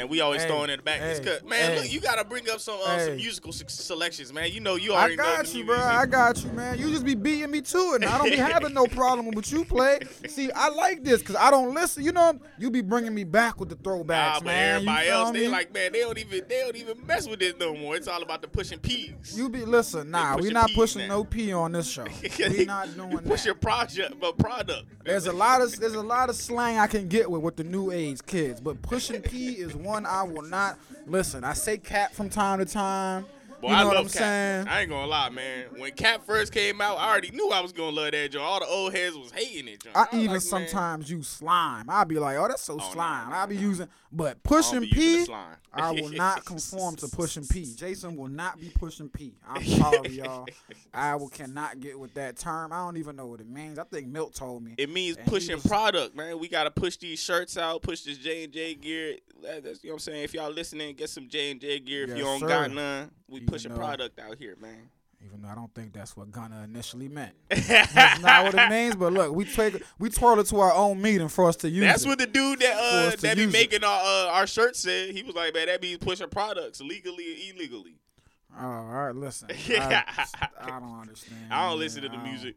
Man, 0.00 0.08
we 0.08 0.20
always 0.22 0.40
Hey, 0.42 0.48
throwing 0.48 0.70
it 0.70 0.74
in 0.74 0.78
the 0.78 0.82
back. 0.82 1.00
Hey, 1.00 1.20
good. 1.22 1.44
Man, 1.46 1.72
hey. 1.72 1.76
look, 1.80 1.92
you 1.92 2.00
gotta 2.00 2.24
bring 2.24 2.48
up 2.48 2.58
some 2.60 2.78
uh, 2.86 2.98
some 3.00 3.16
musical 3.16 3.52
se- 3.52 3.66
selections, 3.68 4.32
man. 4.32 4.50
You 4.50 4.60
know, 4.60 4.76
you 4.76 4.92
already 4.92 5.16
know 5.16 5.24
I 5.24 5.36
got 5.36 5.54
you, 5.54 5.64
bro. 5.66 5.76
music. 5.76 5.92
I 5.92 6.06
got 6.06 6.42
you, 6.44 6.50
man. 6.52 6.78
You 6.78 6.90
just 6.90 7.04
be 7.04 7.14
beating 7.14 7.50
me 7.50 7.60
to 7.60 7.78
it. 7.78 7.94
And 7.96 8.04
I 8.06 8.16
don't 8.16 8.30
be 8.30 8.36
having 8.36 8.72
no 8.72 8.86
problem 8.86 9.26
with 9.26 9.34
what 9.34 9.52
you 9.52 9.62
play. 9.64 9.98
See, 10.26 10.50
I 10.52 10.70
like 10.70 11.04
this 11.04 11.20
because 11.20 11.36
I 11.36 11.50
don't 11.50 11.74
listen. 11.74 12.02
You 12.02 12.12
know, 12.12 12.38
you 12.58 12.70
be 12.70 12.80
bringing 12.80 13.14
me 13.14 13.24
back 13.24 13.60
with 13.60 13.68
the 13.68 13.76
throwbacks, 13.76 14.06
Nah, 14.08 14.34
but 14.40 14.44
man. 14.46 14.74
everybody 14.76 15.06
you 15.06 15.12
else, 15.12 15.30
they 15.32 15.48
like, 15.48 15.74
man, 15.74 15.92
they 15.92 16.00
don't 16.00 16.18
even 16.18 16.44
they 16.48 16.60
don't 16.60 16.76
even 16.76 17.06
mess 17.06 17.28
with 17.28 17.40
this 17.40 17.54
no 17.60 17.74
more. 17.74 17.94
It's 17.96 18.08
all 18.08 18.22
about 18.22 18.40
the 18.40 18.48
pushing 18.48 18.78
P's. 18.78 19.36
You 19.36 19.50
be 19.50 19.66
listen, 19.66 20.10
nah, 20.10 20.36
we 20.38 20.48
not 20.50 20.70
pushing 20.74 21.02
now. 21.02 21.18
no 21.18 21.24
P 21.24 21.52
on 21.52 21.72
this 21.72 21.90
show. 21.90 22.06
we 22.38 22.64
not 22.64 22.94
doing 22.96 23.10
you 23.12 23.18
push 23.18 23.40
that. 23.40 23.46
your 23.46 23.54
project, 23.54 24.14
but 24.18 24.38
product. 24.38 24.84
There's 25.04 25.26
a 25.26 25.32
lot 25.32 25.60
of 25.60 25.78
there's 25.78 25.94
a 25.94 26.02
lot 26.02 26.30
of 26.30 26.36
slang 26.36 26.78
I 26.78 26.86
can 26.86 27.06
get 27.08 27.30
with 27.30 27.42
with 27.42 27.56
the 27.56 27.64
new 27.64 27.90
age 27.90 28.20
kids, 28.26 28.60
but 28.60 28.80
pushing 28.80 29.20
P 29.20 29.48
is 29.54 29.74
one 29.74 29.89
I 29.94 30.22
will 30.22 30.42
not 30.42 30.78
listen. 31.06 31.44
I 31.44 31.52
say 31.52 31.78
cat 31.78 32.14
from 32.14 32.28
time 32.30 32.58
to 32.58 32.64
time. 32.64 33.26
Boy, 33.60 33.68
you 33.68 33.76
know 33.76 33.82
I 33.82 33.84
what 33.84 33.96
I'm 33.98 34.04
Cap. 34.04 34.12
saying? 34.12 34.68
I 34.68 34.80
ain't 34.80 34.88
gonna 34.88 35.06
lie, 35.06 35.28
man. 35.28 35.66
When 35.76 35.92
Cap 35.92 36.24
first 36.24 36.50
came 36.50 36.80
out, 36.80 36.98
I 36.98 37.10
already 37.10 37.30
knew 37.30 37.50
I 37.50 37.60
was 37.60 37.72
gonna 37.72 37.94
love 37.94 38.12
that 38.12 38.30
joint. 38.30 38.42
All 38.42 38.58
the 38.58 38.66
old 38.66 38.94
heads 38.94 39.14
was 39.16 39.30
hating 39.32 39.68
it, 39.68 39.82
joint. 39.82 39.94
I 39.94 40.00
was 40.00 40.08
even 40.14 40.20
like, 40.26 40.30
man, 40.30 40.40
sometimes 40.40 41.10
use 41.10 41.28
slime. 41.28 41.84
I'll 41.90 42.06
be 42.06 42.18
like, 42.18 42.38
oh, 42.38 42.48
that's 42.48 42.62
so 42.62 42.74
oh, 42.74 42.76
no, 42.78 42.90
slime. 42.90 43.28
no, 43.28 43.36
I'll 43.36 43.46
be 43.46 43.56
no. 43.56 43.60
using, 43.60 43.88
but 44.10 44.38
I 44.38 44.48
pushing 44.48 44.80
P. 44.86 45.26
I 45.74 45.90
will 45.92 46.08
not 46.12 46.46
conform 46.46 46.96
to 46.96 47.08
pushing 47.08 47.46
P. 47.46 47.74
Jason 47.76 48.16
will 48.16 48.28
not 48.28 48.58
be 48.58 48.70
pushing 48.70 49.10
P. 49.10 49.34
I'm 49.46 49.62
sorry, 49.66 50.08
y'all. 50.08 50.48
I 50.94 51.16
will 51.16 51.28
cannot 51.28 51.80
get 51.80 51.98
with 51.98 52.14
that 52.14 52.38
term. 52.38 52.72
I 52.72 52.78
don't 52.78 52.96
even 52.96 53.14
know 53.14 53.26
what 53.26 53.40
it 53.40 53.48
means. 53.48 53.78
I 53.78 53.84
think 53.84 54.06
Milt 54.06 54.34
told 54.34 54.62
me. 54.62 54.74
It 54.78 54.88
means 54.88 55.18
pushing 55.26 55.56
was- 55.56 55.66
product, 55.66 56.16
man. 56.16 56.38
We 56.38 56.48
gotta 56.48 56.70
push 56.70 56.96
these 56.96 57.22
shirts 57.22 57.58
out, 57.58 57.82
push 57.82 58.02
this 58.02 58.16
J 58.16 58.44
and 58.44 58.52
J 58.54 58.74
gear. 58.74 59.16
That- 59.42 59.64
That's, 59.64 59.82
you 59.82 59.90
know 59.90 59.94
what 59.94 59.96
I'm 59.96 60.12
saying. 60.12 60.24
If 60.24 60.34
y'all 60.34 60.50
listening, 60.50 60.94
get 60.96 61.10
some 61.10 61.28
J 61.28 61.50
and 61.52 61.60
J 61.60 61.78
gear. 61.80 62.04
If 62.04 62.16
you 62.16 62.24
don't 62.24 62.40
sir. 62.40 62.48
got 62.48 62.70
none, 62.70 63.10
we 63.28 63.40
pushing 63.40 63.72
though- 63.72 63.78
product 63.78 64.18
out 64.18 64.36
here, 64.38 64.56
man. 64.60 64.88
Even 65.22 65.42
though 65.42 65.48
I 65.48 65.54
don't 65.54 65.72
think 65.74 65.92
that's 65.92 66.16
what 66.16 66.30
Gunna 66.30 66.62
initially 66.64 67.06
meant. 67.06 67.34
That's 67.50 68.22
not 68.22 68.42
what 68.42 68.54
it 68.54 68.70
means. 68.70 68.96
But 68.96 69.12
look, 69.12 69.34
we 69.34 69.44
take 69.44 69.82
we 69.98 70.08
twirl 70.08 70.40
it 70.40 70.46
to 70.46 70.58
our 70.60 70.72
own 70.72 71.02
meeting 71.02 71.28
for 71.28 71.46
us 71.46 71.56
to 71.56 71.68
use. 71.68 71.82
That's 71.84 72.06
it. 72.06 72.08
what 72.08 72.18
the 72.18 72.26
dude 72.26 72.60
that 72.60 72.74
uh 72.74 73.16
that 73.20 73.36
be 73.36 73.42
use 73.42 73.52
it. 73.52 73.52
making 73.52 73.84
our 73.84 74.00
uh, 74.02 74.30
our 74.30 74.46
shirt 74.46 74.76
said. 74.76 75.10
He 75.10 75.22
was 75.22 75.34
like, 75.34 75.52
man, 75.52 75.66
that 75.66 75.82
means 75.82 75.98
pushing 75.98 76.30
products 76.30 76.80
legally 76.80 77.34
and 77.50 77.54
illegally. 77.58 77.98
Oh, 78.58 78.64
all 78.66 78.84
right, 78.86 79.14
listen. 79.14 79.48
I, 79.68 80.04
I 80.58 80.80
don't 80.80 80.98
understand. 80.98 81.48
I 81.50 81.64
don't 81.64 81.72
man. 81.72 81.78
listen 81.80 82.02
to 82.02 82.08
the 82.08 82.16
music. 82.18 82.56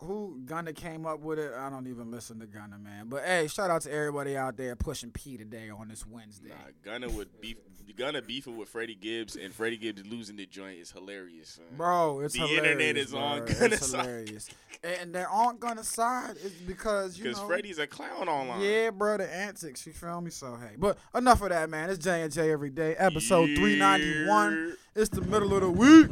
Who 0.00 0.40
Gunna 0.44 0.72
came 0.72 1.06
up 1.06 1.20
with 1.20 1.38
it, 1.38 1.52
I 1.56 1.68
don't 1.70 1.86
even 1.86 2.10
listen 2.10 2.40
to 2.40 2.46
Gunna, 2.46 2.78
man. 2.78 3.08
But 3.08 3.24
hey, 3.24 3.46
shout 3.48 3.70
out 3.70 3.82
to 3.82 3.92
everybody 3.92 4.36
out 4.36 4.56
there 4.56 4.74
pushing 4.76 5.10
P 5.10 5.36
today 5.36 5.70
on 5.70 5.88
this 5.88 6.06
Wednesday. 6.06 6.48
Nah, 6.50 6.54
Gunna 6.82 7.08
would 7.10 7.40
beef, 7.40 7.56
Gunna 7.96 8.22
beefing 8.22 8.56
with 8.56 8.68
Freddie 8.68 8.94
Gibbs, 8.94 9.36
and 9.36 9.52
Freddie 9.54 9.76
Gibbs 9.76 10.04
losing 10.06 10.36
the 10.36 10.46
joint 10.46 10.78
is 10.78 10.90
hilarious. 10.92 11.50
Son. 11.50 11.64
Bro, 11.76 12.20
it's 12.20 12.34
The 12.34 12.40
hilarious. 12.40 12.64
internet 12.64 12.96
is 12.96 13.14
on 13.14 13.38
bro. 13.38 13.46
Gunna's 13.54 13.72
It's 13.82 13.90
side. 13.90 14.04
hilarious. 14.06 14.48
and 14.82 15.14
they're 15.14 15.28
on 15.30 15.58
Gunna's 15.58 15.88
side 15.88 16.36
is 16.42 16.52
because 16.52 17.18
you 17.18 17.24
Because 17.24 17.38
know. 17.40 17.46
Freddie's 17.46 17.78
a 17.78 17.86
clown 17.86 18.28
online. 18.28 18.60
Yeah, 18.62 18.90
bro, 18.90 19.18
the 19.18 19.30
antics. 19.34 19.86
You 19.86 19.92
feel 19.92 20.20
me? 20.22 20.30
So 20.30 20.56
hey, 20.56 20.76
but 20.78 20.96
enough 21.14 21.42
of 21.42 21.50
that, 21.50 21.68
man. 21.68 21.90
It's 21.90 22.02
J 22.02 22.22
and 22.22 22.32
J 22.32 22.50
every 22.50 22.70
day, 22.70 22.94
episode 22.96 23.54
three 23.56 23.78
ninety 23.78 24.26
one. 24.26 24.76
It's 24.96 25.10
the 25.10 25.20
middle 25.20 25.52
of 25.54 25.60
the 25.60 25.70
week. 25.70 26.08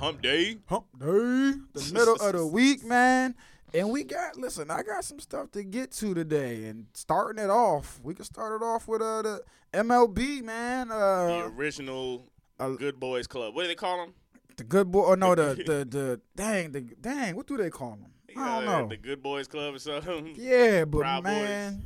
Hump 0.00 0.22
day. 0.22 0.56
Hump 0.66 0.86
day, 0.98 1.04
the 1.04 1.90
middle 1.92 2.14
of 2.16 2.32
the 2.32 2.46
week, 2.46 2.84
man. 2.84 3.34
And 3.74 3.90
we 3.90 4.02
got 4.02 4.36
listen, 4.36 4.70
I 4.70 4.82
got 4.82 5.04
some 5.04 5.20
stuff 5.20 5.50
to 5.52 5.62
get 5.62 5.92
to 5.92 6.14
today. 6.14 6.64
And 6.64 6.86
starting 6.94 7.42
it 7.44 7.50
off, 7.50 8.00
we 8.02 8.14
can 8.14 8.24
start 8.24 8.60
it 8.60 8.64
off 8.64 8.88
with 8.88 9.02
uh 9.02 9.22
the 9.22 9.42
MLB, 9.74 10.42
man. 10.42 10.90
uh, 10.90 11.26
The 11.26 11.52
original 11.56 12.26
uh, 12.58 12.70
Good 12.70 12.98
Boys 12.98 13.26
Club. 13.26 13.54
What 13.54 13.62
do 13.62 13.68
they 13.68 13.74
call 13.74 13.98
them? 13.98 14.14
the 14.56 14.64
good 14.64 14.90
boy 14.92 15.00
or 15.04 15.16
no 15.16 15.34
the 15.34 15.54
the 15.66 15.84
the 15.84 16.20
dang 16.34 16.72
the 16.72 16.80
dang, 16.80 17.36
what 17.36 17.46
do 17.46 17.56
they 17.56 17.70
call 17.70 17.90
them? 17.92 18.06
I 18.36 18.56
don't 18.60 18.64
know. 18.66 18.88
The 18.88 18.96
Good 18.96 19.22
Boys 19.22 19.48
Club 19.48 19.74
or 19.74 19.78
something. 19.78 20.34
Yeah, 20.36 20.84
but 20.84 21.00
Proud 21.00 21.24
Boys. 21.24 21.32
man, 21.32 21.84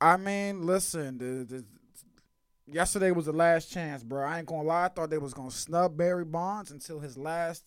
I 0.00 0.16
mean, 0.16 0.66
listen, 0.66 1.18
the, 1.18 1.44
the 1.44 1.64
yesterday 2.72 3.10
was 3.10 3.26
the 3.26 3.32
last 3.32 3.70
chance, 3.70 4.02
bro. 4.02 4.24
I 4.26 4.38
ain't 4.38 4.46
gonna 4.46 4.62
lie. 4.62 4.84
I 4.84 4.88
thought 4.88 5.10
they 5.10 5.18
was 5.18 5.34
gonna 5.34 5.50
snub 5.50 5.96
Barry 5.96 6.24
Bonds 6.24 6.70
until 6.70 7.00
his 7.00 7.16
last 7.18 7.64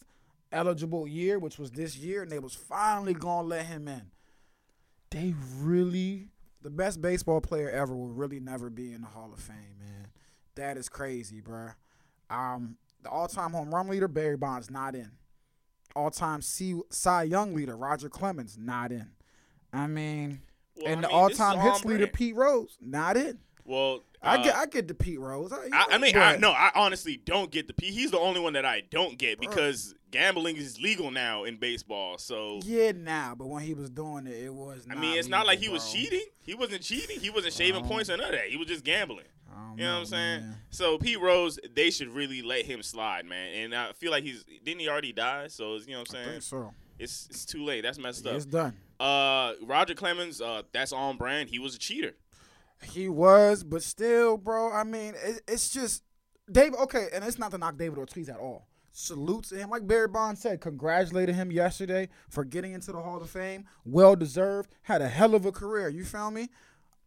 eligible 0.51 1.07
year, 1.07 1.39
which 1.39 1.57
was 1.57 1.71
this 1.71 1.97
year, 1.97 2.23
and 2.23 2.31
they 2.31 2.39
was 2.39 2.53
finally 2.55 3.13
gonna 3.13 3.47
let 3.47 3.65
him 3.65 3.87
in. 3.87 4.11
They 5.11 5.33
really, 5.57 6.29
the 6.61 6.69
best 6.69 7.01
baseball 7.01 7.41
player 7.41 7.69
ever 7.69 7.95
will 7.95 8.09
really 8.13 8.39
never 8.39 8.69
be 8.69 8.91
in 8.93 9.01
the 9.01 9.07
Hall 9.07 9.31
of 9.33 9.39
Fame, 9.39 9.77
man. 9.79 10.07
That 10.55 10.77
is 10.77 10.89
crazy, 10.89 11.39
bro. 11.41 11.69
Um, 12.29 12.77
the 13.01 13.09
all-time 13.09 13.51
home 13.51 13.73
run 13.73 13.87
leader 13.89 14.07
Barry 14.07 14.37
Bonds 14.37 14.69
not 14.71 14.95
in. 14.95 15.11
All-time 15.95 16.41
C- 16.41 16.81
Cy 16.89 17.23
Young 17.23 17.53
leader 17.53 17.75
Roger 17.75 18.09
Clemens 18.09 18.57
not 18.57 18.91
in. 18.91 19.11
I 19.71 19.87
mean, 19.87 20.41
Well, 20.75 20.87
and 20.87 20.99
I 20.99 21.01
the 21.01 21.07
mean, 21.13 21.31
is 21.31 21.39
all-time 21.39 21.59
hits 21.59 21.85
leader. 21.85 22.07
Pete 22.07 22.35
Rose 22.35 22.77
not 22.81 23.17
in. 23.17 23.39
Well, 23.65 24.01
I 24.23 24.35
uh, 24.37 24.43
get 24.43 24.55
I 24.55 24.65
get 24.65 24.87
the 24.87 24.93
Pete 24.93 25.19
Rose. 25.19 25.51
I, 25.51 25.67
I, 25.73 25.85
I 25.91 25.97
mean, 25.97 26.15
I, 26.17 26.37
no, 26.37 26.51
I 26.51 26.71
honestly 26.75 27.17
don't 27.25 27.51
get 27.51 27.67
the 27.67 27.73
Pete. 27.73 27.93
He's 27.93 28.11
the 28.11 28.19
only 28.19 28.39
one 28.39 28.53
that 28.53 28.65
I 28.65 28.81
don't 28.89 29.17
get 29.17 29.39
because 29.39 29.93
gambling 30.11 30.55
is 30.55 30.79
legal 30.79 31.11
now 31.11 31.43
in 31.43 31.57
baseball. 31.57 32.17
So 32.17 32.59
Yeah, 32.63 32.93
now, 32.93 33.35
but 33.37 33.47
when 33.47 33.63
he 33.63 33.73
was 33.73 33.89
doing 33.89 34.25
it, 34.27 34.43
it 34.45 34.53
was. 34.53 34.85
I 34.89 34.95
mean, 34.95 35.17
it's 35.17 35.27
not 35.27 35.45
like 35.45 35.59
he 35.59 35.65
legal, 35.65 35.73
was 35.75 35.91
cheating. 35.91 36.23
He 36.41 36.53
wasn't 36.55 36.81
cheating. 36.83 37.19
He 37.19 37.29
wasn't 37.29 37.53
shaving 37.53 37.83
Oh. 37.83 37.87
points 37.87 38.09
or 38.09 38.17
none 38.17 38.27
of 38.27 38.31
that. 38.31 38.45
He 38.47 38.57
was 38.57 38.67
just 38.67 38.83
gambling. 38.83 39.25
You 39.75 39.83
know 39.85 39.93
what 39.93 39.99
I'm 39.99 40.05
saying? 40.05 40.41
man. 40.41 40.55
So 40.69 40.97
Pete 40.97 41.19
Rose, 41.19 41.59
they 41.75 41.89
should 41.91 42.09
really 42.09 42.41
let 42.41 42.65
him 42.65 42.81
slide, 42.83 43.25
man. 43.25 43.53
And 43.55 43.75
I 43.75 43.91
feel 43.93 44.11
like 44.11 44.23
he's 44.23 44.43
didn't 44.63 44.79
he 44.81 44.87
already 44.89 45.13
die? 45.13 45.47
So 45.47 45.75
you 45.75 45.93
know 45.93 45.99
what 45.99 46.09
I'm 46.11 46.15
I 46.15 46.19
saying? 46.19 46.29
think 46.31 46.43
so. 46.43 46.73
It's 46.99 47.27
it's 47.29 47.45
too 47.45 47.63
late. 47.63 47.81
That's 47.81 47.97
messed 47.97 48.25
up. 48.25 48.35
it's 48.35 48.45
done. 48.45 48.75
Uh, 48.99 49.53
Roger 49.63 49.95
Clemens, 49.95 50.41
uh, 50.41 50.61
that's 50.71 50.91
on 50.93 51.17
brand. 51.17 51.49
He 51.49 51.59
was 51.59 51.75
a 51.75 51.79
cheater. 51.79 52.13
He 52.85 53.09
was, 53.09 53.63
but 53.63 53.83
still, 53.83 54.37
bro. 54.37 54.71
I 54.71 54.83
mean, 54.83 55.13
it, 55.23 55.41
it's 55.47 55.69
just 55.69 56.03
David. 56.51 56.79
Okay, 56.79 57.07
and 57.13 57.23
it's 57.23 57.39
not 57.39 57.51
to 57.51 57.57
knock 57.57 57.77
David 57.77 57.97
Ortiz 57.97 58.29
at 58.29 58.37
all. 58.37 58.67
Salute 58.91 59.45
to 59.45 59.55
him, 59.55 59.69
like 59.71 59.87
Barry 59.87 60.07
Bonds 60.07 60.41
said. 60.41 60.61
Congratulated 60.61 61.33
him 61.33 61.51
yesterday 61.51 62.09
for 62.29 62.43
getting 62.43 62.73
into 62.73 62.91
the 62.91 63.01
Hall 63.01 63.21
of 63.21 63.29
Fame. 63.29 63.65
Well 63.85 64.15
deserved. 64.15 64.75
Had 64.83 65.01
a 65.01 65.09
hell 65.09 65.33
of 65.33 65.45
a 65.45 65.51
career. 65.51 65.89
You 65.89 66.05
found 66.05 66.35
me? 66.35 66.49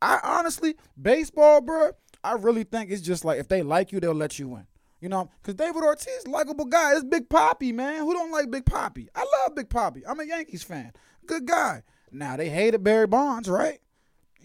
I 0.02 0.18
honestly, 0.22 0.74
baseball, 1.00 1.60
bro. 1.60 1.92
I 2.24 2.32
really 2.32 2.64
think 2.64 2.90
it's 2.90 3.02
just 3.02 3.24
like 3.24 3.38
if 3.38 3.48
they 3.48 3.62
like 3.62 3.92
you, 3.92 4.00
they'll 4.00 4.14
let 4.14 4.38
you 4.38 4.56
in. 4.56 4.66
You 5.00 5.10
know, 5.10 5.30
because 5.40 5.54
David 5.54 5.82
Ortiz, 5.84 6.26
likable 6.26 6.64
guy. 6.64 6.94
It's 6.94 7.04
Big 7.04 7.28
Papi, 7.28 7.72
man. 7.72 8.00
Who 8.00 8.14
don't 8.14 8.32
like 8.32 8.50
Big 8.50 8.64
Papi? 8.64 9.08
I 9.14 9.20
love 9.20 9.54
Big 9.54 9.68
Papi. 9.68 10.02
I'm 10.08 10.18
a 10.18 10.24
Yankees 10.24 10.62
fan. 10.62 10.92
Good 11.26 11.46
guy. 11.46 11.82
Now 12.10 12.36
they 12.36 12.48
hated 12.48 12.82
Barry 12.82 13.06
Bonds, 13.06 13.48
right? 13.48 13.78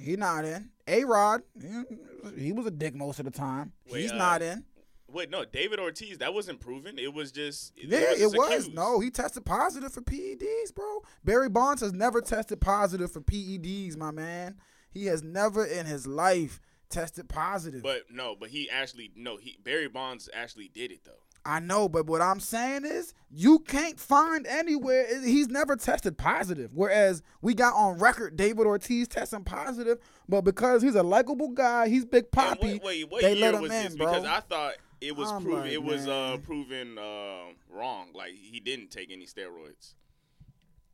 He 0.01 0.16
not 0.16 0.45
in. 0.45 0.69
A 0.88 1.03
Rod, 1.06 1.44
he 2.38 2.51
was 2.51 2.66
a 2.66 2.72
dick 2.72 2.95
most 2.95 3.19
of 3.19 3.25
the 3.25 3.31
time. 3.31 3.72
Wait, 3.89 4.01
He's 4.01 4.12
uh, 4.12 4.16
not 4.17 4.41
in. 4.41 4.66
Wait, 5.07 5.29
no, 5.29 5.44
David 5.45 5.79
Ortiz, 5.79 6.19
that 6.19 6.34
wasn't 6.34 6.59
proven. 6.59 6.97
It 6.97 7.13
was 7.13 7.31
just 7.31 7.73
Yeah, 7.78 8.00
just 8.00 8.21
it 8.21 8.38
was. 8.38 8.50
accused. 8.50 8.74
No, 8.74 9.00
he 9.00 9.09
tested 9.09 9.45
positive 9.45 9.94
for 9.94 10.01
PEDs, 10.01 10.74
bro. 10.74 11.01
Barry 11.24 11.50
Bonds 11.50 11.81
has 11.81 11.92
never 11.94 12.21
tested 12.21 12.62
positive 12.62 13.12
for 13.12 13.21
PEDs, 13.21 13.98
my 13.98 14.12
man. 14.12 14.56
He 14.89 15.06
has 15.06 15.21
never 15.24 15.65
in 15.65 15.86
his 15.86 16.07
life 16.07 16.59
tested 16.89 17.30
positive. 17.30 17.83
But 17.83 18.03
no, 18.09 18.36
but 18.39 18.50
he 18.50 18.69
actually 18.69 19.12
no, 19.15 19.38
he 19.38 19.57
Barry 19.63 19.88
Bonds 19.88 20.30
actually 20.33 20.69
did 20.69 20.92
it 20.92 21.03
though. 21.06 21.24
I 21.45 21.59
know, 21.59 21.89
but 21.89 22.05
what 22.05 22.21
I'm 22.21 22.39
saying 22.39 22.85
is 22.85 23.13
you 23.31 23.59
can't 23.59 23.99
find 23.99 24.45
anywhere 24.45 25.07
he's 25.23 25.47
never 25.47 25.75
tested 25.75 26.17
positive. 26.17 26.71
Whereas 26.73 27.23
we 27.41 27.53
got 27.53 27.73
on 27.73 27.97
record 27.97 28.38
David 28.38 28.67
Ortiz 28.67 29.07
testing 29.07 29.43
positive, 29.43 29.97
but 30.29 30.41
because 30.41 30.83
he's 30.83 30.95
a 30.95 31.03
likable 31.03 31.49
guy, 31.49 31.88
he's 31.88 32.05
Big 32.05 32.29
Papi. 32.31 32.61
Wait, 32.61 32.83
wait, 32.83 33.11
what 33.11 33.21
they 33.21 33.33
year 33.33 33.41
let 33.41 33.55
him 33.55 33.61
was 33.61 33.71
in, 33.71 33.83
this? 33.83 33.95
bro. 33.95 34.07
Because 34.07 34.25
I 34.25 34.39
thought 34.41 34.73
it 34.99 35.15
was 35.15 35.31
I'm 35.31 35.43
proven. 35.43 35.61
like, 35.63 35.71
it 35.71 35.83
was 35.83 36.07
uh 36.07 36.38
proven 36.43 36.97
uh, 36.97 37.45
wrong. 37.69 38.09
Like 38.13 38.33
he 38.33 38.59
didn't 38.59 38.91
take 38.91 39.11
any 39.11 39.25
steroids. 39.25 39.95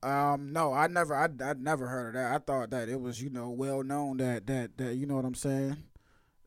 Um, 0.04 0.54
no, 0.54 0.72
I 0.74 0.88
never, 0.88 1.16
I, 1.16 1.28
I 1.44 1.54
never 1.54 1.88
heard 1.88 2.10
of 2.10 2.14
that. 2.14 2.32
I 2.32 2.38
thought 2.38 2.70
that 2.70 2.88
it 2.88 3.02
was, 3.02 3.22
you 3.22 3.32
know, 3.32 3.50
well 3.50 3.84
known 3.84 4.18
that 4.18 4.48
that 4.48 4.78
that 4.78 4.96
you 4.96 5.06
know 5.06 5.16
what 5.16 5.26
I'm 5.26 5.36
saying, 5.36 5.78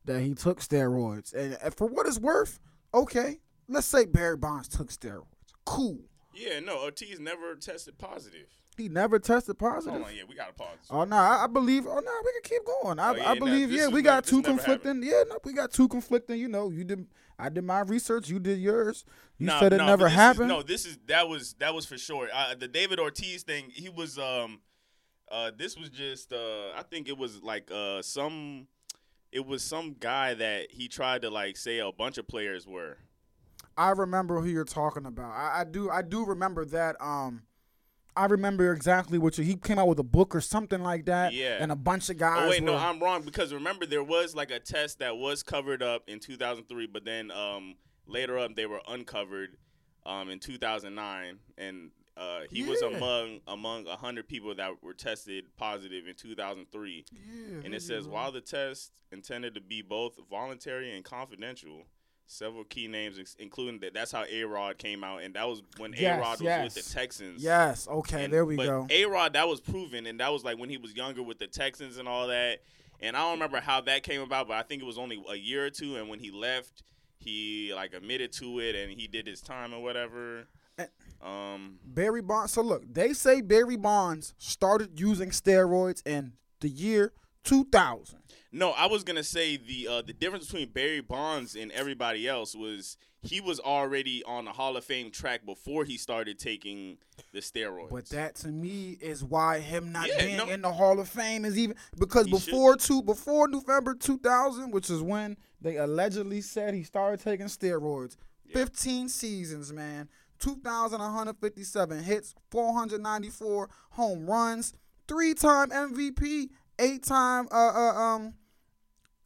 that 0.04 0.20
he 0.20 0.34
took 0.34 0.60
steroids, 0.60 1.34
and, 1.34 1.58
and 1.62 1.74
for 1.74 1.86
what 1.88 2.06
it's 2.06 2.18
worth, 2.18 2.60
okay, 2.94 3.40
let's 3.70 3.86
say 3.86 4.04
Barry 4.06 4.36
Bonds 4.36 4.68
took 4.68 4.88
steroids. 4.88 5.24
Cool. 5.64 5.98
Yeah, 6.34 6.60
no, 6.60 6.82
Ortiz 6.82 7.18
never 7.20 7.54
tested 7.56 7.98
positive. 7.98 8.46
He 8.76 8.88
never 8.88 9.18
tested 9.18 9.58
positive. 9.58 9.94
Hold 10.00 10.06
on, 10.10 10.16
yeah, 10.16 10.22
we 10.28 10.34
gotta 10.34 10.52
pause. 10.54 10.68
Oh 10.90 11.04
no, 11.04 11.16
I, 11.16 11.44
I 11.44 11.46
believe. 11.48 11.86
Oh 11.86 11.98
no, 11.98 12.12
we 12.24 12.32
can 12.32 12.42
keep 12.44 12.62
going. 12.64 12.98
I, 12.98 13.10
Oh, 13.10 13.14
yeah, 13.16 13.30
I 13.30 13.38
believe. 13.38 13.68
this 13.70 13.80
yeah, 13.80 13.88
we 13.88 14.00
got 14.00 14.24
two 14.24 14.40
conflicting. 14.42 15.02
Yeah, 15.02 15.24
no, 15.28 15.38
we 15.44 15.52
got 15.52 15.70
two 15.72 15.86
conflicting. 15.88 16.38
You 16.38 16.48
know, 16.48 16.70
you 16.70 16.84
did. 16.84 17.06
I 17.38 17.48
did 17.48 17.64
my 17.64 17.80
research. 17.80 18.28
You 18.28 18.38
did 18.38 18.58
yours. 18.58 19.04
You 19.38 19.48
said 19.48 19.72
it 19.72 19.78
never 19.78 20.04
this 20.04 20.12
is- 20.12 20.18
happened. 20.18 20.48
no, 20.48 20.62
this 20.62 20.86
is 20.86 20.98
that 21.08 21.28
was 21.28 21.54
that 21.58 21.74
was 21.74 21.84
for 21.84 21.98
sure. 21.98 22.28
Uh, 22.32 22.54
the 22.54 22.68
David 22.68 22.98
Ortiz 23.00 23.42
thing, 23.42 23.70
he 23.70 23.88
was 23.90 24.18
um, 24.18 24.60
uh, 25.30 25.50
this 25.56 25.76
was 25.76 25.90
just 25.90 26.32
uh, 26.32 26.70
I 26.74 26.82
think 26.88 27.08
it 27.08 27.18
was 27.18 27.42
like 27.42 27.70
uh 27.70 28.00
some, 28.02 28.66
it 29.30 29.44
was 29.46 29.62
some 29.62 29.96
guy 29.98 30.32
that 30.34 30.70
he 30.70 30.88
tried 30.88 31.22
to 31.22 31.30
like 31.30 31.56
say 31.58 31.80
a 31.80 31.92
bunch 31.92 32.16
of 32.18 32.26
players 32.28 32.66
were. 32.66 32.96
I 33.80 33.90
remember 33.90 34.40
who 34.40 34.48
you're 34.48 34.64
talking 34.64 35.06
about. 35.06 35.32
I, 35.32 35.60
I 35.60 35.64
do. 35.64 35.90
I 35.90 36.02
do 36.02 36.24
remember 36.24 36.64
that. 36.66 36.96
Um, 37.00 37.42
I 38.16 38.26
remember 38.26 38.72
exactly 38.72 39.18
what 39.18 39.38
you. 39.38 39.44
He 39.44 39.54
came 39.56 39.78
out 39.78 39.88
with 39.88 39.98
a 39.98 40.02
book 40.04 40.34
or 40.34 40.40
something 40.40 40.82
like 40.82 41.06
that. 41.06 41.32
Yeah. 41.32 41.56
And 41.60 41.72
a 41.72 41.76
bunch 41.76 42.10
of 42.10 42.18
guys. 42.18 42.42
Oh 42.44 42.50
wait, 42.50 42.62
no, 42.62 42.76
I'm 42.76 43.00
wrong 43.00 43.22
because 43.22 43.54
remember 43.54 43.86
there 43.86 44.02
was 44.02 44.34
like 44.34 44.50
a 44.50 44.58
test 44.60 44.98
that 44.98 45.16
was 45.16 45.42
covered 45.42 45.82
up 45.82 46.02
in 46.08 46.18
2003, 46.20 46.86
but 46.88 47.04
then 47.04 47.30
um 47.30 47.76
later 48.06 48.38
up 48.38 48.54
they 48.56 48.66
were 48.66 48.80
uncovered 48.88 49.56
um 50.04 50.28
in 50.28 50.38
2009, 50.40 51.38
and 51.56 51.90
uh 52.16 52.40
he 52.50 52.62
was 52.64 52.82
Yeah. 52.82 52.96
among 52.96 53.40
among 53.46 53.86
hundred 53.86 54.28
people 54.28 54.54
that 54.56 54.82
were 54.82 54.92
tested 54.94 55.44
positive 55.56 56.06
in 56.06 56.14
2003. 56.16 57.04
Yeah, 57.12 57.60
And 57.64 57.74
it 57.74 57.82
says 57.82 58.06
while 58.08 58.32
the 58.32 58.40
test 58.42 58.92
intended 59.12 59.54
to 59.54 59.60
be 59.60 59.80
both 59.82 60.18
voluntary 60.28 60.94
and 60.94 61.04
confidential, 61.04 61.84
several 62.30 62.64
key 62.64 62.86
names, 62.88 63.36
including 63.38 63.80
that, 63.80 63.94
that's 63.94 64.12
how 64.12 64.24
A 64.30 64.44
Rod 64.44 64.78
came 64.78 65.02
out, 65.04 65.22
and 65.22 65.34
that 65.34 65.48
was 65.48 65.62
when 65.78 65.92
Yes, 65.96 66.18
A 66.18 66.20
Rod 66.20 66.30
was 66.30 66.40
yes. 66.42 66.74
with 66.74 66.86
the 66.86 66.94
Texans. 66.94 67.42
Yes. 67.42 67.88
Okay. 67.88 68.24
And- 68.24 68.32
there 68.32 68.44
we 68.44 68.56
but 68.56 68.66
go. 68.66 68.86
A 68.88 69.04
Rod, 69.06 69.32
that 69.34 69.48
was 69.48 69.60
proven, 69.60 70.06
and 70.06 70.20
that 70.20 70.32
was 70.32 70.44
like 70.44 70.58
when 70.58 70.70
he 70.70 70.78
was 70.78 70.94
younger 70.94 71.22
with 71.22 71.38
the 71.38 71.46
Texans 71.46 71.98
and 71.98 72.08
all 72.08 72.28
that. 72.28 72.60
And 73.00 73.16
I 73.16 73.20
don't 73.20 73.32
remember 73.32 73.60
how 73.60 73.80
that 73.82 74.02
came 74.02 74.20
about, 74.20 74.48
but 74.48 74.56
I 74.56 74.62
think 74.62 74.82
it 74.82 74.86
was 74.86 74.98
only 74.98 75.22
a 75.28 75.34
year 75.34 75.64
or 75.66 75.70
two. 75.70 75.96
And 75.96 76.08
when 76.08 76.18
he 76.18 76.30
left, 76.30 76.82
he 77.18 77.72
like 77.74 77.94
admitted 77.94 78.32
to 78.34 78.60
it, 78.60 78.74
and 78.74 78.90
he 78.92 79.06
did 79.06 79.26
his 79.26 79.40
time 79.40 79.72
or 79.72 79.82
whatever. 79.82 80.46
Eh. 80.78 80.86
Um, 81.22 81.78
Barry 81.84 82.22
Bonds. 82.22 82.52
So 82.52 82.62
look, 82.62 82.82
they 82.92 83.12
say 83.12 83.40
Barry 83.40 83.76
Bonds 83.76 84.34
started 84.38 85.00
using 85.00 85.30
steroids 85.30 86.06
in 86.06 86.34
the 86.60 86.68
year 86.68 87.12
2000. 87.44 88.19
No, 88.52 88.70
I 88.70 88.86
was 88.86 89.04
gonna 89.04 89.22
say 89.24 89.56
the 89.56 89.88
uh, 89.88 90.02
the 90.02 90.12
difference 90.12 90.46
between 90.46 90.70
Barry 90.70 91.00
Bonds 91.00 91.54
and 91.56 91.70
everybody 91.72 92.26
else 92.28 92.54
was 92.54 92.96
he 93.22 93.40
was 93.40 93.60
already 93.60 94.24
on 94.24 94.46
the 94.46 94.52
Hall 94.52 94.76
of 94.76 94.84
Fame 94.84 95.10
track 95.10 95.44
before 95.44 95.84
he 95.84 95.96
started 95.98 96.38
taking 96.38 96.96
the 97.32 97.40
steroids. 97.40 97.90
But 97.90 98.06
that 98.10 98.34
to 98.36 98.48
me 98.48 98.96
is 99.00 99.22
why 99.22 99.58
him 99.60 99.92
not 99.92 100.08
Yeah, 100.08 100.24
being 100.24 100.36
no. 100.38 100.48
in 100.48 100.62
the 100.62 100.72
Hall 100.72 100.98
of 100.98 101.08
Fame 101.08 101.44
is 101.44 101.58
even 101.58 101.76
because 101.98 102.26
He 102.26 102.30
before 102.32 102.76
two 102.76 103.02
before 103.02 103.46
November 103.46 103.94
2000, 103.94 104.70
which 104.70 104.88
is 104.88 105.02
when 105.02 105.36
they 105.60 105.76
allegedly 105.76 106.40
said 106.40 106.72
he 106.74 106.82
started 106.82 107.20
taking 107.22 107.46
steroids. 107.46 108.16
15 108.52 109.08
seasons, 109.10 109.72
man. 109.72 110.08
2,157 110.40 112.02
hits, 112.02 112.34
494 112.50 113.68
home 113.90 114.26
runs, 114.26 114.72
three-time 115.06 115.68
MVP, 115.70 116.48
eight-time 116.78 117.46
uh 117.52 117.54
uh 117.74 117.94
um 117.94 118.34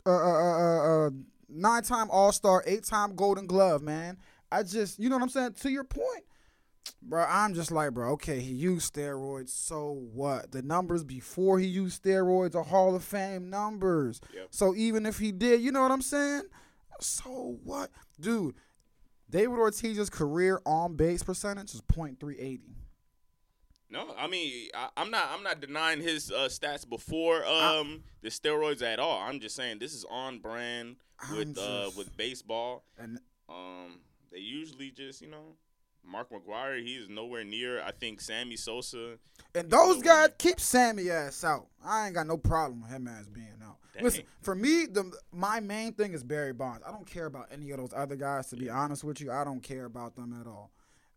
uh 0.06 0.10
uh 0.10 0.14
uh, 0.14 1.06
uh, 1.06 1.10
nine-time 1.48 2.08
All-Star, 2.10 2.62
eight-time 2.66 3.14
Golden 3.16 3.46
Glove, 3.46 3.82
man. 3.82 4.18
I 4.50 4.62
just, 4.62 4.98
you 4.98 5.08
know 5.08 5.16
what 5.16 5.22
I'm 5.22 5.28
saying? 5.30 5.54
To 5.54 5.70
your 5.70 5.84
point, 5.84 6.24
bro, 7.02 7.24
I'm 7.28 7.54
just 7.54 7.70
like, 7.70 7.92
bro, 7.92 8.12
okay, 8.12 8.40
he 8.40 8.52
used 8.52 8.94
steroids, 8.94 9.50
so 9.50 10.06
what? 10.12 10.52
The 10.52 10.62
numbers 10.62 11.04
before 11.04 11.58
he 11.58 11.66
used 11.66 12.02
steroids 12.02 12.54
are 12.54 12.62
Hall 12.62 12.94
of 12.94 13.04
Fame 13.04 13.50
numbers. 13.50 14.20
Yep. 14.34 14.48
So 14.50 14.74
even 14.74 15.06
if 15.06 15.18
he 15.18 15.32
did, 15.32 15.60
you 15.60 15.72
know 15.72 15.82
what 15.82 15.92
I'm 15.92 16.02
saying? 16.02 16.42
So 17.00 17.58
what? 17.64 17.90
Dude, 18.20 18.54
David 19.30 19.58
Ortiz's 19.58 20.10
career 20.10 20.60
on 20.64 20.94
base 20.94 21.22
percentage 21.22 21.74
is 21.74 21.82
.380. 21.82 22.60
No, 23.94 24.14
I 24.18 24.26
mean 24.26 24.68
I, 24.74 24.88
I'm 24.96 25.10
not. 25.10 25.28
I'm 25.32 25.42
not 25.42 25.60
denying 25.60 26.00
his 26.02 26.30
uh, 26.30 26.48
stats 26.50 26.86
before 26.88 27.44
um, 27.46 28.02
the 28.22 28.28
steroids 28.28 28.82
at 28.82 28.98
all. 28.98 29.20
I'm 29.20 29.40
just 29.40 29.56
saying 29.56 29.78
this 29.78 29.94
is 29.94 30.04
on 30.10 30.40
brand 30.40 30.96
with 31.30 31.56
I'm 31.58 31.86
uh, 31.86 31.90
with 31.96 32.14
baseball. 32.16 32.84
And 32.98 33.18
Um, 33.48 34.00
they 34.32 34.40
usually 34.40 34.90
just 34.90 35.22
you 35.22 35.28
know, 35.28 35.54
Mark 36.04 36.28
McGwire. 36.30 36.82
He's 36.84 37.08
nowhere 37.08 37.44
near. 37.44 37.80
I 37.82 37.92
think 37.92 38.20
Sammy 38.20 38.56
Sosa. 38.56 39.18
and 39.54 39.70
those 39.70 40.02
guys 40.02 40.28
way. 40.30 40.34
keep 40.38 40.60
Sammy 40.60 41.10
ass 41.10 41.44
out. 41.44 41.68
I 41.84 42.06
ain't 42.06 42.14
got 42.14 42.26
no 42.26 42.36
problem 42.36 42.82
with 42.82 42.90
him 42.90 43.06
ass 43.08 43.28
being 43.28 43.46
out. 43.64 43.76
Dang. 43.94 44.02
Listen, 44.02 44.24
for 44.40 44.56
me, 44.56 44.86
the 44.86 45.12
my 45.30 45.60
main 45.60 45.92
thing 45.92 46.14
is 46.14 46.24
Barry 46.24 46.52
Bonds. 46.52 46.82
I 46.84 46.90
don't 46.90 47.06
care 47.06 47.26
about 47.26 47.46
any 47.52 47.70
of 47.70 47.78
those 47.78 47.92
other 47.94 48.16
guys. 48.16 48.48
To 48.48 48.56
be 48.56 48.68
honest 48.68 49.04
with 49.04 49.20
you, 49.20 49.30
I 49.30 49.44
don't 49.44 49.62
care 49.62 49.84
about 49.84 50.16
them 50.16 50.36
at 50.40 50.48
all. 50.48 50.72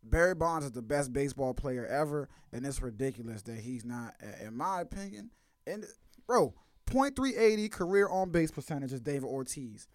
Barry 0.09 0.35
Bonds 0.35 0.65
is 0.65 0.71
the 0.71 0.81
best 0.81 1.13
baseball 1.13 1.53
player 1.53 1.85
ever, 1.85 2.29
and 2.51 2.65
it's 2.65 2.81
ridiculous 2.81 3.41
that 3.43 3.59
he's 3.59 3.85
not, 3.85 4.15
in 4.41 4.55
my 4.55 4.81
opinion. 4.81 5.31
And 5.65 5.85
bro, 6.25 6.53
.380 6.87 7.71
career 7.71 8.07
on 8.09 8.31
base 8.31 8.51
percentage 8.51 8.93
is 8.93 9.01
David 9.01 9.25
Ortiz. 9.25 9.87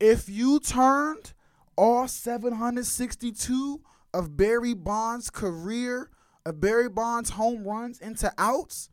If 0.00 0.28
you 0.28 0.58
turned 0.60 1.32
all 1.76 2.08
762 2.08 3.80
of 4.12 4.36
Barry 4.36 4.74
Bonds' 4.74 5.30
career, 5.30 6.10
of 6.44 6.60
Barry 6.60 6.88
Bonds' 6.88 7.30
home 7.30 7.66
runs 7.66 8.00
into 8.00 8.32
outs, 8.36 8.90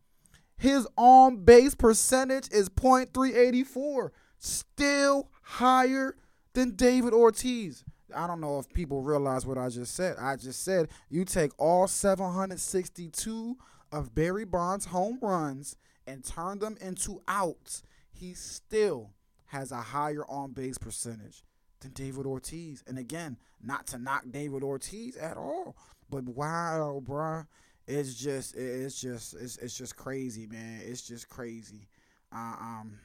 his 0.58 0.88
on 0.96 1.44
base 1.44 1.74
percentage 1.74 2.50
is 2.52 2.70
.384, 2.70 4.12
still 4.38 5.32
higher 5.42 6.16
than 6.54 6.76
David 6.76 7.14
Ortiz. 7.14 7.84
I 8.16 8.28
don't 8.28 8.42
know 8.42 8.60
if 8.60 8.72
people 8.72 9.02
realize 9.02 9.46
what 9.46 9.58
I 9.58 9.70
just 9.70 9.96
said. 9.96 10.18
I 10.20 10.36
just 10.36 10.64
said 10.64 10.90
you 11.10 11.26
take 11.26 11.52
all 11.58 11.88
762 11.88 13.58
of 13.92 14.16
Barry 14.16 14.46
Bonds' 14.46 14.86
home 14.86 15.20
runs 15.22 15.76
and 16.08 16.24
turn 16.24 16.60
them 16.60 16.78
into 16.82 17.22
outs. 17.28 17.84
He 18.12 18.34
still 18.34 19.12
has 19.48 19.72
a 19.72 19.78
higher 19.78 20.26
on 20.30 20.52
base 20.52 20.78
percentage 20.78 21.44
than 21.82 21.92
David 21.92 22.26
Ortiz. 22.26 22.84
And 22.88 22.98
again, 22.98 23.38
not 23.62 23.88
to 23.88 23.98
knock 23.98 24.24
David 24.30 24.64
Ortiz 24.64 25.18
at 25.18 25.38
all, 25.38 25.76
but 26.10 26.24
wow, 26.24 27.02
bruh, 27.06 27.46
it's 27.88 28.16
just 28.16 28.56
it's 28.56 29.00
just 29.02 29.34
it's 29.36 29.58
it's 29.58 29.78
just 29.78 29.96
crazy, 29.96 30.48
man. 30.48 30.82
It's 30.84 31.02
just 31.02 31.30
crazy. 31.30 31.88
Uh, 32.34 32.56
um, 32.60 33.00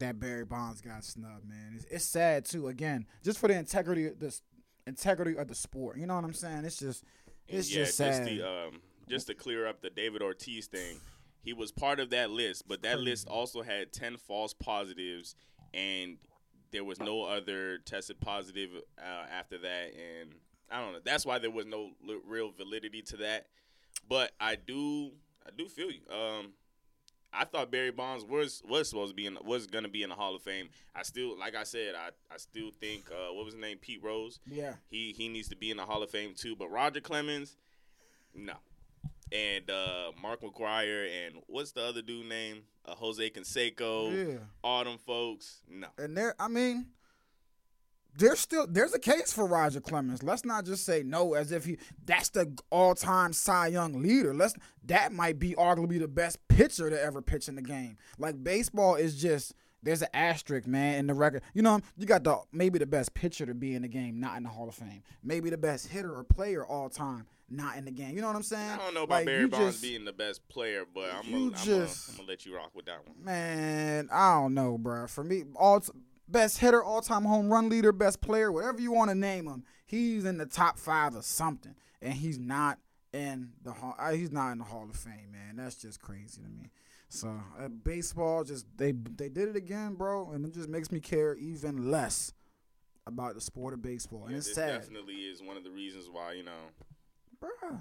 that 0.00 0.18
Barry 0.18 0.44
Bonds 0.44 0.80
got 0.80 1.04
snubbed, 1.04 1.48
man. 1.48 1.74
It's, 1.76 1.84
it's 1.86 2.04
sad 2.04 2.44
too. 2.44 2.68
Again, 2.68 3.06
just 3.22 3.38
for 3.38 3.48
the 3.48 3.54
integrity 3.56 4.06
of 4.06 4.18
the 4.18 4.38
integrity 4.86 5.36
of 5.36 5.48
the 5.48 5.54
sport. 5.54 5.96
You 5.96 6.06
know 6.06 6.16
what 6.16 6.24
I'm 6.24 6.34
saying? 6.34 6.64
It's 6.64 6.78
just 6.78 7.04
it's 7.48 7.70
yeah, 7.70 7.84
just 7.84 7.96
sad. 7.96 8.26
the 8.26 8.42
um, 8.42 8.80
just 9.08 9.28
to 9.28 9.34
clear 9.34 9.66
up 9.66 9.80
the 9.80 9.90
David 9.90 10.22
Ortiz 10.22 10.66
thing. 10.66 10.98
He 11.42 11.54
was 11.54 11.72
part 11.72 12.00
of 12.00 12.10
that 12.10 12.30
list, 12.30 12.68
but 12.68 12.82
that 12.82 13.00
list 13.00 13.26
also 13.26 13.62
had 13.62 13.92
ten 13.92 14.16
false 14.16 14.52
positives, 14.52 15.34
and 15.72 16.18
there 16.70 16.84
was 16.84 17.00
no 17.00 17.24
other 17.24 17.78
tested 17.78 18.20
positive 18.20 18.70
uh, 18.98 19.26
after 19.30 19.58
that. 19.58 19.92
And 19.94 20.32
I 20.70 20.80
don't 20.80 20.92
know. 20.92 21.00
That's 21.02 21.24
why 21.24 21.38
there 21.38 21.50
was 21.50 21.66
no 21.66 21.90
l- 22.06 22.20
real 22.26 22.50
validity 22.50 23.02
to 23.02 23.16
that. 23.18 23.46
But 24.08 24.32
I 24.40 24.56
do, 24.56 25.12
I 25.46 25.50
do 25.56 25.68
feel 25.68 25.90
you. 25.90 26.00
Um, 26.14 26.52
I 27.32 27.44
thought 27.44 27.70
Barry 27.70 27.90
Bonds 27.92 28.24
was 28.24 28.62
was 28.68 28.88
supposed 28.88 29.10
to 29.12 29.14
be 29.14 29.26
in 29.26 29.36
was 29.44 29.66
gonna 29.66 29.88
be 29.88 30.02
in 30.02 30.08
the 30.10 30.16
Hall 30.16 30.34
of 30.34 30.42
Fame. 30.42 30.68
I 30.94 31.02
still, 31.02 31.38
like 31.38 31.54
I 31.54 31.62
said, 31.62 31.94
I 31.94 32.10
I 32.32 32.36
still 32.38 32.70
think 32.80 33.10
uh, 33.10 33.32
what 33.32 33.44
was 33.44 33.54
his 33.54 33.60
name, 33.60 33.78
Pete 33.78 34.02
Rose. 34.02 34.40
yeah. 34.46 34.74
He 34.90 35.12
he 35.16 35.28
needs 35.28 35.48
to 35.48 35.56
be 35.56 35.70
in 35.70 35.76
the 35.76 35.84
Hall 35.84 36.02
of 36.02 36.10
Fame 36.10 36.34
too. 36.36 36.56
But 36.56 36.70
Roger 36.70 37.00
Clemens, 37.00 37.56
no. 38.34 38.54
And 39.32 39.70
uh, 39.70 40.10
Mark 40.20 40.40
McGwire 40.40 41.08
and 41.26 41.36
what's 41.46 41.70
the 41.70 41.82
other 41.82 42.02
dude 42.02 42.26
name? 42.28 42.62
Uh, 42.84 42.96
Jose 42.96 43.30
Canseco. 43.30 44.32
Yeah. 44.32 44.38
All 44.64 44.82
them 44.82 44.98
folks, 44.98 45.60
no. 45.68 45.86
And 45.98 46.16
there, 46.16 46.34
I 46.40 46.48
mean, 46.48 46.86
there's 48.18 48.40
still 48.40 48.66
there's 48.68 48.92
a 48.94 48.98
case 48.98 49.32
for 49.32 49.46
Roger 49.46 49.80
Clemens. 49.80 50.22
Let's 50.22 50.44
not 50.44 50.64
just 50.64 50.84
say 50.84 51.02
no 51.04 51.34
as 51.34 51.52
if 51.52 51.64
he 51.64 51.78
that's 52.06 52.28
the 52.30 52.52
all-time 52.70 53.32
Cy 53.32 53.68
Young 53.68 54.02
leader. 54.02 54.34
Let's 54.34 54.54
that 54.86 55.12
might 55.12 55.38
be 55.38 55.54
arguably 55.54 55.98
the 55.98 56.08
best 56.08 56.38
pitcher 56.48 56.90
to 56.90 57.00
ever 57.02 57.22
pitch 57.22 57.48
in 57.48 57.54
the 57.54 57.62
game. 57.62 57.96
Like 58.18 58.42
baseball 58.42 58.96
is 58.96 59.20
just 59.20 59.54
there's 59.82 60.02
an 60.02 60.08
asterisk, 60.12 60.66
man, 60.66 60.98
in 60.98 61.06
the 61.06 61.14
record. 61.14 61.42
You 61.54 61.62
know, 61.62 61.80
you 61.96 62.04
got 62.04 62.22
the 62.24 62.38
maybe 62.52 62.78
the 62.78 62.84
best 62.86 63.14
pitcher 63.14 63.46
to 63.46 63.54
be 63.54 63.74
in 63.74 63.82
the 63.82 63.88
game, 63.88 64.20
not 64.20 64.36
in 64.36 64.42
the 64.42 64.50
Hall 64.50 64.68
of 64.68 64.74
Fame. 64.74 65.02
Maybe 65.24 65.48
the 65.48 65.56
best 65.56 65.86
hitter 65.88 66.12
or 66.14 66.22
player 66.22 66.66
all 66.66 66.90
time, 66.90 67.24
not 67.48 67.78
in 67.78 67.86
the 67.86 67.90
game. 67.90 68.14
You 68.14 68.20
know 68.20 68.26
what 68.26 68.36
I'm 68.36 68.42
saying? 68.42 68.72
I 68.72 68.76
don't 68.76 68.92
know 68.92 69.04
about 69.04 69.14
Like, 69.20 69.26
Barry 69.26 69.46
Bonds 69.46 69.76
just- 69.76 69.82
being 69.82 70.04
the 70.04 70.12
best 70.12 70.46
player, 70.48 70.84
but 70.94 71.04
I'm 71.14 71.22
gonna, 71.30 71.36
I'm, 71.44 71.50
gonna, 71.52 71.82
I'm 71.84 72.16
gonna 72.16 72.28
let 72.28 72.44
you 72.44 72.54
rock 72.54 72.72
with 72.74 72.84
that 72.86 73.06
one. 73.06 73.24
Man, 73.24 74.08
I 74.12 74.34
don't 74.34 74.52
know, 74.52 74.76
bro. 74.76 75.06
For 75.06 75.24
me, 75.24 75.44
all 75.56 75.80
t- 75.80 75.92
best 76.30 76.58
hitter, 76.58 76.82
all 76.82 77.00
time 77.00 77.24
home 77.24 77.48
run 77.50 77.68
leader, 77.68 77.92
best 77.92 78.20
player, 78.20 78.50
whatever 78.52 78.80
you 78.80 78.92
want 78.92 79.10
to 79.10 79.14
name 79.14 79.46
him, 79.46 79.64
he's 79.86 80.24
in 80.24 80.38
the 80.38 80.46
top 80.46 80.78
five 80.78 81.14
or 81.16 81.22
something, 81.22 81.74
and 82.00 82.14
he's 82.14 82.38
not 82.38 82.78
in 83.12 83.52
the 83.62 83.72
hall. 83.72 83.94
uh, 83.98 84.12
He's 84.12 84.30
not 84.32 84.52
in 84.52 84.58
the 84.58 84.64
Hall 84.64 84.86
of 84.88 84.96
Fame, 84.96 85.32
man. 85.32 85.56
That's 85.56 85.74
just 85.76 86.00
crazy 86.00 86.40
to 86.42 86.48
me. 86.48 86.70
So 87.08 87.28
uh, 87.58 87.68
baseball, 87.68 88.44
just 88.44 88.66
they 88.76 88.92
they 88.92 89.28
did 89.28 89.48
it 89.48 89.56
again, 89.56 89.94
bro, 89.94 90.30
and 90.30 90.44
it 90.46 90.54
just 90.54 90.68
makes 90.68 90.92
me 90.92 91.00
care 91.00 91.34
even 91.36 91.90
less 91.90 92.32
about 93.06 93.34
the 93.34 93.40
sport 93.40 93.74
of 93.74 93.82
baseball. 93.82 94.22
And 94.24 94.30
Yeah, 94.32 94.36
it's 94.38 94.46
this 94.46 94.54
sad, 94.54 94.80
definitely 94.82 95.14
is 95.14 95.42
one 95.42 95.56
of 95.56 95.64
the 95.64 95.70
reasons 95.70 96.08
why 96.10 96.34
you 96.34 96.44
know. 96.44 96.70
bruh. 97.42 97.80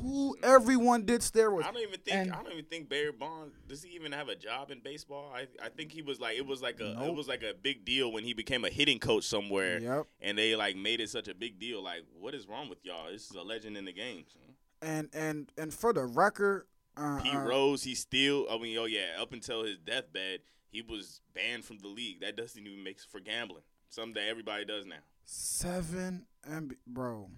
Who 0.00 0.36
everyone 0.44 1.04
did 1.06 1.22
steroids. 1.22 1.64
I 1.64 1.72
don't 1.72 1.82
even 1.82 1.98
think 2.00 2.16
And- 2.16 2.32
I 2.32 2.42
don't 2.42 2.52
even 2.52 2.64
think 2.66 2.88
Barry 2.88 3.10
Bonds 3.10 3.54
does 3.66 3.82
he 3.82 3.90
even 3.96 4.12
have 4.12 4.28
a 4.28 4.36
job 4.36 4.70
in 4.70 4.78
baseball? 4.80 5.32
I 5.34 5.48
I 5.60 5.68
think 5.70 5.90
he 5.90 6.02
was 6.02 6.20
like 6.20 6.36
it 6.38 6.46
was 6.46 6.62
like 6.62 6.78
a 6.80 6.94
Nope. 6.94 7.08
it 7.08 7.14
was 7.14 7.26
like 7.26 7.42
a 7.42 7.52
big 7.54 7.84
deal 7.84 8.12
when 8.12 8.22
he 8.22 8.32
became 8.32 8.64
a 8.64 8.70
hitting 8.70 9.00
coach 9.00 9.24
somewhere, 9.24 9.80
Yep. 9.80 10.06
and 10.20 10.38
they 10.38 10.54
like 10.54 10.76
made 10.76 11.00
it 11.00 11.10
such 11.10 11.26
a 11.26 11.34
big 11.34 11.58
deal. 11.58 11.82
Like, 11.82 12.02
what 12.12 12.34
is 12.34 12.46
wrong 12.46 12.68
with 12.68 12.84
y'all? 12.84 13.10
This 13.10 13.28
is 13.28 13.34
a 13.36 13.42
legend 13.42 13.76
in 13.76 13.84
the 13.86 13.92
game. 13.92 14.24
So. 14.32 14.38
And 14.82 15.08
and 15.12 15.50
and 15.58 15.74
for 15.74 15.92
the 15.92 16.04
record, 16.04 16.68
uh, 16.96 17.20
Pete 17.20 17.34
uh, 17.34 17.40
Rose, 17.40 17.82
he 17.82 17.96
still. 17.96 18.46
I 18.48 18.58
mean, 18.58 18.78
oh 18.78 18.84
yeah, 18.84 19.20
up 19.20 19.32
until 19.32 19.64
his 19.64 19.78
deathbed, 19.78 20.40
he 20.70 20.80
was 20.82 21.22
banned 21.34 21.64
from 21.64 21.78
the 21.78 21.88
league. 21.88 22.20
That 22.20 22.36
doesn't 22.36 22.64
even 22.64 22.84
make 22.84 23.00
for 23.00 23.18
gambling. 23.18 23.64
Something 23.88 24.14
that 24.14 24.28
everybody 24.28 24.64
does 24.64 24.86
now. 24.86 25.00
Seven 25.24 26.26
MB, 26.48 26.74
bro. 26.86 27.30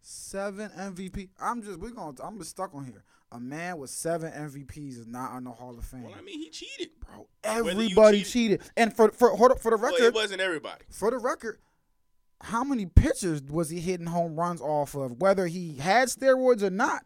Seven 0.00 0.70
MVP. 0.70 1.28
I'm 1.40 1.62
just 1.62 1.78
we're 1.78 1.90
going. 1.90 2.14
to 2.16 2.24
I'm 2.24 2.38
just 2.38 2.50
stuck 2.50 2.74
on 2.74 2.84
here. 2.84 3.04
A 3.32 3.38
man 3.38 3.78
with 3.78 3.90
seven 3.90 4.32
MVPs 4.32 4.98
is 4.98 5.06
not 5.06 5.30
on 5.32 5.44
the 5.44 5.52
Hall 5.52 5.78
of 5.78 5.84
Fame, 5.84 6.02
Well, 6.02 6.14
I 6.18 6.22
mean, 6.22 6.40
he 6.40 6.50
cheated. 6.50 6.88
bro. 6.98 7.28
Everybody 7.44 8.24
cheated- 8.24 8.32
cheated. 8.32 8.62
And 8.76 8.96
for 8.96 9.10
for 9.12 9.36
hold 9.36 9.52
up 9.52 9.60
for 9.60 9.70
the 9.70 9.76
Well, 9.76 9.92
record, 9.92 10.04
it 10.06 10.14
wasn't 10.14 10.40
everybody. 10.40 10.84
for 10.90 11.10
the 11.12 11.18
record, 11.18 11.58
how 12.40 12.64
many 12.64 12.86
pitchers 12.86 13.40
was 13.42 13.70
he 13.70 13.78
hitting 13.78 14.06
home 14.06 14.34
runs 14.34 14.60
off 14.60 14.94
of? 14.96 15.20
Whether 15.20 15.46
he 15.46 15.76
had 15.76 16.08
steroids 16.08 16.62
or 16.62 16.70
not, 16.70 17.04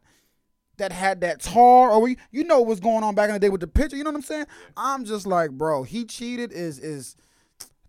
that 0.79 0.93
had 0.93 1.21
that 1.21 1.41
tar 1.41 1.91
or 1.91 2.01
we, 2.01 2.17
you 2.31 2.43
know 2.45 2.63
what's 2.63 2.81
going 2.81 3.05
on 3.05 3.15
back 3.15 3.29
in 3.29 3.35
the 3.35 3.39
day 3.41 3.51
with 3.51 3.61
the 3.61 3.67
pitcher. 3.67 3.97
You 3.97 4.05
know 4.05 4.11
what 4.11 4.17
I'm 4.17 4.23
saying? 4.23 4.47
I'm 4.79 5.05
just 5.05 5.27
like, 5.27 5.51
bro, 5.51 5.83
he 5.83 6.05
cheated. 6.07 6.53
Is 6.53 6.79
is 6.79 7.17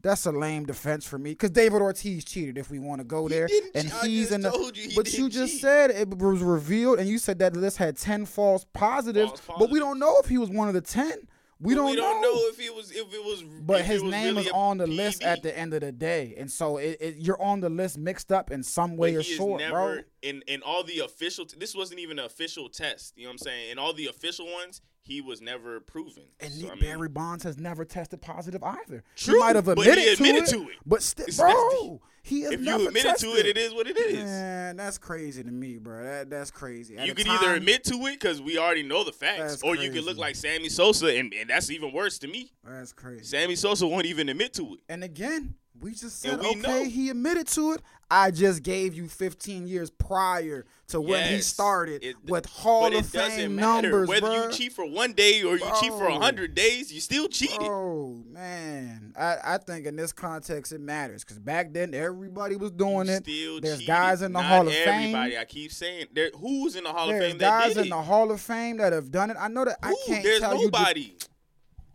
that's 0.06 0.26
a 0.28 0.32
lame 0.32 0.66
defense 0.66 1.06
for 1.06 1.18
me 1.18 1.32
because 1.32 1.50
David 1.50 1.82
Ortiz 1.82 2.24
cheated. 2.24 2.58
If 2.58 2.70
we 2.70 2.78
want 2.80 3.02
to 3.02 3.06
go 3.06 3.28
there, 3.28 3.48
didn't 3.48 3.76
and 3.76 3.92
he's 4.04 4.32
in 4.32 4.42
the. 4.42 4.52
you 4.76 4.96
but 4.96 5.12
you 5.12 5.30
just 5.30 5.54
cheat. 5.54 5.62
said 5.62 5.90
it 5.90 6.18
was 6.18 6.42
revealed, 6.42 7.00
and 7.00 7.10
you 7.10 7.18
said 7.18 7.40
that 7.40 7.54
the 7.54 7.60
list 7.60 7.78
had 7.78 7.98
ten 7.98 8.26
false 8.26 8.66
positives, 8.74 9.40
False 9.40 9.60
but 9.60 9.72
we 9.72 9.80
don't 9.80 9.98
know 9.98 10.18
if 10.20 10.28
he 10.28 10.38
was 10.38 10.50
one 10.50 10.68
of 10.68 10.76
the 10.76 10.82
ten. 10.82 11.28
We 11.60 11.74
don't, 11.74 11.90
we 11.90 11.96
don't 11.96 12.22
know 12.22 12.36
if 12.50 12.60
it 12.60 12.76
was 12.76 12.92
if 12.92 13.14
it 13.14 13.24
was. 13.24 13.42
but 13.42 13.82
his 13.82 14.04
was 14.04 14.12
name 14.12 14.36
really 14.36 14.48
is 14.48 14.52
on 14.54 14.78
the 14.78 14.88
list 14.88 15.24
at 15.24 15.42
the 15.42 15.58
end 15.58 15.74
of 15.74 15.82
the 15.82 15.92
day, 15.92 16.36
and 16.38 16.52
so 16.52 16.78
it, 16.78 16.98
it, 17.00 17.16
you're 17.18 17.42
on 17.42 17.62
the 17.62 17.70
list 17.70 17.98
mixed 17.98 18.32
up 18.32 18.52
in 18.52 18.62
some 18.62 18.98
way 18.98 19.16
or 19.16 19.24
sort, 19.24 19.64
bro. 19.70 20.02
in 20.22 20.44
in 20.48 20.62
all 20.62 20.84
the 20.84 21.00
official. 21.00 21.46
This 21.58 21.74
wasn't 21.74 22.00
even 22.02 22.20
an 22.20 22.26
official 22.26 22.70
test. 22.70 23.18
You 23.18 23.24
know 23.24 23.30
what 23.30 23.34
I'm 23.34 23.38
saying? 23.40 23.72
In 23.72 23.80
all 23.80 23.94
the 23.94 24.08
official 24.08 24.46
ones, 24.52 24.82
he 25.06 25.22
was 25.22 25.40
never 25.42 25.80
proven. 25.80 26.24
And 26.40 26.52
So, 26.52 26.64
Nick 26.64 26.72
I 26.72 26.76
mean, 26.76 26.84
Barry 26.84 27.10
Bonds 27.10 27.44
has 27.44 27.58
never 27.58 27.86
tested 27.86 28.22
positive 28.22 28.64
either. 28.64 29.04
True, 29.16 29.36
he 29.36 29.40
might 29.40 29.56
have 29.56 29.66
but 29.66 29.78
admitted, 29.78 30.04
he 30.04 30.14
admitted 30.14 30.46
to, 30.48 30.52
to 30.52 30.62
it, 30.64 30.70
it. 30.70 30.78
but 30.86 31.04
still, 31.04 31.28
bro, 31.38 32.02
he 32.26 32.44
if 32.44 32.60
you 32.66 32.88
admitted 32.88 33.10
tested. 33.10 33.32
to 33.34 33.40
it, 33.40 33.46
it 33.46 33.58
is 33.58 33.74
what 33.74 33.88
it 33.88 33.98
is. 33.98 34.24
Man, 34.24 34.78
that's 34.78 34.98
crazy 34.98 35.44
to 35.44 35.52
me, 35.52 35.78
bro. 35.78 36.04
That 36.04 36.30
that's 36.30 36.50
crazy. 36.52 36.98
At 36.98 37.06
you 37.08 37.14
the 37.14 37.24
could 37.24 37.32
either 37.32 37.54
admit 37.54 37.84
to 37.86 37.94
it 38.08 38.20
because 38.20 38.42
we 38.42 38.58
already 38.58 38.84
know 38.84 39.04
the 39.04 39.12
facts, 39.12 39.62
or 39.64 39.76
you 39.76 39.84
could 39.84 39.92
crazy. 39.94 40.06
look 40.08 40.18
like 40.18 40.36
Sammy 40.36 40.70
Sosa, 40.70 41.16
and, 41.18 41.34
and 41.34 41.50
that's 41.50 41.70
even 41.70 41.94
worse 41.94 42.18
to 42.20 42.28
me. 42.28 42.52
That's 42.64 42.94
crazy. 42.94 43.24
Sammy 43.26 43.56
Sosa 43.56 43.86
won't 43.88 44.06
even 44.08 44.28
admit 44.30 44.54
to 44.54 44.74
it. 44.74 44.80
And 44.90 45.04
again, 45.04 45.54
we 45.80 45.92
just 45.92 46.20
said 46.22 46.40
we 46.40 46.48
okay, 46.48 46.60
know. 46.60 46.84
he 46.86 47.10
admitted 47.10 47.48
to 47.50 47.74
it. 47.74 47.82
I 48.10 48.30
just 48.30 48.62
gave 48.62 48.94
you 48.94 49.08
15 49.08 49.68
years 49.68 49.90
prior 49.90 50.66
to 50.90 51.02
when 51.02 51.28
he 51.34 51.42
started 51.42 52.04
it- 52.04 52.16
with 52.24 52.46
Hall 52.46 52.86
of 52.96 53.12
doesn't 53.12 53.32
Fame 53.32 53.56
matter 53.56 53.90
numbers, 53.90 54.08
whether 54.08 54.28
bro. 54.28 54.44
you 54.46 54.52
cheat 54.52 54.74
for 54.74 54.86
one 54.88 55.14
day 55.14 55.42
or 55.42 55.58
you 55.58 55.66
cheat 55.82 55.92
for 55.92 56.06
a 56.06 56.20
hundred 56.20 56.54
days. 56.54 56.94
You 56.94 57.02
still 57.02 57.28
cheated. 57.28 57.58
Oh 57.64 58.22
man, 58.28 59.14
I, 59.18 59.38
I 59.44 59.58
think 59.58 59.88
in 59.88 59.96
this 59.96 60.14
context 60.14 60.72
it 60.72 60.82
matters 60.82 61.24
because 61.24 61.40
back 61.40 61.74
then 61.74 61.96
everybody 62.16 62.56
was 62.56 62.72
doing 62.72 63.08
You 63.08 63.14
it. 63.14 63.24
still 63.24 63.62
There's 63.62 63.80
cheated. 63.80 63.88
guys 63.88 64.22
in 64.22 64.32
the 64.34 64.40
Not 64.42 64.48
Hall 64.50 64.68
of 64.68 64.74
everybody. 64.74 64.86
Fame. 65.04 65.16
Everybody, 65.16 65.38
I 65.38 65.46
keep 65.46 65.72
saying 65.72 66.06
there. 66.14 66.30
Who's 66.40 66.76
in 66.76 66.84
the 66.86 66.92
Hall 66.94 67.10
of 67.10 67.18
There's 67.18 67.32
Fame 67.32 67.38
that 67.40 67.64
guys 67.64 67.78
in 67.78 67.90
the 67.90 68.02
Hall 68.02 68.32
of 68.32 68.42
Fame 68.42 68.78
that 68.78 68.94
have 68.94 69.12
done 69.12 69.32
it. 69.32 69.38
I 69.40 69.48
know 69.50 69.66
that 69.66 69.78
I 69.84 69.94
can't 70.08 70.24
There's 70.24 70.40
tell 70.40 70.58
you 70.58 70.66
nobody. 70.66 71.14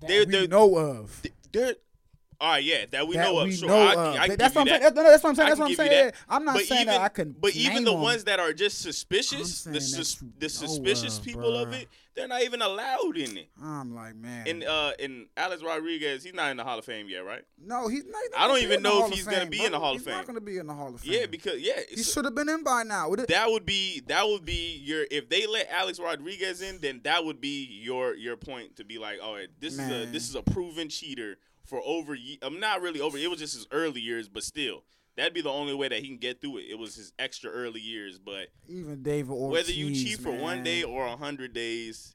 There- 0.00 0.20
that 0.20 0.28
we 0.28 0.32
there- 0.32 0.48
know 0.48 0.76
of. 0.76 1.22
There. 1.52 1.74
All 2.40 2.52
right, 2.52 2.64
yeah, 2.64 2.86
that 2.92 3.06
we 3.06 3.16
that 3.16 3.24
know 3.24 3.38
of. 3.40 3.48
we 3.48 3.52
Sure, 3.52 3.68
know 3.68 3.76
I, 3.76 3.92
of. 3.92 4.16
I 4.16 4.28
can 4.28 4.38
that's 4.38 4.54
give 4.54 4.60
what 4.60 4.68
that. 4.68 4.80
saying. 4.80 4.80
That's, 4.80 4.94
that's 4.94 5.22
what 5.22 5.28
I'm 5.30 5.36
saying. 5.36 5.48
That's 5.50 5.60
what 5.60 5.68
I'm 5.68 5.74
saying. 5.74 5.90
that. 5.90 6.14
I'm 6.26 6.44
not 6.46 6.54
but 6.54 6.64
saying 6.64 6.80
even, 6.82 6.94
that 6.94 7.00
I 7.02 7.08
can. 7.08 7.36
But 7.38 7.54
even 7.54 7.84
the 7.84 7.92
them. 7.92 8.00
ones 8.00 8.24
that 8.24 8.40
are 8.40 8.54
just 8.54 8.80
suspicious, 8.80 9.64
the 9.64 9.78
sus- 9.78 10.24
the 10.38 10.48
suspicious 10.48 11.18
of, 11.18 11.24
people 11.24 11.54
of 11.54 11.74
it, 11.74 11.88
they're 12.14 12.28
not 12.28 12.42
even 12.42 12.62
allowed 12.62 13.18
in 13.18 13.36
it. 13.36 13.50
I'm 13.62 13.94
like, 13.94 14.14
man. 14.16 14.46
And 14.48 14.64
uh, 14.64 14.92
and 14.98 15.26
Alex 15.36 15.62
Rodriguez, 15.62 16.24
he's 16.24 16.32
not 16.32 16.50
in 16.50 16.56
the 16.56 16.64
Hall 16.64 16.78
of 16.78 16.84
Fame 16.86 17.10
yet, 17.10 17.26
right? 17.26 17.42
no, 17.62 17.88
he's 17.88 18.06
not. 18.06 18.22
he's 18.22 18.30
not 18.30 18.40
I 18.40 18.48
don't 18.48 18.62
even 18.62 18.82
know 18.82 19.04
if 19.06 19.12
he's 19.12 19.26
gonna 19.26 19.44
be 19.44 19.58
bro. 19.58 19.66
in 19.66 19.72
the 19.72 19.78
Hall 19.78 19.94
of 19.94 20.02
Fame. 20.02 20.14
He's 20.16 20.28
not 20.28 20.34
to 20.34 20.40
be 20.40 20.56
in 20.56 20.66
the 20.66 20.72
Hall 20.74 20.94
of 20.94 21.00
Fame. 21.02 21.12
Yeah, 21.12 21.26
because 21.26 21.60
yeah, 21.60 21.80
he 21.90 22.02
should 22.02 22.24
have 22.24 22.34
been 22.34 22.48
in 22.48 22.64
by 22.64 22.84
now. 22.84 23.14
That 23.28 23.50
would 23.50 23.66
be 23.66 24.00
that 24.06 24.26
would 24.26 24.46
be 24.46 24.80
your 24.82 25.04
if 25.10 25.28
they 25.28 25.46
let 25.46 25.68
Alex 25.70 26.00
Rodriguez 26.00 26.62
in, 26.62 26.78
then 26.78 27.02
that 27.04 27.22
would 27.22 27.40
be 27.40 27.66
your 27.82 28.14
your 28.14 28.38
point 28.38 28.76
to 28.76 28.84
be 28.84 28.96
like, 28.96 29.18
oh, 29.22 29.38
this 29.60 29.74
is 29.74 29.90
a 29.90 30.06
this 30.06 30.26
is 30.26 30.34
a 30.34 30.42
proven 30.42 30.88
cheater 30.88 31.36
for 31.70 31.80
over. 31.86 32.16
I'm 32.42 32.60
not 32.60 32.82
really 32.82 33.00
over. 33.00 33.16
It 33.16 33.30
was 33.30 33.38
just 33.38 33.54
his 33.54 33.66
early 33.70 34.00
years, 34.00 34.28
but 34.28 34.42
still, 34.42 34.82
that'd 35.16 35.32
be 35.32 35.40
the 35.40 35.48
only 35.50 35.72
way 35.74 35.88
that 35.88 36.00
he 36.00 36.08
can 36.08 36.18
get 36.18 36.40
through 36.40 36.58
it. 36.58 36.64
It 36.68 36.78
was 36.78 36.96
his 36.96 37.12
extra 37.18 37.48
early 37.50 37.80
years, 37.80 38.18
but 38.18 38.48
Even 38.68 39.02
David 39.02 39.30
Ortiz. 39.32 39.52
whether 39.52 39.72
you 39.72 39.94
cheat 39.94 40.18
for 40.18 40.32
one 40.32 40.62
day 40.64 40.82
or 40.82 41.06
a 41.06 41.16
hundred 41.16 41.52
days, 41.54 42.14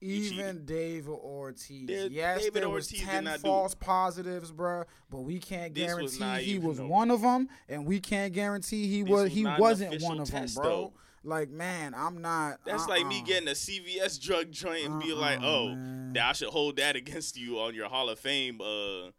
Even 0.00 0.64
David 0.64 1.08
Ortiz. 1.10 1.86
There- 1.86 2.06
yes, 2.08 2.38
David 2.40 2.62
there 2.62 2.68
was 2.68 2.86
Ortiz 2.86 3.00
did 3.00 3.06
ten 3.08 3.38
false 3.40 3.74
positives, 3.74 4.52
bro. 4.52 4.84
but 5.10 5.20
we 5.20 5.38
can't 5.40 5.74
This 5.74 5.86
guarantee 5.86 6.18
not 6.20 6.40
he 6.40 6.58
was 6.58 6.80
one 6.80 7.10
of 7.10 7.22
them, 7.22 7.48
and 7.68 7.84
we 7.86 7.98
can't 7.98 8.32
guarantee 8.32 8.86
he 8.88 9.02
This 9.02 9.10
was 9.10 9.22
was 9.24 9.32
he 9.32 9.44
wasn't 9.44 10.02
one 10.02 10.20
of 10.20 10.30
them, 10.30 10.46
bro. 10.54 10.64
though. 10.64 10.92
Like, 11.26 11.50
man, 11.50 11.92
I'm 11.94 12.20
not. 12.22 12.60
that's 12.64 12.86
like 12.88 13.06
me 13.06 13.18
uh-uh. 13.18 13.24
getting 13.24 13.48
a 13.48 13.52
CVS 13.52 14.20
drug 14.20 14.50
joint 14.52 14.86
and 14.86 15.02
be 15.02 15.12
like, 15.12 15.40
Uh-uh, 15.40 15.46
oh, 15.46 15.68
man. 15.68 16.12
that 16.12 16.24
I 16.24 16.32
should 16.32 16.48
hold 16.48 16.76
that 16.76 16.96
against 17.02 17.36
you 17.36 17.58
on 17.58 17.74
your 17.74 17.88
Hall 17.88 18.08
of 18.08 18.18
Fame 18.18 18.60
uh 18.60 19.10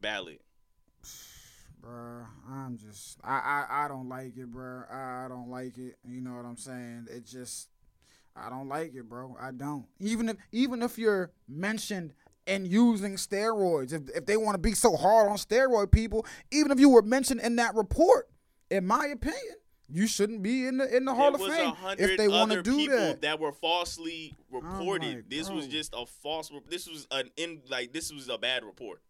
ballot. 0.00 0.42
Bruh, 1.82 2.26
I'm 2.50 2.76
just 2.78 3.18
I, 3.24 3.64
I 3.70 3.84
I 3.84 3.88
don't 3.88 4.08
like 4.08 4.36
it, 4.36 4.52
bruh. 4.52 4.92
I, 4.92 5.24
I 5.24 5.28
don't 5.28 5.48
like 5.50 5.78
it. 5.78 5.96
You 6.04 6.20
know 6.20 6.34
what 6.34 6.44
I'm 6.44 6.56
saying? 6.56 7.06
It 7.10 7.24
just 7.24 7.68
I 8.34 8.50
don't 8.50 8.68
like 8.68 8.94
it, 8.94 9.08
bro. 9.08 9.36
I 9.40 9.50
don't. 9.52 9.86
Even 10.00 10.28
if 10.28 10.36
even 10.52 10.82
if 10.82 10.98
you're 10.98 11.30
mentioned 11.48 12.12
and 12.46 12.66
using 12.66 13.14
steroids, 13.14 13.92
if 13.92 14.08
if 14.14 14.26
they 14.26 14.36
want 14.36 14.54
to 14.56 14.58
be 14.60 14.72
so 14.72 14.96
hard 14.96 15.28
on 15.28 15.36
steroid 15.36 15.90
people, 15.92 16.26
even 16.50 16.70
if 16.70 16.80
you 16.80 16.88
were 16.90 17.02
mentioned 17.02 17.40
in 17.40 17.56
that 17.56 17.74
report, 17.74 18.28
in 18.70 18.86
my 18.86 19.06
opinion, 19.06 19.56
you 19.88 20.06
shouldn't 20.06 20.42
be 20.42 20.66
in 20.66 20.78
the 20.78 20.96
in 20.96 21.04
the 21.04 21.14
Hall 21.14 21.34
of 21.34 21.40
Fame 21.40 21.74
if 21.98 22.16
they 22.18 22.28
want 22.28 22.50
to 22.52 22.62
do 22.62 22.88
that. 22.88 23.20
that. 23.22 23.38
were 23.40 23.52
falsely 23.52 24.34
reported. 24.50 25.14
like, 25.16 25.28
this 25.30 25.48
was 25.48 25.66
just 25.68 25.94
a 25.96 26.04
false. 26.06 26.50
This 26.68 26.88
was 26.88 27.06
an 27.10 27.30
in 27.36 27.60
like 27.70 27.92
this 27.92 28.12
was 28.12 28.28
a 28.28 28.36
bad 28.38 28.64
report. 28.64 29.00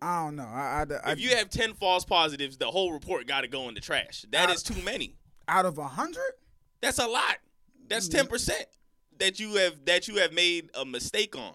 I 0.00 0.24
don't 0.24 0.34
know. 0.36 0.42
I, 0.44 0.84
I, 0.90 0.94
I 1.04 1.12
If 1.12 1.20
you 1.20 1.36
have 1.36 1.48
ten 1.48 1.74
false 1.74 2.04
positives, 2.04 2.56
the 2.56 2.70
whole 2.70 2.92
report 2.92 3.26
got 3.28 3.42
to 3.42 3.48
go 3.48 3.68
in 3.68 3.74
the 3.74 3.80
trash. 3.80 4.24
That 4.30 4.48
I- 4.48 4.52
is 4.52 4.62
too 4.62 4.80
many. 4.82 5.14
out 5.46 5.64
of 5.64 5.78
a 5.78 5.86
hundred, 5.86 6.32
That's 6.80 6.98
a 6.98 7.06
lot. 7.06 7.36
That's 7.88 8.08
Mm-hmm. 8.08 8.16
ten 8.18 8.26
percent 8.26 8.66
that 9.18 9.38
you 9.38 9.54
have 9.56 9.84
that 9.84 10.08
you 10.08 10.16
have 10.16 10.32
made 10.32 10.70
a 10.74 10.84
mistake 10.84 11.36
on. 11.36 11.52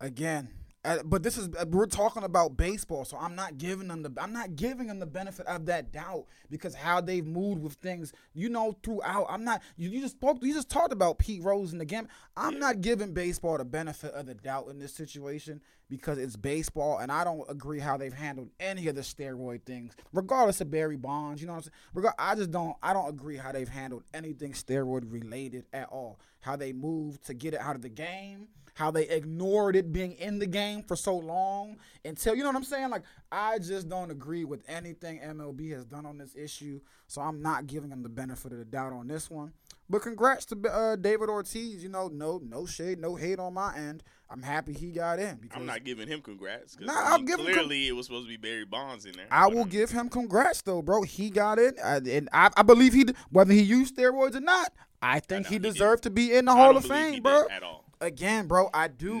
again. 0.00 0.48
Uh, 0.84 0.98
but 1.04 1.24
this 1.24 1.36
is 1.36 1.48
uh, 1.58 1.64
we're 1.68 1.86
talking 1.86 2.22
about 2.22 2.56
baseball, 2.56 3.04
so 3.04 3.16
I'm 3.18 3.34
not 3.34 3.58
giving 3.58 3.88
them 3.88 4.02
the 4.02 4.12
I'm 4.16 4.32
not 4.32 4.54
giving 4.54 4.86
them 4.86 5.00
the 5.00 5.06
benefit 5.06 5.44
of 5.46 5.66
that 5.66 5.90
doubt 5.90 6.26
because 6.50 6.74
how 6.74 7.00
they've 7.00 7.26
moved 7.26 7.62
with 7.62 7.74
things, 7.74 8.12
you 8.32 8.48
know, 8.48 8.76
throughout. 8.84 9.26
I'm 9.28 9.42
not 9.42 9.60
you, 9.76 9.90
you 9.90 10.00
just 10.00 10.14
spoke 10.14 10.38
you 10.40 10.54
just 10.54 10.70
talked 10.70 10.92
about 10.92 11.18
Pete 11.18 11.42
Rose 11.42 11.72
in 11.72 11.78
the 11.78 11.84
game. 11.84 12.06
I'm 12.36 12.60
not 12.60 12.80
giving 12.80 13.12
baseball 13.12 13.58
the 13.58 13.64
benefit 13.64 14.14
of 14.14 14.26
the 14.26 14.34
doubt 14.34 14.68
in 14.68 14.78
this 14.78 14.94
situation 14.94 15.60
because 15.90 16.16
it's 16.16 16.36
baseball, 16.36 16.98
and 16.98 17.10
I 17.10 17.24
don't 17.24 17.44
agree 17.50 17.80
how 17.80 17.96
they've 17.96 18.12
handled 18.12 18.50
any 18.60 18.86
of 18.86 18.94
the 18.94 19.00
steroid 19.00 19.64
things, 19.64 19.96
regardless 20.12 20.60
of 20.60 20.70
Barry 20.70 20.96
Bonds. 20.96 21.40
You 21.40 21.48
know 21.48 21.54
what 21.54 21.68
I'm 21.96 22.02
saying? 22.02 22.14
I 22.20 22.34
just 22.36 22.52
don't 22.52 22.76
I 22.84 22.92
don't 22.92 23.08
agree 23.08 23.36
how 23.36 23.50
they've 23.50 23.68
handled 23.68 24.04
anything 24.14 24.52
steroid 24.52 25.10
related 25.10 25.66
at 25.72 25.88
all. 25.88 26.20
How 26.40 26.54
they 26.54 26.72
moved 26.72 27.26
to 27.26 27.34
get 27.34 27.54
it 27.54 27.60
out 27.60 27.74
of 27.74 27.82
the 27.82 27.88
game 27.88 28.46
how 28.78 28.92
they 28.92 29.08
ignored 29.08 29.74
it 29.74 29.92
being 29.92 30.12
in 30.12 30.38
the 30.38 30.46
game 30.46 30.84
for 30.84 30.94
so 30.94 31.16
long 31.16 31.76
until 32.04 32.36
you 32.36 32.44
know 32.44 32.48
what 32.50 32.56
I'm 32.56 32.62
saying. 32.62 32.90
Like 32.90 33.02
I 33.32 33.58
just 33.58 33.88
don't 33.88 34.12
agree 34.12 34.44
with 34.44 34.62
anything 34.68 35.18
MLB 35.18 35.72
has 35.72 35.84
done 35.84 36.06
on 36.06 36.16
this 36.16 36.36
issue, 36.36 36.80
so 37.08 37.20
I'm 37.20 37.42
not 37.42 37.66
giving 37.66 37.90
them 37.90 38.04
the 38.04 38.08
benefit 38.08 38.52
of 38.52 38.58
the 38.58 38.64
doubt 38.64 38.92
on 38.92 39.08
this 39.08 39.28
one. 39.28 39.52
But 39.90 40.02
congrats 40.02 40.44
to 40.46 40.70
uh, 40.70 40.94
David 40.94 41.28
Ortiz. 41.28 41.82
You 41.82 41.88
know, 41.88 42.06
no 42.06 42.40
no 42.42 42.66
shade, 42.66 43.00
no 43.00 43.16
hate 43.16 43.40
on 43.40 43.54
my 43.54 43.76
end. 43.76 44.04
I'm 44.30 44.42
happy 44.42 44.74
he 44.74 44.92
got 44.92 45.18
in 45.18 45.36
because 45.36 45.58
I'm 45.58 45.66
not 45.66 45.82
giving 45.82 46.06
him 46.06 46.20
congrats. 46.20 46.78
Nah, 46.78 46.92
I 46.92 47.04
I'll 47.12 47.16
mean, 47.16 47.26
give 47.26 47.40
him 47.40 47.46
con- 47.46 47.54
clearly 47.54 47.88
it 47.88 47.96
was 47.96 48.06
supposed 48.06 48.26
to 48.26 48.28
be 48.28 48.36
Barry 48.36 48.64
Bonds 48.64 49.06
in 49.06 49.12
there. 49.12 49.26
I 49.32 49.48
will 49.48 49.62
um, 49.62 49.68
give 49.68 49.90
him 49.90 50.08
congrats 50.08 50.62
though, 50.62 50.82
bro. 50.82 51.02
He 51.02 51.30
got 51.30 51.58
in, 51.58 51.72
I, 51.82 51.96
and 51.96 52.28
I, 52.32 52.50
I 52.56 52.62
believe 52.62 52.92
he 52.92 53.06
whether 53.30 53.52
he 53.52 53.62
used 53.62 53.96
steroids 53.96 54.36
or 54.36 54.40
not. 54.40 54.72
I 55.02 55.18
think 55.18 55.46
no, 55.46 55.48
he 55.48 55.54
he 55.56 55.58
deserved 55.58 56.04
to 56.04 56.10
be 56.10 56.32
in 56.32 56.44
the 56.44 56.52
I 56.52 56.56
Hall 56.56 56.76
of 56.76 56.84
he 56.84 56.88
Fame, 56.90 57.22
bro. 57.22 57.46
At 57.50 57.64
all. 57.64 57.87
Again, 58.00 58.46
bro, 58.46 58.70
I 58.72 58.86
do 58.86 59.14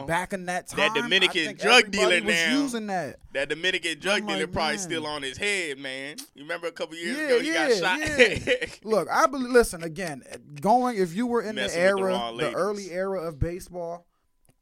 because 0.00 0.06
back 0.08 0.32
in 0.32 0.46
that 0.46 0.66
time, 0.66 0.78
that 0.94 1.00
Dominican 1.00 1.40
I 1.42 1.44
think 1.46 1.60
drug 1.60 1.90
dealer 1.92 2.20
now- 2.20 2.60
using 2.60 2.88
that. 2.88 3.20
That 3.32 3.48
Dominican 3.50 4.00
drug 4.00 4.22
I'm 4.22 4.26
dealer 4.26 4.40
like, 4.40 4.52
probably 4.52 4.72
man. 4.72 4.78
still 4.80 5.06
on 5.06 5.22
his 5.22 5.36
head, 5.38 5.78
man. 5.78 6.16
You 6.34 6.42
remember 6.42 6.66
a 6.66 6.72
couple 6.72 6.96
years 6.96 7.16
Yeah, 7.16 7.24
ago 7.26 7.40
he 7.40 7.52
yeah, 7.52 7.68
got 7.80 8.00
shot. 8.00 8.18
yeah. 8.18 8.66
Look, 8.84 9.08
I 9.10 9.26
believe. 9.26 9.50
Listen 9.52 9.84
again. 9.84 10.22
Going 10.60 10.96
if 10.98 11.14
you 11.14 11.26
were 11.28 11.40
in 11.42 11.54
the 11.54 11.62
Messing 11.62 11.80
the 11.80 11.86
era, 11.86 12.02
wrong 12.02 12.36
the, 12.36 12.52
early 12.52 12.90
era 12.90 13.20
of 13.22 13.38
baseball, 13.38 14.06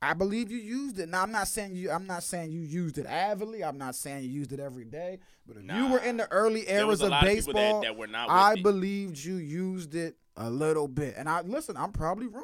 I 0.02 0.12
believe 0.12 0.50
you 0.50 0.58
used 0.58 0.98
it. 0.98 1.08
Now 1.08 1.22
I'm 1.22 1.32
not 1.32 1.48
saying 1.48 1.74
you. 1.74 1.90
I'm 1.90 2.06
not 2.06 2.22
saying 2.22 2.50
you 2.52 2.60
used 2.60 2.98
it 2.98 3.06
avidly. 3.06 3.64
I'm 3.64 3.78
not 3.78 3.94
saying 3.94 4.24
you 4.24 4.30
used 4.30 4.52
it 4.52 4.60
every 4.60 4.84
day. 4.84 5.20
But 5.46 5.56
if 5.56 5.74
you 5.74 5.86
were 5.90 5.98
in 6.00 6.18
the 6.18 6.30
early 6.30 6.68
eras 6.68 7.00
of 7.00 7.08
lot 7.10 7.22
of 7.22 7.28
that- 7.28 7.34
baseball, 7.34 7.80
that 7.80 7.96
were 7.96 8.08
not 8.08 8.28
I 8.28 8.52
it. 8.54 8.62
believed 8.62 9.16
you 9.24 9.36
used 9.36 9.94
it 9.94 10.16
a 10.36 10.50
little 10.50 10.86
bit. 10.88 11.14
And 11.16 11.28
I 11.30 11.40
listen. 11.40 11.78
I'm 11.78 11.92
probably 11.92 12.26
wrong. 12.26 12.42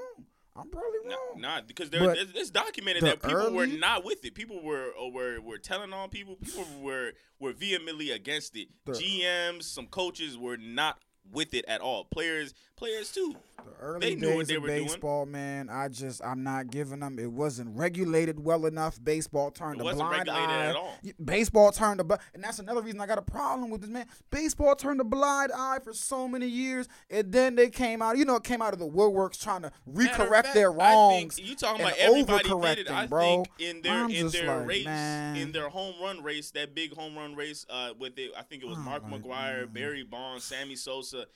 I'm 0.60 0.70
probably 0.70 0.98
Nah, 1.06 1.14
wrong. 1.16 1.40
nah, 1.40 1.60
because 1.66 1.90
there, 1.90 2.10
it's, 2.12 2.32
it's 2.34 2.50
documented 2.50 3.02
that 3.04 3.22
people 3.22 3.52
were 3.52 3.66
not 3.66 4.04
with 4.04 4.24
it. 4.24 4.34
People 4.34 4.62
were 4.62 4.90
or 4.98 5.10
were 5.12 5.40
were 5.40 5.58
telling 5.58 5.92
on 5.92 6.08
people. 6.10 6.36
People 6.36 6.64
were 6.80 7.12
were 7.38 7.52
vehemently 7.52 8.10
against 8.10 8.56
it. 8.56 8.68
The- 8.84 8.92
GMs, 8.92 9.64
some 9.64 9.86
coaches 9.86 10.36
were 10.38 10.56
not 10.56 10.98
with 11.32 11.54
it 11.54 11.64
at 11.66 11.80
all. 11.80 12.04
Players, 12.04 12.54
players 12.80 13.12
too. 13.12 13.36
The 13.62 13.72
early 13.84 14.00
They 14.00 14.14
knew 14.14 14.38
days 14.38 14.48
they 14.48 14.54
of 14.54 14.62
were 14.62 14.68
doing. 14.68 14.84
baseball, 14.84 15.26
man. 15.26 15.68
I 15.68 15.88
just 15.88 16.24
I'm 16.24 16.42
not 16.42 16.70
giving 16.70 17.00
them. 17.00 17.18
It 17.18 17.30
wasn't 17.30 17.76
regulated 17.76 18.42
well 18.42 18.64
enough. 18.64 18.98
Baseball 19.04 19.50
turned 19.50 19.78
It 19.82 19.86
a 19.86 19.94
blind 19.94 20.12
regulated 20.28 20.48
eye. 20.50 20.66
at 20.68 20.76
all. 20.76 20.96
Baseball 21.22 21.70
turned 21.70 22.00
a 22.00 22.04
bu- 22.04 22.16
and 22.32 22.42
that's 22.42 22.58
another 22.58 22.80
reason 22.80 23.02
I 23.02 23.06
got 23.06 23.18
a 23.18 23.22
problem 23.22 23.68
with 23.68 23.82
this 23.82 23.90
man. 23.90 24.06
Baseball 24.30 24.74
turned 24.76 24.98
a 25.02 25.04
blind 25.04 25.52
eye 25.54 25.78
for 25.84 25.92
so 25.92 26.26
many 26.26 26.46
years, 26.46 26.88
and 27.10 27.30
then 27.30 27.54
they 27.54 27.68
came 27.68 28.00
out. 28.00 28.16
You 28.16 28.24
know, 28.24 28.36
it 28.36 28.44
came 28.44 28.62
out 28.62 28.72
of 28.72 28.78
the 28.78 28.88
woodworks 28.88 29.38
trying 29.38 29.60
to 29.60 29.72
recorrect 29.86 30.30
fact, 30.44 30.54
their 30.54 30.72
wrongs. 30.72 31.38
you 31.38 31.54
talking 31.54 31.82
about 31.82 31.98
everybody 31.98 32.44
did 32.44 32.52
it. 32.52 32.54
overcorrecting, 32.86 32.90
I 32.90 33.06
bro. 33.08 33.20
think 33.44 33.48
in 33.58 33.82
their 33.82 33.92
I'm 33.92 34.10
in 34.10 34.28
their 34.30 34.56
like, 34.58 34.66
race, 34.66 34.84
man. 34.86 35.36
in 35.36 35.52
their 35.52 35.68
home 35.68 35.96
run 36.02 36.22
race, 36.22 36.50
that 36.52 36.74
big 36.74 36.94
home 36.94 37.14
run 37.14 37.34
race, 37.34 37.66
uh, 37.68 37.90
with 37.98 38.18
it, 38.18 38.30
I 38.38 38.42
think 38.42 38.62
it 38.62 38.66
was 38.66 38.78
Oh, 38.78 38.82
Mark 38.82 39.04
McGwire, 39.06 39.60
God. 39.66 39.74
Barry 39.74 40.02
Bonds, 40.02 40.44
Sammy 40.44 40.76
Sosa. 40.76 41.26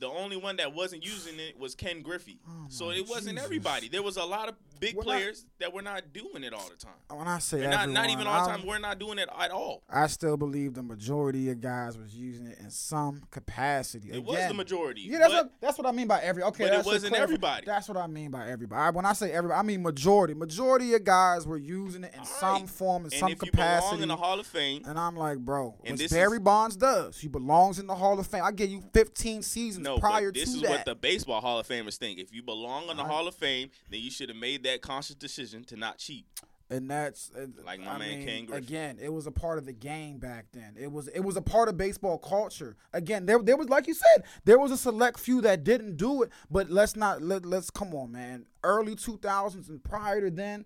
The 0.00 0.08
only 0.08 0.36
one 0.36 0.56
that 0.56 0.74
wasn't 0.74 1.04
using 1.04 1.38
it 1.38 1.58
was 1.58 1.74
Ken 1.74 2.02
Griffey. 2.02 2.38
Oh 2.48 2.66
so 2.68 2.86
Oh, 2.86 2.88
my 2.88 2.94
it 2.96 3.08
wasn't 3.08 3.36
Jesus. 3.36 3.44
everybody. 3.44 3.88
There 3.88 4.02
was 4.02 4.16
a 4.16 4.24
lot 4.24 4.48
of 4.48 4.54
big 4.80 4.94
We're 4.96 5.02
not- 5.02 5.06
players 5.06 5.46
that 5.58 5.72
were 5.72 5.82
not 5.82 6.12
doing 6.12 6.42
it 6.44 6.52
all 6.52 6.68
the 6.68 6.76
time. 6.76 6.94
when 7.18 7.28
I 7.28 7.38
say 7.38 7.62
And 7.62 7.70
not, 7.70 7.80
everyone, 7.82 7.94
not 7.94 8.10
even 8.10 8.26
all 8.26 8.44
the 8.44 8.50
I'm- 8.50 8.58
time. 8.60 8.68
We're 8.68 8.78
not 8.78 8.98
doing 8.98 9.18
it 9.18 9.28
at 9.38 9.50
all. 9.50 9.82
I 9.88 10.06
still 10.08 10.36
believe 10.36 10.74
the 10.74 10.82
majority 10.82 11.50
of 11.50 11.60
guys 11.60 11.96
was 11.96 12.14
using 12.14 12.46
it 12.46 12.58
in 12.58 12.70
some 12.70 13.22
capacity. 13.30 14.10
It 14.12 14.24
was 14.24 14.46
the 14.48 14.54
majority. 14.54 15.02
Yeah, 15.02 15.18
that's 15.18 15.32
but 15.32 15.44
what 15.44 15.52
that's 15.60 15.78
what 15.78 15.86
I 15.86 15.92
mean 15.92 16.06
by 16.08 16.20
every. 16.20 16.42
Okay, 16.42 16.64
but 16.68 16.80
it 16.80 16.86
wasn't 16.86 17.14
everybody. 17.14 17.66
That's 17.66 17.88
what 17.88 17.96
I 17.96 18.06
mean 18.06 18.30
by 18.30 18.48
everybody. 18.48 18.94
When 18.94 19.06
I 19.06 19.12
say 19.12 19.32
everybody, 19.32 19.58
I 19.58 19.62
mean 19.62 19.82
majority. 19.82 20.34
Majority 20.34 20.94
of 20.94 21.04
guys 21.04 21.46
were 21.46 21.56
using 21.58 22.04
it 22.04 22.12
in 22.14 22.20
All 22.20 22.26
some 22.26 22.52
right. 22.62 22.68
form, 22.70 23.02
in 23.06 23.12
and 23.12 23.20
some 23.20 23.30
if 23.32 23.42
you 23.42 23.50
capacity. 23.50 23.86
belong 23.88 24.02
in 24.02 24.08
the 24.08 24.16
Hall 24.16 24.40
of 24.40 24.46
Fame, 24.46 24.82
and 24.86 24.98
I'm 24.98 25.16
like, 25.16 25.38
bro, 25.38 25.74
And 25.84 25.96
this 25.98 26.12
Barry 26.12 26.38
is- 26.38 26.42
Bonds 26.42 26.76
does. 26.76 27.18
He 27.20 27.28
belongs 27.28 27.78
in 27.78 27.86
the 27.86 27.94
Hall 27.94 28.18
of 28.18 28.26
Fame. 28.26 28.42
I 28.44 28.52
give 28.52 28.70
you 28.70 28.82
15 28.92 29.42
seasons 29.42 29.84
no, 29.84 29.98
prior 29.98 30.28
but 30.30 30.34
this 30.40 30.50
to 30.50 30.56
is 30.56 30.62
that. 30.62 30.70
what 30.70 30.84
the 30.84 30.94
baseball 30.94 31.40
Hall 31.40 31.58
of 31.58 31.66
Famers 31.68 31.96
think. 31.96 32.18
If 32.18 32.32
you 32.32 32.42
belong 32.42 32.88
in 32.90 32.96
the 32.96 33.04
Hall 33.04 33.28
of 33.28 33.34
Fame, 33.34 33.70
then 33.90 34.00
you 34.00 34.10
should 34.10 34.28
have 34.28 34.38
made 34.38 34.63
that 34.64 34.82
conscious 34.82 35.16
decision 35.16 35.64
to 35.64 35.76
not 35.76 35.98
cheat. 35.98 36.26
and 36.70 36.90
that's 36.90 37.30
Like 37.64 37.80
my 37.80 37.92
I 37.92 37.98
man 37.98 38.18
mean, 38.24 38.46
Ken. 38.48 38.56
Again, 38.56 38.98
it 39.00 39.12
was 39.12 39.26
a 39.26 39.30
part 39.30 39.58
of 39.58 39.66
the 39.66 39.72
game 39.72 40.18
back 40.18 40.46
then. 40.52 40.74
It 40.78 40.90
was 40.90 41.08
it 41.08 41.20
was 41.20 41.36
a 41.36 41.42
part 41.42 41.68
of 41.68 41.76
baseball 41.76 42.18
culture. 42.18 42.76
Again, 42.92 43.26
there 43.26 43.38
there 43.38 43.56
was 43.56 43.68
like 43.68 43.86
you 43.86 43.94
said, 43.94 44.24
there 44.44 44.58
was 44.58 44.70
a 44.70 44.76
select 44.76 45.20
few 45.20 45.40
that 45.42 45.62
didn't 45.64 45.96
do 45.96 46.22
it. 46.22 46.30
But 46.50 46.70
let's 46.70 46.96
not 46.96 47.22
let 47.22 47.44
let's 47.46 47.70
come 47.70 47.94
on, 47.94 48.12
man. 48.12 48.46
Early 48.62 48.94
two 48.96 49.18
thousands 49.18 49.68
and 49.68 49.82
prior 49.84 50.20
to 50.22 50.30
then, 50.30 50.64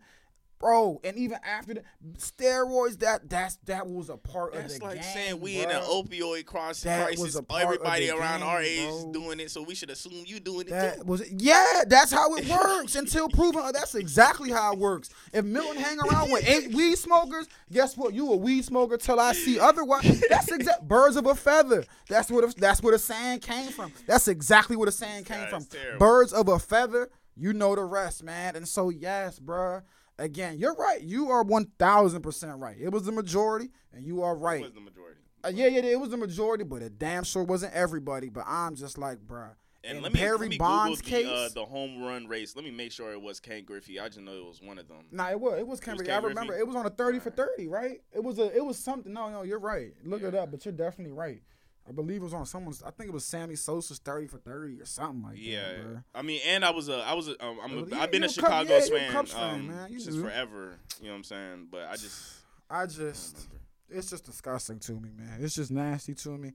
bro, 0.59 1.01
and 1.05 1.16
even 1.16 1.38
after 1.44 1.75
the 1.75 1.83
steroids, 2.18 2.99
that 3.01 3.29
that's 3.29 3.57
that 3.66 3.87
was 3.87 4.09
a 4.11 4.16
part 4.16 4.53
That's 4.55 4.75
of 4.75 4.81
the 4.81 4.87
like 4.87 4.94
game. 5.03 5.12
saying 5.12 5.40
we 5.40 5.61
in 5.62 5.71
an 5.71 5.83
opioid 5.83 6.47
crisis. 6.47 6.85
That 6.85 7.11
was 7.11 7.18
crisis. 7.21 7.35
a 7.37 7.42
part 7.42 7.62
of 7.64 7.68
Everybody 7.73 8.07
the 8.07 8.16
around 8.16 8.42
our 8.42 8.61
age 8.61 8.79
is 8.81 9.03
bro. 9.05 9.12
doing 9.12 9.40
it, 9.40 9.51
so 9.51 9.62
we 9.62 9.75
should 9.75 9.90
assume 9.90 10.25
you 10.27 10.40
doing 10.40 10.62
it 10.66 10.71
That 10.71 10.97
too. 10.99 11.05
was 11.05 11.31
yeah. 11.31 11.83
That's 11.87 12.12
how 12.12 12.35
it 12.37 12.47
works 12.49 12.94
until 12.97 13.29
proven. 13.29 13.62
Uh, 13.64 13.73
that's 13.73 13.94
exactly 13.94 14.51
how 14.51 14.73
it 14.73 14.79
works. 14.79 15.11
If 15.33 15.44
Milton 15.44 15.81
hang 15.83 15.99
around 16.01 16.31
with 16.31 16.49
eight 16.49 16.75
weed 16.75 16.97
smokers, 16.97 17.49
guess 17.73 17.97
what? 17.97 18.14
You 18.14 18.33
a 18.33 18.37
weed 18.37 18.64
smoker 18.64 18.97
till 18.97 19.21
I 19.21 19.33
see 19.33 19.59
otherwise. 19.59 20.23
That's 20.29 20.51
exact. 20.51 20.83
Birds 20.88 21.16
of 21.16 21.27
a 21.27 21.35
feather. 21.35 21.85
That's 22.09 22.31
what. 22.31 22.57
That's 22.57 22.83
where 22.83 22.92
the 22.92 22.99
saying 22.99 23.40
came 23.40 23.71
from. 23.71 23.92
That's 24.07 24.29
exactly 24.29 24.77
where 24.77 24.87
the 24.87 24.92
saying 24.92 25.25
came 25.25 25.47
from. 25.49 25.66
Birds 25.99 26.33
of 26.33 26.49
a 26.49 26.59
feather. 26.59 27.11
You 27.40 27.53
know 27.53 27.77
the 27.77 27.85
rest, 27.85 28.25
man. 28.25 28.57
And 28.57 28.66
so 28.66 28.88
yes, 28.90 29.38
bruh. 29.38 29.83
Again, 30.18 30.59
you're 30.59 30.74
right. 30.74 31.00
You 31.00 31.31
are 31.31 31.42
one 31.42 31.66
thousand 31.78 32.22
percent 32.22 32.59
right. 32.59 32.76
It 32.78 32.90
was 32.90 33.04
the 33.04 33.12
majority, 33.12 33.70
and 33.92 34.04
you 34.04 34.22
are 34.22 34.37
right. 34.37 34.61
It 34.61 34.64
was 34.64 34.72
the 34.72 34.81
majority. 34.81 35.20
Uh, 35.44 35.48
yeah, 35.54 35.68
yeah, 35.68 35.83
it 35.83 36.00
was 36.00 36.11
the 36.11 36.16
majority, 36.16 36.64
but 36.64 36.83
it 36.83 36.98
damn 36.98 37.22
sure 37.22 37.44
wasn't 37.44 37.72
everybody. 37.72 38.28
But 38.28 38.44
I'm 38.46 38.74
just 38.74 38.98
like, 38.98 39.18
bruh. 39.18 39.50
And 39.85 39.98
in 39.98 40.02
let 40.02 40.12
me, 40.12 40.18
Barry 40.18 40.38
let 40.38 40.48
me 40.48 40.59
Bonds' 40.59 41.00
Google 41.00 41.22
the, 41.22 41.33
uh, 41.33 41.48
the 41.54 41.64
home 41.64 42.02
run 42.02 42.26
race. 42.26 42.57
Let 42.57 42.64
me 42.64 42.72
make 42.72 42.90
sure 42.90 43.12
it 43.12 43.22
was 43.22 43.38
Ken 43.38 43.62
Griffey. 43.64 44.00
I 44.00 44.09
just 44.09 44.20
know 44.20 44.33
it 44.33 44.44
was 44.44 44.61
one 44.61 44.76
of 44.76 44.88
them. 44.88 45.04
Nah, 45.12 45.31
it 45.31 45.38
was. 45.38 45.61
It 45.61 45.66
was 45.66 45.78
Ken 45.78 45.94
was 45.94 46.00
Griffey. 46.00 46.11
Ken 46.11 46.24
I 46.24 46.26
remember. 46.26 46.52
Griffey? 46.52 46.62
It 46.62 46.66
was 46.66 46.76
on 46.76 46.87
a 46.87 46.90
thirty 46.90 47.20
for 47.20 47.31
thirty, 47.31 47.68
right? 47.68 48.00
It 48.12 48.22
was 48.22 48.40
a. 48.40 48.54
It 48.54 48.64
was 48.64 48.76
something. 48.76 49.12
No, 49.12 49.31
no, 49.31 49.42
you're 49.42 49.61
right. 49.61 49.92
Look 50.04 50.22
it 50.22 50.35
up, 50.35 50.50
but 50.50 50.64
you're 50.64 50.72
definitely 50.72 51.12
right. 51.12 51.42
I 51.88 51.92
believe 51.92 52.20
it 52.20 52.24
was 52.24 52.35
on 52.35 52.44
someone's. 52.44 52.83
I 52.83 52.90
think 52.90 53.09
it 53.09 53.12
was 53.12 53.24
Sammy 53.24 53.57
Sosa's 53.57 53.98
thirty 53.98 54.27
for 54.27 54.38
thirty 54.38 54.81
or 54.81 54.85
something 54.85 55.22
like 55.22 55.37
Yeah, 55.38 55.68
that, 55.68 55.83
bro. 55.83 55.98
I 56.14 56.22
mean, 56.22 56.40
and 56.46 56.64
I 56.64 56.70
was 56.70 56.88
a, 56.88 56.98
I 56.98 57.14
was, 57.14 57.29
a, 57.29 57.44
um, 57.44 57.59
I'm, 57.62 57.79
a, 57.79 57.87
yeah, 57.87 58.01
I've 58.01 58.11
been 58.11 58.24
a 58.24 58.29
Chicago 58.29 58.74
yeah, 58.74 58.81
fan, 58.81 59.12
Cubs 59.12 59.33
fan, 59.33 59.55
um, 59.55 59.68
man. 59.68 59.92
You 59.92 60.01
since 60.01 60.16
do. 60.16 60.22
forever. 60.22 60.74
You 61.01 61.07
know 61.07 61.12
what 61.12 61.16
I'm 61.18 61.24
saying? 61.24 61.68
But 61.70 61.88
I 61.88 61.92
just, 61.92 62.33
I 62.70 62.87
just, 62.87 63.48
it's 63.88 64.11
just 64.11 64.24
disgusting 64.24 64.79
to 64.81 64.92
me, 64.92 65.11
man. 65.16 65.38
It's 65.40 65.55
just 65.55 65.70
nasty 65.70 66.14
to 66.14 66.31
me. 66.37 66.53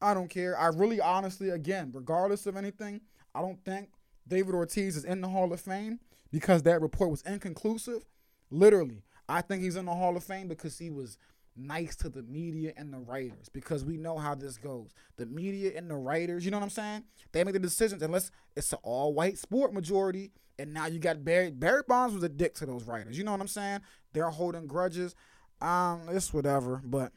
I 0.00 0.14
don't 0.14 0.28
care. 0.28 0.58
I 0.58 0.68
really, 0.68 1.00
honestly, 1.00 1.50
again, 1.50 1.90
regardless 1.94 2.46
of 2.46 2.56
anything, 2.56 3.00
I 3.34 3.40
don't 3.40 3.62
think 3.64 3.90
David 4.28 4.54
Ortiz 4.54 4.96
is 4.96 5.04
in 5.04 5.20
the 5.20 5.28
Hall 5.28 5.52
of 5.52 5.60
Fame 5.60 6.00
because 6.32 6.62
that 6.62 6.80
report 6.80 7.10
was 7.10 7.22
inconclusive. 7.22 8.04
Literally, 8.50 9.02
I 9.28 9.40
think 9.42 9.62
he's 9.62 9.76
in 9.76 9.86
the 9.86 9.94
Hall 9.94 10.16
of 10.16 10.24
Fame 10.24 10.48
because 10.48 10.78
he 10.78 10.90
was 10.90 11.18
nice 11.56 11.96
to 11.96 12.08
the 12.08 12.22
media 12.22 12.72
and 12.76 12.92
the 12.92 12.98
writers 12.98 13.48
because 13.52 13.84
we 13.84 13.96
know 13.96 14.18
how 14.18 14.34
this 14.34 14.58
goes. 14.58 14.90
The 15.16 15.26
media 15.26 15.72
and 15.76 15.90
the 15.90 15.96
writers, 15.96 16.44
you 16.44 16.50
know 16.50 16.58
what 16.58 16.64
I'm 16.64 16.70
saying? 16.70 17.04
They 17.32 17.44
make 17.44 17.54
the 17.54 17.60
decisions 17.60 18.02
unless 18.02 18.30
it's 18.54 18.72
an 18.72 18.78
all 18.82 19.14
white 19.14 19.38
sport 19.38 19.72
majority. 19.72 20.32
And 20.58 20.72
now 20.72 20.86
you 20.86 20.98
got 20.98 21.24
Barry. 21.24 21.50
Barry 21.50 21.82
Bonds 21.86 22.14
was 22.14 22.22
a 22.22 22.28
dick 22.28 22.54
to 22.54 22.66
those 22.66 22.84
writers. 22.84 23.18
You 23.18 23.24
know 23.24 23.32
what 23.32 23.40
I'm 23.40 23.48
saying? 23.48 23.80
They're 24.12 24.30
holding 24.30 24.66
grudges. 24.66 25.14
Um, 25.60 26.02
it's 26.10 26.32
whatever. 26.32 26.80
But 26.84 27.12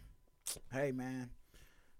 hey, 0.73 0.91
man, 0.91 1.30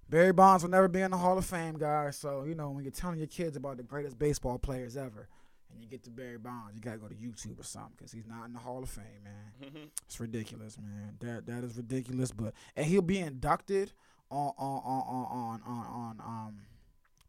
Barry 0.10 0.34
Bonds 0.34 0.64
will 0.64 0.72
never 0.72 0.88
be 0.88 1.02
in 1.02 1.12
the 1.12 1.18
Hall 1.18 1.38
of 1.38 1.46
Fame, 1.46 1.78
guys. 1.78 2.18
So 2.18 2.44
you 2.44 2.56
know 2.56 2.72
when 2.72 2.84
you're 2.84 2.92
telling 2.92 3.20
your 3.20 3.28
kids 3.28 3.56
about 3.56 3.78
the 3.78 3.84
greatest 3.84 4.20
baseball 4.20 4.58
players 4.58 4.98
ever, 4.98 5.30
and 5.72 5.82
you 5.82 5.88
get 5.88 6.04
to 6.04 6.10
Barry 6.10 6.38
Bonds, 6.38 6.76
you 6.76 6.82
gotta 6.82 6.98
go 6.98 7.08
to 7.08 7.16
YouTube 7.16 7.60
or 7.60 7.64
something 7.64 7.94
because 7.98 8.12
he's 8.12 8.28
not 8.28 8.46
in 8.46 8.54
the 8.54 8.60
Hall 8.60 8.82
of 8.84 8.90
Fame, 8.90 9.24
man. 9.24 9.90
It's 10.06 10.20
ridiculous, 10.20 10.78
man. 10.78 11.18
That 11.20 11.46
that 11.48 11.64
is 11.64 11.78
ridiculous. 11.78 12.32
But 12.32 12.54
and 12.76 12.86
he'll 12.86 13.02
be 13.02 13.20
inducted 13.20 13.94
on 14.32 14.54
on 14.58 14.82
on 14.84 15.04
on 15.08 15.62
on, 15.66 15.86
on 15.90 16.20
um 16.26 16.62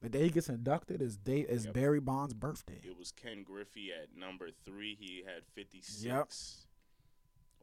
the 0.03 0.09
day 0.09 0.25
he 0.25 0.31
gets 0.31 0.49
inducted 0.49 1.03
is 1.03 1.17
day 1.19 1.41
is 1.41 1.67
Yep. 1.67 1.75
Barry 1.75 2.01
Bonds' 2.01 2.33
birthday. 2.35 2.81
it 2.83 2.97
was 2.99 3.13
Ken 3.13 3.43
Griffey 3.43 3.91
at 3.93 4.17
number 4.19 4.49
three. 4.65 4.95
He 4.99 5.23
had 5.27 5.45
56. 5.55 6.03
Yep. 6.05 6.29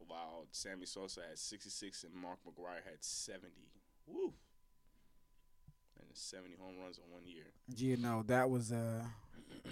While 0.06 0.46
Sammy 0.52 0.86
Sosa 0.86 1.20
had 1.28 1.38
66 1.38 2.04
and 2.04 2.14
Mark 2.14 2.38
McGwire 2.46 2.84
had 2.88 3.02
70. 3.02 3.52
Woo. 4.06 4.32
And 5.98 6.06
70 6.12 6.54
home 6.60 6.76
runs 6.80 6.98
in 6.98 7.12
one 7.12 7.26
year. 7.26 7.46
You 7.76 7.96
know 7.96 8.22
that 8.28 8.48
was 8.48 8.70
uh. 8.72 9.02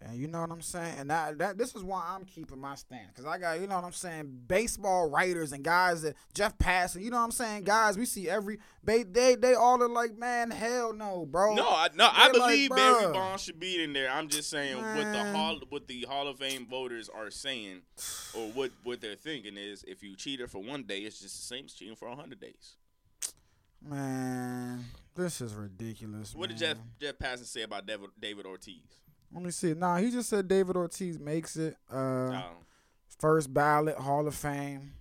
And 0.00 0.18
you 0.18 0.28
know 0.28 0.42
what 0.42 0.50
I'm 0.50 0.60
saying? 0.60 0.96
And 0.98 1.10
that, 1.10 1.38
that 1.38 1.58
this 1.58 1.74
is 1.74 1.82
why 1.82 2.04
I'm 2.14 2.24
keeping 2.24 2.60
my 2.60 2.74
stance. 2.74 3.12
Cause 3.16 3.24
I 3.24 3.38
got, 3.38 3.60
you 3.60 3.66
know 3.66 3.76
what 3.76 3.84
I'm 3.84 3.92
saying, 3.92 4.40
baseball 4.46 5.08
writers 5.08 5.52
and 5.52 5.64
guys 5.64 6.02
that 6.02 6.16
Jeff 6.34 6.56
Passan, 6.58 7.02
you 7.02 7.10
know 7.10 7.16
what 7.16 7.24
I'm 7.24 7.30
saying? 7.30 7.64
Guys, 7.64 7.96
we 7.96 8.04
see 8.04 8.28
every 8.28 8.58
they 8.84 9.04
they 9.04 9.36
they 9.36 9.54
all 9.54 9.82
are 9.82 9.88
like, 9.88 10.18
man, 10.18 10.50
hell 10.50 10.92
no, 10.92 11.24
bro. 11.24 11.54
No, 11.54 11.66
I, 11.66 11.88
no, 11.94 12.08
I 12.12 12.30
They're 12.30 12.40
like, 12.40 12.50
believe 12.50 12.70
Barry. 12.70 13.12
Bonds 13.12 13.42
should 13.42 13.58
be 13.58 13.82
in 13.82 13.94
there. 13.94 14.10
I'm 14.10 14.28
just 14.28 14.50
saying 14.50 14.76
what 14.76 15.12
the 15.12 15.32
hall, 15.32 15.60
what 15.70 15.86
the 15.88 16.02
Hall 16.02 16.28
of 16.28 16.38
Fame 16.38 16.66
voters 16.66 17.08
are 17.08 17.30
saying, 17.30 17.80
or 18.34 18.48
what 18.50 18.72
what 18.84 19.00
they're 19.00 19.14
thinking 19.14 19.56
is, 19.56 19.82
if 19.88 20.02
you 20.02 20.14
cheated 20.14 20.50
for 20.50 20.62
one 20.62 20.82
day, 20.82 20.98
it's 21.00 21.20
just 21.20 21.36
the 21.36 21.42
same 21.42 21.64
as 21.64 21.72
cheating 21.72 21.96
for 21.96 22.08
hundred 22.10 22.40
days. 22.40 22.76
Man, 23.82 24.84
this 25.14 25.40
is 25.40 25.54
ridiculous. 25.54 26.34
What 26.34 26.50
did. 26.50 26.58
Jeff 26.58 26.76
Jeff 27.00 27.18
Passan 27.18 27.46
say 27.46 27.62
about 27.62 27.86
David 27.86 28.44
Ortiz? 28.46 28.82
Let 29.32 29.42
me 29.42 29.50
see. 29.50 29.74
Nah, 29.74 29.96
he 29.98 30.10
just 30.10 30.28
said 30.28 30.48
David 30.48 30.76
Ortiz 30.76 31.18
makes 31.18 31.56
it. 31.56 31.76
Uh, 31.92 31.96
Um, 31.96 32.42
first 33.18 33.52
ballot 33.52 33.96
Hall 33.96 34.26
of 34.26 34.34
Fame. 34.34 34.92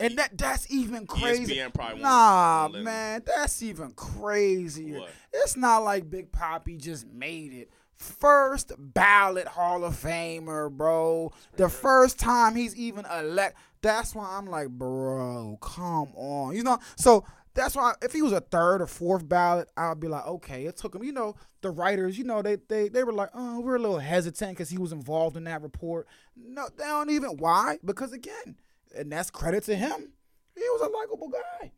And 0.00 0.10
he- 0.10 0.16
that 0.16 0.36
that's 0.36 0.70
even 0.70 1.06
crazy. 1.06 1.54
Nah, 2.02 2.68
man, 2.84 3.22
that's 3.24 3.62
even 3.62 3.92
crazier. 3.92 5.00
What? 5.00 5.10
It's 5.32 5.56
not 5.56 5.78
like 5.84 6.10
Big 6.10 6.32
Papi 6.32 6.78
just 6.80 7.06
made 7.06 7.52
it. 7.52 7.70
First 7.96 8.72
ballot 8.78 9.46
Hall 9.48 9.84
of 9.84 9.94
Famer, 9.94 10.70
bro. 10.70 11.32
The 11.56 11.68
first 11.68 12.18
time 12.18 12.54
he's 12.54 12.74
even 12.76 13.04
elect. 13.06 13.56
That's 13.80 14.14
why 14.14 14.36
I'm 14.36 14.46
like, 14.46 14.68
bro, 14.68 15.58
come 15.60 16.08
on. 16.14 16.54
You 16.56 16.62
know, 16.64 16.78
so 16.96 17.24
that's 17.58 17.74
why 17.74 17.94
if 18.02 18.12
he 18.12 18.22
was 18.22 18.32
a 18.32 18.40
third 18.40 18.80
or 18.80 18.86
fourth 18.86 19.28
ballot, 19.28 19.68
I'd 19.76 19.98
be 19.98 20.06
like, 20.06 20.26
okay, 20.26 20.66
it 20.66 20.76
took 20.76 20.94
him. 20.94 21.02
You 21.02 21.12
know, 21.12 21.34
the 21.60 21.70
writers, 21.70 22.16
you 22.16 22.24
know, 22.24 22.40
they 22.40 22.56
they 22.68 22.88
they 22.88 23.02
were 23.02 23.12
like, 23.12 23.30
oh, 23.34 23.60
we're 23.60 23.76
a 23.76 23.80
little 23.80 23.98
hesitant 23.98 24.52
because 24.52 24.70
he 24.70 24.78
was 24.78 24.92
involved 24.92 25.36
in 25.36 25.44
that 25.44 25.62
report. 25.62 26.06
No, 26.36 26.68
they 26.76 26.84
don't 26.84 27.10
even. 27.10 27.30
Why? 27.36 27.78
Because 27.84 28.12
again, 28.12 28.56
and 28.96 29.10
that's 29.10 29.30
credit 29.30 29.64
to 29.64 29.74
him. 29.74 30.12
He 30.54 30.62
was 30.62 30.80
a 30.82 30.88
likable 30.88 31.28
guy. 31.28 31.72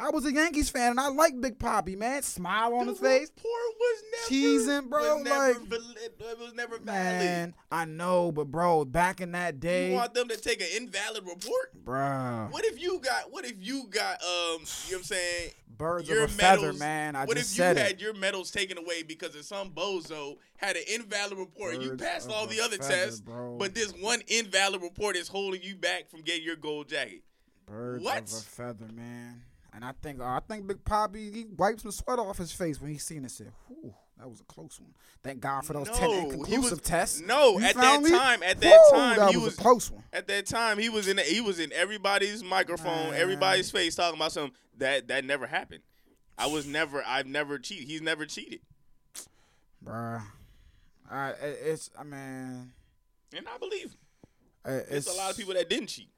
I 0.00 0.10
was 0.10 0.24
a 0.26 0.32
Yankees 0.32 0.68
fan 0.68 0.90
and 0.90 1.00
I 1.00 1.08
like 1.08 1.40
Big 1.40 1.58
Papi, 1.60 1.96
man. 1.96 2.22
Smile 2.22 2.74
on 2.74 2.86
The 2.86 2.92
his 2.92 3.00
face. 3.00 3.30
report 3.36 3.74
was 3.78 4.02
never 4.12 4.34
Cheesing, 4.82 4.90
bro, 4.90 5.14
Was 5.16 5.24
never, 5.24 5.38
like- 5.60 5.70
it 5.72 6.38
was 6.40 6.54
never 6.54 6.78
valid. 6.78 6.84
Man, 6.84 7.54
I 7.70 7.84
know, 7.84 8.32
but 8.32 8.50
bro, 8.50 8.84
back 8.84 9.20
in 9.20 9.32
that 9.32 9.60
day, 9.60 9.90
You 9.90 9.94
want 9.96 10.14
them 10.14 10.26
to 10.28 10.36
take 10.36 10.60
an 10.60 10.66
invalid 10.76 11.24
report? 11.24 11.84
bro, 11.84 12.48
What 12.50 12.64
if 12.64 12.80
you 12.80 12.98
got? 13.00 13.30
What 13.30 13.44
if 13.44 13.54
you 13.60 13.86
got? 13.90 14.20
Um, 14.22 14.28
you 14.28 14.32
know 14.32 14.58
what 14.58 14.96
I'm 14.98 15.02
saying? 15.04 15.50
birds 15.74 16.08
your 16.08 16.24
of 16.24 16.30
a 16.30 16.34
feather, 16.34 16.60
medals- 16.62 16.78
man. 16.80 17.16
I 17.16 17.24
what 17.24 17.38
if 17.38 17.56
you 17.56 17.62
had 17.64 17.76
it. 17.78 18.00
your 18.00 18.14
medals 18.14 18.50
taken 18.52 18.78
away 18.78 19.02
because 19.02 19.34
of 19.34 19.44
some 19.44 19.70
bozo 19.70 20.36
had 20.56 20.76
an 20.76 20.82
invalid 20.86 21.38
report? 21.38 21.74
and 21.74 21.82
you 21.82 21.96
passed 21.96 22.28
all 22.30 22.46
the 22.46 22.60
other 22.60 22.76
feather, 22.76 22.92
tests, 22.94 23.20
bro. 23.20 23.56
but 23.58 23.74
this 23.74 23.92
one 23.92 24.20
invalid 24.28 24.82
report 24.82 25.16
is 25.16 25.28
holding 25.28 25.62
you 25.62 25.74
back 25.76 26.08
from 26.10 26.20
getting 26.22 26.44
your 26.44 26.56
gold 26.56 26.88
jacket. 26.88 27.22
Birds 27.66 28.02
What? 28.04 28.18
of 28.24 28.32
a 28.32 28.36
feather, 28.42 28.88
man. 28.92 29.42
And 29.74 29.84
I 29.84 29.92
think 30.02 30.20
I 30.20 30.40
think 30.46 30.66
Big 30.66 30.84
Papi 30.84 31.34
he 31.34 31.46
wiped 31.56 31.80
some 31.80 31.90
sweat 31.92 32.18
off 32.18 32.36
his 32.38 32.52
face 32.52 32.80
when 32.80 32.90
he 32.90 32.98
seen 32.98 33.24
it. 33.24 33.30
Said, 33.30 33.52
"Whew, 33.68 33.94
that 34.18 34.28
was 34.28 34.40
a 34.40 34.44
close 34.44 34.78
one." 34.78 34.92
Thank 35.22 35.40
God 35.40 35.64
for 35.64 35.72
those 35.72 35.88
ten 35.88 36.10
No, 36.10 36.12
he 36.12 36.18
inconclusive 36.24 36.70
was- 36.72 36.80
tests. 36.82 37.20
no, 37.20 37.58
You 37.58 37.64
at 37.64 37.76
that 37.76 38.02
me? 38.02 38.10
time- 38.10 38.42
at 38.42 38.60
that 38.60 38.80
time, 38.92 39.16
that 39.18 39.30
he 39.30 39.36
was, 39.38 39.44
was- 39.46 39.58
a 39.58 39.62
close 39.62 39.90
one. 39.90 40.04
At 40.12 40.26
that 40.28 40.44
time, 40.46 40.78
he 40.78 40.90
was 40.90 41.08
in 41.08 41.16
he 41.18 41.40
was 41.40 41.58
in 41.58 41.72
everybody's 41.72 42.44
microphone, 42.44 43.12
Man. 43.12 43.14
everybody's 43.14 43.70
face, 43.70 43.94
talking 43.94 44.18
about 44.18 44.32
something 44.32 44.54
that 44.76 45.08
that 45.08 45.24
never 45.24 45.46
happened. 45.46 45.82
I 46.36 46.46
was 46.48 46.66
never, 46.66 47.02
I've 47.06 47.26
never 47.26 47.58
cheated. 47.58 47.86
He's 47.88 48.02
never 48.02 48.26
cheated, 48.26 48.60
Bruh. 49.84 50.22
I, 51.10 51.30
it's 51.40 51.90
I 51.98 52.04
mean, 52.04 52.72
and 53.34 53.48
I 53.48 53.58
believe 53.58 53.94
it- 54.66 54.88
there's 54.88 55.06
it's 55.06 55.14
a 55.14 55.18
lot 55.18 55.30
of 55.30 55.36
people 55.36 55.54
that 55.54 55.68
didn't 55.68 55.88
cheat. 55.88 56.10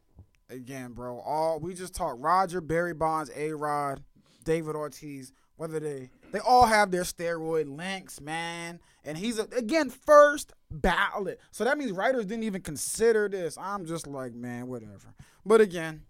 Again, 0.55 0.93
bro. 0.93 1.19
All 1.19 1.59
we 1.59 1.75
just 1.75 1.95
talked 1.95 2.21
Roger, 2.21 2.61
Barry 2.61 2.95
Bonds, 2.95 3.31
A 3.35 3.53
Rod, 3.53 4.03
David 4.45 4.77
Ortiz. 4.77 5.33
Whether 5.57 5.81
they 5.81 6.11
they 6.33 6.39
all 6.39 6.67
have 6.67 6.91
their 6.91 7.03
steroid 7.03 7.77
links, 7.77 8.21
man. 8.21 8.81
And 9.05 9.19
he's 9.19 9.39
a, 9.39 9.45
again 9.57 9.91
first 9.91 10.53
ballot. 10.71 11.41
So 11.51 11.65
that 11.65 11.77
means 11.77 11.93
writers 11.93 12.27
didn't 12.27 12.45
even 12.45 12.63
consider 12.63 13.29
this. 13.29 13.59
I'm 13.59 13.85
just 13.85 14.07
like, 14.07 14.35
man, 14.35 14.69
whatever. 14.69 15.15
But 15.45 15.61
again, 15.61 16.03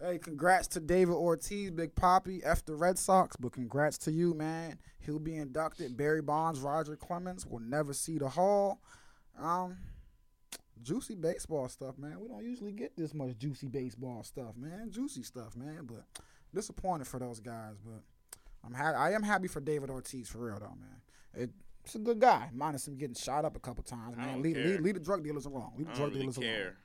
hey, 0.00 0.18
congrats 0.18 0.68
to 0.68 0.80
David 0.80 1.14
Ortiz, 1.14 1.70
Big 1.70 1.94
Papi, 1.94 2.40
F 2.44 2.64
the 2.64 2.74
Red 2.74 2.98
Sox. 2.98 3.36
But 3.36 3.52
congrats 3.52 3.98
to 3.98 4.12
you, 4.12 4.34
man. 4.34 4.78
He'll 5.00 5.18
be 5.18 5.36
inducted. 5.36 5.96
Barry 5.96 6.22
Bonds, 6.22 6.60
Roger 6.60 6.96
Clemens 6.96 7.46
will 7.46 7.60
never 7.60 7.92
see 7.92 8.18
the 8.18 8.28
hall. 8.28 8.80
Um, 9.38 9.76
juicy 10.82 11.14
baseball 11.14 11.68
stuff, 11.68 11.98
man. 11.98 12.18
We 12.20 12.28
don't 12.28 12.44
usually 12.44 12.72
get 12.72 12.96
this 12.96 13.14
much 13.14 13.36
juicy 13.38 13.68
baseball 13.68 14.22
stuff, 14.22 14.56
man. 14.56 14.90
Juicy 14.90 15.22
stuff, 15.22 15.56
man. 15.56 15.80
But 15.86 16.04
disappointed 16.54 17.06
for 17.06 17.18
those 17.18 17.40
guys. 17.40 17.74
But 17.84 18.02
I'm 18.64 18.74
ha- 18.74 18.94
I 18.96 19.12
am 19.12 19.22
happy 19.22 19.48
for 19.48 19.60
David 19.60 19.90
Ortiz 19.90 20.28
for 20.28 20.38
real 20.38 20.58
though, 20.58 20.76
man. 20.78 21.00
It, 21.34 21.50
it's 21.84 21.94
a 21.94 21.98
good 22.00 22.18
guy, 22.18 22.50
minus 22.52 22.88
him 22.88 22.96
getting 22.96 23.14
shot 23.14 23.44
up 23.44 23.54
a 23.56 23.60
couple 23.60 23.84
times, 23.84 24.16
man. 24.16 24.42
Leave, 24.42 24.56
leave, 24.80 24.94
the 24.94 25.00
drug 25.00 25.22
dealers 25.22 25.46
alone. 25.46 25.70
Leave 25.76 25.86
the 25.86 25.94
drug 25.94 26.08
really 26.08 26.20
dealers 26.22 26.36
alone. 26.36 26.48
care. 26.50 26.76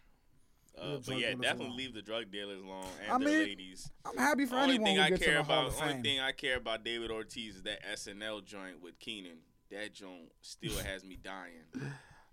Uh, 0.79 0.85
Leave 0.91 1.05
but 1.07 1.19
yeah, 1.19 1.29
definitely 1.31 1.65
alone. 1.65 1.77
leave 1.77 1.93
the 1.95 2.01
drug 2.01 2.31
dealers 2.31 2.61
alone 2.61 2.85
and 3.03 3.11
I 3.11 3.17
the 3.17 3.25
mean, 3.25 3.39
ladies. 3.39 3.89
I'm 4.05 4.15
happy 4.17 4.45
for 4.45 4.51
The 4.55 4.61
only 4.61 4.75
anyone 4.75 4.85
thing 4.87 4.95
who 4.97 5.01
I 5.01 5.09
gets 5.09 5.25
care 5.25 5.33
the 5.35 5.39
about, 5.41 5.67
of 5.67 5.81
only 5.81 6.01
thing 6.01 6.19
I 6.19 6.31
care 6.31 6.57
about 6.57 6.85
David 6.85 7.09
Ortiz 7.11 7.55
is 7.57 7.63
that 7.63 7.79
SNL 7.93 8.45
joint 8.45 8.81
with 8.81 8.97
Keenan. 8.99 9.37
That 9.71 9.93
joint 9.93 10.31
still 10.41 10.77
has 10.85 11.03
me 11.03 11.17
dying. 11.21 11.65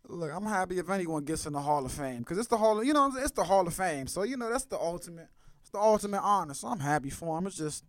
Look, 0.06 0.30
I'm 0.32 0.46
happy 0.46 0.78
if 0.78 0.88
anyone 0.88 1.24
gets 1.24 1.46
in 1.46 1.52
the 1.52 1.60
Hall 1.60 1.84
of 1.84 1.92
Fame 1.92 2.20
because 2.20 2.38
it's 2.38 2.48
the 2.48 2.56
Hall. 2.56 2.80
Of, 2.80 2.86
you 2.86 2.92
know, 2.92 3.00
what 3.00 3.06
I'm 3.06 3.12
saying? 3.12 3.24
it's 3.24 3.34
the 3.34 3.44
Hall 3.44 3.66
of 3.66 3.74
Fame. 3.74 4.06
So 4.06 4.22
you 4.22 4.36
know 4.36 4.50
that's 4.50 4.64
the 4.64 4.78
ultimate. 4.78 5.28
It's 5.60 5.70
the 5.70 5.78
ultimate 5.78 6.22
honor. 6.22 6.54
So 6.54 6.68
I'm 6.68 6.80
happy 6.80 7.10
for 7.10 7.36
him. 7.38 7.46
It's 7.46 7.56
just 7.56 7.84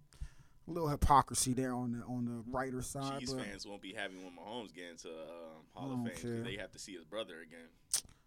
a 0.67 0.71
little 0.71 0.89
hypocrisy 0.89 1.53
there 1.53 1.73
on 1.73 1.93
the 1.93 2.03
on 2.05 2.25
the 2.25 2.43
writer 2.51 2.81
side. 2.81 3.19
Chiefs 3.19 3.33
fans 3.33 3.65
won't 3.65 3.81
be 3.81 3.93
happy 3.93 4.15
when 4.15 4.33
Mahomes 4.33 4.73
get 4.73 4.89
into 4.91 5.07
um, 5.07 5.63
Hall 5.73 5.91
of 5.93 5.97
Fame 5.97 6.03
because 6.05 6.43
they 6.43 6.57
have 6.57 6.71
to 6.71 6.79
see 6.79 6.93
his 6.93 7.05
brother 7.05 7.35
again. 7.41 7.69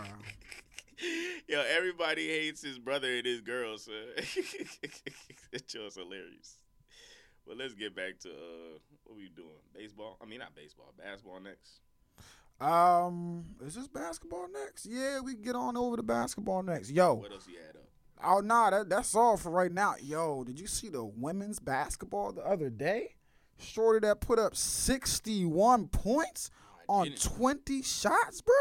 Yo, 1.47 1.61
everybody 1.61 2.27
hates 2.27 2.63
his 2.63 2.79
brother 2.79 3.17
and 3.17 3.25
his 3.25 3.41
girl, 3.41 3.77
so 3.77 3.91
it's 4.17 5.61
just 5.67 5.97
hilarious. 5.97 6.57
But 7.45 7.57
let's 7.57 7.75
get 7.75 7.95
back 7.95 8.19
to 8.21 8.29
uh, 8.29 8.79
what 9.03 9.15
we 9.15 9.29
doing? 9.29 9.47
Baseball? 9.73 10.17
I 10.21 10.25
mean, 10.25 10.39
not 10.39 10.55
baseball. 10.55 10.93
Basketball 10.97 11.39
next. 11.39 11.79
Um, 12.59 13.45
is 13.63 13.75
this 13.75 13.87
basketball 13.87 14.47
next? 14.51 14.85
Yeah, 14.87 15.19
we 15.19 15.33
can 15.33 15.43
get 15.43 15.55
on 15.55 15.77
over 15.77 15.95
to 15.97 16.03
basketball 16.03 16.63
next. 16.63 16.89
Yo, 16.89 17.13
What 17.15 17.31
else 17.31 17.47
you 17.47 17.57
had 17.59 17.75
up? 17.75 17.83
oh 18.23 18.39
nah, 18.39 18.71
that, 18.71 18.89
that's 18.89 19.13
all 19.15 19.37
for 19.37 19.51
right 19.51 19.71
now. 19.71 19.93
Yo, 20.01 20.43
did 20.43 20.59
you 20.59 20.65
see 20.67 20.89
the 20.89 21.03
women's 21.03 21.59
basketball 21.59 22.31
the 22.31 22.41
other 22.41 22.69
day? 22.69 23.15
Shorty 23.59 24.05
that 24.07 24.21
put 24.21 24.39
up 24.39 24.55
61 24.55 25.87
points 25.89 26.49
on 26.89 27.11
20 27.11 27.81
shots, 27.83 28.41
bro. 28.41 28.53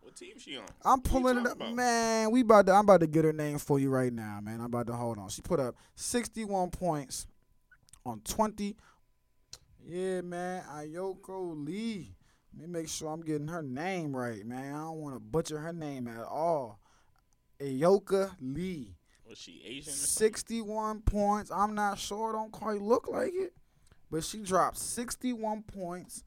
What 0.00 0.16
team 0.16 0.38
she 0.38 0.56
on? 0.56 0.64
I'm 0.84 0.98
What 0.98 1.04
pulling 1.04 1.38
it 1.38 1.46
up, 1.46 1.56
about? 1.56 1.74
man. 1.74 2.30
We 2.30 2.40
about 2.40 2.66
to, 2.66 2.72
I'm 2.72 2.84
about 2.84 3.00
to 3.00 3.06
get 3.06 3.24
her 3.24 3.32
name 3.32 3.58
for 3.58 3.78
you 3.78 3.90
right 3.90 4.12
now, 4.12 4.40
man. 4.42 4.60
I'm 4.60 4.66
about 4.66 4.86
to 4.88 4.92
hold 4.94 5.18
on. 5.18 5.28
She 5.28 5.42
put 5.42 5.58
up 5.60 5.74
61 5.96 6.70
points 6.70 7.26
on 8.06 8.20
20. 8.20 8.76
Yeah, 9.84 10.20
man. 10.22 10.62
Ayoko 10.72 11.64
Lee. 11.66 12.14
Let 12.56 12.68
me 12.68 12.72
make 12.80 12.88
sure 12.88 13.10
I'm 13.10 13.22
getting 13.22 13.48
her 13.48 13.62
name 13.62 14.14
right, 14.14 14.44
man. 14.46 14.74
I 14.74 14.78
don't 14.78 15.00
want 15.00 15.16
to 15.16 15.20
butcher 15.20 15.58
her 15.58 15.72
name 15.72 16.06
at 16.06 16.24
all. 16.24 16.78
Ayoka 17.60 18.32
Lee. 18.40 18.94
Was 19.28 19.38
she 19.38 19.62
Asian? 19.66 19.92
Or 19.92 19.96
61 19.96 21.00
points. 21.00 21.50
I'm 21.50 21.74
not 21.74 21.98
sure. 21.98 22.32
Don't 22.32 22.52
quite 22.52 22.80
look 22.80 23.08
like 23.08 23.32
it. 23.34 23.54
But 24.10 24.22
she 24.22 24.38
dropped 24.38 24.78
61 24.78 25.62
points 25.62 26.22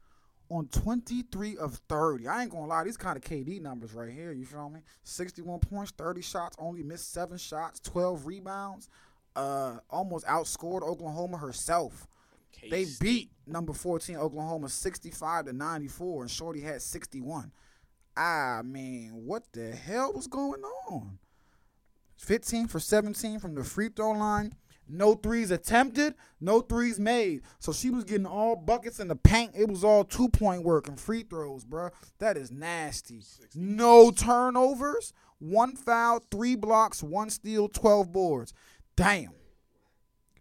on 0.50 0.66
23 0.68 1.56
of 1.56 1.80
30. 1.88 2.26
I 2.26 2.42
ain't 2.42 2.50
gonna 2.50 2.66
lie, 2.66 2.84
these 2.84 2.96
kind 2.96 3.16
of 3.16 3.22
KD 3.22 3.60
numbers 3.60 3.94
right 3.94 4.12
here. 4.12 4.32
You 4.32 4.44
feel 4.44 4.68
me? 4.70 4.80
61 5.04 5.60
points, 5.60 5.92
30 5.96 6.22
shots, 6.22 6.56
only 6.58 6.82
missed 6.82 7.12
seven 7.12 7.38
shots, 7.38 7.80
12 7.80 8.26
rebounds. 8.26 8.88
Uh, 9.36 9.78
almost 9.88 10.26
outscored 10.26 10.82
Oklahoma 10.82 11.36
herself. 11.36 12.08
They 12.62 12.84
K-State. 12.84 13.00
beat 13.04 13.30
number 13.46 13.72
14 13.72 14.16
Oklahoma 14.16 14.68
65 14.68 15.46
to 15.46 15.52
94, 15.52 16.22
and 16.22 16.30
Shorty 16.30 16.60
had 16.60 16.82
61. 16.82 17.52
Ah, 18.16 18.58
I 18.58 18.62
mean, 18.62 19.10
what 19.26 19.44
the 19.52 19.70
hell 19.70 20.12
was 20.12 20.26
going 20.26 20.62
on? 20.90 21.18
15 22.16 22.66
for 22.66 22.80
17 22.80 23.38
from 23.38 23.54
the 23.54 23.62
free 23.64 23.88
throw 23.88 24.10
line. 24.10 24.54
No 24.90 25.14
threes 25.14 25.50
attempted, 25.50 26.14
no 26.40 26.62
threes 26.62 26.98
made. 26.98 27.42
So 27.58 27.72
she 27.72 27.90
was 27.90 28.04
getting 28.04 28.26
all 28.26 28.56
buckets 28.56 28.98
in 28.98 29.08
the 29.08 29.16
paint. 29.16 29.52
It 29.54 29.68
was 29.68 29.84
all 29.84 30.02
two 30.02 30.28
point 30.30 30.64
work 30.64 30.88
and 30.88 30.98
free 30.98 31.22
throws, 31.22 31.64
bruh. 31.64 31.90
That 32.18 32.38
is 32.38 32.50
nasty. 32.50 33.22
No 33.54 34.10
turnovers, 34.10 35.12
one 35.38 35.76
foul, 35.76 36.20
three 36.30 36.56
blocks, 36.56 37.02
one 37.02 37.28
steal, 37.28 37.68
12 37.68 38.10
boards. 38.10 38.54
Damn. 38.96 39.32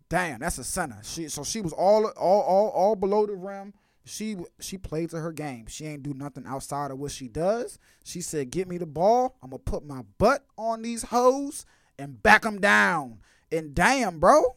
Damn, 0.09 0.39
that's 0.39 0.57
a 0.57 0.63
center. 0.63 0.99
She 1.03 1.27
so 1.27 1.43
she 1.43 1.61
was 1.61 1.73
all 1.73 2.05
all 2.07 2.41
all 2.41 2.69
all 2.69 2.95
below 2.95 3.25
the 3.25 3.35
rim. 3.35 3.73
She 4.05 4.37
she 4.59 4.77
played 4.77 5.09
to 5.09 5.19
her 5.19 5.33
game. 5.33 5.65
She 5.67 5.85
ain't 5.85 6.03
do 6.03 6.13
nothing 6.13 6.45
outside 6.47 6.91
of 6.91 6.99
what 6.99 7.11
she 7.11 7.27
does. 7.27 7.77
She 8.05 8.21
said, 8.21 8.51
"Get 8.51 8.69
me 8.69 8.77
the 8.77 8.85
ball. 8.85 9.35
I'm 9.43 9.49
gonna 9.49 9.59
put 9.59 9.85
my 9.85 10.03
butt 10.17 10.45
on 10.57 10.81
these 10.81 11.03
hoes 11.03 11.65
and 11.99 12.23
back 12.23 12.43
them 12.43 12.61
down." 12.61 13.19
And 13.51 13.75
damn, 13.75 14.19
bro, 14.19 14.55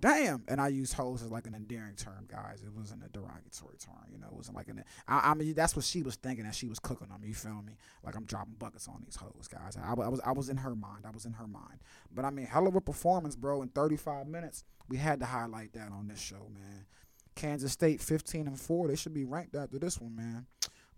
Damn, 0.00 0.44
and 0.46 0.60
I 0.60 0.68
use 0.68 0.92
hoes 0.92 1.22
as 1.22 1.30
like 1.30 1.46
an 1.46 1.54
endearing 1.54 1.96
term, 1.96 2.26
guys. 2.28 2.62
It 2.64 2.72
wasn't 2.72 3.04
a 3.04 3.08
derogatory 3.08 3.76
term, 3.78 4.04
you 4.10 4.18
know. 4.18 4.28
It 4.28 4.36
wasn't 4.36 4.56
like 4.56 4.68
an. 4.68 4.84
I, 5.08 5.30
I 5.30 5.34
mean, 5.34 5.54
that's 5.54 5.74
what 5.74 5.84
she 5.84 6.02
was 6.02 6.16
thinking 6.16 6.46
as 6.46 6.54
she 6.54 6.68
was 6.68 6.78
cooking 6.78 7.08
them. 7.08 7.22
You 7.24 7.34
feel 7.34 7.62
me? 7.62 7.74
Like 8.04 8.14
I'm 8.14 8.24
dropping 8.24 8.54
buckets 8.58 8.86
on 8.86 9.02
these 9.04 9.16
hoes, 9.16 9.48
guys. 9.50 9.76
I, 9.76 9.90
I 9.90 10.08
was, 10.08 10.20
I 10.24 10.32
was 10.32 10.48
in 10.48 10.58
her 10.58 10.76
mind. 10.76 11.04
I 11.04 11.10
was 11.10 11.24
in 11.24 11.32
her 11.32 11.48
mind. 11.48 11.80
But 12.14 12.24
I 12.24 12.30
mean, 12.30 12.46
hell 12.46 12.68
of 12.68 12.76
a 12.76 12.80
performance, 12.80 13.34
bro. 13.34 13.62
In 13.62 13.68
35 13.68 14.28
minutes, 14.28 14.62
we 14.88 14.96
had 14.98 15.18
to 15.20 15.26
highlight 15.26 15.72
that 15.72 15.90
on 15.90 16.06
this 16.06 16.20
show, 16.20 16.48
man. 16.54 16.86
Kansas 17.34 17.72
State 17.72 18.00
15 18.00 18.46
and 18.46 18.58
four. 18.60 18.88
They 18.88 18.96
should 18.96 19.14
be 19.14 19.24
ranked 19.24 19.56
after 19.56 19.78
this 19.78 20.00
one, 20.00 20.14
man. 20.14 20.46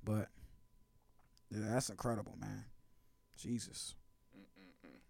But 0.05 0.29
yeah, 1.51 1.71
that's 1.71 1.89
incredible, 1.91 2.37
man. 2.41 2.65
Jesus. 3.37 3.95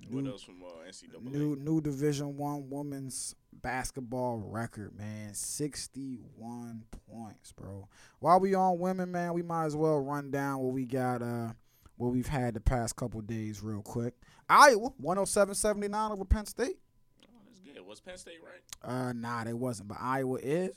What 0.09 0.25
New- 0.25 0.31
else 0.31 0.43
from 0.43 0.63
uh, 0.63 0.89
NCAA? 0.89 1.23
New 1.23 1.57
new 1.57 1.81
Division 1.81 2.37
One 2.37 2.69
women's 2.71 3.35
basketball 3.53 4.39
record, 4.39 4.97
man. 4.97 5.35
Sixty 5.35 6.19
one 6.37 6.85
points, 7.09 7.53
bro. 7.53 7.89
While 8.19 8.41
we 8.41 8.55
on 8.55 8.79
women, 8.79 9.13
man, 9.13 9.35
we 9.35 9.43
might 9.43 9.67
as 9.67 9.77
well 9.77 10.01
run 10.01 10.31
down 10.31 10.59
what 10.61 10.73
we 10.73 10.85
got 10.85 11.23
uh 11.23 11.53
what 11.97 12.09
we've 12.13 12.27
had 12.29 12.55
the 12.55 12.61
past 12.61 12.97
couple 12.97 13.21
days 13.21 13.63
real 13.63 13.83
quick. 13.83 14.15
Iowa, 14.49 14.91
107-79 15.03 16.11
over 16.13 16.25
Penn 16.25 16.47
State. 16.47 16.79
Oh, 17.23 17.29
that's 17.47 17.61
good. 17.61 17.87
Was 17.87 18.01
Penn 18.01 18.17
State 18.17 18.39
right? 18.43 18.91
Uh 18.91 19.13
nah, 19.13 19.45
they 19.45 19.53
wasn't, 19.53 19.89
but 19.89 19.99
Iowa 20.01 20.39
is. 20.43 20.71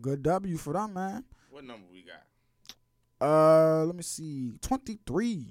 Good 0.00 0.22
W 0.22 0.56
for 0.56 0.72
them, 0.72 0.94
man. 0.94 1.24
What 1.50 1.64
number 1.64 1.86
we 1.92 2.02
got? 2.04 2.22
Uh 3.20 3.84
let 3.84 3.96
me 3.96 4.02
see. 4.04 4.52
23. 4.62 5.48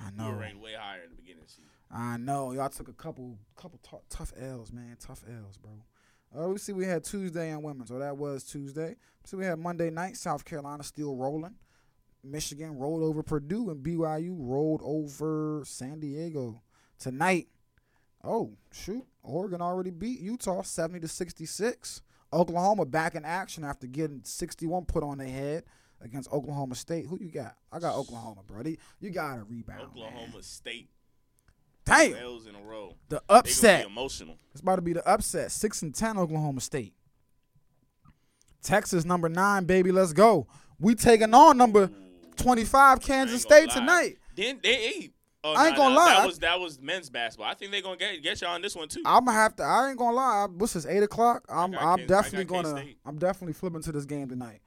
I 0.00 0.10
We 0.10 0.16
know. 0.16 0.30
were 0.32 0.38
ranked 0.38 0.60
way 0.60 0.72
higher 0.78 1.02
in 1.04 1.10
the 1.10 1.16
beginning 1.16 1.42
of 1.42 1.46
the 1.46 1.52
season. 1.52 1.70
I 1.96 2.16
know 2.16 2.50
y'all 2.52 2.68
took 2.68 2.88
a 2.88 2.92
couple 2.92 3.38
couple 3.54 3.78
tou- 3.88 4.02
tough 4.10 4.32
L's, 4.36 4.72
man. 4.72 4.96
Tough 4.98 5.22
L's, 5.28 5.56
bro. 5.56 5.72
Uh, 6.36 6.48
we 6.48 6.58
see 6.58 6.72
we 6.72 6.84
had 6.84 7.04
Tuesday 7.04 7.50
and 7.50 7.62
women, 7.62 7.86
so 7.86 7.98
that 8.00 8.16
was 8.16 8.42
Tuesday. 8.42 8.96
So 9.24 9.38
we 9.38 9.44
had 9.44 9.58
Monday 9.60 9.90
night, 9.90 10.16
South 10.16 10.44
Carolina 10.44 10.82
still 10.82 11.14
rolling. 11.14 11.54
Michigan 12.24 12.76
rolled 12.78 13.02
over 13.04 13.22
Purdue 13.22 13.70
and 13.70 13.84
BYU 13.84 14.34
rolled 14.38 14.80
over 14.82 15.62
San 15.64 16.00
Diego. 16.00 16.62
Tonight, 16.98 17.46
oh 18.24 18.56
shoot, 18.72 19.04
Oregon 19.22 19.60
already 19.60 19.90
beat 19.90 20.18
Utah 20.18 20.62
seventy 20.62 20.98
to 21.00 21.08
sixty 21.08 21.46
six. 21.46 22.02
Oklahoma 22.32 22.86
back 22.86 23.14
in 23.14 23.24
action 23.24 23.62
after 23.62 23.86
getting 23.86 24.22
sixty 24.24 24.66
one 24.66 24.84
put 24.84 25.04
on 25.04 25.18
their 25.18 25.28
head 25.28 25.62
against 26.00 26.32
Oklahoma 26.32 26.74
State. 26.74 27.06
Who 27.06 27.18
you 27.20 27.30
got? 27.30 27.54
I 27.70 27.78
got 27.78 27.94
Oklahoma, 27.94 28.40
bro. 28.44 28.64
You 28.98 29.10
got 29.10 29.38
a 29.38 29.44
rebound. 29.44 29.78
man. 29.94 30.06
Oklahoma 30.06 30.42
State 30.42 30.88
Damn, 31.84 32.14
L's 32.14 32.46
in 32.46 32.54
a 32.54 32.62
row. 32.62 32.94
the 33.08 33.22
upset. 33.28 33.86
emotional. 33.86 34.36
It's 34.52 34.60
about 34.60 34.76
to 34.76 34.82
be 34.82 34.92
the 34.92 35.06
upset. 35.06 35.52
Six 35.52 35.82
and 35.82 35.94
ten, 35.94 36.18
Oklahoma 36.18 36.60
State. 36.60 36.94
Texas 38.62 39.04
number 39.04 39.28
nine, 39.28 39.64
baby. 39.64 39.92
Let's 39.92 40.12
go. 40.12 40.46
We 40.80 40.94
taking 40.94 41.34
on 41.34 41.56
number 41.58 41.90
twenty 42.36 42.64
five, 42.64 43.00
Kansas 43.00 43.42
State 43.42 43.68
lie. 43.68 43.74
tonight. 43.74 44.18
Then 44.36 44.60
they 44.62 44.76
ate. 44.76 45.14
Oh, 45.46 45.52
I 45.52 45.68
ain't 45.68 45.76
nah, 45.76 45.84
gonna 45.84 45.94
nah, 45.94 46.00
lie. 46.00 46.14
That 46.14 46.26
was 46.26 46.38
that 46.38 46.60
was 46.60 46.80
men's 46.80 47.10
basketball. 47.10 47.50
I 47.50 47.54
think 47.54 47.70
they're 47.70 47.82
gonna 47.82 47.98
get 47.98 48.22
get 48.22 48.40
y'all 48.40 48.54
on 48.54 48.62
this 48.62 48.74
one 48.74 48.88
too. 48.88 49.02
I'm 49.04 49.26
gonna 49.26 49.36
have 49.36 49.54
to. 49.56 49.62
I 49.62 49.90
ain't 49.90 49.98
gonna 49.98 50.16
lie. 50.16 50.46
What's 50.50 50.72
this? 50.72 50.86
Eight 50.86 51.02
o'clock. 51.02 51.44
I'm. 51.50 51.74
I'm 51.74 52.06
definitely 52.06 52.46
gonna. 52.46 52.82
I'm 53.04 53.18
definitely 53.18 53.52
flipping 53.52 53.82
to 53.82 53.92
this 53.92 54.06
game 54.06 54.30
tonight. 54.30 54.62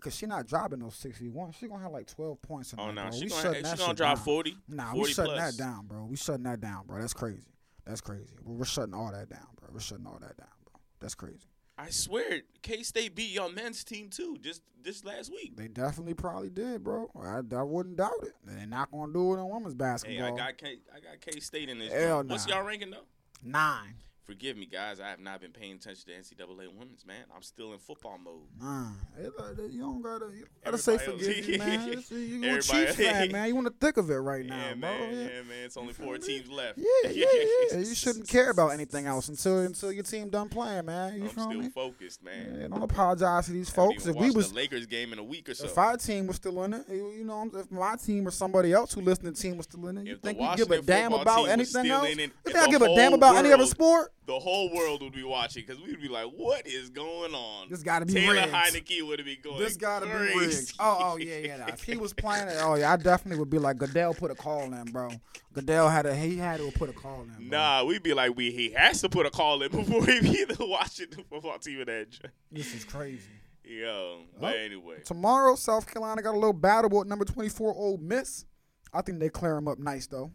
Cause 0.00 0.14
she 0.14 0.26
not 0.26 0.46
dropping 0.46 0.78
those 0.78 0.94
sixty 0.94 1.28
one. 1.28 1.50
She 1.52 1.66
gonna 1.66 1.82
have 1.82 1.92
like 1.92 2.06
twelve 2.06 2.40
points 2.40 2.72
in 2.72 2.78
oh 2.78 2.92
no, 2.92 3.02
bro. 3.02 3.10
she 3.10 3.24
we 3.24 3.30
gonna 3.30 3.54
she 3.54 3.76
gonna 3.76 3.94
drop 3.94 4.16
down. 4.16 4.24
forty. 4.24 4.56
Nah, 4.68 4.94
we 4.94 5.12
shutting 5.12 5.34
plus. 5.34 5.56
that 5.56 5.62
down, 5.62 5.86
bro. 5.86 6.04
We 6.04 6.16
shutting 6.16 6.44
that 6.44 6.60
down, 6.60 6.84
bro. 6.86 7.00
That's 7.00 7.14
crazy. 7.14 7.48
That's 7.84 8.00
crazy. 8.00 8.34
We're, 8.44 8.64
shutting 8.64 8.94
all 8.94 9.10
that 9.10 9.28
down, 9.30 9.46
bro. 9.58 9.70
We're 9.72 9.80
shutting 9.80 10.06
all 10.06 10.18
that 10.20 10.36
down, 10.36 10.48
bro. 10.64 10.80
That's 11.00 11.14
crazy. 11.14 11.48
I 11.78 11.90
swear, 11.90 12.42
K 12.62 12.82
State 12.82 13.14
beat 13.14 13.30
your 13.30 13.50
men's 13.50 13.82
team 13.82 14.08
too, 14.08 14.36
just 14.40 14.62
this 14.82 15.04
last 15.04 15.32
week. 15.32 15.56
They 15.56 15.68
definitely 15.68 16.14
probably 16.14 16.50
did, 16.50 16.84
bro. 16.84 17.10
I, 17.20 17.40
I 17.56 17.62
wouldn't 17.62 17.96
doubt 17.96 18.22
it. 18.22 18.34
They're 18.44 18.66
not 18.66 18.90
gonna 18.90 19.12
do 19.12 19.34
it 19.34 19.40
in 19.40 19.48
women's 19.48 19.72
Hey, 19.72 19.78
basketball. 19.78 20.34
I 20.34 20.36
got 20.36 20.58
K 20.58 20.76
I 20.94 21.00
got 21.00 21.20
K 21.20 21.40
State 21.40 21.68
in 21.68 21.78
this. 21.78 21.92
Hell 21.92 22.18
joint. 22.18 22.30
What's 22.30 22.46
y'all 22.46 22.62
ranking 22.62 22.90
though? 22.90 23.06
nine. 23.42 23.94
Forgive 24.28 24.58
me, 24.58 24.66
guys. 24.66 25.00
I 25.00 25.08
have 25.08 25.20
not 25.20 25.40
been 25.40 25.52
paying 25.52 25.76
attention 25.76 26.04
to 26.04 26.12
NCAA 26.12 26.68
women's. 26.78 27.06
Man, 27.06 27.16
I'm 27.34 27.40
still 27.40 27.72
in 27.72 27.78
football 27.78 28.18
mode. 28.22 28.42
Nah, 28.60 28.90
you 29.18 29.22
don't 29.24 29.38
gotta, 29.38 29.68
you 29.72 29.80
don't 29.80 30.02
gotta 30.02 30.76
say 30.76 30.96
Everybody 30.96 31.18
forgive 31.24 31.48
you, 31.48 31.58
man. 31.58 31.88
It's- 31.88 32.10
You 32.10 32.18
you 32.18 32.44
a 32.44 32.46
Everybody- 32.48 32.62
Chiefs 32.86 32.96
fan, 32.96 33.32
man. 33.32 33.48
You 33.48 33.56
in 33.56 33.64
the 33.64 33.70
thick 33.70 33.96
of 33.96 34.10
it 34.10 34.14
right 34.16 34.44
now, 34.44 34.56
yeah, 34.58 34.74
bro. 34.74 34.80
man. 34.90 35.00
yeah. 35.14 35.18
Yeah, 35.22 35.42
man. 35.44 35.64
It's 35.64 35.78
only 35.78 35.94
four 35.94 36.12
me? 36.12 36.18
teams 36.18 36.50
left. 36.50 36.76
Yeah, 36.76 37.10
yeah, 37.10 37.24
yeah. 37.72 37.78
You 37.78 37.94
shouldn't 37.94 38.28
care 38.28 38.50
about 38.50 38.72
anything 38.72 39.06
else 39.06 39.30
until 39.30 39.60
until 39.60 39.92
your 39.92 40.02
team 40.02 40.28
done 40.28 40.50
playing, 40.50 40.84
man. 40.84 41.14
You 41.16 41.22
I'm 41.24 41.30
still 41.30 41.48
me? 41.54 41.70
focused, 41.70 42.22
man. 42.22 42.58
Yeah, 42.60 42.68
don't 42.68 42.82
apologize 42.82 43.46
to 43.46 43.52
these 43.52 43.70
folks. 43.70 44.04
If 44.06 44.14
we 44.14 44.30
was 44.30 44.50
the 44.50 44.56
Lakers 44.56 44.84
game 44.84 45.14
in 45.14 45.18
a 45.18 45.24
week 45.24 45.48
or 45.48 45.54
so. 45.54 45.64
If 45.64 45.78
our 45.78 45.96
team 45.96 46.26
was 46.26 46.36
still 46.36 46.62
in 46.64 46.74
it, 46.74 46.84
you 46.90 47.24
know, 47.24 47.50
if 47.54 47.70
my 47.70 47.96
team 47.96 48.28
or 48.28 48.30
somebody 48.30 48.74
else 48.74 48.92
who 48.92 49.00
listening 49.00 49.32
to 49.32 49.40
team 49.40 49.56
was 49.56 49.64
still 49.64 49.86
in 49.88 49.96
it, 49.96 50.06
you 50.06 50.12
If 50.16 50.20
the 50.20 50.28
think 50.34 50.38
we 50.40 50.54
give 50.54 50.70
a 50.70 50.82
damn 50.82 51.14
about 51.14 51.48
anything 51.48 51.88
else? 51.88 52.10
You 52.14 52.24
if 52.24 52.30
think 52.44 52.56
I 52.58 52.66
give 52.70 52.82
a 52.82 52.94
damn 52.94 53.14
about 53.14 53.36
any 53.36 53.52
other 53.52 53.64
sport? 53.64 54.12
The 54.28 54.38
whole 54.38 54.70
world 54.74 55.00
would 55.02 55.14
be 55.14 55.24
watching 55.24 55.64
because 55.66 55.82
we'd 55.82 56.00
be 56.02 56.06
like, 56.08 56.26
"What 56.36 56.66
is 56.66 56.90
going 56.90 57.34
on?" 57.34 57.70
This 57.70 57.82
gotta 57.82 58.04
be 58.04 58.12
Taylor 58.12 58.34
rigged. 58.34 58.52
Heinicke 58.52 59.04
would 59.08 59.24
be 59.24 59.36
going. 59.36 59.58
This 59.58 59.76
gotta 59.78 60.04
be 60.04 60.12
crazy. 60.12 60.38
rigged. 60.38 60.72
Oh, 60.78 60.98
oh 61.00 61.16
yeah, 61.16 61.38
yeah. 61.38 61.56
Nah. 61.56 61.66
If 61.68 61.82
he 61.82 61.96
was 61.96 62.12
playing 62.12 62.48
it, 62.48 62.58
oh 62.60 62.74
yeah, 62.74 62.92
I 62.92 62.96
definitely 62.98 63.40
would 63.40 63.48
be 63.48 63.58
like 63.58 63.78
Goodell 63.78 64.12
put 64.12 64.30
a 64.30 64.34
call 64.34 64.70
in, 64.72 64.84
bro. 64.92 65.08
Goodell 65.54 65.88
had 65.88 66.04
a 66.04 66.14
he 66.14 66.36
had 66.36 66.60
to 66.60 66.70
put 66.72 66.90
a 66.90 66.92
call 66.92 67.22
in. 67.22 67.48
Bro. 67.48 67.58
Nah, 67.58 67.84
we'd 67.84 68.02
be 68.02 68.12
like, 68.12 68.36
we 68.36 68.50
he 68.50 68.70
has 68.72 69.00
to 69.00 69.08
put 69.08 69.24
a 69.24 69.30
call 69.30 69.62
in 69.62 69.70
before 69.72 70.04
he 70.04 70.20
be 70.20 70.44
the 70.44 70.66
Washington 70.66 71.24
football 71.30 71.58
team 71.58 71.80
in 71.80 71.86
that. 71.86 72.08
this 72.52 72.74
is 72.74 72.84
crazy. 72.84 73.22
Yo, 73.64 74.20
but 74.38 74.54
Oh. 74.54 74.58
anyway, 74.58 74.96
Tomorrow, 75.06 75.54
South 75.54 75.86
Carolina 75.86 76.20
got 76.22 76.32
a 76.32 76.38
little 76.38 76.52
battle 76.52 76.90
with 76.90 77.08
number 77.08 77.24
twenty 77.24 77.48
four 77.48 77.74
Ole 77.74 77.96
Miss. 77.96 78.44
I 78.92 79.00
think 79.00 79.20
they 79.20 79.30
clear 79.30 79.56
him 79.56 79.68
up 79.68 79.78
nice 79.78 80.06
though. 80.06 80.30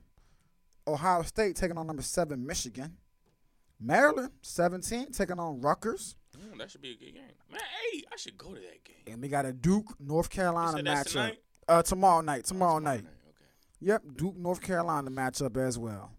Ohio 0.88 1.21
State 1.21 1.56
taking 1.56 1.77
on 1.77 1.86
number 1.86 2.01
seven 2.01 2.43
Michigan. 2.43 2.97
Maryland 3.79 4.31
seventeen 4.41 5.12
taking 5.12 5.39
on 5.39 5.62
Rutgers. 5.62 6.15
mm, 6.38 6.57
that 6.57 6.71
should 6.71 6.81
be 6.81 6.91
a 6.91 6.95
good 6.95 7.13
game. 7.13 7.23
Man, 7.51 7.59
hey, 7.91 8.03
I 8.12 8.15
should 8.17 8.38
go 8.38 8.49
to 8.49 8.62
that 8.62 8.83
game. 8.83 8.95
And 9.13 9.21
we 9.21 9.27
got 9.27 9.45
a 9.45 9.53
Duke 9.53 9.95
North 9.99 10.29
Carolina 10.29 10.77
matchup. 10.83 11.12
tonight? 11.12 11.39
Uh, 11.67 11.81
tomorrow 11.81 12.21
night. 12.21 12.45
Tomorrow, 12.45 12.79
Tomorrow 12.79 12.95
night. 12.95 13.05
Okay. 13.05 13.09
Yep, 13.81 14.03
Duke 14.15 14.38
North 14.38 14.62
Carolina 14.62 15.09
matchup 15.12 15.57
as 15.57 15.77
well. 15.77 16.12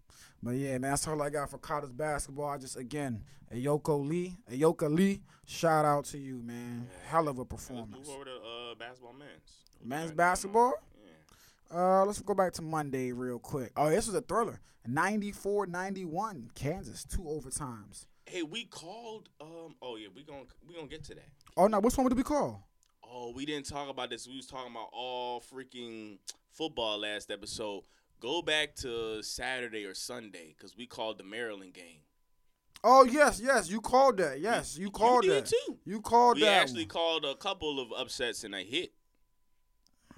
But 0.43 0.51
yeah, 0.51 0.77
man, 0.77 0.91
that's 0.91 1.07
all 1.07 1.21
I 1.21 1.29
got 1.31 1.49
for 1.49 1.57
college 1.57 1.95
basketball. 1.95 2.49
I 2.49 2.57
just 2.57 2.77
again, 2.77 3.23
Ayoko 3.53 4.07
Lee, 4.07 4.37
Ayoka 4.51 4.93
Lee, 4.93 5.21
shout 5.45 5.85
out 5.85 6.05
to 6.05 6.17
you, 6.19 6.41
man. 6.43 6.87
Hell 7.07 7.27
of 7.27 7.37
a 7.37 7.41
Let's 7.41 7.49
performance. 7.49 8.07
move 8.07 8.15
over 8.15 8.25
to 8.25 8.31
uh, 8.31 8.75
basketball 8.77 9.13
men's. 9.13 9.31
Men's 9.83 10.01
got 10.01 10.03
going 10.03 10.09
on? 10.11 10.15
basketball? 10.17 10.73
Uh, 11.73 12.05
let's 12.05 12.21
go 12.21 12.33
back 12.33 12.53
to 12.53 12.61
Monday 12.61 13.11
real 13.11 13.39
quick. 13.39 13.71
Oh, 13.75 13.89
this 13.89 14.05
was 14.05 14.15
a 14.15 14.21
thriller. 14.21 14.59
94-91, 14.87 16.53
Kansas, 16.55 17.03
two 17.03 17.21
overtimes. 17.21 18.05
Hey, 18.25 18.43
we 18.43 18.65
called. 18.65 19.29
Um. 19.39 19.75
Oh 19.81 19.97
yeah, 19.97 20.07
we 20.15 20.23
gonna 20.23 20.45
we 20.67 20.73
gonna 20.75 20.87
get 20.87 21.03
to 21.05 21.13
that. 21.15 21.29
Oh 21.55 21.67
no, 21.67 21.79
which 21.79 21.95
one 21.95 22.05
would 22.05 22.17
we 22.17 22.23
call? 22.23 22.67
Oh, 23.03 23.31
we 23.35 23.45
didn't 23.45 23.67
talk 23.67 23.87
about 23.87 24.09
this. 24.09 24.27
We 24.27 24.35
was 24.35 24.47
talking 24.47 24.71
about 24.71 24.89
all 24.91 25.41
freaking 25.41 26.17
football 26.51 26.97
last 26.99 27.29
episode. 27.29 27.83
Go 28.19 28.41
back 28.41 28.75
to 28.77 29.21
Saturday 29.21 29.85
or 29.85 29.93
Sunday 29.93 30.55
because 30.57 30.75
we 30.75 30.87
called 30.87 31.19
the 31.19 31.23
Maryland 31.23 31.73
game. 31.75 32.01
Oh 32.83 33.03
yes, 33.03 33.39
yes, 33.43 33.69
you 33.69 33.79
called 33.79 34.17
that. 34.17 34.39
Yes, 34.39 34.75
you 34.75 34.89
called 34.89 35.23
that. 35.23 35.27
you 35.27 35.33
did 35.33 35.45
that. 35.45 35.53
too. 35.67 35.77
You 35.85 36.01
called 36.01 36.37
We 36.37 36.43
that. 36.45 36.61
actually 36.63 36.81
one. 36.83 36.89
called 36.89 37.25
a 37.25 37.35
couple 37.35 37.79
of 37.79 37.91
upsets 37.95 38.43
and 38.43 38.55
a 38.55 38.63
hit. 38.63 38.91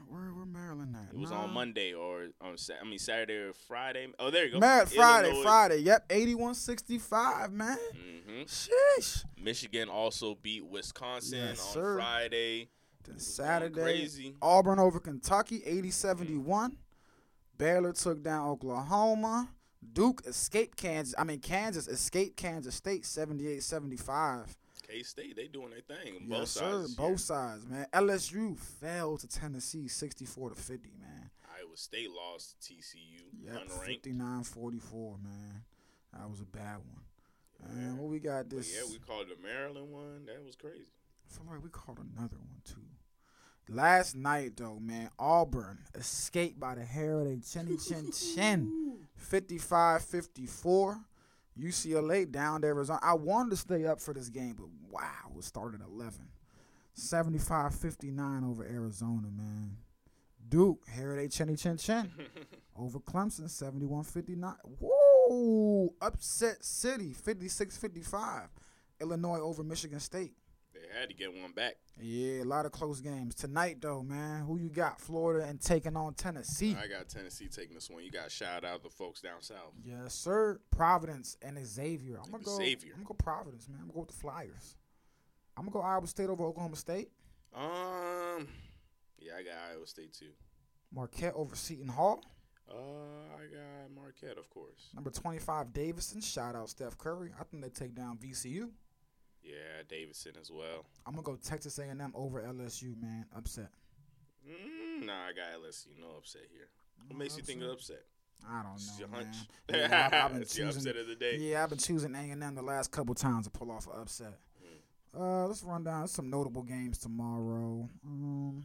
Where, 0.08 0.34
where 0.34 0.46
Maryland 0.46 0.96
at? 0.96 1.14
It 1.14 1.17
was 1.32 1.38
on 1.46 1.54
Monday 1.54 1.94
or 1.94 2.28
on 2.42 2.58
Sa- 2.58 2.74
I 2.82 2.86
mean 2.86 3.00
Saturday 3.00 3.34
or 3.36 3.54
Friday. 3.54 4.08
Oh, 4.20 4.30
there 4.30 4.46
you 4.46 4.52
go. 4.54 4.60
Mad 4.60 4.90
Friday, 4.90 5.30
Illinois- 5.30 5.44
Friday. 5.44 5.78
Yep, 5.80 6.10
81-65, 6.10 7.52
man. 7.52 7.78
Mhm. 7.94 8.46
Sheesh. 8.46 9.26
Michigan 9.38 9.90
also 9.90 10.36
beat 10.36 10.66
Wisconsin 10.66 11.40
Yes, 11.40 11.60
on 11.68 11.74
sir. 11.74 11.96
Friday. 11.98 12.70
Then 13.04 13.20
Saturday, 13.20 13.82
crazy. 13.82 14.36
Auburn 14.42 14.80
over 14.80 15.00
Kentucky, 15.00 15.64
80-71. 15.66 16.78
Baylor 17.58 17.94
took 17.94 18.22
down 18.22 18.50
Oklahoma. 18.50 19.50
Duke 19.94 20.22
escaped 20.26 20.78
Kansas. 20.78 21.16
I 21.18 21.24
mean, 21.24 21.40
Kansas 21.40 21.88
escaped 21.88 22.36
Kansas 22.36 22.76
State, 22.76 23.06
78-75. 23.06 24.58
K 24.90 25.04
State, 25.04 25.36
they 25.36 25.48
doing 25.48 25.72
their 25.72 25.82
thing. 25.82 26.16
on 26.16 26.22
Yes, 26.28 26.40
both 26.40 26.48
sir. 26.48 26.60
sides. 26.62 26.82
this 26.84 26.96
Both 26.96 27.20
sides, 27.20 27.66
man. 27.68 27.88
LSU 27.94 28.58
fell 28.58 29.18
to 29.18 29.28
Tennessee, 29.28 29.88
64 29.88 30.52
to 30.52 30.56
50, 30.56 30.90
man. 31.00 31.30
Iowa 31.44 31.76
State 31.76 32.10
lost 32.12 32.56
to 32.62 32.74
TCU. 32.74 33.22
Yep, 33.44 33.70
59-44, 33.70 35.22
man. 35.24 35.64
That 36.14 36.30
was 36.30 36.40
a 36.42 36.46
bad 36.46 36.78
one. 36.78 37.04
And 37.70 37.98
what 37.98 38.10
we 38.10 38.20
got 38.20 38.48
But 38.50 38.58
this? 38.60 38.74
yeah, 38.76 38.84
we 38.90 39.00
called 39.00 39.28
the 39.28 39.36
Maryland 39.46 39.92
one. 39.92 40.26
That 40.28 40.44
was 40.46 40.56
crazy. 40.56 40.86
I 41.30 41.34
feel 41.34 41.52
like 41.52 41.64
we 41.64 41.70
called 41.70 41.98
another 42.00 42.38
one 42.38 42.62
too. 42.64 42.82
Last 43.70 44.16
night 44.16 44.56
though, 44.56 44.80
man, 44.80 45.10
Auburn 45.20 45.80
escaped 45.96 46.58
by 46.60 46.76
the 46.76 46.86
hair 46.86 47.20
of 47.20 47.26
their 47.26 47.38
chinny 47.38 47.76
chin 47.78 48.10
chin. 48.12 49.00
55-54. 49.32 51.04
UCLA 51.60 52.30
down 52.32 52.62
to 52.62 52.68
Arizona. 52.68 53.00
I 53.02 53.14
wanted 53.14 53.52
to 53.52 53.58
stay 53.58 53.86
up 53.86 54.00
for 54.00 54.14
this 54.14 54.30
game, 54.30 54.56
but 54.58 54.68
wow, 54.90 55.38
it 55.38 55.44
started 55.44 55.82
at 55.82 55.88
11. 55.88 56.20
75-59 56.98 58.50
over 58.50 58.64
Arizona, 58.64 59.28
man. 59.36 59.78
Duke, 60.50 60.84
here 60.96 61.16
they 61.16 61.28
chinny 61.28 61.56
chin 61.56 61.78
chin. 61.78 62.12
over 62.78 63.00
Clemson, 63.00 63.46
71-59. 63.46 64.56
Whoa! 64.80 65.94
Upset 66.02 66.64
City, 66.64 67.14
56-55. 67.14 68.48
Illinois 69.02 69.40
over 69.40 69.64
Michigan 69.64 70.00
State. 70.00 70.34
They 70.82 71.00
had 71.00 71.10
to 71.10 71.16
get 71.16 71.34
one 71.34 71.52
back. 71.52 71.76
Yeah, 72.00 72.44
a 72.44 72.46
lot 72.46 72.66
of 72.66 72.72
close 72.72 73.02
games. 73.02 73.36
Tonight, 73.36 73.78
though, 73.82 74.04
man, 74.04 74.46
who 74.46 74.58
you 74.58 74.70
got? 74.70 75.00
Florida 75.02 75.46
and 75.48 75.60
taking 75.60 75.96
on 75.96 76.14
Tennessee. 76.14 76.76
I 76.82 76.88
got 76.88 77.10
Tennessee 77.10 77.48
taking 77.48 77.74
this 77.76 77.90
one. 77.90 78.04
You 78.04 78.12
got 78.12 78.26
to 78.26 78.30
shout 78.30 78.64
out 78.64 78.84
the 78.84 78.90
folks 78.90 79.22
down 79.22 79.42
south. 79.42 79.74
Yes, 79.84 80.14
sir. 80.14 80.60
Providence 80.72 81.38
and 81.42 81.58
Xavier. 81.66 82.20
I'm 82.24 82.32
gonna 82.32 82.44
go. 82.44 82.58
Xavier. 82.58 82.92
I'm 82.94 83.04
gonna 83.04 83.08
go 83.08 83.14
Providence, 83.16 83.68
man. 83.68 83.80
I'm 83.82 83.88
gonna 83.88 83.94
go 83.94 84.00
with 84.02 84.10
the 84.10 84.16
Flyers. 84.16 84.76
I'm 85.58 85.64
gonna 85.64 85.74
go 85.74 85.82
Iowa 85.82 86.06
State 86.08 86.30
over 86.30 86.46
Oklahoma 86.46 86.76
State. 86.76 87.10
Um, 87.56 88.48
yeah, 89.18 89.34
I 89.40 89.44
got 89.44 89.56
Iowa 89.72 89.88
State 89.88 90.14
too. 90.14 90.30
Marquette 90.94 91.34
over 91.36 91.56
Seton 91.56 91.88
Hall. 91.88 92.24
Uh, 92.70 92.76
I 92.76 93.46
got 93.48 93.96
Marquette, 93.96 94.38
of 94.38 94.50
course. 94.50 94.90
Number 94.94 95.10
25 95.10 95.74
Davidson. 95.74 96.22
Shout 96.22 96.56
out 96.56 96.70
Steph 96.70 96.98
Curry. 96.98 97.32
I 97.40 97.44
think 97.46 97.64
they 97.64 97.70
take 97.70 97.96
down 97.96 98.18
VCU. 98.18 98.70
Yeah, 99.48 99.84
Davidson 99.88 100.34
as 100.42 100.52
well. 100.52 100.86
I'm 101.06 101.14
gonna 101.14 101.24
go 101.24 101.36
Texas 101.38 101.80
A&M 101.80 102.12
over 102.14 102.42
LSU, 102.42 103.02
man. 103.02 103.26
Upset. 103.36 103.70
Mm, 104.48 105.06
nah, 105.06 105.14
I 105.28 105.34
got 105.34 105.62
LSU. 105.62 105.88
No 106.00 106.18
upset 106.18 106.42
here. 106.52 106.68
What 107.08 107.18
makes 107.18 107.38
you 107.38 107.44
think 107.44 107.62
of 107.62 107.70
upset? 107.70 108.04
I 108.48 108.62
don't 108.64 108.76
know, 108.78 109.00
your 109.00 109.08
man. 109.08 109.24
hunch. 109.26 109.36
Yeah, 109.70 110.10
I've, 110.12 110.26
I've 110.26 110.34
been 110.34 110.42
choosing. 110.48 110.68
upset 110.68 110.96
of 110.98 111.08
the 111.08 111.16
day. 111.16 111.38
Yeah, 111.38 111.64
I've 111.64 111.70
been 111.70 111.78
choosing 111.80 112.14
A&M 112.14 112.56
the 112.56 112.62
last 112.62 112.92
couple 112.92 113.16
times 113.16 113.46
to 113.46 113.52
pull 113.52 113.72
off 113.72 113.88
an 113.88 113.94
upset. 114.02 114.34
Mm. 115.16 115.20
Uh, 115.20 115.48
let's 115.48 115.64
run 115.64 115.84
down 115.84 116.08
some 116.08 116.30
notable 116.30 116.64
games 116.64 116.98
tomorrow. 116.98 117.90
Um, 118.06 118.64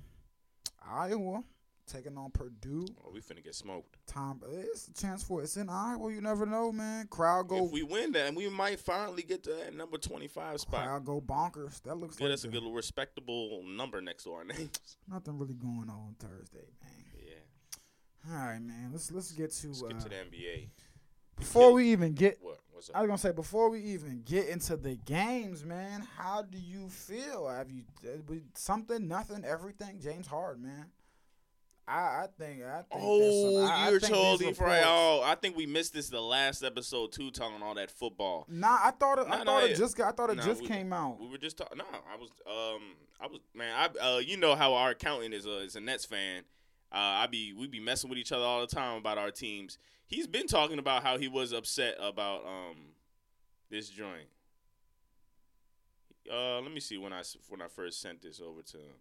Iowa 0.87 1.43
taking 1.87 2.17
on 2.17 2.31
Purdue. 2.31 2.87
Oh, 3.05 3.11
we 3.13 3.21
finna 3.21 3.43
get 3.43 3.55
smoked. 3.55 3.97
Tom, 4.07 4.41
it's 4.51 4.89
a 4.89 4.95
chance 4.95 5.23
for 5.23 5.41
it. 5.41 5.45
It's 5.45 5.57
in 5.57 5.69
Iowa. 5.69 6.13
You 6.13 6.21
never 6.21 6.47
know, 6.47 6.73
man. 6.73 7.07
Crowd 7.09 7.49
go, 7.49 7.67
If 7.67 7.73
we 7.73 7.83
win 7.83 8.13
that, 8.13 8.35
we 8.35 8.49
might 8.49 8.81
finally 8.81 9.23
get 9.23 9.43
to 9.45 9.51
that 9.55 9.75
number 9.75 9.99
twenty-five 9.99 10.61
spot. 10.61 10.85
crowd 10.85 11.05
go 11.05 11.21
bonkers. 11.21 11.83
That 11.83 11.97
looks 11.97 12.17
Good. 12.17 12.25
like 12.25 12.35
us 12.35 12.45
a 12.45 12.49
good 12.49 12.63
respectable 12.73 13.63
number 13.67 14.01
next 14.01 14.25
to 14.25 14.33
our 14.33 14.45
names. 14.45 14.71
nothing 15.11 15.39
really 15.39 15.55
going 15.55 15.89
on 15.91 16.15
Thursday, 16.19 16.67
man. 16.83 17.05
Yeah. 17.27 18.33
All 18.35 18.47
right, 18.47 18.61
man. 18.63 18.91
Let's 18.93 19.11
let's 19.11 19.33
get 19.33 19.51
to, 19.53 19.69
Let's 19.69 19.83
uh, 19.83 19.87
get 19.89 20.01
to 20.01 20.09
the 20.09 20.15
NBA. 20.15 20.69
before 21.37 21.73
we 21.73 21.91
even 21.93 22.13
get. 22.15 22.39
What? 22.41 22.59
What's 22.73 22.91
I 22.95 23.01
was 23.01 23.09
gonna 23.09 23.19
say 23.19 23.33
before 23.33 23.71
we 23.71 23.81
even 23.81 24.23
get 24.25 24.49
into 24.49 24.77
the 24.77 24.97
games, 25.05 25.65
man. 25.65 26.07
How 26.17 26.43
do 26.43 26.59
you 26.59 26.89
feel? 26.89 27.49
Have 27.49 27.71
you 27.71 27.83
uh, 28.05 28.35
something, 28.55 29.07
nothing, 29.07 29.45
everything? 29.45 30.01
James 30.01 30.27
Harden, 30.27 30.63
man. 30.65 30.87
I 31.93 32.25
I 32.25 32.27
think 32.39 32.63
I 32.65 32.77
think. 32.77 32.87
Oh, 32.93 33.65
I- 33.67 33.71
I 33.87 33.91
you're 33.91 34.01
think 34.01 34.13
these 34.13 34.21
totally 34.59 34.71
right. 34.71 34.83
Oh, 34.87 35.23
I 35.25 35.35
think 35.35 35.57
we 35.57 35.67
missed 35.67 35.93
this 35.93 36.09
the 36.09 36.21
last 36.21 36.63
episode 36.63 37.13
too, 37.13 37.31
talking 37.31 37.63
all 37.63 37.75
that 37.75 37.91
football. 37.91 38.47
Nah, 38.49 38.79
I 38.83 38.91
thought 38.93 39.19
it. 39.19 39.27
I 39.27 39.31
Nah, 39.31 39.37
thought 39.39 39.47
nah, 39.47 39.59
it 39.61 39.71
yeah. 39.71 39.77
just. 39.77 39.97
got- 39.97 40.09
I 40.09 40.13
thought 40.13 40.31
it 40.31 40.37
Nah, 40.37 40.43
just 40.45 40.63
we- 40.63 40.69
came 40.69 40.93
out. 40.93 41.21
We 41.21 41.29
were 41.29 41.39
just 41.39 41.57
talking. 41.59 41.79
No, 41.79 41.85
I 41.93 42.17
was. 42.17 42.31
Um, 42.47 42.83
I 43.21 43.27
was. 43.27 43.41
Man, 43.55 43.75
I. 43.77 43.99
Uh, 44.15 44.19
you 44.19 44.37
know 44.37 44.55
how 44.55 44.75
our 44.75 44.91
accountant 44.91 45.35
is 45.35 45.45
a 45.47 45.59
is 45.59 45.77
a 45.77 45.81
Nets 45.81 46.05
fan. 46.07 46.45
Uh, 46.91 46.97
I 47.25 47.27
be 47.27 47.53
we 47.53 47.67
be 47.67 47.81
messing 47.81 48.09
with 48.11 48.19
each 48.19 48.33
other 48.33 48.45
all 48.45 48.61
the 48.61 48.67
time 48.67 48.97
about 48.99 49.19
our 49.19 49.31
teams. 49.31 49.79
He's 50.07 50.27
been 50.27 50.47
talking 50.47 50.79
about 50.79 51.03
how 51.03 51.19
he 51.19 51.29
was 51.29 51.53
upset 51.53 51.97
about 52.01 52.45
um 52.47 52.77
this 53.71 53.89
joint. 53.89 54.29
Uh, 56.31 56.61
let 56.61 56.71
me 56.73 56.81
see 56.81 56.99
when 56.99 57.13
I 57.13 57.23
when 57.49 57.61
I 57.61 57.69
first 57.69 58.01
sent 58.01 58.23
this 58.23 58.41
over 58.41 58.63
to 58.63 58.77
him. 58.77 58.95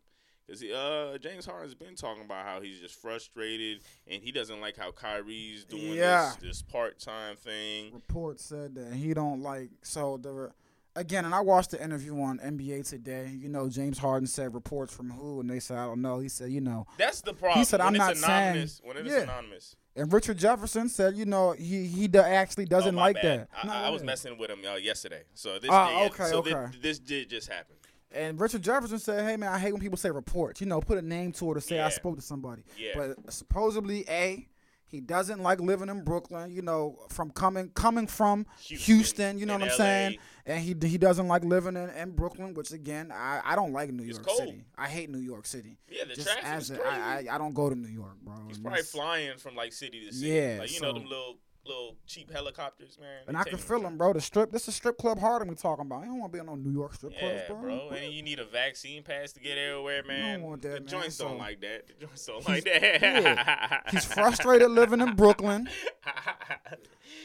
Cause 0.52 0.60
he, 0.60 0.74
uh, 0.74 1.18
James 1.18 1.46
Harden's 1.46 1.74
been 1.76 1.96
talking 1.96 2.24
about 2.26 2.46
how 2.46 2.60
he's 2.60 2.82
just 2.82 2.96
frustrated 2.96 3.80
and 4.06 4.22
he 4.22 4.34
doesn't 4.34 4.60
like 4.60 4.76
how 4.76 4.92
Kyrie's 4.92 5.64
doing 5.64 5.94
Yeah. 5.94 6.34
this 6.42 6.50
this 6.50 6.62
part 6.62 7.00
time 7.00 7.38
thing. 7.38 7.94
Report 7.94 8.38
said 8.38 8.76
that 8.76 8.94
he 8.94 9.14
don't 9.14 9.42
like. 9.42 9.70
So 9.82 10.18
the 10.18 10.52
again, 10.98 11.24
and 11.24 11.34
I 11.34 11.40
watched 11.40 11.72
the 11.72 11.82
interview 11.82 12.20
on 12.20 12.38
NBA 12.40 12.84
today. 12.90 13.30
You 13.34 13.48
know, 13.48 13.70
James 13.70 13.98
Harden 13.98 14.28
said 14.28 14.54
reports 14.54 14.94
from 14.94 15.12
who, 15.12 15.40
and 15.40 15.50
they 15.50 15.62
said 15.62 15.78
I 15.78 15.86
don't 15.86 16.02
know. 16.02 16.20
He 16.20 16.28
said, 16.28 16.52
you 16.52 16.60
know, 16.60 16.86
That's 16.98 17.22
the 17.22 17.34
problem. 17.34 17.60
He 17.60 17.64
said, 17.64 17.80
"I'm 17.80 17.96
it's 17.96 18.00
not 18.00 18.18
saying- 18.18 18.70
when 18.84 18.98
it 18.98 19.08
is 19.08 19.14
Yeah. 19.14 19.22
anonymous. 19.22 19.78
and 19.96 20.12
Richard 20.12 20.38
Jefferson 20.38 20.90
said, 20.90 21.16
you 21.16 21.26
know, 21.26 21.52
he 21.54 21.88
he 21.88 22.10
actually 22.18 22.66
doesn't 22.66 22.96
Oh, 22.96 22.98
like 23.00 23.16
bad. 23.22 23.42
that. 23.42 23.50
I, 23.64 23.68
No, 23.68 23.74
I 23.74 23.90
was 23.90 24.04
messing 24.04 24.38
with 24.38 24.50
him 24.50 24.60
uh, 24.66 24.76
yesterday, 24.76 25.24
so 25.34 25.60
this. 25.60 25.70
Ah, 25.72 26.04
did, 26.04 26.12
okay, 26.12 26.30
so 26.30 26.40
okay. 26.40 26.78
this 26.82 27.00
did 27.00 27.30
just 27.30 27.48
happen. 27.48 27.78
And 28.14 28.40
Richard 28.40 28.62
Jefferson 28.62 29.00
said, 29.00 29.24
"Hey 29.24 29.38
man, 29.38 29.50
I 29.54 29.60
hate 29.60 29.72
when 29.72 29.82
people 29.82 29.98
say 29.98 30.12
reports. 30.12 30.60
You 30.62 30.68
know, 30.68 30.82
put 30.82 30.98
a 30.98 31.02
name 31.02 31.32
to 31.34 31.52
it 31.52 31.58
or 31.58 31.62
say 31.62 31.80
I 31.80 31.90
spoke 31.90 32.16
to 32.18 32.22
somebody. 32.22 32.64
Yeah. 32.78 32.92
But 32.96 33.34
supposedly, 33.34 34.06
a 34.10 34.48
he 34.86 35.00
doesn't 35.00 35.42
like 35.42 35.62
living 35.62 35.88
in 35.88 36.04
Brooklyn. 36.04 36.52
You 36.52 36.62
know, 36.62 37.00
from 37.10 37.32
coming 37.32 37.70
coming 37.70 38.08
from 38.08 38.46
Houston. 38.60 38.96
Houston 38.96 39.40
you 39.40 39.46
know 39.46 39.54
what 39.54 39.64
I'm 39.64 39.70
LA. 39.70 39.76
saying? 39.76 40.18
And 40.46 40.60
he 40.60 40.76
he 40.86 40.98
doesn't 40.98 41.28
like 41.30 41.46
living 41.46 41.78
in, 41.78 41.90
in 41.92 42.12
Brooklyn, 42.12 42.54
which 42.54 42.72
again, 42.72 43.12
I, 43.14 43.40
I 43.46 43.56
don't 43.56 43.72
like 43.72 43.92
New 43.92 44.04
It's 44.04 44.18
York 44.18 44.26
cold. 44.28 44.40
City. 44.40 44.66
I 44.78 44.88
hate 44.90 45.10
New 45.10 45.20
York 45.20 45.46
City. 45.46 45.78
Yeah, 45.88 46.04
the 46.06 46.16
Just 46.16 46.28
traffic 46.28 46.46
as 46.46 46.70
is 46.72 46.78
crazy. 46.78 46.90
I, 46.98 47.20
I 47.20 47.36
I 47.36 47.38
don't 47.38 47.54
go 47.54 47.70
to 47.70 47.76
New 47.76 47.88
York, 47.88 48.18
bro. 48.22 48.36
He's 48.48 48.60
probably 48.60 48.82
flying 48.82 49.38
from 49.38 49.56
like 49.56 49.72
city 49.72 50.06
to 50.08 50.14
city. 50.14 50.28
Yeah, 50.34 50.58
like 50.60 50.74
you 50.74 50.82
know 50.82 50.92
them 50.94 51.04
little 51.04 51.38
little 51.66 51.96
cheap 52.08 52.32
helicopters, 52.32 52.98
man. 53.00 53.22
And 53.28 53.38
I 53.38 53.44
can 53.44 53.58
feel 53.58 53.86
him, 53.86 53.98
bro. 53.98 54.14
The 54.14 54.22
strip, 54.22 54.52
this 54.52 54.68
is 54.68 54.76
strip 54.76 54.98
club 54.98 55.20
Harden 55.20 55.48
we 55.48 55.56
talking 55.56 55.86
about. 55.86 56.02
You 56.02 56.08
don't 56.08 56.20
want 56.20 56.34
to 56.34 56.36
be 56.36 56.40
on 56.40 56.46
no 56.48 56.56
New 56.56 56.72
York 56.72 56.96
strip 56.96 57.18
clubs, 57.18 57.42
bro. 57.48 57.62
bro. 57.62 57.90
And 57.90 58.14
you 58.14 58.24
need 58.24 58.40
a 58.40 58.46
vaccine 58.46 59.04
pass 59.04 59.32
to 59.34 59.40
get 59.40 59.58
everywhere, 59.58 60.04
man. 60.04 60.26
You 60.26 60.34
don't 60.34 60.50
want 60.50 60.62
that, 60.64 60.74
the 60.74 60.80
man. 60.80 60.88
joints 60.88 61.18
don't 61.18 61.38
like 61.38 61.62
that. 61.62 61.88
The 61.88 62.06
joints 62.06 62.26
don't 62.26 62.48
like 62.48 62.64
that. 62.66 63.84
He's 63.92 64.06
frustrated 64.06 64.72
living 64.72 65.02
in 65.02 65.16
Brooklyn. 65.16 65.70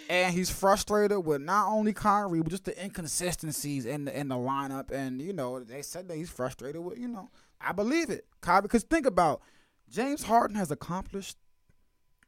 And 0.08 0.34
he's 0.34 0.50
frustrated 0.50 1.24
with 1.24 1.40
not 1.42 1.68
only 1.68 1.92
Kyrie, 1.92 2.40
but 2.40 2.50
just 2.50 2.64
the 2.64 2.82
inconsistencies 2.82 3.86
in 3.86 4.04
the 4.04 4.18
in 4.18 4.28
the 4.28 4.36
lineup. 4.36 4.90
And 4.90 5.20
you 5.20 5.32
know, 5.32 5.60
they 5.60 5.82
said 5.82 6.08
that 6.08 6.16
he's 6.16 6.30
frustrated 6.30 6.82
with. 6.82 6.98
You 6.98 7.08
know, 7.08 7.28
I 7.60 7.72
believe 7.72 8.10
it, 8.10 8.26
Kyrie. 8.40 8.62
Because 8.62 8.84
think 8.84 9.06
about 9.06 9.42
James 9.88 10.24
Harden 10.24 10.56
has 10.56 10.70
accomplished 10.70 11.36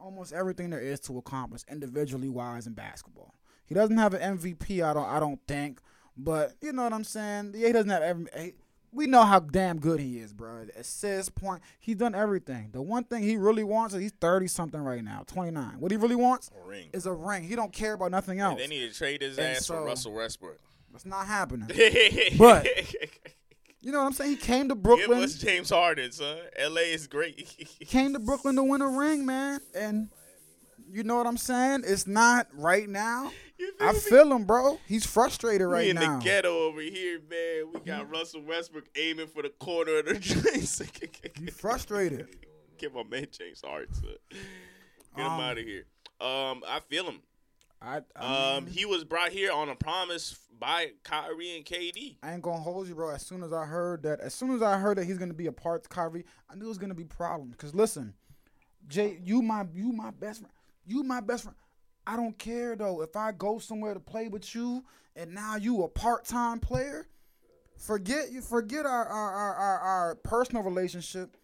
almost 0.01 0.33
everything 0.33 0.71
there 0.71 0.81
is 0.81 1.01
to 1.01 1.19
accomplish 1.19 1.63
individually 1.71 2.29
wise 2.29 2.67
in 2.67 2.73
basketball. 2.75 3.35
He 3.67 3.75
doesn't 3.75 3.99
have 3.99 4.15
an 4.15 4.39
MVP. 4.39 4.83
I 4.83 4.95
don't. 4.95 5.07
I 5.07 5.21
don't 5.21 5.41
think. 5.47 5.81
But 6.17 6.55
you 6.63 6.73
know 6.73 6.83
what 6.85 6.93
I'm 6.93 7.05
saying. 7.05 7.53
Yeah, 7.57 7.67
he 7.69 7.73
doesn't 7.73 7.91
have 7.91 8.03
every. 8.03 8.27
he- 8.39 8.55
we 8.91 9.07
know 9.07 9.23
how 9.23 9.39
damn 9.39 9.79
good 9.79 10.01
he 10.01 10.19
is, 10.19 10.33
bro. 10.33 10.65
Assist, 10.75 11.35
point. 11.35 11.61
He's 11.79 11.97
done 11.97 12.15
everything. 12.15 12.71
The 12.73 12.81
one 12.81 13.05
thing 13.05 13.23
he 13.23 13.37
really 13.37 13.63
wants 13.63 13.95
is 13.95 14.01
he's 14.01 14.13
30 14.19 14.47
something 14.49 14.81
right 14.81 15.05
now, 15.05 15.25
29. 15.27 15.79
What 15.79 15.91
he 15.91 15.99
really 15.99 16.17
wants 16.17 16.51
a 16.59 16.67
ring. 16.67 16.89
is 16.95 17.05
a 17.05 17.13
ring. 17.13 17.43
He 17.43 17.55
don't 17.55 17.71
care 17.71 17.93
about 17.93 18.11
nothing 18.13 18.41
else. 18.41 18.59
They 18.59 18.67
need 18.67 18.89
to 18.91 18.97
trade 18.97 19.21
his 19.21 19.37
And 19.37 19.49
ass 19.49 19.67
so- 19.67 19.75
for 19.75 19.85
Russell 19.85 20.15
Westbrook. 20.15 20.59
That's 20.91 21.05
not 21.05 21.27
happening. 21.27 21.69
But- 22.39 22.67
You 23.89 23.93
know 23.95 24.01
what 24.01 24.07
I'm 24.09 24.13
saying? 24.13 24.31
He 24.33 24.37
came 24.37 24.69
to 24.69 24.75
Give 24.75 24.83
Brooklyn. 24.83 25.23
us 25.23 25.37
James 25.37 25.71
Harden, 25.71 26.13
son. 26.13 26.37
LA 26.61 26.83
is 26.83 27.07
great. 27.07 27.41
He 27.79 27.87
came 27.87 28.13
to 28.13 28.19
Brooklyn 28.19 28.55
to 28.57 28.63
win 28.63 28.83
a 28.83 28.87
ring, 28.89 29.25
man. 29.25 29.61
And 29.75 30.11
you 30.93 31.03
know 31.05 31.17
what 31.17 31.27
I'm 31.27 31.39
saying? 31.39 31.85
It's 31.87 32.07
not 32.07 32.49
right 32.53 32.87
now. 32.87 33.33
You 33.59 33.73
I 33.81 33.93
me? 33.93 33.99
feel 33.99 34.31
him, 34.33 34.45
bro. 34.45 34.79
He's 34.87 35.05
frustrated 35.05 35.67
right 35.67 35.83
We 35.85 35.91
in 35.91 35.97
now. 35.97 36.13
In 36.13 36.19
the 36.21 36.25
ghetto 36.25 36.57
over 36.69 36.81
here, 36.81 37.19
man. 37.29 37.73
We 37.75 37.81
got 37.81 38.09
Russell 38.09 38.43
Westbrook 38.43 38.85
aiming 38.95 39.27
for 39.27 39.43
the 39.43 39.49
corner 39.49 39.99
of 39.99 40.05
the 40.07 40.15
joints. 40.21 40.81
He's 41.35 41.55
frustrated. 41.57 42.29
Get 42.79 42.95
my 42.95 43.03
man 43.03 43.27
James 43.33 43.63
Harden. 43.67 43.93
son. 43.95 44.05
Get 45.17 45.27
him 45.27 45.33
Um, 45.33 45.41
out 45.41 45.59
of 45.59 45.65
here. 45.65 45.87
Um, 46.21 46.63
I 46.69 46.79
feel 46.89 47.07
him. 47.07 47.21
I, 47.81 48.03
I, 48.17 48.57
Um, 48.57 48.65
mean, 48.65 48.75
he 48.75 48.85
was 48.85 49.05
brought 49.05 49.31
here 49.31 49.53
on 49.53 49.69
a 49.69 49.75
promise 49.77 50.39
by 50.59 50.93
Kyrie 51.05 51.57
and 51.57 51.65
KD. 51.65 52.17
I 52.23 52.33
ain't 52.33 52.43
gonna 52.43 52.59
hold 52.61 52.89
you, 52.89 52.95
bro. 52.95 53.11
As 53.11 53.25
soon 53.25 53.43
as 53.43 53.53
I 53.53 53.65
heard 53.65 54.03
that, 54.03 54.21
as 54.21 54.35
soon 54.35 54.51
as 54.51 54.63
I 54.63 54.79
heard 54.79 54.99
that 54.99 55.05
he's 55.05 55.19
gonna 55.19 55.35
be 55.35 55.47
a 55.47 55.53
part 55.53 55.83
of 55.83 55.89
Kyrie, 55.89 56.25
I 56.51 56.55
knew 56.57 56.65
it 56.65 56.69
was 56.69 56.79
gonna 56.79 56.95
be 56.95 57.05
problems. 57.05 57.55
Cause 57.57 57.75
listen, 57.75 58.15
Jay, 58.89 59.19
you 59.23 59.43
my 59.43 59.67
you 59.73 59.93
my 59.93 60.11
best 60.11 60.41
friend. 60.41 60.53
You 60.87 61.03
my 61.05 61.21
best 61.21 61.45
friend. 61.45 61.57
I 62.07 62.17
don't 62.17 62.37
care 62.39 62.75
though. 62.75 63.03
If 63.03 63.15
I 63.15 63.33
go 63.33 63.59
somewhere 63.59 63.95
to 63.95 64.01
play 64.01 64.29
with 64.29 64.55
you 64.55 64.85
and 65.15 65.33
now 65.35 65.57
you 65.57 65.85
a 65.85 65.89
part 65.89 66.25
time 66.25 66.59
player, 66.59 67.07
forget 67.77 68.33
you 68.33 68.41
forget 68.41 68.87
our 68.87 69.07
our, 69.07 69.33
our 69.33 69.55
our 69.55 69.79
our 69.79 70.15
personal 70.17 70.63
relationship. 70.65 71.37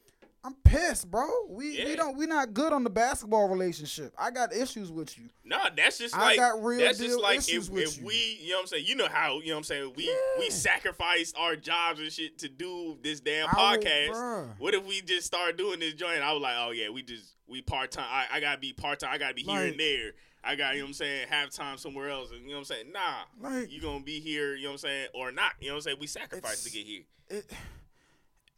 I'm 0.45 0.55
pissed, 0.62 1.11
bro. 1.11 1.26
We 1.49 1.82
we 1.84 1.97
don't 1.97 2.18
we 2.18 2.26
not 2.26 2.53
good 2.53 2.74
on 2.74 2.84
the 2.84 2.90
basketball 2.90 3.49
relationship. 3.49 4.12
I 4.18 4.30
got 4.30 4.55
issues 4.55 4.92
with 4.92 5.16
you. 5.18 5.30
No, 5.42 5.57
that's 5.74 5.97
just 5.99 6.14
I 6.14 6.20
like 6.20 6.36
got 6.36 6.62
real 6.62 6.80
that's 6.80 6.99
deal 6.99 7.09
just 7.09 7.20
like 7.20 7.38
issues 7.38 7.68
if, 7.68 7.72
with 7.72 7.82
if 7.84 7.99
you. 7.99 8.07
we, 8.07 8.38
you 8.42 8.51
know 8.51 8.57
what 8.57 8.61
I'm 8.62 8.66
saying. 8.66 8.84
You 8.86 8.97
know 8.97 9.09
how 9.09 9.38
you 9.40 9.49
know 9.49 9.55
what 9.55 9.59
I'm 9.59 9.64
saying. 9.64 9.92
We 9.97 10.14
we 10.38 10.51
sacrificed 10.51 11.34
our 11.38 11.57
jobs 11.57 11.99
and 11.99 12.12
shit 12.12 12.38
to 12.40 12.49
do 12.51 12.99
this 13.03 13.20
damn 13.20 13.49
podcast. 13.49 14.49
what 14.59 14.74
if 14.74 14.84
we 14.86 15.01
just 15.01 15.26
start 15.26 15.57
doing 15.57 15.80
this 15.80 15.95
joint? 15.95 16.20
I 16.20 16.32
was 16.32 16.42
like, 16.42 16.57
oh 16.59 16.72
yeah, 16.72 16.90
we 16.90 17.03
just 17.03 17.36
we 17.49 17.62
part 17.62 17.90
time. 17.90 18.07
I, 18.09 18.36
I 18.36 18.40
gotta 18.40 18.59
be 18.61 18.74
part 18.74 19.01
time. 19.01 19.11
I 19.12 19.18
gotta 19.18 19.34
be 19.34 19.42
here 19.42 19.62
and 19.62 19.80
there. 19.80 20.12
I 20.47 20.57
got, 20.57 20.74
you 20.74 20.80
know 20.80 20.84
what 20.84 20.88
I'm 20.88 20.95
saying, 20.95 21.28
halftime 21.28 21.78
somewhere 21.78 22.11
else. 22.11 22.30
And 22.30 22.42
you 22.42 22.49
know 22.49 22.57
what 22.57 22.59
I'm 22.59 22.64
saying? 22.64 22.92
Nah. 22.92 23.22
Like- 23.40 23.72
you 23.72 23.80
gonna 23.80 24.05
be 24.05 24.20
here, 24.20 24.55
you 24.55 24.64
know 24.64 24.70
what 24.70 24.74
I'm 24.74 24.78
saying, 24.78 25.09
or 25.14 25.32
not. 25.32 25.53
You 25.59 25.68
know 25.68 25.74
what 25.74 25.78
I'm 25.78 25.82
saying? 25.82 25.97
We 26.01 26.07
sacrificed 26.07 26.66
to 26.66 26.70
get 26.70 26.86
here. 26.86 27.03
it, 27.30 27.51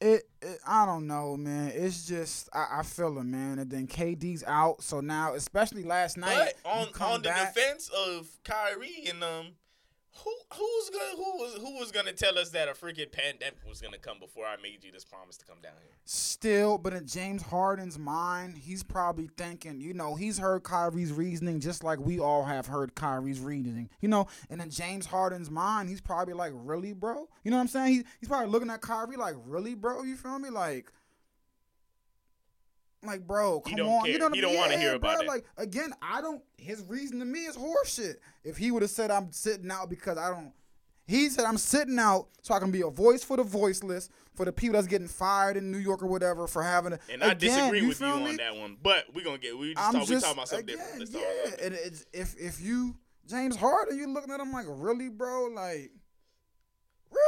it, 0.00 0.22
it 0.42 0.58
I 0.66 0.86
don't 0.86 1.06
know, 1.06 1.36
man. 1.36 1.72
It's 1.74 2.06
just 2.06 2.48
I, 2.52 2.78
I 2.78 2.82
feel 2.82 3.18
it, 3.18 3.24
man. 3.24 3.58
And 3.58 3.70
then 3.70 3.86
KD's 3.86 4.44
out, 4.46 4.82
so 4.82 5.00
now, 5.00 5.34
especially 5.34 5.84
last 5.84 6.16
night, 6.16 6.54
But 6.62 6.70
on 6.70 6.88
on 7.00 7.22
the 7.22 7.28
defense 7.30 7.90
of 8.06 8.28
Kyrie 8.44 9.04
and 9.08 9.22
um, 9.22 9.46
who 10.24 10.32
who's 10.54 10.90
gonna 10.90 11.16
who 11.16 11.36
was 11.38 11.54
who 11.54 11.78
was 11.78 11.92
gonna 11.92 12.12
tell 12.12 12.38
us 12.38 12.50
that 12.50 12.68
a 12.68 12.72
freaking 12.72 13.10
pandemic 13.10 13.58
was 13.68 13.80
gonna 13.80 13.98
come 13.98 14.18
before 14.18 14.46
I 14.46 14.56
made 14.62 14.84
you 14.84 14.92
this 14.92 15.04
promise 15.04 15.36
to 15.38 15.44
come 15.44 15.58
down 15.62 15.72
here? 15.82 15.92
Still, 16.04 16.78
but 16.78 16.92
in 16.92 17.06
James 17.06 17.42
Harden's 17.42 17.98
mind, 17.98 18.58
he's 18.58 18.82
probably 18.82 19.28
thinking, 19.36 19.80
you 19.80 19.94
know, 19.94 20.14
he's 20.14 20.38
heard 20.38 20.62
Kyrie's 20.62 21.12
reasoning 21.12 21.60
just 21.60 21.84
like 21.84 21.98
we 21.98 22.18
all 22.18 22.44
have 22.44 22.66
heard 22.66 22.94
Kyrie's 22.94 23.40
reasoning, 23.40 23.88
you 24.00 24.08
know. 24.08 24.26
And 24.50 24.60
in 24.60 24.70
James 24.70 25.06
Harden's 25.06 25.50
mind, 25.50 25.88
he's 25.88 26.00
probably 26.00 26.34
like, 26.34 26.52
really, 26.54 26.92
bro? 26.92 27.28
You 27.42 27.50
know 27.50 27.56
what 27.56 27.62
I'm 27.62 27.68
saying? 27.68 27.92
He, 27.92 28.04
he's 28.20 28.28
probably 28.28 28.50
looking 28.50 28.70
at 28.70 28.80
Kyrie 28.80 29.16
like, 29.16 29.34
really, 29.44 29.74
bro? 29.74 30.02
You 30.02 30.16
feel 30.16 30.38
me? 30.38 30.50
Like, 30.50 30.92
like, 33.06 33.26
bro, 33.26 33.60
come 33.60 33.74
on. 33.80 34.04
care. 34.04 34.12
You 34.12 34.18
know 34.18 34.26
what 34.28 34.34
He 34.34 34.40
I 34.40 34.42
don't 34.42 34.56
wanna 34.56 34.72
Yeah, 34.74 34.80
hear 34.80 34.94
about 34.94 35.16
bro. 35.16 35.24
it. 35.24 35.28
Like, 35.28 35.44
again, 35.56 35.92
I 36.02 36.20
don't. 36.20 36.42
His 36.58 36.82
reason 36.82 37.18
to 37.20 37.24
me 37.24 37.40
is 37.46 37.56
horseshit. 37.56 38.16
If 38.44 38.56
he 38.56 38.70
would 38.70 38.82
have 38.82 38.90
said, 38.90 39.10
I'm 39.10 39.32
sitting 39.32 39.70
out 39.70 39.88
because 39.88 40.18
I 40.18 40.30
don't. 40.30 40.52
He 41.08 41.28
said, 41.28 41.44
I'm 41.44 41.58
sitting 41.58 41.98
out 42.00 42.26
so 42.42 42.52
I 42.52 42.58
can 42.58 42.72
be 42.72 42.80
a 42.80 42.88
voice 42.90 43.22
for 43.22 43.36
the 43.36 43.44
voiceless, 43.44 44.08
for 44.34 44.44
the 44.44 44.52
people 44.52 44.74
that's 44.74 44.88
getting 44.88 45.06
fired 45.06 45.56
in 45.56 45.70
New 45.70 45.78
York 45.78 46.02
or 46.02 46.06
whatever 46.06 46.48
for 46.48 46.64
having 46.64 46.94
a. 46.94 46.98
And 47.08 47.22
I 47.22 47.32
disagree 47.32 47.80
you 47.80 47.88
with 47.88 48.00
you 48.00 48.06
feel 48.06 48.16
on 48.26 48.36
that 48.36 48.56
one. 48.56 48.76
But 48.82 49.04
we're 49.14 49.24
gonna 49.24 49.38
get 49.38 49.56
we 49.56 49.74
just 49.74 49.92
talk, 49.92 50.00
we 50.00 50.06
just 50.06 50.24
talking 50.24 50.38
about 50.38 50.48
something 50.48 50.74
again, 50.74 50.78
different. 50.78 50.98
Let's 50.98 51.12
yeah. 51.12 51.20
talk 51.20 51.28
about 51.46 51.58
that. 51.58 51.66
And 51.66 51.74
it's, 51.76 52.06
if 52.12 52.36
if 52.36 52.60
you 52.60 52.96
James 53.28 53.54
Harden, 53.56 53.96
you 53.98 54.08
looking 54.12 54.32
at 54.32 54.40
him 54.40 54.52
like 54.52 54.66
really, 54.68 55.08
bro, 55.08 55.46
like 55.46 55.92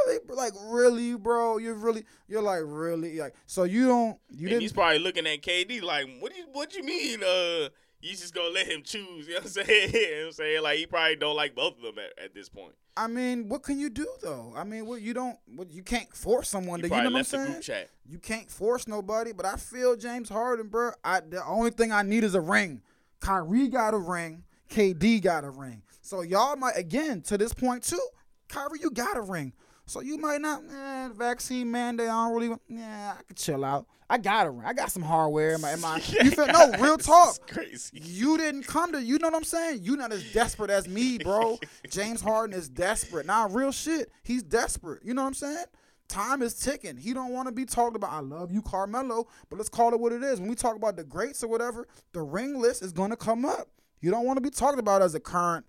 really, 0.09 0.35
like 0.35 0.53
really, 0.65 1.15
bro. 1.15 1.57
You're 1.57 1.73
really, 1.75 2.05
you're 2.27 2.41
like 2.41 2.61
really, 2.63 3.19
like 3.19 3.33
so 3.45 3.63
you 3.63 3.87
don't, 3.87 4.17
you 4.29 4.39
And 4.41 4.49
didn't. 4.49 4.61
he's 4.61 4.73
probably 4.73 4.99
looking 4.99 5.27
at 5.27 5.41
KD 5.41 5.81
like, 5.81 6.07
what 6.19 6.31
do 6.33 6.39
you 6.39 6.45
what 6.51 6.75
you 6.75 6.83
mean? 6.83 7.21
Uh, 7.23 7.69
you 8.01 8.11
just 8.11 8.33
gonna 8.33 8.49
let 8.49 8.67
him 8.67 8.81
choose? 8.83 9.27
You 9.27 9.33
know 9.35 9.39
what 9.41 9.43
I'm 9.45 9.65
saying? 9.65 9.91
you 9.93 10.01
know 10.01 10.17
what 10.19 10.25
I'm 10.27 10.31
saying? 10.33 10.63
Like 10.63 10.77
he 10.77 10.85
probably 10.85 11.15
don't 11.17 11.35
like 11.35 11.55
both 11.55 11.77
of 11.77 11.81
them 11.83 11.95
at, 11.99 12.23
at 12.23 12.33
this 12.33 12.49
point. 12.49 12.73
I 12.97 13.07
mean, 13.07 13.47
what 13.47 13.63
can 13.63 13.79
you 13.79 13.89
do 13.89 14.07
though? 14.21 14.53
I 14.55 14.63
mean, 14.63 14.85
what 14.85 15.01
you 15.01 15.13
don't, 15.13 15.37
what 15.55 15.71
you 15.71 15.83
can't 15.83 16.13
force 16.15 16.49
someone 16.49 16.81
He 16.81 16.89
to. 16.89 16.95
You 16.95 17.03
know 17.03 17.09
what 17.11 17.17
I'm 17.19 17.23
saying? 17.23 17.45
group 17.45 17.61
chat. 17.61 17.89
You 18.05 18.17
can't 18.19 18.49
force 18.49 18.87
nobody, 18.87 19.31
but 19.31 19.45
I 19.45 19.55
feel 19.55 19.95
James 19.95 20.29
Harden, 20.29 20.67
bro. 20.67 20.91
I 21.03 21.21
the 21.21 21.45
only 21.45 21.71
thing 21.71 21.91
I 21.91 22.01
need 22.01 22.23
is 22.23 22.35
a 22.35 22.41
ring. 22.41 22.81
Kyrie 23.21 23.67
got 23.67 23.93
a 23.93 23.97
ring. 23.97 24.43
KD 24.69 25.21
got 25.21 25.43
a 25.43 25.49
ring. 25.49 25.81
So 26.01 26.21
y'all 26.21 26.55
might 26.55 26.77
again 26.77 27.21
to 27.23 27.37
this 27.37 27.53
point 27.53 27.83
too. 27.83 27.99
Kyrie, 28.47 28.79
you 28.81 28.91
got 28.91 29.17
a 29.17 29.21
ring. 29.21 29.53
So 29.89 30.01
you 30.01 30.19
might 30.19 30.39
not, 30.39 30.63
man, 30.65 31.13
vaccine 31.13 31.71
mandate. 31.71 32.09
I 32.09 32.27
don't 32.27 32.35
really, 32.35 32.55
yeah, 32.67 33.15
I 33.17 33.23
could 33.23 33.37
chill 33.37 33.65
out. 33.65 33.87
I 34.07 34.19
got 34.19 34.45
a 34.45 34.51
ring. 34.51 34.63
I 34.63 34.73
got 34.73 34.91
some 34.91 35.01
hardware 35.01 35.55
in 35.55 35.61
my, 35.61 35.73
in 35.73 35.81
my 35.81 35.95
you 36.23 36.29
feel 36.29 36.45
no 36.45 36.71
real 36.79 36.97
talk. 36.97 37.47
Crazy. 37.47 37.99
You 37.99 38.37
didn't 38.37 38.67
come 38.67 38.91
to, 38.91 39.01
you 39.01 39.17
know 39.17 39.29
what 39.29 39.35
I'm 39.35 39.43
saying? 39.43 39.79
You 39.81 39.97
not 39.97 40.11
as 40.11 40.31
desperate 40.31 40.69
as 40.69 40.87
me, 40.87 41.17
bro. 41.17 41.57
James 41.89 42.21
Harden 42.21 42.55
is 42.55 42.69
desperate. 42.69 43.25
Nah, 43.25 43.47
real 43.49 43.71
shit. 43.71 44.11
He's 44.21 44.43
desperate. 44.43 45.03
You 45.03 45.15
know 45.15 45.23
what 45.23 45.29
I'm 45.29 45.33
saying? 45.33 45.65
Time 46.07 46.43
is 46.43 46.53
ticking. 46.53 46.97
He 46.97 47.13
don't 47.13 47.33
want 47.33 47.47
to 47.47 47.51
be 47.51 47.65
talked 47.65 47.95
about. 47.95 48.11
I 48.11 48.19
love 48.19 48.51
you, 48.51 48.61
Carmelo, 48.61 49.27
but 49.49 49.57
let's 49.57 49.69
call 49.69 49.91
it 49.93 49.99
what 49.99 50.11
it 50.11 50.21
is. 50.21 50.39
When 50.39 50.49
we 50.49 50.55
talk 50.55 50.75
about 50.75 50.97
the 50.97 51.03
greats 51.03 51.43
or 51.43 51.47
whatever, 51.47 51.87
the 52.13 52.21
ring 52.21 52.59
list 52.59 52.83
is 52.83 52.91
going 52.91 53.09
to 53.09 53.17
come 53.17 53.43
up. 53.43 53.69
You 54.01 54.11
don't 54.11 54.25
want 54.25 54.37
to 54.37 54.41
be 54.41 54.51
talked 54.51 54.79
about 54.79 55.01
as 55.01 55.15
a 55.15 55.19
current 55.19 55.65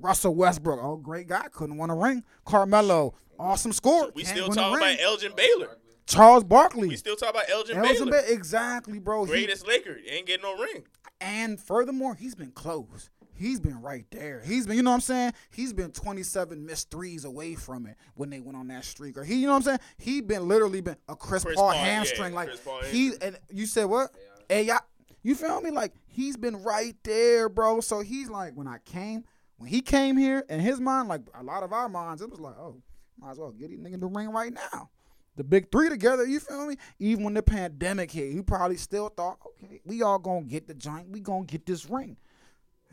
Russell 0.00 0.34
Westbrook. 0.34 0.80
Oh, 0.82 0.96
great 0.96 1.28
guy, 1.28 1.46
couldn't 1.52 1.76
win 1.76 1.90
a 1.90 1.96
ring. 1.96 2.24
Carmelo, 2.44 3.14
awesome 3.38 3.72
score. 3.72 4.10
We 4.14 4.22
can't 4.22 4.36
still 4.36 4.48
win 4.48 4.56
talking 4.56 4.74
ring. 4.80 4.94
about 4.94 5.04
Elgin 5.04 5.32
Baylor. 5.36 5.78
Charles 6.06 6.44
Barkley. 6.44 6.88
We 6.88 6.96
still 6.96 7.16
talking 7.16 7.36
about 7.36 7.50
Elgin, 7.50 7.78
Elgin 7.78 8.10
Baylor. 8.10 8.22
Ba- 8.22 8.32
exactly, 8.32 8.98
bro. 8.98 9.24
He- 9.24 9.30
Greatest 9.32 9.66
Laker. 9.66 9.96
Ain't 10.08 10.26
getting 10.26 10.42
no 10.42 10.56
ring. 10.56 10.84
And 11.20 11.58
furthermore, 11.60 12.14
he's 12.14 12.34
been 12.34 12.50
close. 12.50 13.10
He's 13.36 13.58
been 13.58 13.80
right 13.80 14.04
there. 14.10 14.42
He's 14.44 14.66
been, 14.66 14.76
you 14.76 14.82
know 14.82 14.90
what 14.90 14.96
I'm 14.96 15.00
saying? 15.00 15.32
He's 15.50 15.72
been 15.72 15.90
27 15.90 16.64
missed 16.64 16.90
threes 16.90 17.24
away 17.24 17.54
from 17.56 17.86
it 17.86 17.96
when 18.14 18.30
they 18.30 18.38
went 18.38 18.56
on 18.56 18.68
that 18.68 18.84
streak. 18.84 19.18
Or 19.18 19.24
he, 19.24 19.36
you 19.36 19.46
know 19.46 19.52
what 19.54 19.56
I'm 19.56 19.62
saying? 19.62 19.78
He 19.98 20.20
been 20.20 20.46
literally 20.46 20.80
been 20.80 20.96
a 21.08 21.16
Chris, 21.16 21.42
Chris 21.42 21.56
Paul 21.56 21.70
Paul, 21.70 21.74
yeah, 21.74 21.84
hamstring. 21.84 22.32
like 22.34 22.48
Chris 22.48 22.60
Paul 22.60 22.82
he 22.84 23.12
and 23.20 23.36
you 23.50 23.66
said 23.66 23.86
what? 23.86 24.10
Hey, 24.48 24.62
y'all, 24.64 24.78
you 25.22 25.34
feel 25.34 25.60
me? 25.62 25.70
Like 25.70 25.94
he's 26.06 26.36
been 26.36 26.62
right 26.62 26.94
there, 27.02 27.48
bro. 27.48 27.80
So 27.80 28.00
he's 28.00 28.28
like, 28.30 28.52
when 28.54 28.68
I 28.68 28.78
came, 28.84 29.24
when 29.56 29.68
he 29.68 29.80
came 29.80 30.16
here, 30.16 30.44
in 30.48 30.60
his 30.60 30.78
mind, 30.78 31.08
like 31.08 31.22
a 31.34 31.42
lot 31.42 31.64
of 31.64 31.72
our 31.72 31.88
minds, 31.88 32.22
it 32.22 32.30
was 32.30 32.38
like, 32.38 32.56
oh, 32.56 32.82
might 33.18 33.32
as 33.32 33.38
well 33.38 33.52
get 33.52 33.70
these 33.70 33.78
niggas 33.78 34.00
the 34.00 34.06
ring 34.06 34.30
right 34.30 34.52
now. 34.52 34.90
The 35.36 35.44
big 35.44 35.72
three 35.72 35.88
together, 35.88 36.24
you 36.24 36.38
feel 36.38 36.66
me? 36.66 36.76
Even 37.00 37.24
when 37.24 37.34
the 37.34 37.42
pandemic 37.42 38.10
hit, 38.12 38.32
he 38.32 38.40
probably 38.40 38.76
still 38.76 39.08
thought, 39.08 39.38
okay, 39.46 39.80
we 39.84 40.02
all 40.02 40.18
gonna 40.18 40.42
get 40.42 40.68
the 40.68 40.74
joint, 40.74 41.08
we 41.10 41.20
gonna 41.20 41.44
get 41.44 41.66
this 41.66 41.90
ring. 41.90 42.16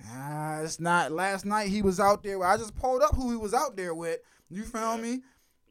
Ah, 0.09 0.61
it's 0.61 0.79
not. 0.79 1.11
Last 1.11 1.45
night 1.45 1.69
he 1.69 1.81
was 1.81 1.99
out 1.99 2.23
there. 2.23 2.43
I 2.43 2.57
just 2.57 2.75
pulled 2.75 3.03
up 3.03 3.15
who 3.15 3.29
he 3.29 3.37
was 3.37 3.53
out 3.53 3.75
there 3.77 3.93
with. 3.93 4.19
You 4.49 4.63
feel 4.63 4.97
me? 4.97 5.21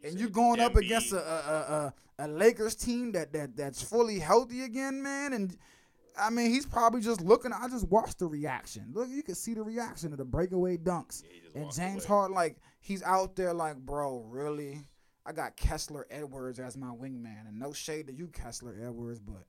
And 0.04 0.18
you 0.18 0.28
going 0.28 0.60
up 0.60 0.76
against 0.76 1.12
a 1.12 1.18
a, 1.18 1.92
a 2.20 2.26
a 2.26 2.28
Lakers 2.28 2.74
team 2.74 3.12
that 3.12 3.32
that 3.32 3.56
that's 3.56 3.82
fully 3.82 4.18
healthy 4.18 4.62
again, 4.62 5.02
man. 5.02 5.32
And 5.32 5.56
I 6.18 6.30
mean, 6.30 6.50
he's 6.50 6.66
probably 6.66 7.00
just 7.00 7.20
looking. 7.20 7.52
I 7.52 7.68
just 7.68 7.88
watched 7.88 8.18
the 8.18 8.26
reaction. 8.26 8.90
Look, 8.92 9.08
you 9.08 9.22
can 9.22 9.34
see 9.34 9.54
the 9.54 9.62
reaction 9.62 10.12
of 10.12 10.18
the 10.18 10.24
breakaway 10.24 10.76
dunks. 10.76 11.22
just 11.22 11.54
and 11.54 11.72
James 11.72 12.04
away. 12.04 12.08
Harden, 12.08 12.34
like 12.34 12.56
he's 12.80 13.02
out 13.02 13.36
there, 13.36 13.52
like, 13.52 13.76
bro, 13.76 14.24
really? 14.28 14.82
I 15.24 15.32
got 15.32 15.56
Kessler 15.56 16.06
Edwards 16.10 16.58
as 16.58 16.76
my 16.76 16.88
wingman, 16.88 17.46
and 17.46 17.58
no 17.58 17.72
shade 17.72 18.08
to 18.08 18.12
you, 18.12 18.28
Kessler 18.28 18.74
Edwards, 18.82 19.20
but 19.20 19.44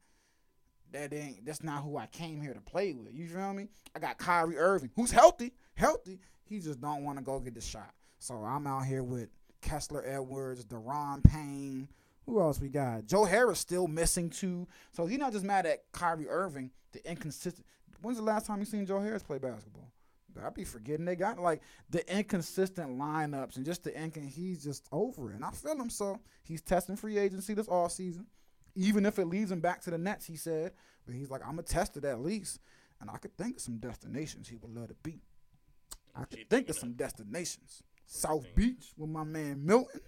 that 0.92 1.14
ain't 1.14 1.46
that's 1.46 1.64
not 1.64 1.84
who 1.84 1.98
I 1.98 2.06
came 2.08 2.42
here 2.42 2.54
to 2.54 2.62
play 2.62 2.94
with. 2.94 3.14
You 3.14 3.28
feel 3.28 3.54
me? 3.54 3.68
I 3.96 4.00
got 4.00 4.18
Kyrie 4.18 4.58
Irving, 4.58 4.92
who's 4.96 5.12
healthy, 5.12 5.54
healthy. 5.74 6.20
He 6.44 6.60
just 6.60 6.82
don't 6.82 7.04
want 7.04 7.18
to 7.18 7.24
go 7.24 7.40
get 7.40 7.56
the 7.56 7.62
shot. 7.62 7.94
So 8.20 8.36
I'm 8.36 8.68
out 8.68 8.86
here 8.86 9.04
with 9.04 9.30
Kessler 9.62 10.04
Edwards, 10.06 10.66
Deron 10.66 11.24
Payne. 11.24 11.88
Who 12.26 12.40
else 12.42 12.60
we 12.60 12.68
got? 12.70 13.06
Joe 13.06 13.24
Harris 13.24 13.60
still 13.60 13.88
missing 13.88 14.30
too. 14.30 14.68
So 14.92 15.06
he's 15.06 15.20
not 15.20 15.32
just 15.32 15.46
mad 15.46 15.66
at 15.66 15.92
Kyrie 15.92 16.28
Irving, 16.30 16.72
the 16.92 17.10
inconsistent. 17.10 17.66
When's 18.02 18.18
the 18.18 18.24
last 18.24 18.46
time 18.46 18.60
you 18.60 18.66
seen 18.66 18.86
Joe 18.86 19.00
Harris 19.00 19.24
play 19.24 19.38
basketball? 19.38 19.92
I 20.44 20.50
be 20.50 20.64
forgetting 20.64 21.06
they 21.06 21.16
got 21.16 21.40
like 21.40 21.62
the 21.90 22.10
inconsistent 22.16 22.98
lineups 22.98 23.58
and 23.58 23.66
just 23.66 23.84
the 23.84 23.92
incon. 23.92 24.30
He's 24.30 24.64
just 24.64 24.88
over 24.92 25.32
it, 25.32 25.36
and 25.36 25.46
I 25.46 25.52
feel 25.52 25.80
him. 25.80 25.90
So 25.90 26.20
he's 26.44 26.62
testing 26.62 26.96
free 26.96 27.18
agency 27.18 27.54
this 27.54 27.68
all 27.68 27.90
season, 27.90 28.28
even 28.76 29.06
if 29.06 29.20
it 29.20 29.26
leads 29.26 29.52
him 29.52 29.62
back 29.62 29.82
to 29.82 29.92
the 29.92 29.98
Nets. 29.98 30.26
He 30.26 30.36
said, 30.36 30.74
but 31.06 31.16
he's 31.16 31.30
like, 31.30 31.42
I'm 31.42 31.52
gonna 31.52 31.64
test 31.64 31.98
it 31.98 32.06
at 32.06 32.22
least, 32.22 32.60
and 33.00 33.10
I 33.10 33.18
could 33.18 33.36
think 33.38 33.58
of 33.58 33.62
some 33.62 33.78
destinations 33.78 34.48
he 34.48 34.58
would 34.58 34.74
love 34.74 34.90
to 34.90 34.96
be. 35.04 35.22
I 36.16 36.26
could 36.26 36.50
think 36.50 36.70
of 36.70 36.76
some 36.76 36.94
destinations. 36.94 37.84
South 38.06 38.46
Beach 38.56 38.92
with 38.98 39.10
my 39.10 39.24
man 39.24 39.66
Milton. 39.66 40.02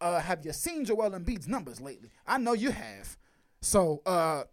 Uh, 0.00 0.20
have 0.20 0.44
you 0.44 0.52
seen 0.52 0.84
Joel 0.84 1.10
Embiid's 1.10 1.48
numbers 1.48 1.80
lately? 1.80 2.10
I 2.26 2.38
know 2.38 2.52
you 2.52 2.70
have. 2.70 3.16
So, 3.60 4.02
uh, 4.04 4.44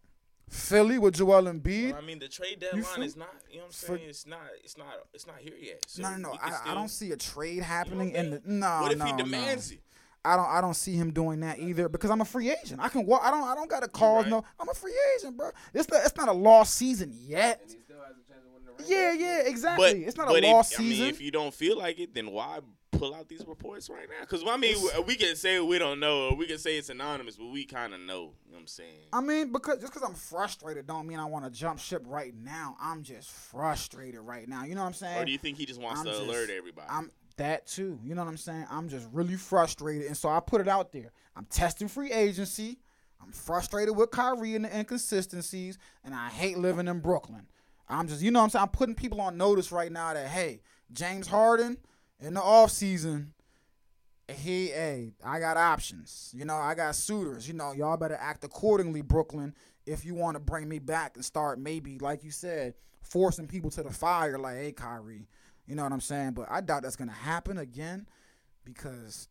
Philly 0.52 0.99
with 0.99 1.16
Joel 1.16 1.43
Embiid. 1.43 1.91
Well, 1.93 2.02
I 2.02 2.06
mean, 2.06 2.20
the 2.20 2.28
trade 2.28 2.60
feel- 2.60 2.72
deadline 2.82 3.04
is 3.04 3.16
not. 3.16 3.30
You 3.49 3.58
know 3.58 3.62
what 3.64 3.66
I'm 3.68 3.72
for- 3.72 3.97
saying? 3.97 4.10
it's 4.10 4.28
not. 4.28 4.39
It's 4.64 4.78
not. 4.78 4.88
It's 5.14 5.26
not 5.26 5.38
here 5.39 5.54
yet. 5.60 5.84
So 5.88 6.02
No, 6.04 6.12
no, 6.12 6.18
no. 6.18 6.32
we 6.32 6.38
can 6.39 6.54
I, 6.66 6.72
I 6.72 6.74
don't 6.76 6.89
see 6.89 7.12
a 7.12 7.18
trade 7.18 7.64
happening 7.64 8.10
You 8.10 8.14
know 8.14 8.20
in 8.20 8.30
the. 8.32 8.41
No, 8.45 8.80
What 8.82 8.91
if 8.91 8.97
no, 8.97 9.06
he 9.06 9.12
no. 9.14 9.18
demands 9.18 9.72
it? 9.72 9.80
I 10.26 10.36
don't. 10.36 10.45
I 10.49 10.60
don't 10.62 10.76
see 10.76 10.93
him 10.95 11.12
doing 11.14 11.39
that 11.39 11.58
either 11.60 11.89
because 11.89 12.12
I'm 12.12 12.22
a 12.22 12.26
free 12.26 12.52
agent. 12.52 12.80
I 12.82 12.89
can 12.89 13.06
walk. 13.06 13.22
I 13.24 13.32
don't. 13.32 13.43
I 13.47 13.56
don't 13.56 13.70
got 13.70 13.82
to 13.82 13.88
cause 13.88 14.24
right. 14.26 14.30
no. 14.30 14.43
I'm 14.60 14.70
a 14.70 14.74
free 14.74 14.93
agent, 15.18 15.38
bro. 15.38 15.49
It's 15.74 15.89
not. 15.89 16.06
It's 16.06 16.16
not 16.18 16.28
a 16.28 16.34
lost 16.34 16.76
season 16.76 17.12
yet. 17.14 17.62
He 17.66 17.80
still 17.80 17.97
has 18.06 18.18
a 18.18 18.32
chance 18.32 18.45
of 18.45 18.52
winning 18.54 18.66
the 18.66 18.84
ring. 18.84 18.91
Yeah, 18.91 19.14
yeah, 19.14 19.38
But 19.43 19.47
exactly. 19.49 20.04
it's 20.06 20.18
not 20.18 20.28
but 20.28 20.43
a 20.43 20.45
if, 20.45 20.52
lost 20.54 20.80
I 20.80 20.84
mean, 20.84 21.04
if 21.10 21.22
you 21.22 21.32
don't 21.32 21.54
feel 21.54 21.78
like 21.78 21.97
it, 21.99 22.14
then 22.14 22.30
why 22.32 22.60
pull 22.91 23.15
out 23.15 23.27
these 23.27 23.45
reports 23.47 23.89
right 23.89 24.07
now? 24.09 24.21
Because 24.21 24.43
I 24.47 24.57
mean, 24.57 24.75
we, 24.81 25.03
we 25.03 25.15
can 25.15 25.35
say 25.35 25.59
we 25.59 25.79
don't 25.79 25.99
know, 25.99 26.29
or 26.29 26.35
we 26.35 26.45
can 26.45 26.57
say 26.57 26.77
it's 26.77 26.89
anonymous, 26.89 27.35
but 27.37 27.47
we 27.47 27.65
kind 27.65 27.93
of 27.93 27.99
know. 28.01 28.05
You 28.45 28.51
know 28.51 28.55
what 28.55 28.59
I'm 28.59 28.67
saying? 28.67 28.89
I 29.13 29.21
mean, 29.21 29.51
because 29.51 29.79
just 29.79 29.93
because 29.93 30.07
I'm 30.07 30.15
frustrated 30.15 30.87
don't 30.87 31.07
mean 31.07 31.19
I 31.19 31.25
want 31.25 31.45
to 31.45 31.51
jump 31.51 31.79
ship 31.79 32.03
right 32.05 32.33
now. 32.35 32.75
I'm 32.79 33.03
just 33.03 33.29
frustrated 33.31 34.21
right 34.21 34.47
now. 34.47 34.63
You 34.65 34.75
know 34.75 34.81
what 34.81 34.87
I'm 34.87 34.93
saying? 34.93 35.21
Or 35.21 35.25
do 35.25 35.31
you 35.31 35.37
think 35.37 35.57
he 35.57 35.65
just 35.65 35.79
wants 35.81 36.01
I'm 36.01 36.05
to 36.05 36.11
just- 36.11 36.23
alert 36.23 36.49
everybody? 36.49 36.87
I'm 36.89 37.11
that 37.37 37.65
too. 37.65 37.97
You 38.03 38.13
know 38.13 38.23
what 38.23 38.29
I'm 38.29 38.37
saying? 38.37 38.65
I'm 38.69 38.89
just 38.89 39.07
really 39.11 39.35
frustrated, 39.35 40.07
and 40.07 40.17
so 40.17 40.29
I 40.29 40.39
put 40.39 40.61
it 40.61 40.67
out 40.67 40.91
there. 40.91 41.11
I'm 41.35 41.45
testing 41.45 41.87
free 41.87 42.11
agency. 42.11 42.77
I'm 43.23 43.31
frustrated 43.31 43.95
with 43.95 44.11
Kyrie 44.11 44.55
and 44.55 44.65
the 44.65 44.77
inconsistencies, 44.77 45.77
and 46.03 46.13
I 46.13 46.29
hate 46.29 46.57
living 46.57 46.87
in 46.87 46.99
Brooklyn. 46.99 47.47
I'm 47.87 48.07
just, 48.07 48.21
you 48.21 48.31
know 48.31 48.39
what 48.39 48.45
I'm 48.45 48.49
saying? 48.51 48.63
I'm 48.63 48.69
putting 48.69 48.95
people 48.95 49.21
on 49.21 49.37
notice 49.37 49.71
right 49.71 49.91
now 49.91 50.13
that 50.13 50.27
hey, 50.27 50.61
James 50.93 51.27
Harden 51.27 51.77
in 52.22 52.34
the 52.36 52.41
off 52.41 52.72
season, 52.72 53.34
he, 54.30 54.67
hey, 54.67 55.11
I 55.24 55.39
got 55.39 55.57
options. 55.57 56.32
You 56.36 56.45
know, 56.45 56.55
I 56.55 56.76
got 56.76 56.95
suitors. 56.95 57.47
You 57.47 57.53
know, 57.53 57.72
y'all 57.74 57.97
better 57.97 58.17
act 58.19 58.43
accordingly, 58.43 59.01
Brooklyn, 59.01 59.53
if 59.86 60.05
you 60.05 60.15
want 60.15 60.36
to 60.36 60.39
bring 60.39 60.69
me 60.69 60.80
back 60.80 61.15
and 61.15 61.26
start 61.26 61.59
maybe, 61.59 61.99
like 61.99 62.24
you 62.24 62.32
said, 62.32 62.76
forcing 63.01 63.47
people 63.47 63.69
to 63.72 63.84
the 63.84 63.91
fire 63.91 64.38
like, 64.38 64.57
hey, 64.57 64.72
Kyrie. 64.72 65.28
You 65.67 65.76
know 65.76 65.84
what 65.84 65.91
I'm 65.91 66.01
saying? 66.01 66.32
But 66.32 66.47
I 66.49 66.61
doubt 66.61 66.84
that's 66.84 66.95
gonna 66.95 67.11
happen 67.11 67.57
again 67.57 68.07
because 68.65 69.30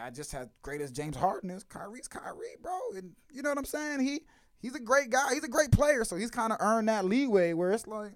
I 0.00 0.10
just 0.10 0.32
had 0.32 0.50
greatest 0.62 0.94
James 0.94 1.16
Harden 1.16 1.50
is. 1.50 1.64
Kyrie's 1.64 2.08
Kyrie, 2.08 2.56
bro. 2.62 2.78
And 2.96 3.12
you 3.30 3.42
know 3.42 3.50
what 3.50 3.58
I'm 3.58 3.64
saying? 3.64 4.00
He 4.00 4.20
he's 4.60 4.74
a 4.74 4.80
great 4.80 5.10
guy. 5.10 5.34
He's 5.34 5.44
a 5.44 5.48
great 5.48 5.72
player. 5.72 6.04
So 6.04 6.16
he's 6.16 6.30
kind 6.30 6.52
of 6.52 6.58
earned 6.60 6.88
that 6.88 7.04
leeway 7.04 7.52
where 7.52 7.72
it's 7.72 7.86
like, 7.86 8.12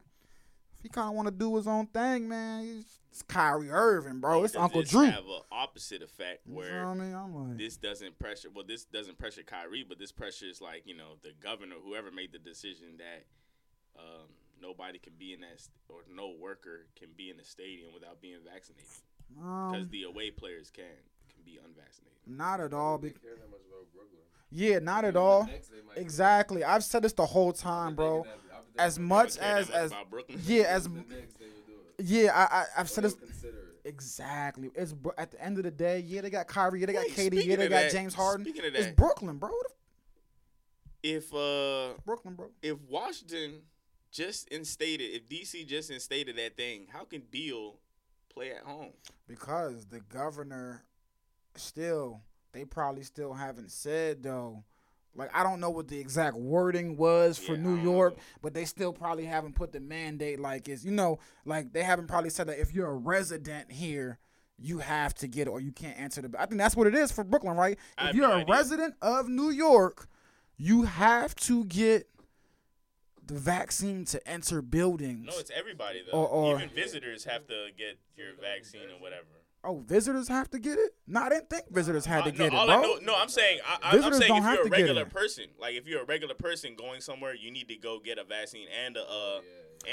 he 0.86 0.90
kind 0.90 1.08
of 1.08 1.14
want 1.14 1.26
to 1.26 1.34
do 1.34 1.54
his 1.56 1.66
own 1.66 1.86
thing, 1.88 2.28
man, 2.28 2.62
he's 2.64 2.84
it's 3.10 3.22
Kyrie 3.22 3.70
Irving, 3.70 4.20
bro. 4.20 4.44
It's 4.44 4.52
Does 4.52 4.62
Uncle 4.62 4.82
this 4.82 4.90
Drew. 4.90 5.06
have 5.06 5.24
an 5.24 5.40
opposite 5.50 6.02
effect 6.02 6.42
You 6.46 6.54
where 6.54 6.82
feel 6.82 6.94
me? 6.94 7.14
I'm 7.14 7.34
like, 7.48 7.56
this 7.58 7.76
doesn't 7.78 8.18
pressure 8.18 8.48
well 8.54 8.64
this 8.66 8.84
doesn't 8.84 9.18
pressure 9.18 9.42
Kyrie, 9.42 9.84
but 9.88 9.98
this 9.98 10.12
pressures 10.12 10.60
like, 10.60 10.82
you 10.84 10.94
know, 10.96 11.14
the 11.22 11.30
governor, 11.42 11.76
whoever 11.82 12.10
made 12.10 12.32
the 12.32 12.38
decision 12.38 12.98
that 12.98 13.24
um, 13.98 14.28
nobody 14.60 14.98
can 14.98 15.14
be 15.18 15.32
in 15.32 15.40
that 15.40 15.58
st- 15.58 15.72
or 15.88 16.00
no 16.14 16.34
worker 16.38 16.86
can 16.98 17.08
be 17.16 17.30
in 17.30 17.38
the 17.38 17.44
stadium 17.44 17.88
without 17.94 18.20
being 18.20 18.38
vaccinated. 18.44 18.86
Because 19.34 19.82
um, 19.84 19.88
the 19.90 20.02
away 20.04 20.30
players 20.30 20.70
can 20.70 20.84
can 21.32 21.42
be 21.44 21.56
unvaccinated. 21.56 22.18
not 22.26 22.60
at 22.60 22.74
all. 22.74 22.98
They 22.98 23.08
bec- 23.08 23.22
care 23.22 23.30
that 23.34 23.50
much 23.50 23.60
about 23.68 23.86
Brooklyn. 23.94 24.20
Yeah, 24.52 24.78
not 24.78 25.04
at 25.06 25.16
all. 25.16 25.44
Knicks, 25.46 25.68
they 25.68 25.80
might- 25.86 25.96
Exactly. 25.98 26.62
I've 26.62 26.84
said 26.84 27.02
this 27.02 27.12
the 27.14 27.26
whole 27.26 27.52
time, 27.52 27.94
bro. 27.96 28.24
That- 28.76 28.82
As 28.84 28.98
much 28.98 29.34
that 29.36 29.42
as 29.58 29.70
as 29.70 29.90
about 29.90 30.10
Brooklyn. 30.10 30.40
yeah, 30.44 30.64
as 30.64 30.84
the 30.84 30.90
Knicks, 30.90 31.34
they 31.34 31.46
would 31.46 31.66
do 31.66 31.72
it. 31.98 32.04
yeah, 32.04 32.32
I, 32.34 32.56
I 32.60 32.64
I've 32.78 32.90
said 32.90 33.04
this 33.04 33.16
exactly. 33.84 34.70
It's 34.74 34.94
at 35.16 35.30
the 35.30 35.42
end 35.42 35.58
of 35.58 35.64
the 35.64 35.70
day, 35.70 36.00
yeah, 36.00 36.20
they 36.20 36.30
got 36.30 36.46
Kyrie, 36.48 36.80
yeah, 36.80 36.86
they 36.86 36.92
got 36.92 37.06
Wait, 37.06 37.32
KD, 37.32 37.44
yeah, 37.44 37.56
they 37.56 37.68
got 37.68 37.82
that- 37.82 37.92
James 37.92 38.14
Harden. 38.14 38.44
speaking 38.44 38.64
of 38.66 38.74
It's 38.74 38.88
Brooklyn, 38.96 39.38
bro. 39.38 39.50
If 41.02 41.32
uh 41.32 41.94
Brooklyn, 42.04 42.34
bro. 42.34 42.50
if 42.62 42.78
Washington 42.88 43.62
just 44.10 44.48
instated, 44.48 45.10
if 45.14 45.28
DC 45.28 45.66
just 45.66 45.90
instated 45.90 46.36
that 46.36 46.56
thing, 46.56 46.86
how 46.90 47.04
can 47.04 47.22
Beal 47.30 47.78
play 48.32 48.50
at 48.52 48.62
home? 48.62 48.92
Because 49.28 49.86
the 49.86 50.00
governor 50.00 50.82
still, 51.54 52.22
they 52.52 52.64
probably 52.64 53.02
still 53.04 53.34
haven't 53.34 53.70
said 53.70 54.22
though. 54.22 54.64
Like 55.16 55.30
I 55.34 55.42
don't 55.42 55.60
know 55.60 55.70
what 55.70 55.88
the 55.88 55.98
exact 55.98 56.36
wording 56.36 56.96
was 56.96 57.38
for 57.38 57.52
Yeah, 57.54 57.62
New 57.62 57.76
York, 57.76 58.16
but 58.42 58.54
they 58.54 58.64
still 58.64 58.92
probably 58.92 59.24
haven't 59.24 59.54
put 59.54 59.72
the 59.72 59.80
mandate 59.80 60.38
like 60.40 60.68
it's 60.68 60.84
you 60.84 60.92
know 60.92 61.18
like 61.44 61.72
they 61.72 61.82
haven't 61.82 62.06
probably 62.08 62.30
said 62.30 62.46
that 62.48 62.58
if 62.60 62.74
you're 62.74 62.88
a 62.90 62.94
resident 62.94 63.72
here, 63.72 64.18
you 64.58 64.78
have 64.78 65.14
to 65.16 65.26
get 65.28 65.48
it 65.48 65.50
or 65.50 65.60
you 65.60 65.72
can't 65.72 65.98
answer 65.98 66.22
the. 66.22 66.30
I 66.40 66.46
think 66.46 66.58
that's 66.58 66.76
what 66.76 66.86
it 66.86 66.94
is 66.94 67.10
for 67.12 67.24
Brooklyn, 67.24 67.56
right? 67.56 67.78
If 67.98 68.14
you're 68.14 68.28
no 68.28 68.34
a 68.34 68.38
idea. 68.38 68.54
resident 68.54 68.94
of 69.02 69.28
New 69.28 69.50
York, 69.50 70.08
you 70.56 70.82
have 70.84 71.34
to 71.36 71.64
get 71.64 72.08
the 73.26 73.34
vaccine 73.34 74.04
to 74.06 74.28
enter 74.28 74.62
buildings. 74.62 75.26
No, 75.26 75.38
it's 75.38 75.50
everybody 75.54 76.02
though. 76.10 76.18
Or- 76.18 76.28
or- 76.28 76.56
Even 76.56 76.68
visitors 76.70 77.24
have 77.24 77.46
to 77.48 77.66
get 77.76 77.98
your 78.16 78.28
vaccine 78.40 78.82
or 78.88 79.00
whatever. 79.00 79.26
Oh, 79.66 79.82
visitors 79.86 80.28
have 80.28 80.50
to 80.50 80.58
get 80.58 80.78
it? 80.78 80.94
No, 81.06 81.20
I 81.22 81.28
didn't 81.28 81.50
think 81.50 81.64
visitors 81.70 82.06
had 82.06 82.24
to 82.24 82.30
Uh, 82.30 82.32
get 82.32 82.52
no, 82.52 82.62
it, 82.62 82.66
bro. 82.66 82.74
I 82.78 82.82
know, 82.82 82.96
no, 83.02 83.16
I'm 83.16 83.28
saying, 83.28 83.58
I, 83.66 83.74
I, 83.82 83.90
I'm 83.90 83.96
Visitors 83.96 84.18
saying 84.18 84.28
don't 84.28 84.38
if 84.38 84.44
have 84.44 84.54
you're 84.58 84.66
a 84.66 84.70
regular 84.70 85.04
person, 85.06 85.44
like 85.60 85.74
if 85.74 85.86
you're 85.86 86.02
a 86.02 86.06
regular 86.06 86.34
person 86.34 86.74
going 86.76 87.00
somewhere, 87.00 87.34
you 87.34 87.50
need 87.50 87.68
to 87.68 87.76
go 87.76 87.98
get 87.98 88.18
a 88.18 88.24
vaccine 88.24 88.66
and 88.86 88.96
a, 88.96 89.02
uh, 89.02 89.40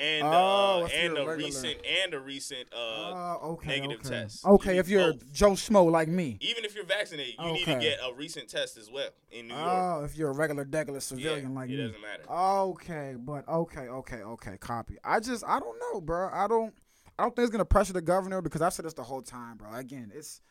and 0.01 0.23
Oh, 0.25 0.83
uh, 0.85 0.87
and 0.95 1.17
a 1.17 1.21
a 1.23 1.35
recent 1.37 1.77
and 1.85 2.13
a 2.13 2.19
recent 2.19 2.67
uh, 2.73 2.77
Oh, 2.77 3.39
okay, 3.53 3.79
negative 3.79 3.99
okay. 3.99 4.09
test. 4.09 4.45
Okay, 4.45 4.73
You 4.75 4.79
if 4.79 4.87
you're 4.89 5.13
both. 5.13 5.33
Joe 5.33 5.51
Schmo 5.51 5.91
like 5.91 6.07
me. 6.07 6.37
even 6.41 6.63
if 6.65 6.73
you're 6.73 6.85
vaccinated, 6.85 7.35
you 7.37 7.51
need 7.51 7.65
to 7.65 7.79
get 7.79 7.99
a 8.03 8.11
recent 8.13 8.47
test 8.49 8.77
as 8.77 8.89
well 8.89 9.09
in 9.31 9.49
New 9.49 9.53
York. 9.53 9.67
Oh, 9.69 10.03
if 10.05 10.17
you're 10.17 10.29
a 10.31 10.33
regular, 10.33 10.65
degular 10.65 10.93
Yeah, 10.93 10.99
civilian 10.99 11.53
like 11.53 11.69
it 11.69 11.77
me. 11.77 11.83
doesn't 11.85 12.01
matter. 12.01 12.23
Okay, 12.31 13.15
but 13.19 13.47
okay, 13.47 13.81
okay, 13.87 14.21
okay. 14.23 14.57
Copy. 14.57 14.97
I 15.03 15.19
just, 15.19 15.43
I 15.45 15.59
don't 15.59 15.77
know, 15.79 16.01
bro. 16.01 16.29
I 16.31 16.47
don't, 16.47 16.73
I 17.17 17.23
don't 17.23 17.35
think 17.35 17.45
it's 17.45 17.51
gonna 17.51 17.65
pressure 17.65 17.93
the 17.93 18.01
governor 18.01 18.41
because 18.41 18.61
I've 18.61 18.73
said 18.73 18.85
this 18.85 18.93
the 18.93 19.03
whole 19.03 19.21
time, 19.21 19.57
bro. 19.57 19.73
Again, 19.73 20.11
it's, 20.13 20.41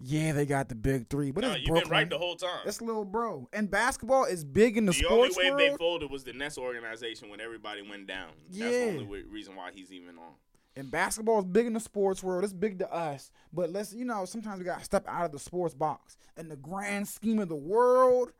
yeah, 0.00 0.32
they 0.32 0.44
got 0.44 0.68
the 0.68 0.74
big 0.74 1.08
three, 1.08 1.30
but 1.30 1.42
no, 1.42 1.52
it's 1.52 1.60
you've 1.60 1.68
Brooklyn. 1.68 1.84
been 1.84 1.90
right 1.98 2.10
the 2.10 2.18
whole 2.18 2.36
time. 2.36 2.60
It's 2.66 2.82
little 2.82 3.04
bro, 3.04 3.48
and 3.52 3.70
basketball 3.70 4.24
is 4.24 4.44
big 4.44 4.76
in 4.76 4.86
the, 4.86 4.92
the 4.92 4.98
sports 4.98 5.10
world. 5.12 5.30
The 5.36 5.40
only 5.40 5.44
way 5.44 5.50
world. 5.50 5.72
they 5.72 5.76
folded 5.78 6.10
was 6.10 6.24
the 6.24 6.32
Nets 6.32 6.58
organization 6.58 7.30
when 7.30 7.40
everybody 7.40 7.82
went 7.82 8.06
down. 8.06 8.30
That's 8.50 8.58
the 8.58 8.88
only 8.88 9.22
reason 9.24 9.56
why 9.56 9.70
he's 9.72 9.92
even 9.92 10.18
on. 10.18 10.32
and 10.76 10.90
basketball 10.90 11.38
is 11.38 11.44
big 11.46 11.66
in 11.66 11.72
the 11.72 11.80
sports 11.80 12.22
world. 12.22 12.44
It's 12.44 12.52
big 12.52 12.78
to 12.80 12.92
us, 12.92 13.30
but 13.52 13.70
let's 13.70 13.94
you 13.94 14.04
know 14.04 14.24
sometimes 14.24 14.58
we 14.58 14.64
got 14.64 14.80
to 14.80 14.84
step 14.84 15.06
out 15.08 15.24
of 15.26 15.32
the 15.32 15.38
sports 15.38 15.74
box. 15.74 16.16
In 16.36 16.48
the 16.48 16.56
grand 16.56 17.06
scheme 17.08 17.38
of 17.38 17.48
the 17.48 17.54
world, 17.56 18.32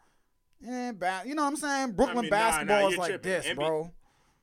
and 0.67 0.99
ba- 0.99 1.23
you 1.25 1.35
know 1.37 1.43
what 1.45 1.51
I'm 1.51 1.57
saying? 1.57 1.93
Brooklyn 1.93 2.23
mean, 2.23 2.31
nah, 2.31 2.37
nah, 2.37 2.51
basketball 2.51 2.89
is 2.91 2.99
like 2.99 3.09
tripping. 3.11 3.31
this, 3.31 3.47
NBA 3.47 3.55
bro. 3.55 3.93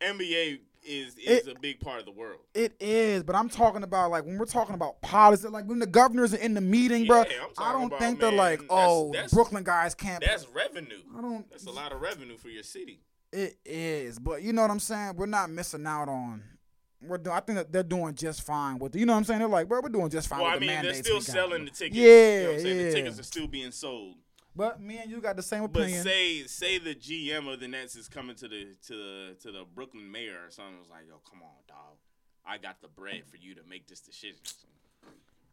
NBA 0.02 0.60
is 0.84 1.16
is 1.18 1.48
It- 1.48 1.56
a 1.56 1.60
big 1.60 1.80
part 1.80 2.00
of 2.00 2.06
the 2.06 2.12
world. 2.12 2.40
It 2.54 2.74
is, 2.80 3.24
but 3.24 3.36
I'm 3.36 3.50
talking 3.50 3.84
about 3.84 4.12
like 4.12 4.26
when 4.26 4.38
we're 4.38 4.46
talking 4.46 4.76
about 4.76 5.02
policy, 5.02 5.48
like 5.48 5.66
when 5.66 5.80
the 5.80 5.86
governors 5.88 6.34
are 6.34 6.38
in 6.38 6.54
the 6.54 6.62
meeting, 6.62 7.06
bro. 7.06 7.20
Yeah, 7.20 7.44
I'm 7.58 7.64
I 7.64 7.72
don't 7.74 7.86
about, 7.88 8.00
think 8.00 8.20
they're 8.20 8.32
like, 8.32 8.62
oh, 8.70 9.12
that's- 9.12 9.34
Brooklyn 9.34 9.64
guys 9.64 9.94
can't. 9.96 10.24
That's 10.26 10.48
revenue. 10.50 11.02
I 11.18 11.22
don't. 11.22 11.50
That's 11.50 11.66
a 11.66 11.72
lot 11.72 11.92
of 11.92 12.02
revenue 12.02 12.38
for 12.38 12.50
your 12.50 12.64
city. 12.64 13.02
It 13.32 13.58
is, 13.66 14.20
but 14.20 14.42
you 14.42 14.52
know 14.54 14.62
what 14.62 14.72
I'm 14.72 14.80
saying. 14.80 15.16
We're 15.16 15.26
not 15.26 15.50
missing 15.50 15.86
out 15.88 16.10
on. 16.10 16.44
We're 17.02 17.18
doing. 17.18 17.36
I 17.36 17.40
think 17.40 17.58
that 17.58 17.72
they're 17.72 17.82
doing 17.82 18.14
just 18.14 18.42
fine 18.44 18.78
with. 18.78 18.96
You 18.96 19.06
know 19.06 19.14
what 19.14 19.18
I'm 19.20 19.24
saying? 19.24 19.40
They're 19.40 19.48
like, 19.48 19.68
bro, 19.70 19.80
we're 19.82 19.90
doing 19.90 20.10
just 20.10 20.28
fine 20.28 20.42
Well, 20.42 20.52
with 20.54 20.64
I 20.64 20.68
mean, 20.68 20.82
the 20.82 20.92
they're 20.92 21.04
still 21.04 21.22
selling 21.22 21.66
the 21.66 21.72
tickets. 21.72 21.96
Yeah, 21.98 22.06
you 22.06 22.42
know 22.44 22.48
what 22.50 22.56
I'm 22.58 22.62
saying? 22.62 22.78
yeah. 22.78 22.84
The 22.86 22.92
tickets 22.94 23.20
are 23.20 23.24
still 23.24 23.48
being 23.48 23.72
sold. 23.72 24.16
But 24.56 24.82
me 24.82 24.98
and 24.98 25.10
you 25.10 25.22
got 25.22 25.36
the 25.36 25.44
same 25.44 25.64
opinion. 25.64 26.04
But 26.04 26.10
say 26.10 26.44
say 26.44 26.78
the 26.78 26.94
GM 26.94 27.52
of 27.52 27.60
the 27.60 27.68
Nets 27.68 27.96
is 27.96 28.08
coming 28.08 28.36
to 28.36 28.48
the 28.48 28.68
to 28.88 28.94
the 28.94 29.36
to 29.42 29.52
the 29.52 29.64
Brooklyn 29.74 30.12
mayor 30.12 30.40
or 30.46 30.52
something. 30.52 30.78
Was 30.80 30.90
like, 30.90 31.08
yo, 31.08 31.22
come 31.30 31.42
on, 31.42 31.50
dog. 31.68 31.98
I 32.46 32.58
got 32.58 32.82
the 32.82 32.88
bread 32.88 33.24
for 33.30 33.38
you 33.38 33.56
to 33.56 33.62
make 33.70 33.88
this 33.88 34.02
decision. 34.02 34.40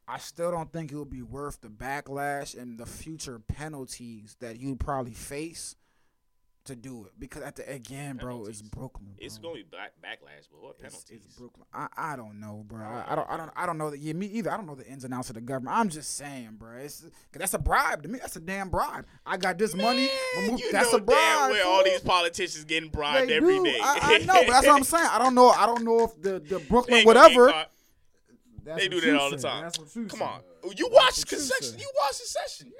I 0.08 0.18
still 0.18 0.50
don't 0.50 0.72
think 0.72 0.90
it 0.90 0.96
would 0.96 1.10
be 1.10 1.22
worth 1.22 1.60
the 1.60 1.68
backlash 1.68 2.58
and 2.60 2.78
the 2.78 2.86
future 2.86 3.38
penalties 3.38 4.36
that 4.40 4.58
you'd 4.58 4.80
probably 4.80 5.12
face 5.12 5.76
to 6.68 6.76
do 6.76 7.04
it. 7.04 7.12
Because 7.18 7.42
at 7.42 7.56
the 7.56 7.70
again, 7.70 8.16
bro, 8.16 8.46
it's 8.46 8.62
Penalties. 8.62 8.62
Brooklyn. 8.62 9.14
It's 9.18 9.36
gonna 9.38 9.54
be 9.56 9.62
back, 9.64 9.92
backlash, 10.02 10.48
but 10.50 10.62
what 10.62 10.76
It's, 10.80 10.94
penalties? 11.04 11.22
it's 11.26 11.34
Brooklyn. 11.36 11.66
I, 11.74 11.88
I 11.96 12.16
don't 12.16 12.40
know, 12.40 12.64
bro. 12.66 12.80
I, 12.84 13.00
I 13.00 13.06
oh. 13.10 13.16
don't 13.16 13.30
I 13.30 13.36
don't 13.36 13.50
I 13.56 13.66
don't 13.66 13.78
know 13.78 13.90
that. 13.90 13.98
Yeah, 13.98 14.12
me 14.14 14.26
either. 14.26 14.50
I 14.52 14.56
don't 14.56 14.66
know 14.66 14.74
the 14.74 14.86
ins 14.86 15.04
and 15.04 15.12
outs 15.12 15.28
of 15.30 15.34
the 15.34 15.40
government. 15.40 15.76
I'm 15.76 15.88
just 15.88 16.16
saying, 16.16 16.56
bro. 16.58 16.76
It's 16.78 17.04
that's 17.32 17.54
a 17.54 17.58
bribe 17.58 18.02
to 18.04 18.08
me. 18.08 18.18
That's 18.20 18.36
a 18.36 18.40
damn 18.40 18.68
bribe. 18.70 19.06
I 19.26 19.36
got 19.36 19.58
this 19.58 19.74
money. 19.74 20.06
Man, 20.36 20.44
remove- 20.44 20.60
you 20.60 20.72
that's 20.72 20.92
know 20.92 20.98
a 20.98 21.00
bribe. 21.02 21.18
damn 21.18 21.50
well 21.50 21.68
all 21.68 21.84
these 21.84 22.00
politicians 22.00 22.64
getting 22.64 22.90
bribed 22.90 23.28
They 23.30 23.34
every 23.36 23.56
do. 23.56 23.64
day. 23.64 23.78
I, 23.82 23.98
I 24.02 24.18
know, 24.24 24.42
but 24.46 24.52
that's 24.52 24.66
what 24.66 24.76
I'm 24.76 24.84
saying. 24.84 25.08
I 25.10 25.18
don't 25.18 25.34
know. 25.34 25.48
I 25.50 25.66
don't 25.66 25.84
know 25.84 26.04
if 26.04 26.20
the 26.22 26.38
the 26.40 26.58
Brooklyn 26.68 27.04
whatever. 27.04 27.52
that's 28.64 28.80
They 28.82 28.88
do 28.88 29.00
that 29.00 29.16
all 29.16 29.30
the 29.30 29.38
time. 29.38 29.70
Come 29.70 30.08
said. 30.10 30.20
on, 30.22 30.40
you 30.76 30.88
watch 30.92 31.24
concession. 31.26 31.62
said. 31.72 31.80
You 31.80 31.90
watch 32.00 32.18
the 32.18 32.24
session. 32.26 32.72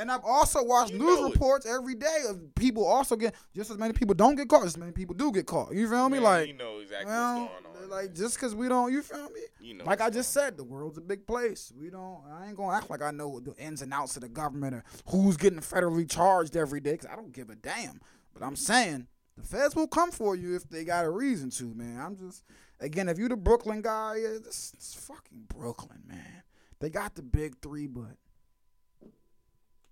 And 0.00 0.10
I've 0.10 0.24
also 0.24 0.64
watched 0.64 0.92
You 0.92 0.98
news 0.98 1.30
reports 1.30 1.66
every 1.66 1.94
day 1.94 2.24
of 2.26 2.54
people 2.54 2.86
also 2.86 3.16
get 3.16 3.34
just 3.54 3.70
as 3.70 3.76
many 3.76 3.92
people 3.92 4.14
don't 4.14 4.34
get 4.34 4.48
caught, 4.48 4.64
as 4.64 4.78
many 4.78 4.92
people 4.92 5.14
do 5.14 5.30
get 5.30 5.44
caught. 5.44 5.74
You 5.74 5.86
feel 5.86 6.08
me? 6.08 6.16
Man, 6.16 6.22
like, 6.22 6.48
you 6.48 6.54
know 6.54 6.78
exactly 6.78 7.12
well, 7.12 7.40
what's 7.40 7.62
going 7.62 7.84
on. 7.84 7.90
like 7.90 8.14
just 8.14 8.36
because 8.36 8.54
we 8.54 8.66
don't, 8.66 8.90
you 8.90 9.02
feel 9.02 9.28
me? 9.28 9.40
You 9.60 9.74
know 9.74 9.84
like 9.84 10.00
I 10.00 10.08
just 10.08 10.32
said, 10.32 10.56
the 10.56 10.64
world's 10.64 10.96
a 10.96 11.02
big 11.02 11.26
place. 11.26 11.70
We 11.78 11.90
don't. 11.90 12.22
I 12.32 12.46
ain't 12.46 12.56
gonna 12.56 12.74
act 12.74 12.88
like 12.88 13.02
I 13.02 13.10
know 13.10 13.40
the 13.40 13.54
ins 13.56 13.82
and 13.82 13.92
outs 13.92 14.16
of 14.16 14.22
the 14.22 14.30
government 14.30 14.74
or 14.74 14.84
who's 15.10 15.36
getting 15.36 15.60
federally 15.60 16.08
charged 16.10 16.56
every 16.56 16.80
day. 16.80 16.96
Cause 16.96 17.10
I 17.12 17.14
don't 17.14 17.32
give 17.34 17.50
a 17.50 17.54
damn. 17.54 18.00
But 18.32 18.42
I'm 18.42 18.56
saying 18.56 19.06
the 19.36 19.46
feds 19.46 19.76
will 19.76 19.86
come 19.86 20.12
for 20.12 20.34
you 20.34 20.56
if 20.56 20.66
they 20.66 20.82
got 20.82 21.04
a 21.04 21.10
reason 21.10 21.50
to, 21.50 21.74
man. 21.74 22.00
I'm 22.00 22.16
just 22.16 22.42
again, 22.80 23.10
if 23.10 23.18
you 23.18 23.28
the 23.28 23.36
Brooklyn 23.36 23.82
guy, 23.82 24.16
yeah, 24.22 24.38
this, 24.42 24.72
it's 24.74 24.94
fucking 24.94 25.44
Brooklyn, 25.54 26.00
man. 26.06 26.42
They 26.78 26.88
got 26.88 27.16
the 27.16 27.22
big 27.22 27.60
three, 27.60 27.86
but 27.86 28.16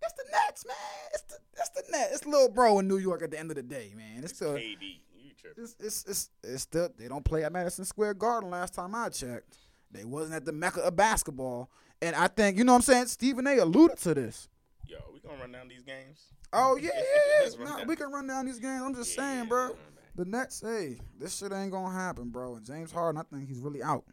it's 0.09 0.15
the 0.15 0.31
Nets, 0.33 0.67
man. 0.67 0.77
It's 1.15 1.23
the 1.23 1.37
it's 1.59 1.69
the 1.71 1.83
Nets. 1.93 2.15
It's 2.17 2.27
little 2.27 2.49
bro 2.49 2.79
in 2.79 2.89
New 2.89 2.99
York 2.99 3.23
at 3.23 3.31
the 3.31 3.39
end 3.39 3.51
of 3.51 3.57
the 3.57 3.63
day, 3.63 3.93
man. 3.97 4.25
It's 4.25 4.35
still 4.35 4.55
KD, 4.55 5.01
you 5.15 5.31
tripping? 5.41 5.65
it's 5.65 5.77
it's 5.81 6.05
it's, 6.07 6.31
it's 6.43 6.63
still 6.63 6.89
they 6.99 7.09
don't 7.09 7.25
play 7.25 7.45
at 7.45 7.53
Madison 7.53 7.85
Square 7.85 8.15
Garden 8.15 8.51
last 8.51 8.75
time 8.75 8.95
I 8.95 9.09
checked. 9.11 9.57
They 9.91 10.05
wasn't 10.05 10.35
at 10.35 10.45
the 10.45 10.53
mecca 10.53 10.81
of 10.83 10.97
basketball. 10.97 11.71
And 12.01 12.15
I 12.15 12.29
think, 12.29 12.59
you 12.59 12.65
know 12.65 12.73
what 12.75 12.77
I'm 12.77 12.83
saying? 12.83 13.07
Stephen 13.07 13.47
A 13.49 13.59
alluded 13.59 13.99
to 13.99 14.15
this. 14.15 14.49
Yo, 14.87 14.99
we 15.13 15.19
gonna 15.21 15.41
run 15.41 15.51
down 15.53 15.67
these 15.69 15.83
games. 15.83 16.21
Oh 16.53 16.77
yeah, 16.81 16.91
yeah. 16.95 17.65
Nah, 17.65 17.85
we 17.85 17.97
can 17.97 18.11
run 18.13 18.27
down 18.27 18.47
these 18.47 18.59
games. 18.61 18.83
I'm 18.83 18.95
just 18.95 19.17
Yeah, 19.17 19.23
saying, 19.37 19.49
bro. 19.49 19.63
let's 19.65 19.75
run 19.75 19.79
back. 19.95 20.05
The 20.15 20.25
Nets, 20.25 20.61
hey, 20.61 20.99
this 21.19 21.37
shit 21.37 21.53
ain't 21.53 21.73
gonna 21.73 21.93
happen, 21.95 22.29
bro. 22.31 22.57
And 22.57 22.65
James 22.65 22.93
Harden, 22.93 23.21
I 23.21 23.25
think 23.35 23.49
he's 23.49 23.59
really 23.61 23.83
out. 23.83 24.05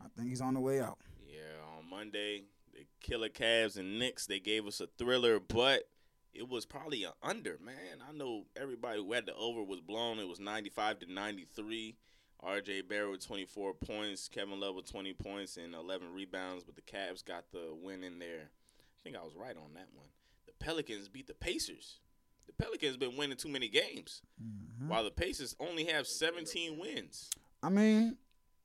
I 0.00 0.06
think 0.16 0.28
he's 0.28 0.40
on 0.40 0.54
the 0.54 0.60
way 0.60 0.80
out. 0.80 0.98
Yeah, 1.26 1.40
on 1.78 1.88
Monday, 1.90 2.44
Killer 3.04 3.28
Cavs 3.28 3.76
and 3.76 3.98
Knicks, 3.98 4.26
they 4.26 4.40
gave 4.40 4.66
us 4.66 4.80
a 4.80 4.86
thriller, 4.86 5.38
but 5.38 5.84
it 6.32 6.48
was 6.48 6.64
probably 6.64 7.04
an 7.04 7.12
under, 7.22 7.58
man. 7.62 8.00
I 8.08 8.12
know 8.12 8.46
everybody 8.56 8.98
who 8.98 9.12
had 9.12 9.26
the 9.26 9.34
over 9.34 9.62
was 9.62 9.80
blown. 9.80 10.18
It 10.18 10.26
was 10.26 10.40
95 10.40 11.00
to 11.00 11.12
93. 11.12 11.96
RJ 12.44 12.88
Barrett 12.88 13.10
with 13.10 13.26
24 13.26 13.74
points, 13.74 14.28
Kevin 14.28 14.58
Love 14.58 14.74
with 14.74 14.90
20 14.90 15.12
points 15.14 15.56
and 15.58 15.74
11 15.74 16.12
rebounds, 16.14 16.64
but 16.64 16.74
the 16.76 16.82
Cavs 16.82 17.24
got 17.24 17.44
the 17.52 17.74
win 17.74 18.02
in 18.02 18.18
there. 18.18 18.48
I 18.50 18.98
think 19.02 19.16
I 19.16 19.20
was 19.22 19.34
right 19.36 19.56
on 19.56 19.74
that 19.74 19.88
one. 19.94 20.08
The 20.46 20.52
Pelicans 20.58 21.08
beat 21.08 21.26
the 21.26 21.34
Pacers 21.34 21.98
The 22.46 22.52
Pelicans 22.54 22.96
been 22.96 23.16
winning 23.16 23.36
too 23.36 23.48
many 23.50 23.68
games, 23.68 24.22
Mm-hmm. 24.42 24.88
while 24.88 25.04
the 25.04 25.10
Pacers 25.10 25.54
only 25.60 25.84
have 25.84 26.06
17 26.06 26.78
wins. 26.78 27.30
I 27.62 27.68
mean, 27.68 28.16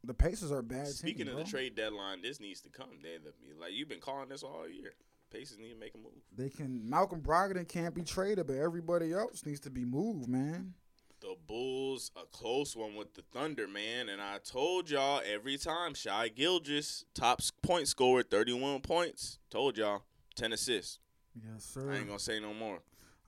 the 0.04 0.14
Pacers 0.14 0.52
are 0.52 0.62
bad. 0.62 0.88
Speaking 0.88 1.26
team, 1.28 1.38
of 1.38 1.44
the 1.46 1.50
trade 1.50 1.76
deadline, 1.76 2.22
this 2.22 2.40
needs 2.40 2.62
to 2.62 2.70
come. 2.70 2.88
They, 3.04 3.18
the, 3.18 3.34
like 3.60 3.74
you've 3.74 3.90
been 3.90 4.00
calling 4.00 4.30
this 4.30 4.44
all 4.44 4.68
year. 4.68 4.94
Pacers 5.32 5.60
need 5.60 5.70
to 5.74 5.80
make 5.80 5.94
a 5.94 5.98
move. 5.98 6.14
they 6.36 6.50
can. 6.50 6.90
Malcolm 6.90 7.22
Brogdon 7.22 7.68
can't 7.68 7.94
be 7.94 8.02
traded, 8.02 8.48
but 8.48 8.56
everybody 8.56 9.14
else 9.14 9.46
needs 9.46 9.60
to 9.62 9.70
be 9.70 9.86
moved, 9.86 10.28
man. 10.28 10.74
The 11.22 11.36
Bulls, 11.48 12.12
a 12.16 12.26
close 12.26 12.76
one 12.78 12.96
with 12.96 13.14
the 13.14 13.22
Thunder, 13.34 13.68
man. 13.68 14.08
And 14.10 14.22
I 14.22 14.38
told 14.44 14.90
y'all 14.90 15.22
every 15.32 15.58
time, 15.58 15.94
Shai 15.94 16.30
Gilgeous, 16.30 17.04
top 17.14 17.42
point 17.62 17.88
scorer, 17.90 18.24
31 18.24 18.80
points. 18.82 19.38
Told 19.50 19.78
y'all, 19.78 20.04
10 20.36 20.54
assists. 20.54 21.00
Yes, 21.36 21.66
sir. 21.66 21.92
I 21.92 21.98
ain't 21.98 22.08
gonna 22.08 22.18
say 22.20 22.40
no 22.40 22.54
more. 22.54 22.80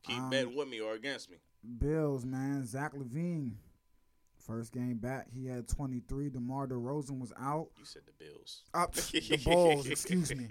Keep 0.04 0.18
Um, 0.18 0.30
betting 0.32 0.56
with 0.56 0.70
me 0.70 0.80
or 0.80 0.94
against 0.94 1.30
me. 1.30 1.38
Bills, 1.78 2.26
man. 2.26 2.66
Zach 2.66 2.94
LaVine. 2.96 3.52
First 4.42 4.74
game 4.74 4.98
back, 4.98 5.28
he 5.32 5.46
had 5.46 5.68
23. 5.68 6.30
DeMar 6.30 6.68
DeRozan 6.68 7.20
was 7.20 7.32
out. 7.40 7.68
You 7.78 7.86
said 7.86 8.02
the 8.06 8.24
Bills. 8.26 8.64
Up 8.74 8.94
the 8.96 9.42
Bulls, 9.44 9.88
excuse 9.88 10.36
me. 10.36 10.50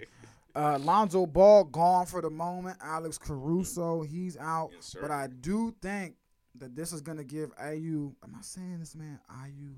Uh, 0.55 0.77
Lonzo 0.79 1.25
Ball 1.25 1.63
gone 1.65 2.05
for 2.05 2.21
the 2.21 2.29
moment. 2.29 2.77
Alex 2.81 3.17
Caruso, 3.17 4.01
he's 4.01 4.37
out. 4.37 4.69
Yes, 4.73 4.95
but 4.99 5.11
I 5.11 5.27
do 5.27 5.73
think 5.81 6.15
that 6.55 6.75
this 6.75 6.91
is 6.91 7.01
gonna 7.01 7.23
give 7.23 7.55
Ayu. 7.57 8.13
Am 8.23 8.35
I 8.37 8.41
saying 8.41 8.79
this 8.79 8.95
man? 8.95 9.19
Ayu, 9.31 9.75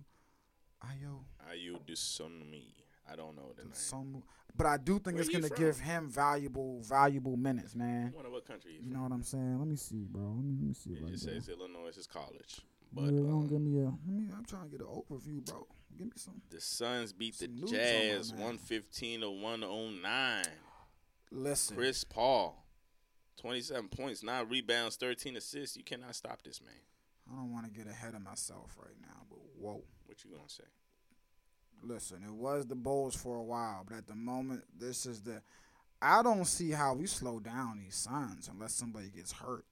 Ayo, 0.84 1.20
Ayu 1.52 1.78
Dusonomi. 1.88 2.64
I 3.12 3.16
don't 3.16 3.36
know 3.36 3.52
the 3.56 3.64
name. 3.64 3.72
some. 3.74 4.24
But 4.56 4.68
I 4.68 4.78
do 4.78 4.94
think 5.00 5.16
Where 5.18 5.22
it's 5.24 5.30
gonna 5.30 5.50
give 5.50 5.80
him 5.80 6.10
valuable, 6.10 6.80
valuable 6.82 7.36
minutes, 7.38 7.76
man. 7.76 8.12
wonder 8.16 8.30
what 8.30 8.46
country 8.46 8.74
he's 8.78 8.86
You 8.88 8.94
know 8.94 9.02
what 9.02 9.12
I'm 9.12 9.24
saying? 9.24 9.58
Let 9.60 9.68
me 9.68 9.76
see, 9.76 10.06
bro. 10.10 10.24
Let 10.24 10.44
me, 10.46 10.56
let 10.60 10.68
me 10.68 10.74
see 10.74 10.92
It 10.92 11.02
right 11.04 11.12
just 11.12 11.26
there. 11.26 11.36
says 11.36 11.50
Illinois 11.50 11.98
is 11.98 12.06
college. 12.08 12.62
Yeah, 12.96 13.02
But 13.02 13.16
don't 13.16 13.32
um, 13.32 13.48
give 13.48 13.62
me 13.62 13.80
a. 13.80 13.92
Me, 14.10 14.30
I'm 14.36 14.46
trying 14.46 14.66
to 14.66 14.70
get 14.70 14.82
an 14.82 14.88
overview, 14.88 15.46
bro. 15.46 15.68
Give 15.98 16.08
me 16.08 16.14
some. 16.16 16.42
the 16.50 16.62
Suns 16.62 17.14
beat 17.14 17.38
the 17.38 17.46
on 17.46 17.68
Jazz 17.68 18.32
115 18.32 19.22
to 19.22 19.30
109. 19.30 20.44
Listen, 21.32 21.76
Chris 21.76 22.04
Paul, 22.04 22.64
27 23.38 23.90
points, 23.90 24.24
9 24.24 24.50
rebounds, 24.50 24.96
13 24.98 25.36
assists. 25.38 25.76
You 25.76 25.84
cannot 25.84 26.16
stop 26.16 26.44
this 26.44 26.62
man. 26.62 26.74
I 27.32 27.36
don't 27.36 27.52
want 27.52 27.66
to 27.66 27.72
get 27.72 27.88
ahead 27.88 28.14
of 28.16 28.22
myself 28.22 28.76
right 28.78 28.96
now, 29.02 29.24
but 29.30 29.40
whoa. 29.58 29.84
What 30.06 30.24
you 30.24 30.32
gonna 30.32 30.44
say? 30.48 30.64
Listen, 31.82 32.24
it 32.24 32.34
was 32.34 32.66
the 32.66 32.76
Bulls 32.76 33.16
for 33.16 33.38
a 33.38 33.44
while, 33.44 33.84
but 33.88 33.98
at 33.98 34.08
the 34.08 34.16
moment, 34.16 34.64
this 34.78 35.06
is 35.06 35.22
the. 35.22 35.42
I 36.02 36.22
don't 36.22 36.46
see 36.46 36.72
how 36.72 36.94
we 36.94 37.08
slow 37.08 37.40
down 37.40 37.80
these 37.80 37.96
Suns 37.96 38.50
unless 38.52 38.74
somebody 38.74 39.10
gets 39.10 39.32
hurt. 39.32 39.66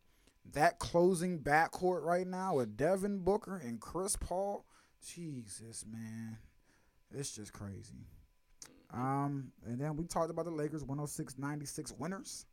That 0.54 0.80
closing 0.80 1.40
backcourt 1.40 2.04
right 2.04 2.28
now 2.28 2.56
with 2.56 2.76
Devin 2.76 3.20
Booker 3.20 3.58
and 3.58 3.80
Chris 3.80 4.16
Paul, 4.16 4.66
Jesus, 5.08 5.86
man, 5.90 6.38
it's 7.14 7.32
just 7.32 7.54
crazy. 7.54 8.08
Um, 8.94 9.52
and 9.66 9.80
then 9.80 9.96
we 9.96 10.06
talked 10.06 10.30
about 10.30 10.46
the 10.46 10.52
Lakers 10.52 10.84
106-96 10.84 11.98
winners 11.98 12.46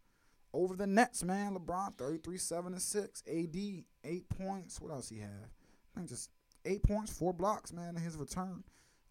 over 0.52 0.76
the 0.76 0.86
Nets, 0.86 1.24
man. 1.24 1.56
LeBron 1.56 1.96
33 1.96 2.38
7 2.38 2.72
and 2.72 2.82
6. 2.82 3.22
AD 3.26 3.56
8 4.04 4.28
points. 4.28 4.80
What 4.80 4.92
else 4.92 5.08
he 5.08 5.18
have? 5.18 5.30
I 5.30 5.96
think 5.98 6.08
just 6.08 6.30
8 6.64 6.82
points, 6.82 7.12
4 7.12 7.32
blocks, 7.32 7.72
man, 7.72 7.96
in 7.96 8.02
his 8.02 8.16
return. 8.16 8.62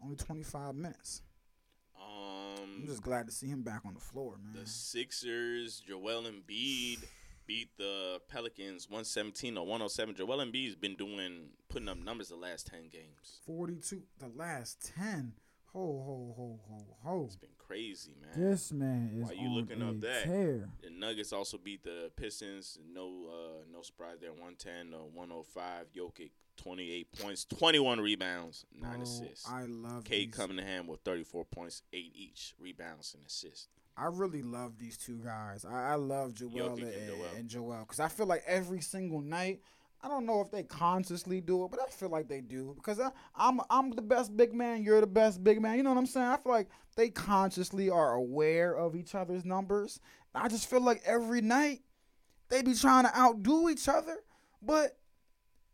Only 0.02 0.16
25 0.16 0.76
minutes. 0.76 1.22
Um, 2.00 2.82
I'm 2.82 2.88
just 2.88 3.02
glad 3.02 3.26
to 3.28 3.34
see 3.34 3.48
him 3.48 3.64
back 3.64 3.82
on 3.86 3.94
the 3.94 4.00
floor, 4.00 4.38
man. 4.42 4.62
the 4.62 4.70
Sixers, 4.70 5.82
Joel 5.88 6.24
Embiid 6.24 7.00
beat 7.48 7.70
the 7.78 8.20
Pelicans 8.28 8.90
117 8.90 9.56
to 9.56 9.62
107. 9.62 10.16
Joel 10.16 10.38
Embiid's 10.46 10.76
been 10.76 10.96
doing 10.96 11.50
putting 11.70 11.90
up 11.90 11.98
numbers 11.98 12.30
the 12.30 12.36
last 12.36 12.68
10 12.68 12.90
games. 12.92 13.40
42, 13.46 14.04
the 14.20 14.28
last 14.36 14.92
10. 14.98 15.34
Ho, 15.74 15.80
ho, 15.80 16.34
ho, 16.36 16.60
ho, 16.70 16.86
ho. 17.04 17.24
It's 17.26 17.36
been 17.36 17.50
crazy, 17.58 18.16
man. 18.22 18.50
This 18.50 18.72
man 18.72 19.12
is 19.16 19.28
Why 19.28 19.34
you 19.34 19.50
looking 19.50 19.82
a 19.82 19.90
up 19.90 20.02
that? 20.02 20.24
tear. 20.24 20.70
The 20.82 20.90
Nuggets 20.90 21.34
also 21.34 21.58
beat 21.58 21.84
the 21.84 22.12
Pistons. 22.16 22.80
No, 22.94 23.28
uh, 23.30 23.64
no 23.72 23.82
surprise 23.82 24.18
there. 24.22 24.32
110 24.32 24.92
to 24.92 25.06
105. 25.14 25.86
Jokic 25.96 26.32
28 26.58 27.12
points, 27.22 27.46
21 27.46 28.00
rebounds, 28.02 28.66
nine 28.74 28.96
Bro, 28.96 29.04
assists. 29.04 29.48
I 29.48 29.66
love 29.66 30.04
Cade. 30.04 30.32
Cunningham 30.32 30.88
with 30.88 31.02
34 31.02 31.46
points, 31.46 31.84
eight 31.94 32.12
each 32.16 32.56
rebounds 32.60 33.14
and 33.14 33.26
assists. 33.26 33.68
I 33.98 34.06
really 34.06 34.44
love 34.44 34.78
these 34.78 34.96
two 34.98 35.18
guys. 35.24 35.66
I, 35.66 35.94
I 35.94 35.96
love 35.96 36.34
Joel 36.34 36.74
and, 36.74 36.84
and 36.84 37.08
Joel. 37.08 37.26
and 37.36 37.50
Joel 37.50 37.80
because 37.80 38.00
I 38.00 38.08
feel 38.08 38.28
like 38.28 38.44
every 38.46 38.82
single 38.82 39.22
night. 39.22 39.62
I 40.00 40.08
don't 40.08 40.28
know 40.28 40.42
if 40.42 40.52
they 40.52 40.62
consciously 40.62 41.42
do 41.42 41.66
it, 41.66 41.72
but 41.72 41.80
I 41.82 41.90
feel 41.90 42.10
like 42.10 42.28
they 42.28 42.40
do 42.40 42.74
because 42.76 43.00
I, 43.00 43.10
I'm 43.36 43.60
I'm 43.72 43.90
the 43.90 44.04
best 44.04 44.38
big 44.38 44.54
man. 44.54 44.84
You're 44.84 45.02
the 45.02 45.08
best 45.08 45.44
big 45.44 45.60
man. 45.60 45.76
You 45.76 45.82
know 45.82 45.90
what 45.90 45.98
I'm 45.98 46.06
saying? 46.06 46.28
I 46.28 46.38
feel 46.38 46.52
like 46.52 46.70
they 46.96 47.10
consciously 47.10 47.90
are 47.90 48.14
aware 48.14 48.76
of 48.76 48.96
each 48.96 49.16
other's 49.16 49.44
numbers. 49.44 50.00
I 50.36 50.50
just 50.50 50.70
feel 50.70 50.82
like 50.82 51.02
every 51.04 51.42
night 51.42 51.80
they 52.50 52.62
be 52.62 52.76
trying 52.76 53.06
to 53.06 53.18
outdo 53.18 53.70
each 53.70 53.90
other, 53.90 54.18
but 54.62 54.98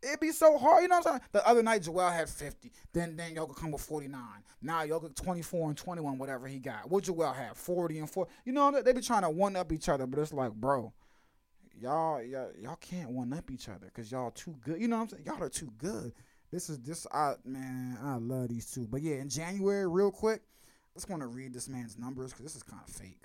it 0.04 0.20
be 0.20 0.32
so 0.32 0.58
hard. 0.58 0.84
You 0.84 0.90
know 0.90 0.98
what 0.98 1.08
I'm 1.08 1.12
saying? 1.14 1.22
The 1.32 1.48
other 1.48 1.64
night 1.64 1.84
Joel 1.84 2.10
had 2.10 2.30
50. 2.30 2.72
Then 2.94 3.16
then 3.16 3.36
Jokic 3.36 3.56
come 3.56 3.72
with 3.72 3.82
49. 3.82 4.22
Now 4.62 4.86
Jokic 4.86 5.16
24 5.16 5.70
and 5.70 5.78
21, 5.78 6.18
whatever 6.18 6.48
he 6.48 6.60
got. 6.60 6.90
What 6.90 7.04
Joel 7.04 7.34
have? 7.34 7.58
40 7.58 8.00
and 8.00 8.10
4. 8.10 8.28
You 8.46 8.54
know 8.54 8.82
they 8.82 8.94
be 8.94 9.02
trying 9.02 9.24
to 9.24 9.30
one 9.30 9.56
up 9.56 9.72
each 9.72 9.90
other, 9.90 10.06
but 10.06 10.20
it's 10.20 10.34
like, 10.34 10.54
bro, 10.54 10.94
y'all 11.80 12.22
y'all, 12.22 12.52
y'all 12.60 12.76
can't 12.78 13.10
one 13.10 13.34
up 13.34 13.50
each 13.52 13.70
other 13.70 13.88
because 13.88 14.12
y'all 14.12 14.32
too 14.32 14.56
good. 14.64 14.80
You 14.80 14.88
know 14.88 14.98
what 14.98 15.04
I'm 15.04 15.10
saying? 15.10 15.24
Y'all 15.26 15.44
are 15.44 15.50
too 15.50 15.72
good. 15.78 16.14
This 16.52 16.70
is 16.70 16.80
this 16.80 17.08
I 17.12 17.34
man, 17.46 17.98
I 18.04 18.16
love 18.16 18.50
these 18.50 18.72
two. 18.72 18.88
But 18.88 19.02
yeah, 19.02 19.16
in 19.16 19.30
January, 19.30 19.88
real 19.88 20.12
quick, 20.12 20.42
I 20.96 21.00
just 21.00 21.10
want 21.10 21.22
to 21.22 21.28
read 21.28 21.54
this 21.54 21.68
man's 21.68 21.98
numbers 21.98 22.32
because 22.32 22.46
this 22.46 22.56
is 22.56 22.64
kind 22.64 22.82
of 22.88 22.94
fake. 22.94 23.24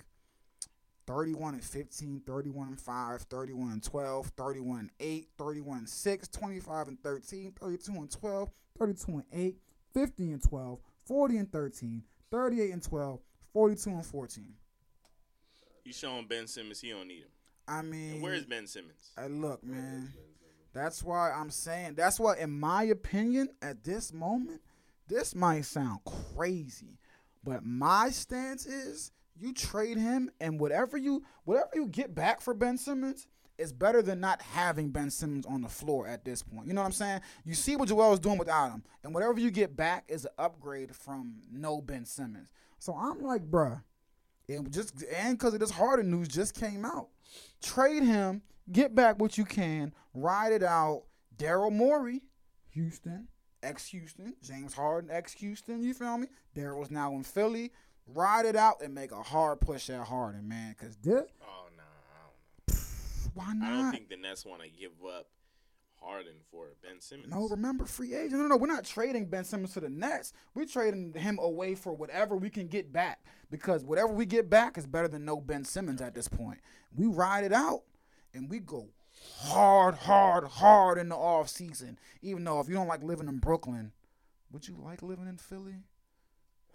31 1.09 1.55
and 1.55 1.63
15, 1.63 2.21
31 2.23 2.67
and 2.67 2.79
5, 2.79 3.21
31 3.23 3.71
and 3.71 3.83
12, 3.83 4.27
31 4.37 4.79
and 4.79 4.89
8, 4.99 5.27
31 5.39 5.77
and 5.79 5.89
6, 5.89 6.27
25 6.27 6.87
and 6.87 7.01
13, 7.01 7.51
32 7.59 7.91
and 7.93 8.11
12, 8.11 8.49
32 8.77 9.11
and 9.13 9.23
8, 9.33 9.57
50 9.91 10.31
and 10.31 10.43
12, 10.43 10.79
40 11.05 11.37
and 11.37 11.51
13, 11.51 12.03
38 12.29 12.71
and 12.71 12.83
12, 12.83 13.19
42 13.53 13.89
and 13.89 14.05
14. 14.05 14.53
You 15.83 15.93
showing 15.93 16.27
Ben 16.27 16.45
Simmons 16.45 16.79
he 16.79 16.91
don't 16.91 17.07
need 17.07 17.23
him. 17.23 17.29
I 17.67 17.81
mean, 17.81 18.13
And 18.13 18.21
where's 18.21 18.45
Ben 18.45 18.67
Simmons? 18.67 19.09
Hey, 19.17 19.29
look, 19.29 19.63
man. 19.63 20.13
That's 20.73 21.01
why 21.01 21.31
I'm 21.31 21.49
saying. 21.49 21.95
That's 21.95 22.19
why, 22.19 22.37
in 22.37 22.51
my 22.51 22.83
opinion, 22.83 23.49
at 23.63 23.83
this 23.83 24.13
moment, 24.13 24.61
this 25.07 25.33
might 25.33 25.65
sound 25.65 26.01
crazy, 26.35 26.99
but 27.43 27.65
my 27.65 28.11
stance 28.11 28.67
is 28.67 29.11
you 29.39 29.53
trade 29.53 29.97
him, 29.97 30.29
and 30.39 30.59
whatever 30.59 30.97
you 30.97 31.23
whatever 31.45 31.69
you 31.73 31.87
get 31.87 32.13
back 32.13 32.41
for 32.41 32.53
Ben 32.53 32.77
Simmons 32.77 33.27
is 33.57 33.73
better 33.73 34.01
than 34.01 34.19
not 34.19 34.41
having 34.41 34.89
Ben 34.89 35.09
Simmons 35.09 35.45
on 35.45 35.61
the 35.61 35.67
floor 35.67 36.07
at 36.07 36.23
this 36.23 36.41
point. 36.41 36.67
You 36.67 36.73
know 36.73 36.81
what 36.81 36.87
I'm 36.87 36.93
saying? 36.93 37.21
You 37.43 37.53
see 37.53 37.75
what 37.75 37.89
Joel 37.89 38.13
is 38.13 38.19
doing 38.19 38.37
without 38.37 38.71
him, 38.71 38.83
and 39.03 39.13
whatever 39.13 39.39
you 39.39 39.51
get 39.51 39.75
back 39.75 40.05
is 40.07 40.25
an 40.25 40.31
upgrade 40.37 40.95
from 40.95 41.41
no 41.51 41.81
Ben 41.81 42.05
Simmons. 42.05 42.51
So 42.79 42.95
I'm 42.95 43.21
like, 43.21 43.49
bruh, 43.49 43.81
and 44.47 44.71
just 44.71 45.03
and 45.13 45.37
because 45.37 45.53
of 45.53 45.59
this 45.59 45.71
Harden 45.71 46.09
news 46.09 46.27
just 46.27 46.55
came 46.55 46.85
out, 46.85 47.09
trade 47.61 48.03
him, 48.03 48.41
get 48.71 48.95
back 48.95 49.19
what 49.19 49.37
you 49.37 49.45
can, 49.45 49.93
ride 50.13 50.53
it 50.53 50.63
out. 50.63 51.03
Daryl 51.37 51.71
Morey, 51.71 52.21
Houston, 52.71 53.27
ex 53.63 53.87
Houston, 53.87 54.35
James 54.41 54.73
Harden, 54.73 55.09
ex 55.11 55.33
Houston. 55.33 55.81
You 55.83 55.93
feel 55.93 56.17
me? 56.17 56.27
Daryl's 56.55 56.91
now 56.91 57.13
in 57.13 57.23
Philly. 57.23 57.71
Ride 58.13 58.45
it 58.45 58.55
out 58.55 58.81
and 58.81 58.93
make 58.93 59.11
a 59.11 59.21
hard 59.21 59.59
push 59.61 59.89
at 59.89 60.07
Harden, 60.07 60.47
man. 60.47 60.75
Cause 60.79 60.97
this, 61.01 61.25
Oh 61.41 61.67
no, 61.77 61.83
I 63.43 63.53
don't 63.53 63.63
I 63.63 63.69
don't 63.69 63.81
not? 63.83 63.93
think 63.93 64.09
the 64.09 64.17
Nets 64.17 64.45
want 64.45 64.61
to 64.63 64.69
give 64.69 64.91
up 65.07 65.27
Harden 66.01 66.33
for 66.49 66.67
Ben 66.81 66.99
Simmons. 67.01 67.29
No, 67.29 67.47
remember 67.47 67.85
free 67.85 68.13
agent. 68.13 68.41
No, 68.41 68.47
no, 68.47 68.57
we're 68.57 68.67
not 68.67 68.85
trading 68.85 69.25
Ben 69.25 69.43
Simmons 69.43 69.73
to 69.73 69.79
the 69.81 69.89
Nets. 69.89 70.33
We're 70.53 70.65
trading 70.65 71.13
him 71.13 71.39
away 71.39 71.75
for 71.75 71.93
whatever 71.93 72.35
we 72.35 72.49
can 72.49 72.67
get 72.67 72.91
back 72.91 73.19
because 73.51 73.83
whatever 73.83 74.13
we 74.13 74.25
get 74.25 74.49
back 74.49 74.77
is 74.77 74.87
better 74.87 75.07
than 75.07 75.25
no 75.25 75.39
Ben 75.41 75.63
Simmons 75.65 76.01
at 76.01 76.15
this 76.15 76.27
point. 76.27 76.59
We 76.95 77.05
ride 77.05 77.43
it 77.43 77.53
out 77.53 77.81
and 78.33 78.49
we 78.49 78.59
go 78.59 78.87
hard, 79.39 79.95
hard, 79.95 80.45
hard 80.45 80.97
in 80.97 81.09
the 81.09 81.15
off 81.17 81.49
season. 81.49 81.99
Even 82.21 82.43
though 82.45 82.59
if 82.59 82.67
you 82.69 82.75
don't 82.75 82.87
like 82.87 83.03
living 83.03 83.27
in 83.27 83.37
Brooklyn, 83.37 83.91
would 84.51 84.67
you 84.67 84.75
like 84.81 85.03
living 85.03 85.27
in 85.27 85.37
Philly? 85.37 85.75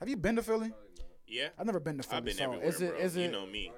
Have 0.01 0.09
you 0.09 0.17
been 0.17 0.37
to 0.37 0.43
Philly? 0.43 0.73
Yeah, 1.35 1.49
I've 1.59 1.67
never 1.67 1.81
been 1.81 1.97
to 1.99 2.03
Philly. 2.05 2.19
I've 2.19 2.25
been 2.25 2.35
so 2.37 2.45
everywhere, 2.45 2.67
is 2.69 2.81
it, 2.81 2.91
bro. 2.91 2.99
is 3.01 3.17
you 3.17 3.31
know 3.31 3.47
me. 3.47 3.73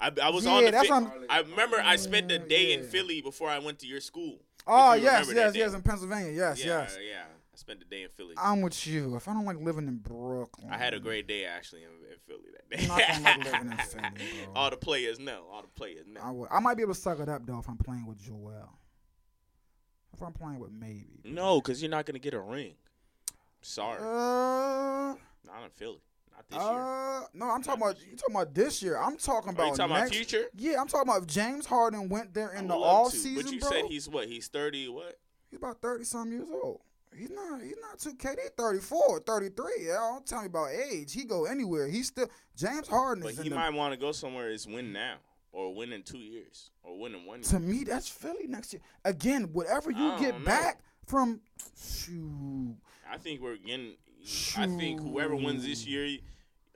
I, 0.00 0.12
I 0.22 0.28
was 0.30 0.44
Yeah, 0.44 0.52
on 0.52 0.64
the. 0.64 0.70
that's 0.70 0.88
Fi- 0.88 1.10
I 1.30 1.40
remember 1.40 1.80
I 1.82 1.96
spent 1.96 2.30
a 2.30 2.38
day 2.38 2.72
in 2.74 2.82
Philly 2.84 3.20
before 3.22 3.48
I 3.48 3.58
went 3.58 3.78
to 3.80 3.86
your 3.86 4.00
school. 4.00 4.38
Oh 4.66 4.92
you 4.92 5.04
yes, 5.04 5.30
yes, 5.34 5.54
yes, 5.56 5.72
in 5.74 5.82
Pennsylvania. 5.82 6.30
Yes, 6.32 6.62
yeah, 6.64 6.80
yes. 6.82 6.98
yeah. 7.00 7.22
I 7.52 7.56
spent 7.56 7.78
the 7.80 7.86
day 7.86 8.02
in 8.02 8.08
Philly. 8.10 8.34
I'm 8.36 8.60
with 8.60 8.86
you. 8.86 9.16
If 9.16 9.26
I 9.26 9.32
don't 9.32 9.46
like 9.46 9.56
living 9.58 9.88
in 9.88 9.96
Brooklyn, 9.96 10.68
I 10.70 10.76
had 10.76 10.92
a 10.94 11.00
great 11.00 11.26
day 11.26 11.46
actually 11.46 11.82
in, 11.84 11.88
in 12.12 12.18
Philly 12.26 12.50
that 12.52 12.82
I'm 12.82 12.86
not 12.88 12.98
like 13.24 13.44
day. 13.44 13.50
living 13.50 13.72
in 13.72 13.78
Philly, 13.86 14.02
bro. 14.44 14.52
All 14.54 14.70
the 14.70 14.76
players 14.76 15.18
know. 15.18 15.44
All 15.50 15.62
the 15.62 15.68
players 15.68 16.06
know. 16.06 16.20
I, 16.22 16.30
would, 16.30 16.48
I 16.52 16.60
might 16.60 16.76
be 16.76 16.82
able 16.82 16.94
to 16.94 17.00
suck 17.00 17.18
it 17.20 17.28
up 17.28 17.46
though 17.46 17.58
if 17.58 17.68
I'm 17.68 17.78
playing 17.78 18.06
with 18.06 18.18
Joel. 18.18 18.78
If 20.12 20.22
I'm 20.22 20.32
playing 20.32 20.58
with 20.60 20.70
maybe. 20.72 21.22
No, 21.24 21.60
because 21.60 21.80
you're 21.82 21.90
not 21.90 22.04
gonna 22.06 22.18
get 22.18 22.34
a 22.34 22.40
ring. 22.40 22.74
Sorry, 23.62 23.98
Uh, 24.00 25.16
not 25.44 25.64
in 25.64 25.70
Philly, 25.74 26.00
not 26.38 26.48
this 26.48 26.58
year. 26.58 26.80
uh, 26.80 27.20
no, 27.34 27.50
I'm 27.50 27.62
talking 27.62 27.82
about 27.82 27.96
you 28.00 28.16
talking 28.16 28.34
about 28.34 28.54
this 28.54 28.82
year. 28.82 28.96
I'm 28.98 29.16
talking 29.16 29.50
Are 29.50 29.52
about 29.52 29.70
you 29.70 29.76
talking 29.76 29.94
next. 29.94 30.10
about 30.10 30.14
future? 30.14 30.44
Yeah, 30.56 30.80
I'm 30.80 30.88
talking 30.88 31.08
about 31.08 31.22
if 31.22 31.26
James 31.28 31.66
Harden 31.66 32.08
went 32.08 32.34
there 32.34 32.52
in 32.52 32.68
the 32.68 32.74
all 32.74 33.10
to, 33.10 33.16
season, 33.16 33.42
But 33.44 33.52
you 33.52 33.60
bro. 33.60 33.70
said 33.70 33.84
he's 33.88 34.08
what? 34.08 34.28
He's 34.28 34.48
thirty. 34.48 34.88
What? 34.88 35.18
He's 35.50 35.56
about 35.58 35.80
30 35.80 36.04
some 36.04 36.30
years 36.30 36.48
old. 36.50 36.80
He's 37.16 37.30
not 37.30 37.62
he's 37.62 37.76
not 37.80 37.98
too 37.98 38.12
KD 38.14 38.36
34, 38.58 39.20
33. 39.20 39.64
Yeah, 39.80 39.94
don't 39.94 40.26
tell 40.26 40.40
me 40.40 40.46
about 40.46 40.68
age. 40.70 41.12
He 41.14 41.24
go 41.24 41.46
anywhere. 41.46 41.88
He's 41.88 42.08
still 42.08 42.28
James 42.54 42.86
Harden 42.86 43.22
But 43.24 43.32
is 43.32 43.38
he 43.40 43.48
might 43.48 43.72
want 43.72 43.94
to 43.94 43.98
go 43.98 44.12
somewhere. 44.12 44.50
Is 44.50 44.66
win 44.66 44.92
now 44.92 45.14
or 45.52 45.74
win 45.74 45.92
in 45.94 46.02
two 46.02 46.18
years 46.18 46.70
or 46.82 46.98
win 46.98 47.14
in 47.14 47.24
one 47.24 47.38
year. 47.38 47.44
to 47.50 47.60
me 47.60 47.84
that's 47.84 48.08
Philly 48.10 48.46
next 48.46 48.74
year. 48.74 48.82
Again, 49.06 49.44
whatever 49.54 49.90
you 49.90 50.14
get 50.18 50.38
know. 50.38 50.44
back 50.44 50.80
from 51.06 51.40
shoot. 51.80 52.76
I 53.10 53.16
think 53.16 53.40
we're 53.40 53.56
getting. 53.56 53.94
I 54.56 54.66
think 54.66 55.00
whoever 55.00 55.34
wins 55.36 55.64
this 55.64 55.86
year, 55.86 56.18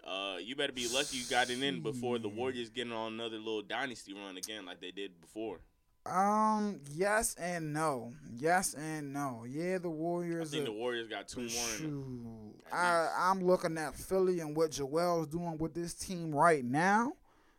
uh, 0.07 0.36
you 0.40 0.57
better 0.57 0.72
be 0.72 0.88
lucky 0.88 1.18
you 1.18 1.24
got 1.28 1.51
it 1.51 1.62
in 1.62 1.82
before 1.82 2.18
the 2.18 2.28
Warriors 2.28 2.70
getting 2.70 2.93
on 2.93 3.14
another 3.14 3.38
little 3.38 3.62
dynasty 3.62 4.14
run 4.14 4.36
again, 4.36 4.66
like 4.66 4.80
they 4.80 4.90
did 4.90 5.20
before. 5.20 5.61
Um, 6.05 6.80
yes 6.90 7.36
and 7.36 7.72
no. 7.72 8.12
Yes 8.36 8.74
and 8.74 9.12
no. 9.12 9.45
Yeah, 9.49 9.78
the 9.78 9.90
Warriors. 9.90 10.49
I 10.49 10.57
think 10.57 10.68
are, 10.68 10.72
the 10.72 10.78
Warriors 10.78 11.09
got 11.09 11.28
two 11.28 11.49
more. 11.80 12.53
I 12.72 13.09
I'm 13.16 13.45
looking 13.45 13.78
at 13.78 13.95
Philly 13.95 14.40
and 14.40 14.57
what 14.57 14.72
Joel's 14.72 15.28
doing 15.28 15.59
with 15.59 15.74
this 15.74 15.95
team 15.95 16.34
right 16.34 16.64
now. 16.64 17.12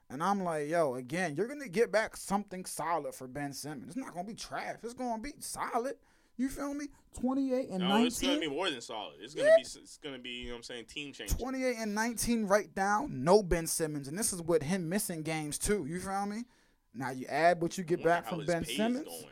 And 0.09 0.21
I'm 0.21 0.43
like, 0.43 0.67
yo, 0.67 0.95
again, 0.95 1.35
you're 1.35 1.47
going 1.47 1.61
to 1.61 1.69
get 1.69 1.91
back 1.91 2.15
something 2.17 2.65
solid 2.65 3.15
for 3.15 3.27
Ben 3.27 3.53
Simmons. 3.53 3.87
It's 3.87 3.95
not 3.95 4.13
going 4.13 4.25
to 4.25 4.31
be 4.31 4.37
trash. 4.37 4.75
It's 4.83 4.93
going 4.93 5.15
to 5.15 5.23
be 5.23 5.33
solid. 5.39 5.95
You 6.37 6.49
feel 6.49 6.73
me? 6.73 6.87
28 7.19 7.69
and 7.69 7.79
No, 7.79 8.03
it's 8.05 8.19
gonna 8.21 8.39
be 8.39 8.47
more 8.49 8.69
than 8.69 8.81
solid. 8.81 9.15
It's 9.21 9.35
gonna 9.35 9.49
Yeah. 9.49 9.55
be. 9.57 9.61
It's 9.61 9.97
gonna 9.97 10.17
be. 10.19 10.29
You 10.29 10.45
know 10.47 10.53
what 10.53 10.57
I'm 10.57 10.63
saying? 10.63 10.85
Team 10.85 11.13
change. 11.13 11.31
28 11.37 11.75
and 11.77 11.93
19 11.93 12.45
right 12.45 12.73
down. 12.73 13.23
No 13.23 13.43
Ben 13.43 13.67
Simmons. 13.67 14.07
And 14.07 14.17
this 14.17 14.33
is 14.33 14.41
with 14.41 14.63
him 14.63 14.89
missing 14.89 15.21
games, 15.21 15.59
too. 15.59 15.85
You 15.85 15.99
feel 15.99 16.25
me? 16.25 16.45
Now 16.93 17.11
you 17.11 17.25
add 17.27 17.61
what 17.61 17.77
you 17.77 17.83
get 17.83 18.03
back 18.03 18.27
from 18.27 18.45
Ben 18.45 18.65
Simmons 18.65 19.05
Going. 19.07 19.25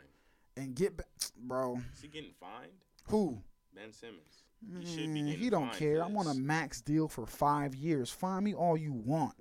and 0.56 0.74
get 0.76 0.96
back. 0.96 1.06
Bro, 1.36 1.80
Is 1.94 2.02
he 2.02 2.08
getting 2.08 2.32
fined? 2.38 2.72
who? 3.08 3.42
Ben 3.74 3.92
Simmons. 3.92 4.44
He 4.80 4.86
should 4.86 5.12
be 5.12 5.34
he 5.34 5.50
don't 5.50 5.72
care. 5.72 6.04
I'm 6.04 6.16
on 6.16 6.28
a 6.28 6.34
max 6.34 6.80
deal 6.80 7.08
for 7.08 7.26
five 7.26 7.74
years. 7.74 8.10
Find 8.12 8.44
me 8.44 8.54
all 8.54 8.76
you 8.76 8.92
want. 8.92 9.34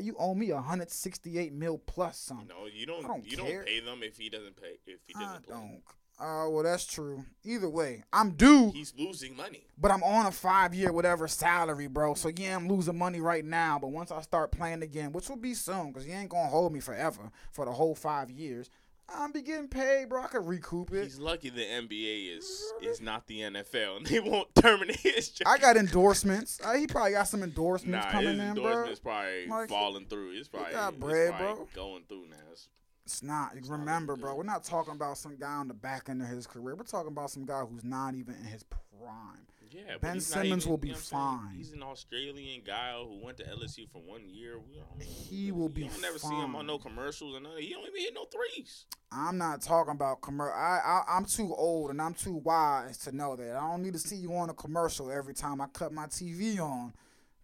You 0.00 0.16
owe 0.18 0.34
me 0.34 0.50
168 0.52 1.52
mil 1.52 1.78
plus 1.78 2.18
something. 2.18 2.48
No, 2.48 2.66
you 2.66 2.84
don't. 2.86 3.02
Don't 3.02 3.24
you 3.30 3.36
care. 3.36 3.58
don't 3.58 3.66
pay 3.66 3.78
them 3.80 4.02
if 4.02 4.16
he 4.16 4.28
doesn't 4.28 4.56
pay. 4.60 4.78
If 4.86 4.98
he 5.06 5.12
doesn't 5.12 5.44
play. 5.46 5.54
don't. 5.54 5.82
Uh, 6.18 6.46
well, 6.48 6.62
that's 6.62 6.86
true. 6.86 7.24
Either 7.44 7.68
way, 7.68 8.02
I'm 8.12 8.30
due, 8.32 8.70
He's 8.70 8.94
losing 8.98 9.36
money. 9.36 9.64
but 9.76 9.90
I'm 9.90 10.02
on 10.02 10.24
a 10.26 10.32
five 10.32 10.74
year 10.74 10.90
whatever 10.92 11.28
salary, 11.28 11.88
bro. 11.88 12.14
So 12.14 12.30
yeah, 12.34 12.56
I'm 12.56 12.68
losing 12.68 12.96
money 12.96 13.20
right 13.20 13.44
now. 13.44 13.78
But 13.78 13.88
once 13.88 14.10
I 14.10 14.22
start 14.22 14.50
playing 14.50 14.82
again, 14.82 15.12
which 15.12 15.28
will 15.28 15.36
be 15.36 15.52
soon, 15.54 15.92
cause 15.92 16.06
you 16.06 16.14
ain't 16.14 16.30
gonna 16.30 16.48
hold 16.48 16.72
me 16.72 16.80
forever 16.80 17.30
for 17.52 17.66
the 17.66 17.72
whole 17.72 17.94
five 17.94 18.30
years, 18.30 18.70
I'm 19.14 19.30
be 19.30 19.42
getting 19.42 19.68
paid, 19.68 20.08
bro. 20.08 20.22
I 20.22 20.26
could 20.28 20.48
recoup 20.48 20.90
it. 20.92 21.04
He's 21.04 21.18
lucky 21.18 21.50
the 21.50 21.60
NBA 21.62 22.36
is 22.38 22.72
is 22.82 23.00
not 23.02 23.26
the 23.26 23.40
NFL, 23.42 23.98
and 23.98 24.06
they 24.06 24.18
won't 24.18 24.52
terminate 24.54 24.96
his 25.00 25.28
job. 25.28 25.46
I 25.48 25.58
got 25.58 25.76
endorsements. 25.76 26.58
Uh, 26.64 26.72
he 26.74 26.86
probably 26.86 27.12
got 27.12 27.28
some 27.28 27.42
endorsements 27.42 28.06
Nah, 28.06 28.10
coming 28.10 28.38
his 28.38 28.48
in, 28.48 28.54
bro. 28.54 28.64
endorsement's 28.68 29.00
probably 29.00 29.46
Like, 29.48 29.68
falling 29.68 30.06
through. 30.06 30.30
It's 30.32 30.48
probably, 30.48 30.72
got 30.72 30.94
it's 30.94 30.98
bread, 31.00 31.34
probably 31.36 31.54
bro. 31.56 31.68
going 31.74 32.02
through 32.08 32.28
now. 32.30 32.36
It's- 32.50 32.68
It's 33.06 33.22
not. 33.22 33.52
Remember, 33.68 34.16
bro, 34.16 34.34
we're 34.34 34.42
not 34.42 34.64
talking 34.64 34.94
about 34.94 35.16
some 35.16 35.36
guy 35.36 35.52
on 35.52 35.68
the 35.68 35.74
back 35.74 36.08
end 36.08 36.20
of 36.22 36.28
his 36.28 36.44
career. 36.44 36.74
We're 36.74 36.82
talking 36.82 37.12
about 37.12 37.30
some 37.30 37.44
guy 37.46 37.60
who's 37.60 37.84
not 37.84 38.16
even 38.16 38.34
in 38.34 38.44
his 38.44 38.64
prime. 38.64 39.46
yeah, 39.70 39.96
Ben 40.00 40.20
Simmons 40.20 40.64
even- 40.64 40.70
will 40.70 40.76
be 40.76 40.88
you 40.88 40.94
know 40.94 40.98
what 41.10 41.18
I'm 41.18 41.38
saying? 41.38 41.48
fine. 41.50 41.56
He's 41.56 41.72
an 41.72 41.82
Australian 41.84 42.62
guy 42.66 42.94
who 42.94 43.24
went 43.24 43.36
to 43.36 43.44
LSU 43.44 43.88
for 43.92 44.02
one 44.02 44.28
year. 44.28 44.58
We 44.58 44.74
don't, 44.74 45.00
He 45.00 45.52
will 45.52 45.68
be 45.68 45.84
You 45.84 45.90
don't 45.90 46.02
never 46.02 46.18
see 46.18 46.34
him 46.34 46.56
on 46.56 46.66
no 46.66 46.78
commercials 46.78 47.36
or 47.36 47.40
nothing. 47.40 47.62
He 47.62 47.74
don't 47.74 47.86
even 47.86 48.00
hit 48.00 48.12
no 48.12 48.24
threes. 48.24 48.86
I'm 49.12 49.38
not 49.38 49.62
talking 49.62 49.92
about 49.92 50.20
commercial. 50.20 50.56
I, 50.56 50.80
I 50.84 51.16
I'm 51.16 51.26
too 51.26 51.54
old 51.54 51.90
and 51.90 52.02
I'm 52.02 52.14
too 52.14 52.34
wise 52.34 52.98
to 52.98 53.14
know 53.14 53.36
that. 53.36 53.54
I 53.54 53.70
don't 53.70 53.84
need 53.84 53.92
to 53.92 54.00
see 54.00 54.16
you 54.16 54.34
on 54.34 54.50
a 54.50 54.54
commercial 54.54 55.12
every 55.12 55.34
time 55.34 55.60
I 55.60 55.68
cut 55.68 55.92
my 55.92 56.06
TV 56.06 56.58
on 56.58 56.92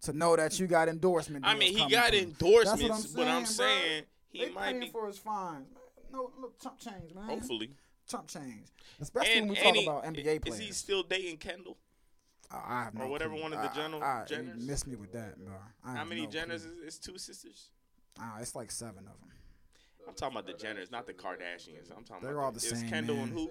to 0.01 0.11
know 0.11 0.35
that 0.35 0.59
you 0.59 0.67
got 0.67 0.89
endorsement. 0.89 1.45
I 1.47 1.55
mean, 1.55 1.77
he 1.77 1.87
got 1.89 2.13
endorsements, 2.13 3.07
but 3.07 3.29
I'm 3.29 3.45
saying 3.45 4.03
he 4.33 4.45
they 4.45 4.51
might 4.51 4.63
paying 4.71 4.79
be. 4.81 4.87
for 4.89 5.07
his 5.07 5.17
fines. 5.17 5.67
Man. 5.71 5.79
No, 6.11 6.31
look, 6.39 6.61
chump 6.61 6.79
change, 6.79 7.13
man. 7.15 7.23
Hopefully, 7.25 7.71
chump 8.09 8.27
change. 8.27 8.67
Especially 8.99 9.33
and, 9.37 9.49
when 9.49 9.57
we 9.57 9.63
talk 9.63 9.75
he- 9.75 9.83
about 9.83 10.03
NBA 10.03 10.41
players. 10.43 10.59
is 10.59 10.65
he 10.67 10.71
still 10.73 11.03
dating 11.03 11.37
Kendall? 11.37 11.77
Uh, 12.53 12.57
I 12.65 12.83
have 12.83 12.93
no 12.93 13.05
or 13.05 13.07
whatever 13.07 13.33
clue. 13.33 13.41
one 13.43 13.53
of 13.53 13.61
the 13.61 13.69
general- 13.69 14.03
I, 14.03 14.05
I, 14.05 14.25
you 14.29 14.35
Jenners? 14.35 14.67
missed 14.67 14.85
me 14.87 14.95
with 14.95 15.11
that, 15.13 15.37
bro. 15.43 15.53
How 15.83 16.03
many 16.03 16.21
no 16.23 16.27
clue. 16.27 16.39
Jenners 16.39 16.55
is, 16.55 16.65
is 16.85 16.99
two 16.99 17.17
sisters? 17.17 17.69
Ah, 18.19 18.37
it's 18.41 18.53
like 18.55 18.69
seven 18.69 18.99
of 18.99 19.05
them. 19.05 19.29
I'm 20.05 20.13
talking 20.15 20.37
about 20.37 20.45
the 20.47 20.53
Jenners, 20.67 20.91
not 20.91 21.07
the 21.07 21.13
Kardashians. 21.13 21.89
I'm 21.95 22.03
talking 22.03 22.23
They're 22.23 22.33
about 22.33 22.43
all 22.43 22.51
the, 22.51 22.59
the 22.59 22.75
same, 22.75 22.89
Kendall 22.89 23.15
man. 23.15 23.29
and 23.29 23.33
who? 23.33 23.49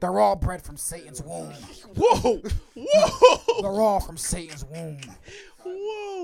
They're 0.00 0.18
all 0.18 0.34
bred 0.34 0.60
from 0.60 0.76
Satan's 0.76 1.22
womb. 1.22 1.52
Whoa, 1.96 2.42
whoa, 2.74 3.62
They're 3.62 3.80
all 3.80 4.00
from 4.00 4.16
Satan's 4.16 4.64
womb. 4.64 4.98
whoa. 5.64 6.21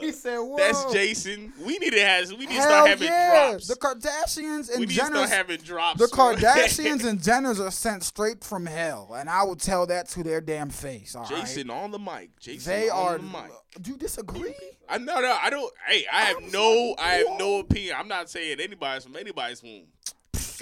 He 0.00 0.12
said, 0.12 0.38
"Whoa." 0.38 0.56
That's 0.56 0.92
Jason. 0.92 1.52
We 1.64 1.78
need 1.78 1.92
to 1.92 2.00
have. 2.00 2.30
We 2.30 2.46
need 2.46 2.56
to 2.56 2.62
start 2.62 2.88
having 2.88 3.08
yeah. 3.08 3.50
drops. 3.50 3.68
The 3.68 3.74
Kardashians 3.74 4.70
and 4.70 4.80
we 4.80 4.86
need 4.86 4.88
to 4.88 4.94
start 4.94 5.12
Jenners. 5.12 5.28
having 5.28 5.60
drops. 5.60 6.00
The. 6.00 6.06
Kardashians 6.06 7.04
and 7.08 7.20
Jenners 7.20 7.64
are 7.64 7.70
sent 7.70 8.02
straight 8.02 8.44
from 8.44 8.66
hell, 8.66 9.14
and 9.16 9.28
I 9.28 9.42
will 9.42 9.56
tell 9.56 9.86
that 9.86 10.08
to 10.10 10.22
their 10.22 10.40
damn 10.40 10.70
face. 10.70 11.14
All 11.14 11.22
right. 11.22 11.40
Jason 11.40 11.70
on 11.70 11.90
the 11.90 11.98
mic. 11.98 12.38
Jason 12.40 12.72
they 12.72 12.90
on 12.90 13.06
are. 13.06 13.18
the 13.18 13.24
mic. 13.24 13.52
Do 13.80 13.90
you 13.92 13.96
disagree? 13.96 14.54
I 14.88 14.98
no 14.98 15.20
no 15.20 15.36
I 15.40 15.50
don't. 15.50 15.72
Hey, 15.86 16.04
I 16.12 16.22
have 16.22 16.52
no. 16.52 16.94
I 16.98 17.14
have 17.14 17.38
no 17.38 17.60
opinion. 17.60 17.96
I'm 17.98 18.08
not 18.08 18.30
saying 18.30 18.60
anybody's 18.60 19.04
from 19.04 19.16
anybody's 19.16 19.62
womb. 19.62 19.86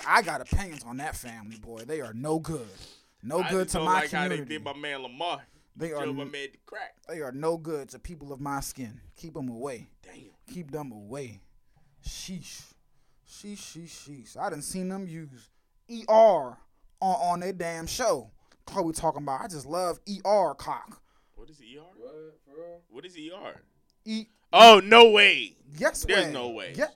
I 0.06 0.22
got 0.22 0.40
opinions 0.40 0.82
on 0.84 0.96
that 0.98 1.16
family, 1.16 1.56
boy. 1.56 1.80
They 1.80 2.00
are 2.00 2.14
no 2.14 2.38
good. 2.38 2.66
No 3.22 3.40
I 3.40 3.50
good 3.50 3.64
just 3.64 3.72
to 3.72 3.78
don't 3.78 3.86
my 3.86 4.00
like 4.00 4.10
how 4.10 4.28
they 4.28 4.40
did 4.40 4.64
my 4.64 4.74
man 4.74 5.02
Lamar. 5.02 5.42
They 5.76 5.92
are 5.92 6.04
Drove 6.04 6.16
my 6.16 6.22
n- 6.24 6.30
man 6.30 6.50
to 6.52 6.58
crack. 6.66 6.94
They 7.08 7.20
are 7.22 7.32
no 7.32 7.56
good 7.56 7.88
to 7.90 7.98
people 7.98 8.32
of 8.32 8.40
my 8.40 8.60
skin. 8.60 9.00
Keep 9.16 9.34
them 9.34 9.48
away. 9.48 9.88
Damn. 10.02 10.30
Keep 10.52 10.70
them 10.70 10.92
away. 10.92 11.40
Sheesh. 12.06 12.62
Sheesh, 13.28 13.56
sheesh, 13.58 13.88
sheesh. 14.08 14.36
I 14.36 14.50
done 14.50 14.62
seen 14.62 14.88
them 14.88 15.06
use 15.08 15.48
ER 15.90 16.04
on, 16.10 16.56
on 17.00 17.40
their 17.40 17.52
damn 17.52 17.86
show. 17.86 18.30
Khloe 18.66 18.94
talking 18.94 19.22
about, 19.22 19.40
I 19.42 19.48
just 19.48 19.66
love 19.66 19.98
ER 20.08 20.54
cock. 20.54 21.00
What 21.34 21.48
is 21.50 21.60
ER? 21.60 21.80
What, 21.96 22.38
for 22.46 22.60
real? 22.60 22.80
What 22.90 23.04
is 23.06 23.16
ER? 23.16 23.60
E- 24.04 24.26
Oh 24.52 24.82
no 24.84 25.10
way. 25.10 25.56
yes, 25.78 26.04
There's 26.04 26.26
way. 26.26 26.32
no 26.32 26.50
way. 26.50 26.74
Yeah. 26.76 26.88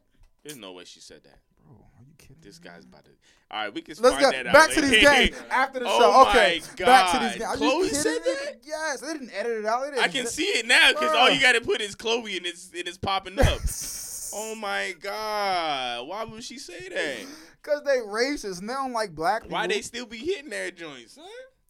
There's 0.43 0.59
no 0.59 0.72
way 0.72 0.85
she 0.85 1.01
said 1.01 1.22
that. 1.24 1.39
Bro, 1.64 1.74
are 1.77 2.03
you 2.07 2.12
kidding? 2.18 2.37
This 2.43 2.59
guy's 2.59 2.85
about 2.85 3.05
to. 3.07 3.11
All 3.49 3.62
right, 3.62 3.72
we 3.72 3.80
can 3.80 3.94
Let's 4.01 4.16
go 4.16 4.30
that 4.30 4.47
out. 4.47 4.55
Oh 4.57 4.59
back 4.59 4.70
to 4.72 4.80
these 4.80 5.03
games 5.03 5.36
after 5.51 5.78
the 5.80 5.86
Oh 5.88 5.99
show. 5.99 6.28
Okay, 6.30 6.61
back 6.84 7.12
to 7.12 7.18
these 7.18 7.38
games. 7.38 7.61
Khloe 7.61 7.90
said 7.90 8.18
that? 8.24 8.57
Yes, 8.64 9.01
they 9.01 9.12
didn't 9.12 9.30
edit 9.32 9.59
it 9.59 9.64
out. 9.66 9.99
I 9.99 10.09
can 10.09 10.26
see 10.26 10.44
it 10.44 10.66
now 10.66 10.92
because 10.92 11.14
all 11.14 11.30
you 11.30 11.40
got 11.40 11.53
to 11.53 11.61
put 11.61 11.80
is 11.80 11.94
Khloe 11.94 12.36
and 12.36 12.47
it's 12.47 12.70
it 12.74 12.88
is 12.88 12.99
popping 12.99 13.38
up. 13.38 13.61
oh 14.34 14.55
my 14.57 14.94
God! 15.01 16.09
Why 16.09 16.24
would 16.24 16.42
she 16.42 16.59
say 16.59 16.88
that? 16.88 17.26
Cause 17.62 17.82
they 17.84 17.99
racist 17.99 18.61
and 18.61 18.68
they 18.68 18.74
don't 18.74 18.92
like 18.92 19.12
black 19.12 19.42
people. 19.42 19.57
Why 19.57 19.66
they 19.66 19.80
still 19.80 20.07
be 20.07 20.18
hitting 20.18 20.51
their 20.51 20.70
joints, 20.70 21.14
son? 21.14 21.24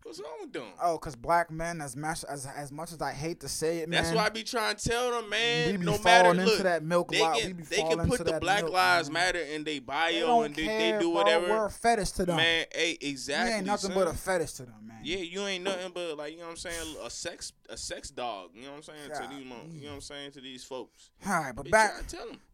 What's 0.06 0.20
wrong 0.20 0.36
with 0.40 0.52
them? 0.52 0.68
Oh, 0.80 0.98
cause 0.98 1.16
black 1.16 1.50
men, 1.50 1.80
as 1.80 1.96
much 1.96 2.24
as 2.28 2.46
as 2.46 2.70
much 2.70 2.92
as 2.92 3.02
I 3.02 3.10
hate 3.10 3.40
to 3.40 3.48
say 3.48 3.78
it, 3.78 3.88
man. 3.88 4.04
That's 4.04 4.14
why 4.14 4.26
I 4.26 4.28
be 4.28 4.44
trying 4.44 4.76
to 4.76 4.88
tell 4.88 5.10
them, 5.10 5.28
man. 5.28 5.72
we 5.72 5.76
be 5.78 5.84
no 5.84 5.98
matter 5.98 6.30
into 6.30 6.44
look, 6.44 6.62
that 6.62 6.84
milk 6.84 7.10
they 7.10 7.20
lot. 7.20 7.36
can 7.40 7.56
they 7.68 7.82
can 7.82 8.06
put 8.06 8.24
the 8.24 8.38
Black 8.38 8.62
milk, 8.62 8.72
Lives 8.72 9.10
man. 9.10 9.24
Matter 9.26 9.40
in 9.40 9.64
their 9.64 9.80
bio 9.80 10.12
They 10.12 10.46
and 10.46 10.54
they, 10.54 10.64
care, 10.64 10.92
they 10.92 10.98
do 11.04 11.10
bro. 11.10 11.22
whatever. 11.22 11.48
We're 11.48 11.66
a 11.66 11.70
fetish 11.70 12.12
to 12.12 12.24
them. 12.24 12.36
Man, 12.36 12.66
hey, 12.72 12.96
exactly. 13.00 13.50
we 13.50 13.56
ain't 13.56 13.66
nothing 13.66 13.90
son. 13.90 13.98
but 13.98 14.06
a 14.06 14.14
fetish 14.16 14.52
to 14.52 14.62
them, 14.62 14.86
man. 14.86 14.98
Yeah, 15.02 15.18
you 15.18 15.44
ain't 15.44 15.64
nothing 15.64 15.90
but 15.92 16.16
like 16.16 16.34
you 16.34 16.38
know 16.38 16.44
what 16.44 16.50
I'm 16.50 16.56
saying, 16.56 16.96
a 17.04 17.10
sex 17.10 17.52
a 17.68 17.76
sex 17.76 18.10
dog. 18.10 18.50
You 18.54 18.62
know 18.62 18.70
what 18.70 18.76
I'm 18.76 18.82
saying 18.84 19.22
to 19.22 19.28
these 19.34 19.44
you 19.44 19.50
know 19.50 19.88
what 19.88 19.94
I'm 19.96 20.00
saying 20.02 20.30
to 20.32 20.40
these 20.40 20.62
folks. 20.62 21.10
All 21.26 21.32
right, 21.32 21.52
but 21.54 21.64
They 21.64 21.72
back 21.72 22.04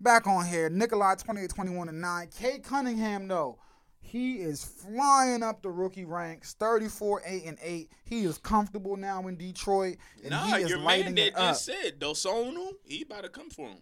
back 0.00 0.26
on 0.26 0.46
here. 0.46 0.70
Nikolai 0.70 1.16
28, 1.16 1.50
21, 1.50 1.90
and 1.90 2.00
9. 2.00 2.28
Cade 2.34 2.62
Cunningham, 2.62 3.28
though, 3.28 3.58
he 4.04 4.36
is 4.40 4.62
flying 4.64 5.42
up 5.42 5.62
the 5.62 5.70
rookie 5.70 6.04
ranks, 6.04 6.52
34, 6.54 7.22
8, 7.24 7.44
and 7.46 7.58
8. 7.62 7.90
He 8.04 8.24
is 8.24 8.36
comfortable 8.36 8.96
now 8.96 9.26
in 9.28 9.36
Detroit. 9.36 9.96
And 10.22 10.30
Nah, 10.32 10.44
he 10.56 10.62
is 10.64 10.68
your 10.68 10.78
man 10.78 10.84
lighting 10.86 11.14
that 11.14 11.26
it 11.28 11.36
up. 11.36 11.50
just 11.52 11.64
said 11.64 11.98
Dosonu, 11.98 12.72
he 12.84 13.02
about 13.02 13.22
to 13.22 13.28
come 13.30 13.48
for 13.48 13.68
him. 13.68 13.78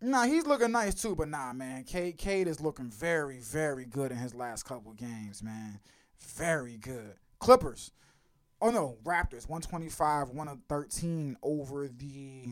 Nah, 0.00 0.26
he's 0.26 0.46
looking 0.46 0.70
nice 0.70 0.94
too, 0.94 1.16
but 1.16 1.28
nah, 1.28 1.52
man. 1.52 1.82
Cade 1.82 2.46
is 2.46 2.60
looking 2.60 2.88
very, 2.90 3.38
very 3.40 3.84
good 3.84 4.12
in 4.12 4.18
his 4.18 4.32
last 4.34 4.62
couple 4.64 4.92
games, 4.92 5.42
man. 5.42 5.80
Very 6.20 6.76
good. 6.76 7.14
Clippers. 7.40 7.90
Oh 8.60 8.70
no, 8.70 8.96
Raptors. 9.04 9.48
125, 9.48 10.28
113 10.28 11.36
over 11.42 11.88
the 11.88 12.44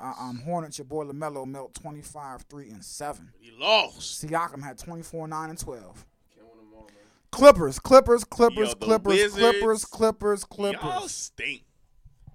uh, 0.00 0.12
um 0.20 0.38
Hornets. 0.44 0.78
Your 0.78 0.84
boy 0.84 1.04
LaMelo 1.04 1.46
melt 1.46 1.74
25, 1.74 2.42
3, 2.42 2.70
and 2.70 2.84
7. 2.84 3.32
He 3.40 3.50
lost. 3.58 4.24
Siakam 4.24 4.62
had 4.62 4.78
24, 4.78 5.26
9, 5.26 5.50
and 5.50 5.58
12. 5.58 6.06
Can't 6.36 6.46
win 6.48 6.58
them 6.58 6.68
all, 6.76 6.82
man. 6.82 6.88
Clippers, 7.38 7.78
Clippers, 7.78 8.24
Clippers, 8.24 8.68
Yo, 8.70 8.74
Clippers, 8.74 9.12
Wizards, 9.14 9.84
Clippers, 9.84 10.44
Clippers, 10.44 10.82
Y'all 10.82 11.08
stink. 11.08 11.62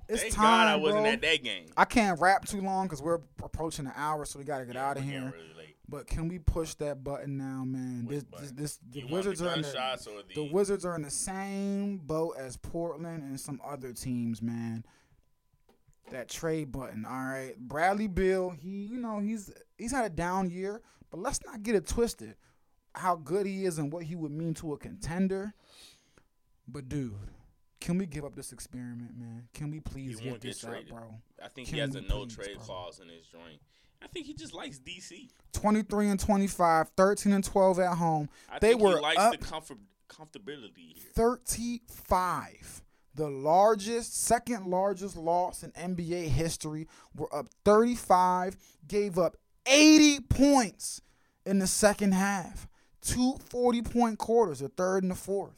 It's 0.09 0.21
Thank 0.21 0.33
time, 0.33 0.43
God 0.43 0.67
I 0.67 0.75
wasn't 0.75 1.03
bro. 1.03 1.11
at 1.11 1.21
that 1.21 1.43
game. 1.43 1.65
I 1.77 1.85
can't 1.85 2.19
rap 2.19 2.45
too 2.45 2.61
long 2.61 2.87
because 2.87 3.01
we're 3.01 3.19
approaching 3.41 3.85
an 3.85 3.93
hour, 3.95 4.25
so 4.25 4.39
we 4.39 4.45
gotta 4.45 4.65
get 4.65 4.75
Yeah, 4.75 4.89
out 4.89 4.97
of 4.97 5.03
here. 5.03 5.33
really. 5.35 5.75
But 5.87 6.07
can 6.07 6.27
we 6.27 6.39
push 6.39 6.73
that 6.75 7.03
button 7.03 7.37
now, 7.37 7.63
man? 7.65 8.05
Which 8.05 8.15
This, 8.15 8.23
button? 8.23 8.55
this, 8.55 8.79
this, 8.91 9.03
the 9.03 9.13
Wizards 9.13 9.39
the 9.39 9.49
are 9.49 9.55
in 9.55 9.61
the, 9.61 10.23
the, 10.29 10.33
the 10.35 10.51
Wizards 10.53 10.85
are 10.85 10.95
in 10.95 11.01
the 11.01 11.09
same 11.09 11.97
boat 11.97 12.35
as 12.37 12.57
Portland 12.57 13.23
and 13.23 13.39
some 13.39 13.61
other 13.65 13.91
teams, 13.93 14.41
man. 14.41 14.85
That 16.11 16.29
trade 16.29 16.71
button, 16.71 17.05
all 17.05 17.11
right. 17.25 17.57
Bradley 17.57 18.07
Beal, 18.07 18.49
he, 18.51 18.69
you 18.85 18.97
know, 18.97 19.19
he's 19.19 19.51
he's 19.77 19.91
had 19.91 20.05
a 20.05 20.09
down 20.09 20.49
year, 20.49 20.81
but 21.11 21.19
let's 21.19 21.39
not 21.45 21.63
get 21.63 21.75
it 21.75 21.87
twisted. 21.87 22.35
How 22.95 23.15
good 23.15 23.45
he 23.45 23.65
is 23.65 23.77
and 23.79 23.91
what 23.91 24.03
he 24.03 24.15
would 24.15 24.31
mean 24.31 24.53
to 24.55 24.73
a 24.73 24.77
contender. 24.77 25.53
But 26.67 26.89
dude, 26.89 27.13
can 27.81 27.97
we 27.97 28.05
give 28.05 28.23
up 28.23 28.35
this 28.35 28.51
experiment, 28.53 29.17
man? 29.17 29.47
Can 29.53 29.71
we 29.71 29.79
please 29.79 30.19
He 30.19 30.29
get 30.29 30.41
this 30.41 30.59
traded. 30.59 30.89
bro? 30.89 31.15
I 31.43 31.47
think 31.49 31.67
Can 31.67 31.75
he 31.75 31.81
has 31.81 31.95
a 31.95 32.01
no 32.01 32.25
please, 32.25 32.35
trade 32.35 32.55
bro? 32.57 32.63
clause 32.65 32.99
in 32.99 33.09
his 33.09 33.25
joint. 33.25 33.59
I 34.01 34.07
think 34.07 34.25
he 34.25 34.33
just 34.33 34.53
likes 34.53 34.79
DC. 34.79 35.29
23 35.53 36.09
and 36.09 36.19
25, 36.19 36.89
13 36.95 37.33
and 37.33 37.43
12 37.43 37.79
at 37.79 37.97
home. 37.97 38.29
I 38.49 38.59
They 38.59 38.69
think 38.71 38.81
were 38.81 38.95
he 38.97 39.01
likes 39.01 39.19
up- 39.19 39.31
the 39.31 39.37
comfort 39.45 39.77
comfortability 40.09 40.93
here. 40.95 41.11
35. 41.15 42.83
The 43.15 43.29
largest, 43.29 44.19
second 44.23 44.67
largest 44.67 45.15
loss 45.15 45.63
in 45.63 45.71
NBA 45.71 46.27
history. 46.27 46.87
Were 47.15 47.33
up 47.33 47.47
35, 47.63 48.57
gave 48.87 49.17
up 49.19 49.37
80 49.65 50.19
points 50.21 51.01
in 51.45 51.59
the 51.59 51.67
second 51.67 52.13
half. 52.13 52.67
Two 53.03 53.35
40 53.49 53.81
point 53.81 54.17
quarters, 54.17 54.59
the 54.59 54.69
third 54.69 55.03
and 55.03 55.11
the 55.11 55.15
fourth. 55.15 55.53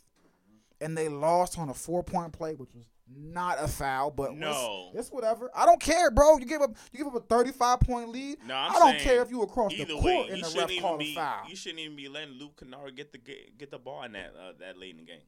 And 0.81 0.97
they 0.97 1.07
lost 1.09 1.57
on 1.57 1.69
a 1.69 1.73
four 1.73 2.03
point 2.03 2.33
play, 2.33 2.55
which 2.55 2.73
was 2.73 2.85
not 3.15 3.57
a 3.61 3.67
foul, 3.67 4.09
but 4.11 4.35
No. 4.35 4.89
it's 4.95 5.09
whatever. 5.11 5.49
I 5.55 5.65
don't 5.67 5.79
care, 5.79 6.09
bro. 6.11 6.37
You 6.39 6.45
give 6.45 6.61
up 6.61 6.71
you 6.91 6.97
give 6.97 7.07
up 7.07 7.15
a 7.15 7.19
35 7.19 7.79
point 7.81 8.09
lead. 8.09 8.37
No, 8.47 8.55
I'm 8.55 8.75
I 8.75 8.79
don't 8.79 8.99
care 8.99 9.21
if 9.21 9.29
you 9.29 9.41
across 9.43 9.73
the 9.75 9.85
court 9.85 10.03
way, 10.03 10.27
and 10.29 10.37
you 10.37 10.43
the 10.43 10.49
shouldn't 10.49 10.57
ref 10.63 10.71
even 10.71 10.81
called 10.81 10.99
be. 10.99 11.11
a 11.11 11.15
foul. 11.15 11.47
You 11.49 11.55
shouldn't 11.55 11.79
even 11.81 11.95
be 11.95 12.09
letting 12.09 12.33
Luke 12.39 12.59
Kennard 12.59 12.95
get 12.95 13.11
the 13.11 13.19
get 13.57 13.69
the 13.71 13.77
ball 13.77 14.03
in 14.03 14.13
that 14.13 14.33
uh, 14.37 14.53
that 14.59 14.77
late 14.79 14.91
in 14.91 14.97
the 14.97 15.03
game. 15.03 15.21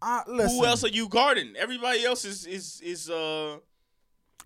Uh, 0.00 0.22
listen, 0.28 0.56
Who 0.58 0.64
else 0.64 0.84
are 0.84 0.88
you 0.88 1.08
guarding? 1.08 1.54
Everybody 1.56 2.04
else 2.04 2.24
is 2.24 2.46
is 2.46 2.80
is 2.80 3.10
uh 3.10 3.56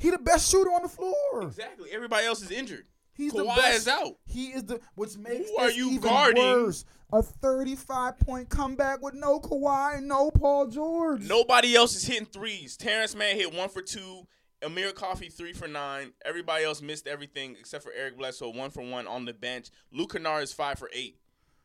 he 0.00 0.10
the 0.10 0.18
best 0.18 0.50
shooter 0.50 0.70
on 0.70 0.82
the 0.82 0.88
floor. 0.88 1.42
exactly. 1.42 1.90
Everybody 1.92 2.26
else 2.26 2.40
is 2.42 2.50
injured. 2.50 2.86
He's 3.14 3.32
the 3.32 3.44
Kawhi 3.44 3.56
best. 3.56 3.76
is 3.78 3.88
out. 3.88 4.12
He 4.26 4.46
is 4.48 4.64
the 4.64 4.80
which 4.94 5.16
makes 5.18 5.48
Who 5.50 5.56
are 5.58 5.70
you 5.70 5.88
even 5.90 6.00
guarding? 6.00 6.42
worse. 6.42 6.84
A 7.12 7.22
35 7.22 8.18
point 8.20 8.48
comeback 8.48 9.02
with 9.02 9.14
no 9.14 9.38
Kawhi 9.38 9.98
and 9.98 10.08
no 10.08 10.30
Paul 10.30 10.66
George. 10.68 11.22
Nobody 11.22 11.74
else 11.76 11.94
is 11.94 12.04
hitting 12.04 12.26
threes. 12.26 12.76
Terrence 12.76 13.14
Mann 13.14 13.36
hit 13.36 13.52
one 13.54 13.68
for 13.68 13.82
two. 13.82 14.26
Amir 14.64 14.92
Coffey 14.92 15.28
three 15.28 15.52
for 15.52 15.66
nine. 15.68 16.12
Everybody 16.24 16.64
else 16.64 16.80
missed 16.80 17.06
everything 17.06 17.56
except 17.58 17.82
for 17.84 17.92
Eric 17.92 18.16
Bledsoe 18.16 18.50
one 18.50 18.70
for 18.70 18.82
one 18.82 19.06
on 19.06 19.24
the 19.24 19.32
bench. 19.34 19.68
Luke 19.92 20.12
Kennard 20.12 20.44
is 20.44 20.52
five 20.52 20.78
for 20.78 20.88
eight. 20.94 21.18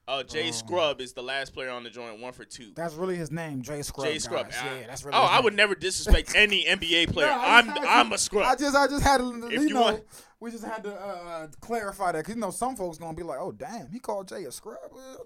Uh, 0.08 0.24
Jay 0.24 0.47
Oh. 0.47 0.51
Scrubb 0.51 1.01
is 1.01 1.12
the 1.14 1.22
last 1.22 1.53
player 1.53 1.70
on 1.70 1.84
the 1.84 1.89
joint, 1.89 2.22
one 2.22 2.32
for 2.32 2.45
two. 2.45 2.72
That's 2.76 2.93
really 2.93 3.18
his 3.18 3.30
name, 3.30 3.62
Jay 3.62 3.82
Scrubb. 3.82 4.08
Jay 4.08 4.20
Scrubb. 4.20 4.49
guys. 4.49 4.58
I- 4.62 4.80
Yeah, 4.82 4.88
that's 4.88 5.03
really. 5.03 5.18
oh, 5.18 5.22
I 5.24 5.41
would 5.41 5.53
never 5.53 5.76
disrespect 5.76 6.32
any 6.36 6.64
NBA 6.66 7.12
player. 7.12 7.28
No, 7.28 7.34
I 7.34 7.58
I'm 7.60 7.66
had 7.68 7.78
I'm 7.84 8.12
a 8.14 8.18
scrub. 8.18 8.45
I 8.45 8.55
just 8.55 8.76
I 8.76 8.88
just 8.88 9.03
had 9.03 9.18
to 9.18 9.47
If 9.47 9.62
you, 9.62 9.68
you 9.68 9.74
know 9.74 9.82
want- 9.82 10.03
we 10.39 10.51
just 10.51 10.64
had 10.64 10.84
to 10.84 10.93
uh, 10.93 11.47
clarify 11.62 12.12
that 12.12 12.20
because 12.20 12.36
you 12.36 12.39
know 12.41 12.51
some 12.51 12.76
folks 12.76 12.99
gonna 12.99 13.16
be 13.18 13.24
like, 13.24 13.39
oh 13.41 13.51
damn, 13.51 13.89
he 13.91 13.97
called 13.99 14.28
Jay 14.28 14.43
a 14.45 14.51
scrub. 14.51 14.78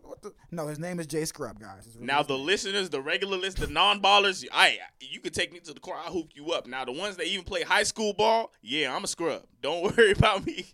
What 0.04 0.22
the? 0.22 0.34
No, 0.52 0.68
his 0.68 0.80
name 0.80 1.00
is 1.02 1.06
Jay 1.08 1.26
Scrubb, 1.26 1.60
guys. 1.60 1.88
Really 1.96 2.08
Now 2.08 2.24
the 2.24 2.38
name. 2.38 2.46
listeners, 2.46 2.90
the 2.90 3.02
regular 3.02 3.38
list, 3.38 3.58
the 3.58 3.68
non-ballers, 3.68 4.46
I 4.54 4.80
you 5.02 5.20
can 5.20 5.34
take 5.34 5.52
me 5.54 5.60
to 5.60 5.74
the 5.74 5.80
court. 5.82 5.98
I'll 6.06 6.14
hoop 6.14 6.30
you 6.34 6.52
up. 6.54 6.66
Now 6.66 6.86
the 6.86 6.94
ones 6.94 7.18
that 7.18 7.28
even 7.28 7.44
play 7.44 7.64
high 7.64 7.84
school 7.84 8.14
ball, 8.14 8.52
yeah, 8.62 8.96
I'm 8.96 9.04
a 9.04 9.08
scrub. 9.08 9.44
Don't 9.62 9.84
worry 9.98 10.14
about 10.14 10.46
me. 10.46 10.66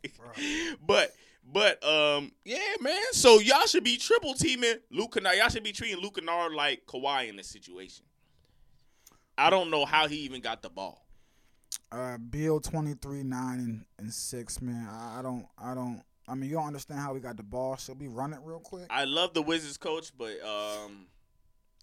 but 0.86 1.12
but 1.52 1.84
um 1.84 2.32
yeah, 2.46 2.60
man. 2.82 3.02
So 3.12 3.40
y'all 3.40 3.66
should 3.66 3.84
be 3.84 3.98
triple 3.98 4.34
teaming 4.34 4.76
Luke 4.92 5.14
Kennard. 5.14 5.38
Y'all 5.38 5.50
should 5.50 5.64
be 5.64 5.72
treating 5.72 6.02
Luke 6.02 6.16
Kennard 6.16 6.54
like 6.54 6.86
Kawhi 6.86 7.30
in 7.30 7.36
this 7.38 7.48
situation. 7.48 8.06
I 9.38 9.50
don't 9.50 9.70
know 9.70 9.86
how 9.86 10.08
he 10.08 10.18
even 10.18 10.42
got 10.42 10.62
the 10.62 10.70
ball. 10.70 11.06
uh, 11.92 12.18
Beal 12.18 12.60
23, 12.60 13.24
9, 13.24 13.60
and, 13.60 13.86
and 14.00 14.12
6, 14.12 14.62
man. 14.62 14.88
I, 14.90 15.20
I 15.20 15.22
don't, 15.22 15.46
I 15.62 15.76
don't, 15.76 16.02
I 16.28 16.34
mean, 16.34 16.50
you 16.50 16.56
don't 16.56 16.66
understand 16.66 17.00
how 17.02 17.14
we 17.14 17.20
got 17.20 17.38
the 17.38 17.44
ball. 17.44 17.76
Should 17.78 18.00
we 18.00 18.08
run 18.08 18.34
it 18.34 18.40
real 18.44 18.60
quick? 18.60 18.88
I 18.90 19.06
love 19.06 19.34
the 19.36 19.42
Wizards 19.44 19.78
coach, 19.78 20.12
but 20.18 20.42
um 20.44 21.08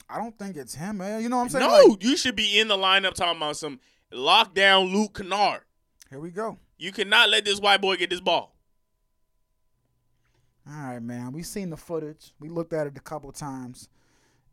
I 0.09 0.19
don't 0.19 0.39
think 0.39 0.57
it's 0.57 0.75
him, 0.75 0.99
man. 0.99 1.23
You 1.23 1.29
know 1.31 1.37
what 1.39 1.45
I'm 1.45 1.49
saying? 1.49 1.67
no, 1.67 1.93
Like, 1.93 2.05
you 2.05 2.17
should 2.17 2.37
be 2.37 2.59
in 2.61 2.69
the 2.69 2.77
lineup 2.77 3.15
talking 3.15 3.39
about 3.39 3.57
some 3.57 3.81
lockdown 4.12 4.93
Luke 4.93 5.15
Kennard. 5.17 5.62
here 6.11 6.21
we 6.21 6.31
go. 6.31 6.59
You 6.77 6.93
cannot 6.93 7.31
let 7.31 7.45
this 7.47 7.59
white 7.61 7.81
boy 7.81 7.97
get 7.97 8.11
this 8.11 8.21
ball. 8.21 8.54
All 10.67 10.75
right, 10.93 11.03
man. 11.03 11.33
We've 11.33 11.47
seen 11.47 11.71
the 11.71 11.77
footage. 11.77 12.33
We 12.41 12.49
looked 12.49 12.73
at 12.73 12.87
it 12.87 12.97
a 12.97 13.01
couple 13.01 13.31
times. 13.33 13.89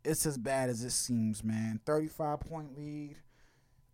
It's 0.04 0.26
as 0.26 0.36
bad 0.36 0.68
as 0.68 0.82
it 0.84 0.90
seems, 0.90 1.42
man. 1.44 1.80
35 1.86 2.40
point 2.40 2.76
lead. 2.76 3.16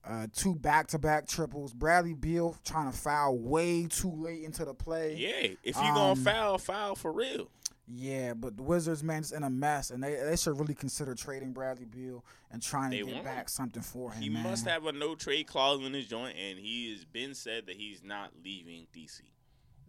Uh, 0.09 0.27
two 0.35 0.55
back 0.55 0.87
to 0.89 0.99
back 0.99 1.29
triples. 1.29 1.73
Bradley 1.75 2.15
Beal 2.15 2.57
trying 2.65 2.91
to 2.91 2.97
foul 2.97 3.37
way 3.39 3.87
too 3.87 4.11
late 4.11 4.43
into 4.43 4.65
the 4.65 4.73
play. 4.73 5.15
Yeah, 5.17 5.55
if 5.63 5.77
you 5.77 5.83
Um, 5.83 5.95
gonna 5.95 6.17
foul, 6.17 6.59
foul 6.59 6.95
for 6.95 7.13
real. 7.13 7.51
Yeah, 7.91 8.35
but 8.35 8.57
the 8.57 8.63
Wizards, 8.63 9.03
man, 9.03 9.21
is 9.23 9.33
in 9.33 9.43
a 9.43 9.51
mess, 9.51 9.91
and 9.91 10.03
they 10.03 10.15
they 10.15 10.37
should 10.37 10.59
really 10.59 10.75
consider 10.75 11.15
trading 11.15 11.53
Bradley 11.53 11.85
Beal 11.85 12.25
and 12.51 12.63
trying 12.63 12.91
They 12.91 12.99
to 13.01 13.05
get 13.05 13.15
won't. 13.15 13.25
back 13.25 13.49
something 13.49 13.83
for 13.83 14.13
him. 14.13 14.23
He 14.23 14.29
man. 14.31 14.45
must 14.45 14.67
have 14.67 14.87
a 14.87 14.93
no 14.93 15.15
trade 15.15 15.47
clause 15.47 15.85
in 15.85 15.93
his 15.93 16.07
joint, 16.07 16.37
and 16.39 16.59
he 16.59 16.91
has 16.93 17.05
been 17.05 17.35
said 17.35 17.67
that 17.67 17.77
he's 17.77 18.03
not 18.03 18.31
leaving 18.43 18.87
DC. 18.95 19.21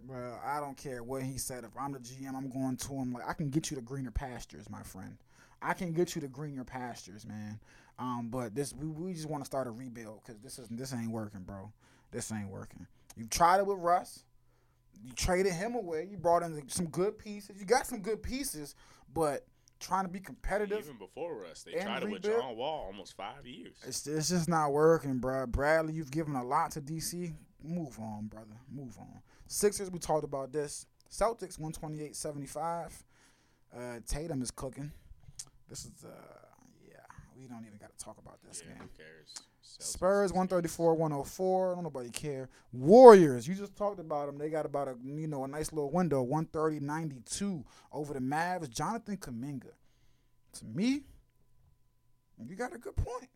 Well, 0.07 0.39
I 0.43 0.59
don't 0.59 0.77
care 0.77 1.03
what 1.03 1.23
he 1.23 1.37
said. 1.37 1.63
If 1.63 1.71
I'm 1.79 1.91
the 1.91 1.99
GM, 1.99 2.35
I'm 2.35 2.49
going 2.49 2.77
to 2.77 2.93
him. 2.93 3.13
Like 3.13 3.27
I 3.27 3.33
can 3.33 3.49
get 3.49 3.69
you 3.69 3.75
to 3.75 3.81
greener 3.81 4.11
pastures, 4.11 4.69
my 4.69 4.81
friend. 4.81 5.17
I 5.61 5.73
can 5.73 5.91
get 5.91 6.15
you 6.15 6.21
to 6.21 6.27
greener 6.27 6.63
pastures, 6.63 7.25
man. 7.25 7.59
Um, 7.97 8.29
but 8.31 8.55
this 8.55 8.73
we, 8.73 8.87
we 8.87 9.13
just 9.13 9.29
want 9.29 9.43
to 9.43 9.45
start 9.45 9.67
a 9.67 9.71
rebuild 9.71 10.21
because 10.23 10.39
this 10.41 10.57
is 10.57 10.67
this 10.69 10.93
ain't 10.93 11.11
working, 11.11 11.41
bro. 11.41 11.71
This 12.11 12.31
ain't 12.31 12.49
working. 12.49 12.87
You 13.17 13.25
tried 13.25 13.59
it 13.59 13.65
with 13.65 13.77
Russ. 13.79 14.23
You 15.03 15.11
traded 15.13 15.53
him 15.53 15.75
away. 15.75 16.07
You 16.09 16.17
brought 16.17 16.43
in 16.43 16.67
some 16.69 16.87
good 16.87 17.17
pieces. 17.17 17.57
You 17.59 17.65
got 17.65 17.85
some 17.85 18.01
good 18.01 18.23
pieces, 18.23 18.75
but 19.13 19.45
trying 19.79 20.05
to 20.05 20.09
be 20.09 20.19
competitive, 20.19 20.79
Even 20.79 20.97
before 20.97 21.45
us, 21.45 21.63
they 21.63 21.73
tried 21.73 22.03
it 22.03 22.09
with. 22.09 22.23
John 22.23 22.55
Wall 22.55 22.85
almost 22.87 23.15
five 23.15 23.45
years. 23.45 23.75
it's 23.85 24.07
it's 24.07 24.29
just 24.29 24.49
not 24.49 24.71
working, 24.71 25.19
bro. 25.19 25.45
Bradley, 25.45 25.93
you've 25.93 26.11
given 26.11 26.35
a 26.35 26.43
lot 26.43 26.71
to 26.71 26.81
DC. 26.81 27.33
Move 27.63 27.99
on, 27.99 28.27
brother. 28.27 28.55
Move 28.71 28.97
on. 28.97 29.21
Sixers, 29.51 29.89
we 29.89 29.97
talked 29.97 30.23
about 30.23 30.51
this. 30.53 30.85
Celtics, 31.11 31.59
128-75. 31.59 32.91
Uh, 33.75 33.79
Tatum 34.05 34.43
is 34.43 34.51
cooking. 34.51 34.91
This 35.67 35.85
is, 35.85 36.05
uh, 36.05 36.09
yeah, 36.87 36.97
we 37.35 37.47
don't 37.47 37.65
even 37.65 37.79
got 37.79 37.97
to 37.97 38.03
talk 38.05 38.19
about 38.19 38.37
this 38.47 38.61
Yeah, 38.63 38.73
game. 38.73 38.83
who 38.83 38.87
cares? 38.95 39.33
Celtics. 39.63 39.83
Spurs 39.83 40.31
134 40.33 40.93
104. 40.93 41.73
Don't 41.75 41.83
nobody 41.83 42.09
care. 42.11 42.47
Warriors, 42.71 43.47
you 43.47 43.55
just 43.55 43.75
talked 43.75 43.99
about 43.99 44.27
them. 44.27 44.37
They 44.37 44.49
got 44.51 44.65
about 44.67 44.87
a 44.87 44.95
you 45.03 45.27
know 45.27 45.43
a 45.43 45.47
nice 45.47 45.71
little 45.73 45.89
window 45.91 46.21
130 46.21 46.79
92 46.85 47.63
over 47.91 48.13
the 48.13 48.19
Mavs. 48.19 48.69
Jonathan 48.69 49.17
Kuminga. 49.17 49.71
To 50.53 50.65
me, 50.65 51.01
you 52.47 52.55
got 52.55 52.73
a 52.73 52.77
good 52.77 52.95
point. 52.95 53.29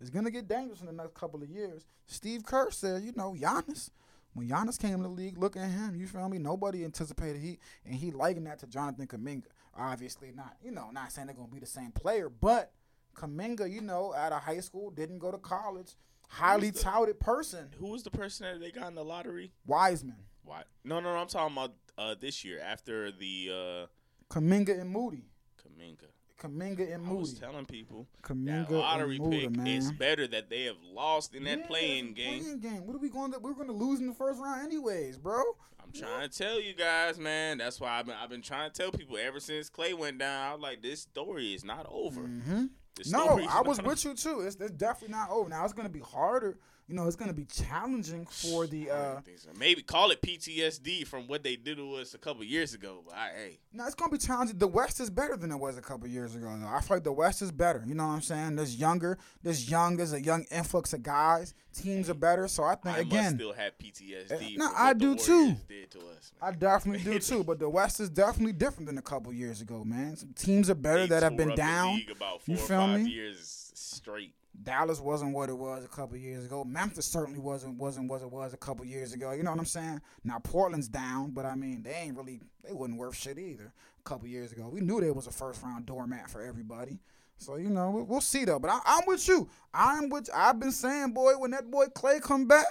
It's 0.00 0.10
gonna 0.10 0.30
get 0.30 0.48
dangerous 0.48 0.80
in 0.80 0.86
the 0.86 0.92
next 0.92 1.14
couple 1.14 1.42
of 1.42 1.48
years. 1.50 1.84
Steve 2.06 2.44
Kerr 2.44 2.70
said, 2.70 3.02
you 3.02 3.12
know, 3.16 3.34
Giannis. 3.38 3.90
When 4.32 4.48
Giannis 4.48 4.78
came 4.78 4.94
in 4.94 5.02
the 5.02 5.08
league, 5.08 5.38
look 5.38 5.56
at 5.56 5.68
him. 5.70 5.96
You 5.96 6.06
feel 6.06 6.28
me? 6.28 6.38
Nobody 6.38 6.84
anticipated 6.84 7.40
he 7.40 7.58
and 7.84 7.94
he 7.94 8.10
likened 8.12 8.46
that 8.46 8.58
to 8.60 8.66
Jonathan 8.66 9.06
Kuminga. 9.06 9.46
Obviously 9.76 10.32
not, 10.34 10.56
you 10.62 10.70
know, 10.70 10.90
not 10.92 11.10
saying 11.12 11.26
they're 11.26 11.36
gonna 11.36 11.48
be 11.48 11.58
the 11.60 11.66
same 11.66 11.90
player, 11.92 12.28
but 12.28 12.72
Kuminga, 13.16 13.70
you 13.70 13.80
know, 13.80 14.14
out 14.14 14.32
of 14.32 14.42
high 14.42 14.60
school, 14.60 14.90
didn't 14.90 15.18
go 15.18 15.30
to 15.30 15.38
college, 15.38 15.96
highly 16.28 16.70
the- 16.70 16.78
touted 16.78 17.18
person. 17.18 17.70
Who 17.78 17.88
was 17.88 18.02
the 18.04 18.10
person 18.10 18.46
that 18.46 18.60
they 18.60 18.70
got 18.70 18.88
in 18.88 18.94
the 18.94 19.04
lottery? 19.04 19.52
Wiseman, 19.66 20.16
Why? 20.44 20.62
No, 20.84 21.00
no, 21.00 21.12
no. 21.12 21.20
I'm 21.20 21.26
talking 21.26 21.56
about 21.56 21.74
uh, 21.98 22.14
this 22.18 22.44
year 22.44 22.60
after 22.60 23.10
the 23.10 23.50
uh, 23.52 23.86
Kuminga 24.34 24.80
and 24.80 24.90
Moody, 24.90 25.24
Kuminga. 25.60 26.06
Kuminga 26.40 26.92
and 26.94 27.06
I 27.06 27.12
was 27.12 27.34
telling 27.34 27.66
people 27.66 28.08
Kuminga 28.22 28.68
that 28.68 28.74
lottery 28.74 29.16
and 29.16 29.24
Moody, 29.26 29.46
pick 29.48 29.56
man. 29.58 29.66
is 29.66 29.92
better 29.92 30.26
that 30.28 30.48
they 30.48 30.64
have 30.64 30.78
lost 30.82 31.34
in 31.34 31.44
that 31.44 31.58
Yeah, 31.60 31.66
playing 31.66 32.14
game. 32.14 32.40
playing 32.42 32.60
game. 32.60 32.86
What 32.86 32.96
are 32.96 33.00
we 33.00 33.10
going 33.10 33.32
to? 33.32 33.38
We're 33.38 33.52
going 33.52 33.66
to 33.68 33.72
lose 33.74 34.00
in 34.00 34.06
the 34.06 34.14
first 34.14 34.40
round, 34.40 34.62
anyways, 34.66 35.18
bro. 35.18 35.42
I'm 35.82 35.92
trying 35.92 36.28
to 36.28 36.36
tell 36.38 36.60
you 36.60 36.74
guys, 36.74 37.18
man. 37.18 37.58
That's 37.58 37.78
why 37.80 37.98
I've 37.98 38.06
been 38.06 38.14
I've 38.20 38.30
been 38.30 38.42
trying 38.42 38.70
to 38.70 38.82
tell 38.82 38.90
people 38.90 39.16
ever 39.18 39.38
since 39.40 39.68
Clay 39.68 39.92
went 39.92 40.18
down. 40.18 40.48
I 40.48 40.52
was 40.54 40.62
like, 40.62 40.82
this 40.82 41.02
story 41.02 41.52
is 41.54 41.64
not 41.64 41.86
over. 41.90 42.22
hmm 42.22 42.66
No, 43.10 43.38
I 43.48 43.60
was 43.60 43.80
with 43.82 44.04
you 44.04 44.14
too. 44.14 44.40
It's, 44.40 44.56
it's 44.56 44.70
definitely 44.72 45.14
not 45.16 45.30
over. 45.30 45.48
Now 45.50 45.64
it's 45.64 45.74
going 45.74 45.86
to 45.88 45.92
be 45.92 46.00
harder. 46.00 46.58
You 46.90 46.96
know, 46.96 47.06
it's 47.06 47.14
gonna 47.16 47.32
be 47.32 47.44
challenging 47.44 48.26
for 48.26 48.66
the. 48.66 48.90
Uh 48.90 49.20
so. 49.36 49.50
Maybe 49.56 49.80
call 49.82 50.10
it 50.10 50.20
PTSD 50.20 51.06
from 51.06 51.28
what 51.28 51.44
they 51.44 51.54
did 51.56 51.76
to 51.76 51.94
us 51.94 52.14
a 52.14 52.18
couple 52.18 52.42
years 52.42 52.74
ago. 52.74 53.02
But 53.06 53.14
I, 53.16 53.28
hey, 53.36 53.58
No, 53.72 53.86
it's 53.86 53.94
gonna 53.94 54.10
be 54.10 54.18
challenging. 54.18 54.58
The 54.58 54.66
West 54.66 54.98
is 55.00 55.08
better 55.08 55.36
than 55.36 55.52
it 55.52 55.56
was 55.58 55.78
a 55.78 55.80
couple 55.82 56.08
years 56.08 56.34
ago. 56.34 56.52
Though. 56.60 56.66
I 56.66 56.80
feel 56.80 56.96
like 56.96 57.04
the 57.04 57.12
West 57.12 57.42
is 57.42 57.52
better. 57.52 57.84
You 57.86 57.94
know 57.94 58.06
what 58.08 58.14
I'm 58.14 58.22
saying? 58.22 58.56
There's 58.56 58.76
younger, 58.76 59.18
there's 59.42 59.70
young, 59.70 59.96
there's 59.96 60.12
a 60.12 60.20
young 60.20 60.44
influx 60.50 60.92
of 60.92 61.02
guys. 61.04 61.54
Teams 61.72 62.10
are 62.10 62.14
better, 62.14 62.48
so 62.48 62.64
I 62.64 62.74
think 62.74 62.96
I 62.96 63.00
again, 63.00 63.36
still 63.36 63.52
have 63.52 63.78
PTSD. 63.78 64.32
Eh, 64.32 64.56
no, 64.56 64.70
I 64.76 64.92
do 64.92 65.14
too. 65.14 65.54
To 65.90 65.98
us, 66.00 66.32
I 66.42 66.50
definitely 66.50 67.04
do 67.04 67.18
too. 67.20 67.44
But 67.44 67.60
the 67.60 67.68
West 67.68 68.00
is 68.00 68.10
definitely 68.10 68.52
different 68.54 68.86
than 68.86 68.98
a 68.98 69.02
couple 69.02 69.32
years 69.32 69.60
ago, 69.60 69.84
man. 69.84 70.16
Some 70.16 70.32
teams 70.34 70.68
are 70.68 70.74
better 70.74 71.02
They 71.02 71.06
that 71.08 71.22
have 71.22 71.36
been 71.36 71.54
down. 71.54 71.94
league 71.96 72.10
about 72.10 72.42
four 72.42 72.54
You 72.56 72.60
or 72.60 72.66
feel 72.66 72.78
five 72.80 73.00
me? 73.02 73.10
years 73.10 73.70
straight. 73.74 74.34
Dallas 74.62 75.00
wasn't 75.00 75.34
what 75.34 75.48
it 75.48 75.56
was 75.56 75.84
a 75.84 75.88
couple 75.88 76.16
years 76.16 76.44
ago. 76.44 76.64
Memphis 76.64 77.06
certainly 77.06 77.38
wasn't 77.38 77.78
wasn't 77.78 78.08
what 78.08 78.22
it 78.22 78.30
was 78.30 78.52
a 78.52 78.58
couple 78.58 78.84
years 78.84 79.12
ago. 79.12 79.32
You 79.32 79.42
know 79.42 79.50
what 79.50 79.60
I'm 79.60 79.66
saying? 79.66 80.00
Now 80.24 80.38
Portland's 80.38 80.88
down, 80.88 81.30
but 81.30 81.46
I 81.46 81.54
mean 81.54 81.82
they 81.82 81.92
ain't 81.92 82.16
really 82.16 82.40
they 82.62 82.72
wasn't 82.72 82.98
worth 82.98 83.16
shit 83.16 83.38
either 83.38 83.72
a 83.98 84.02
couple 84.02 84.28
years 84.28 84.52
ago. 84.52 84.68
We 84.68 84.80
knew 84.80 85.00
they 85.00 85.10
was 85.10 85.26
a 85.26 85.32
first 85.32 85.62
round 85.62 85.86
doormat 85.86 86.28
for 86.28 86.42
everybody. 86.42 86.98
So 87.38 87.56
you 87.56 87.70
know 87.70 87.90
we'll, 87.90 88.04
we'll 88.04 88.20
see 88.20 88.44
though. 88.44 88.58
But 88.58 88.70
I, 88.70 88.80
I'm 88.84 89.06
with 89.06 89.26
you. 89.26 89.48
I'm 89.72 90.10
with. 90.10 90.28
I've 90.34 90.60
been 90.60 90.72
saying, 90.72 91.12
boy, 91.12 91.38
when 91.38 91.52
that 91.52 91.70
boy 91.70 91.86
Clay 91.86 92.20
come 92.20 92.46
back, 92.46 92.66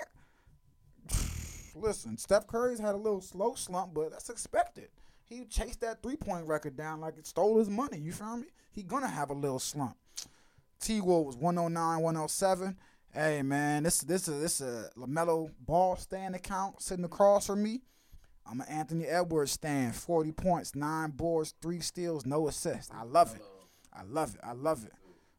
listen, 1.75 2.17
Steph 2.17 2.45
Curry's 2.45 2.79
had 2.79 2.93
a 2.93 2.97
little 2.97 3.21
slow 3.21 3.55
slump, 3.55 3.93
but 3.95 4.11
that's 4.11 4.29
expected. 4.29 4.89
He 5.25 5.45
chased 5.45 5.81
that 5.81 6.03
three 6.03 6.17
point 6.17 6.45
record 6.45 6.77
down 6.77 7.01
like 7.01 7.17
it 7.17 7.25
stole 7.25 7.57
his 7.57 7.69
money. 7.69 7.97
You 7.97 8.11
feel 8.11 8.37
me? 8.37 8.47
He 8.71 8.83
gonna 8.83 9.07
have 9.07 9.31
a 9.31 9.33
little 9.33 9.59
slump. 9.59 9.95
T 10.79 11.01
Wolf 11.01 11.27
was 11.27 11.37
109, 11.37 11.99
107. 12.01 12.77
Hey 13.11 13.41
man, 13.41 13.83
this 13.83 13.99
this 14.01 14.27
is 14.27 14.41
this 14.41 14.61
a 14.61 14.89
Lamelo 14.97 15.51
Ball 15.59 15.95
stand 15.95 16.35
account 16.35 16.81
sitting 16.81 17.05
across 17.05 17.47
from 17.47 17.63
me. 17.63 17.81
I'm 18.45 18.61
an 18.61 18.67
Anthony 18.69 19.05
Edwards 19.05 19.51
stand, 19.51 19.95
40 19.95 20.31
points, 20.31 20.75
nine 20.75 21.11
boards, 21.11 21.53
three 21.61 21.81
steals, 21.81 22.25
no 22.25 22.47
assists. 22.47 22.91
I 22.93 23.03
love 23.03 23.35
it. 23.35 23.41
I 23.93 24.03
love 24.03 24.35
it. 24.35 24.41
I 24.43 24.53
love 24.53 24.85
it. 24.85 24.93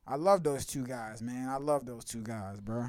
I 0.07 0.17
love 0.17 0.43
those 0.43 0.67
two 0.67 0.85
guys, 0.85 1.23
man. 1.23 1.49
I 1.49 1.57
love 1.59 1.87
those 1.87 2.05
two 2.05 2.23
guys, 2.23 2.61
bro. 2.61 2.87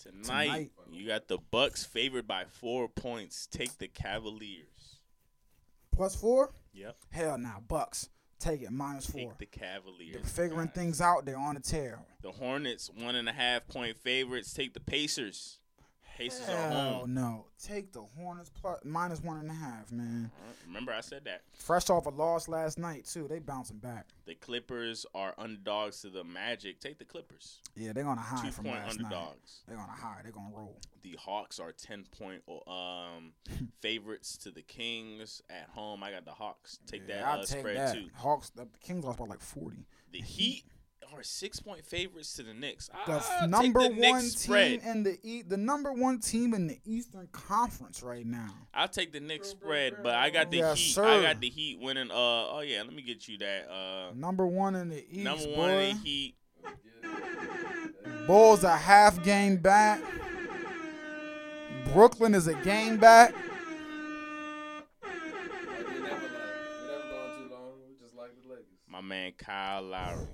Tonight, 0.00 0.22
Tonight. 0.44 0.70
you 0.90 1.06
got 1.06 1.28
the 1.28 1.38
Bucks 1.50 1.84
favored 1.84 2.26
by 2.26 2.44
four 2.44 2.88
points. 2.88 3.46
Take 3.46 3.78
the 3.78 3.88
Cavaliers. 3.88 4.98
Plus 5.92 6.16
four? 6.16 6.52
Yep. 6.72 6.96
Hell 7.10 7.38
nah, 7.38 7.60
Bucks. 7.60 8.08
Take 8.38 8.62
it, 8.62 8.70
minus 8.70 9.06
four. 9.06 9.20
Take 9.20 9.38
the 9.38 9.46
Cavaliers. 9.46 10.14
They're 10.14 10.22
figuring 10.24 10.66
guys. 10.66 10.74
things 10.74 11.00
out. 11.00 11.24
They're 11.24 11.38
on 11.38 11.56
a 11.56 11.60
tear. 11.60 12.00
The 12.22 12.32
Hornets, 12.32 12.90
one 12.94 13.16
and 13.16 13.28
a 13.28 13.32
half 13.32 13.66
point 13.66 13.96
favorites. 13.96 14.52
Take 14.52 14.74
the 14.74 14.80
Pacers. 14.80 15.58
Are 16.20 16.54
Hell 16.70 16.92
home. 17.00 17.14
no. 17.14 17.46
Take 17.62 17.92
the 17.92 18.02
Hornets 18.02 18.50
plus 18.50 18.78
minus 18.84 19.20
one 19.22 19.38
and 19.38 19.50
a 19.50 19.54
half, 19.54 19.90
man. 19.90 20.30
Uh, 20.38 20.52
Remember, 20.66 20.92
I 20.92 21.00
said 21.00 21.24
that. 21.24 21.42
Fresh 21.52 21.90
off 21.90 22.06
a 22.06 22.10
loss 22.10 22.46
last 22.46 22.78
night 22.78 23.04
too. 23.06 23.26
They 23.28 23.38
bouncing 23.40 23.78
back. 23.78 24.06
The 24.26 24.34
Clippers 24.34 25.06
are 25.14 25.34
underdogs 25.38 26.00
to 26.02 26.10
the 26.10 26.22
Magic. 26.22 26.78
Take 26.78 26.98
the 26.98 27.04
Clippers. 27.04 27.60
Yeah, 27.74 27.92
they're 27.92 28.04
gonna 28.04 28.20
hide 28.20 28.44
Two 28.46 28.52
from 28.52 28.64
point 28.66 28.76
last 28.76 29.00
night. 29.00 29.12
underdogs. 29.12 29.62
They're 29.66 29.76
gonna 29.76 29.92
hide. 29.92 30.20
They're 30.24 30.32
gonna 30.32 30.54
roll. 30.54 30.78
The 31.02 31.16
Hawks 31.20 31.58
are 31.58 31.72
ten 31.72 32.04
point 32.16 32.42
um 32.66 33.32
favorites 33.80 34.36
to 34.38 34.50
the 34.50 34.62
Kings 34.62 35.42
at 35.50 35.68
home. 35.70 36.02
I 36.02 36.10
got 36.12 36.24
the 36.24 36.32
Hawks. 36.32 36.78
Take 36.86 37.08
Yeah, 37.08 37.20
that 37.22 37.26
uh, 37.40 37.44
take 37.44 37.58
spread 37.60 37.76
that. 37.76 37.94
too. 37.94 38.08
Hawks. 38.14 38.50
The 38.50 38.66
Kings 38.80 39.04
lost 39.04 39.18
by 39.18 39.24
like 39.26 39.40
forty. 39.40 39.86
The 40.12 40.20
Heat 40.20 40.64
are 41.12 41.22
six 41.22 41.60
point 41.60 41.84
favorites 41.84 42.34
to 42.34 42.42
the 42.42 42.54
Knicks. 42.54 42.88
The 43.06 43.12
I'll 43.12 43.18
f- 43.18 43.40
take 43.40 43.50
number 43.50 43.80
the 43.82 43.88
one 43.90 43.98
Knicks 44.00 44.22
team 44.22 44.30
spread. 44.38 44.80
in 44.84 45.02
the 45.02 45.18
e- 45.22 45.42
the 45.42 45.56
number 45.56 45.92
one 45.92 46.20
team 46.20 46.54
in 46.54 46.66
the 46.66 46.78
Eastern 46.84 47.26
Conference 47.32 48.02
right 48.02 48.24
now. 48.26 48.54
I'll 48.72 48.88
take 48.88 49.12
the 49.12 49.20
Knicks 49.20 49.48
spread, 49.48 49.96
but 50.02 50.14
I 50.14 50.30
got 50.30 50.50
the 50.50 50.58
Yes, 50.58 50.78
Heat. 50.78 50.92
sir. 50.94 51.04
I 51.04 51.22
got 51.22 51.40
the 51.40 51.48
Heat 51.50 51.78
winning. 51.80 52.10
Uh 52.10 52.14
oh 52.14 52.62
yeah, 52.64 52.82
let 52.82 52.92
me 52.94 53.02
get 53.02 53.26
you 53.28 53.38
that. 53.38 53.68
Uh, 53.70 54.12
Number 54.14 54.46
one 54.46 54.74
in 54.76 54.88
the 54.88 55.04
East, 55.10 55.24
number 55.24 55.44
boy. 55.46 55.56
one 55.58 55.70
in 55.70 55.96
the 55.96 56.02
Heat. 56.02 56.34
Bulls 58.26 58.64
a 58.64 58.76
half 58.76 59.22
game 59.22 59.56
back. 59.58 60.00
Brooklyn 61.92 62.34
is 62.34 62.46
a 62.46 62.54
game 62.54 62.96
back. 62.96 63.34
Like, 63.34 65.12
we 65.12 66.00
never 66.00 66.10
like, 66.10 66.22
we 66.80 66.86
never 66.88 67.08
gone 67.10 67.36
too 67.36 67.48
long. 67.52 67.72
We 67.86 67.94
just 68.00 68.14
like 68.16 68.30
the 68.42 68.48
Lakers. 68.48 68.64
My 68.88 69.00
man 69.02 69.32
Kyle 69.36 69.82
Lowry. 69.82 70.26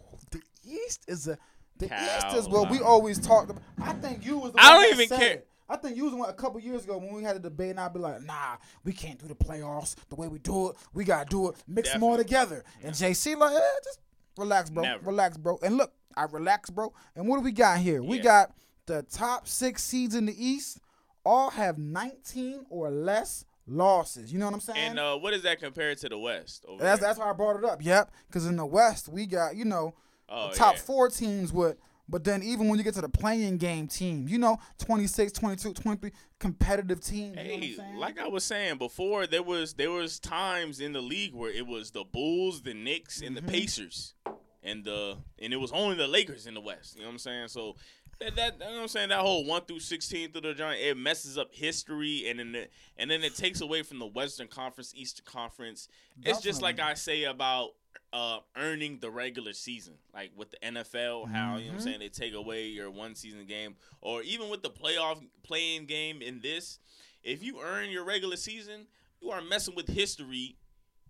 East 0.64 1.04
is 1.08 1.28
a 1.28 1.38
the 1.78 1.88
Kyle 1.88 2.16
East 2.28 2.36
is 2.36 2.48
what 2.48 2.70
we 2.70 2.80
always 2.80 3.18
talked 3.18 3.50
about. 3.50 3.62
I 3.82 3.92
think 3.94 4.24
you 4.24 4.38
was 4.38 4.52
the 4.52 4.61
I 4.61 4.74
don't 4.74 4.92
even 4.94 5.08
said 5.08 5.18
care. 5.18 5.42
I 5.68 5.76
think 5.76 5.96
you 5.96 6.04
was 6.04 6.14
one 6.14 6.28
a 6.28 6.32
couple 6.34 6.61
years 6.61 6.84
ago 6.84 6.98
when 6.98 7.14
we 7.14 7.22
had 7.22 7.36
a 7.36 7.38
debate, 7.38 7.70
and 7.70 7.80
I'd 7.80 7.92
be 7.92 8.00
like, 8.00 8.22
"Nah, 8.22 8.56
we 8.84 8.92
can't 8.92 9.18
do 9.18 9.26
the 9.28 9.34
playoffs 9.36 9.94
the 10.08 10.16
way 10.16 10.26
we 10.28 10.38
do 10.40 10.70
it. 10.70 10.76
We 10.92 11.04
gotta 11.04 11.28
do 11.28 11.48
it, 11.48 11.56
mix 11.68 11.96
more 11.96 12.16
Definitely. 12.16 12.24
together." 12.24 12.64
And 12.82 12.94
JC 12.94 13.36
like, 13.36 13.54
eh, 13.54 13.61
just 13.84 14.00
relax, 14.36 14.68
bro, 14.68 14.82
Never. 14.82 15.04
relax, 15.06 15.36
bro. 15.36 15.58
And 15.62 15.76
look, 15.76 15.92
I 16.16 16.24
relax, 16.24 16.70
bro. 16.70 16.92
And 17.14 17.28
what 17.28 17.36
do 17.36 17.42
we 17.42 17.52
got 17.52 17.78
here? 17.78 18.02
We 18.02 18.18
got 18.18 18.52
the 18.86 19.02
top 19.04 19.46
six 19.46 19.82
seeds 19.84 20.14
in 20.14 20.26
the 20.26 20.34
East. 20.44 20.80
All 21.24 21.50
have 21.50 21.78
19 21.78 22.66
or 22.70 22.90
less 22.90 23.44
losses. 23.66 24.32
You 24.32 24.38
know 24.38 24.46
what 24.46 24.54
I'm 24.54 24.61
saying? 24.61 24.78
And 24.78 24.98
uh, 24.98 25.16
what 25.18 25.34
is 25.34 25.42
that 25.42 25.61
compared 25.61 25.98
to 25.98 26.08
the 26.08 26.18
West? 26.18 26.64
Over 26.66 26.82
That's 26.82 26.98
there? 27.00 27.08
that's 27.11 27.18
why 27.18 27.30
I 27.30 27.32
brought 27.32 27.56
it 27.58 27.64
up. 27.64 27.84
Yep, 27.84 28.11
because 28.26 28.46
in 28.46 28.56
the 28.56 28.66
West 28.66 29.08
we 29.08 29.26
got 29.26 29.54
you 29.54 29.64
know 29.64 29.94
Oh, 30.31 30.51
top 30.53 30.76
yeah. 30.76 30.81
four 30.83 31.09
teams 31.09 31.53
would. 31.53 31.76
but 32.09 32.24
then 32.24 32.43
even 32.43 32.68
when 32.68 32.78
you 32.78 32.85
get 32.85 32.95
to 32.95 33.01
the 33.01 33.09
playing 33.09 33.59
game 33.59 33.87
team, 33.89 34.26
you 34.28 34.39
know 34.39 34.59
26, 34.78 35.33
22, 35.33 35.74
23 35.74 36.11
competitive 36.39 37.01
team. 37.01 37.35
you 37.35 37.37
know 37.37 37.43
what 37.43 37.53
I'm 37.55 37.61
Hey, 37.95 37.99
like 37.99 38.18
I 38.20 38.28
was 38.28 38.45
saying 38.45 38.78
before, 38.78 39.26
there 39.26 39.43
was 39.43 39.74
there 39.74 39.91
was 39.91 40.18
times 40.20 40.81
in 40.81 40.93
the 40.93 41.01
league 41.03 41.35
where 41.35 41.51
it 41.51 41.66
was 41.66 41.91
the 41.91 42.05
Bulls, 42.05 42.62
the 42.62 42.74
Knicks, 42.74 43.20
and 43.20 43.37
the 43.37 43.41
Mm-hmm. 43.41 43.51
Pacers, 43.51 44.14
and 44.62 44.85
the 44.85 45.18
and 45.41 45.53
it 45.53 45.57
was 45.57 45.72
only 45.72 45.97
the 45.97 46.07
Lakers 46.09 46.47
in 46.47 46.55
the 46.55 46.61
West. 46.61 46.97
You 46.97 47.03
know 47.03 47.09
what 47.09 47.12
I'm 47.14 47.18
saying? 47.18 47.49
So 47.49 47.76
that 48.20 48.37
that 48.37 48.55
you 48.55 48.59
know 48.66 48.72
what 48.72 48.83
I'm 48.83 48.89
saying 48.89 49.09
that 49.09 49.20
whole 49.20 49.45
one 49.47 49.62
through 49.62 49.81
sixteen 49.81 50.31
through 50.33 50.43
the 50.43 50.55
giant 50.55 50.81
it 50.83 50.97
messes 50.97 51.39
up 51.39 51.49
history, 51.53 52.24
and 52.28 52.39
then 52.39 52.55
it, 52.55 52.72
and 52.99 53.11
then 53.11 53.22
it 53.22 53.35
takes 53.37 53.61
away 53.62 53.83
from 53.83 53.99
the 53.99 54.07
Western 54.07 54.47
Conference, 54.49 54.93
Eastern 54.95 55.24
Conference. 55.24 55.89
It's 56.22 56.41
just 56.43 56.61
like 56.61 56.78
I 56.81 56.95
say 56.95 57.24
about 57.24 57.70
uh 58.12 58.38
earning 58.56 58.98
the 59.00 59.11
regular 59.11 59.52
season. 59.52 59.94
Like 60.12 60.32
with 60.36 60.50
the 60.50 60.56
NFL 60.58 61.28
how 61.30 61.56
you 61.56 61.66
know 61.66 61.72
what 61.72 61.72
Mm-hmm. 61.72 61.74
I'm 61.74 61.80
saying 61.80 61.98
they 62.00 62.08
take 62.08 62.34
away 62.34 62.66
your 62.66 62.90
one 62.90 63.14
season 63.14 63.44
game. 63.46 63.76
Or 64.00 64.22
even 64.22 64.48
with 64.48 64.62
the 64.62 64.70
playoff 64.70 65.22
playing 65.42 65.86
game 65.86 66.20
in 66.22 66.40
this 66.40 66.78
if 67.22 67.42
you 67.42 67.61
earn 67.62 67.90
your 67.90 68.04
regular 68.04 68.36
season 68.36 68.86
you 69.20 69.30
are 69.30 69.42
messing 69.42 69.74
with 69.74 69.86
history. 69.88 70.56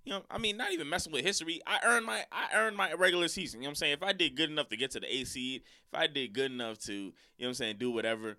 You 0.04 0.12
know 0.14 0.22
I 0.30 0.38
mean 0.38 0.56
not 0.56 0.72
even 0.72 0.88
messing 0.88 1.12
with 1.12 1.24
history. 1.24 1.60
I 1.66 1.78
earned 1.84 2.04
my 2.06 2.24
I 2.32 2.48
earned 2.54 2.76
my 2.76 2.92
regular 2.94 3.28
season. 3.28 3.60
You 3.60 3.64
know 3.64 3.68
what 3.68 3.70
I'm 3.72 3.74
saying? 3.76 3.92
If 3.94 4.02
I 4.02 4.12
did 4.12 4.36
good 4.36 4.50
enough 4.50 4.68
to 4.68 4.76
get 4.76 4.90
to 4.92 5.00
the 5.00 5.14
A 5.14 5.24
seed 5.24 5.62
if 5.92 5.98
I 5.98 6.06
did 6.06 6.32
good 6.32 6.50
enough 6.52 6.78
to 6.80 6.92
you 6.92 7.00
know 7.06 7.12
what 7.38 7.46
I'm 7.48 7.54
saying 7.54 7.76
do 7.78 7.90
whatever 7.90 8.36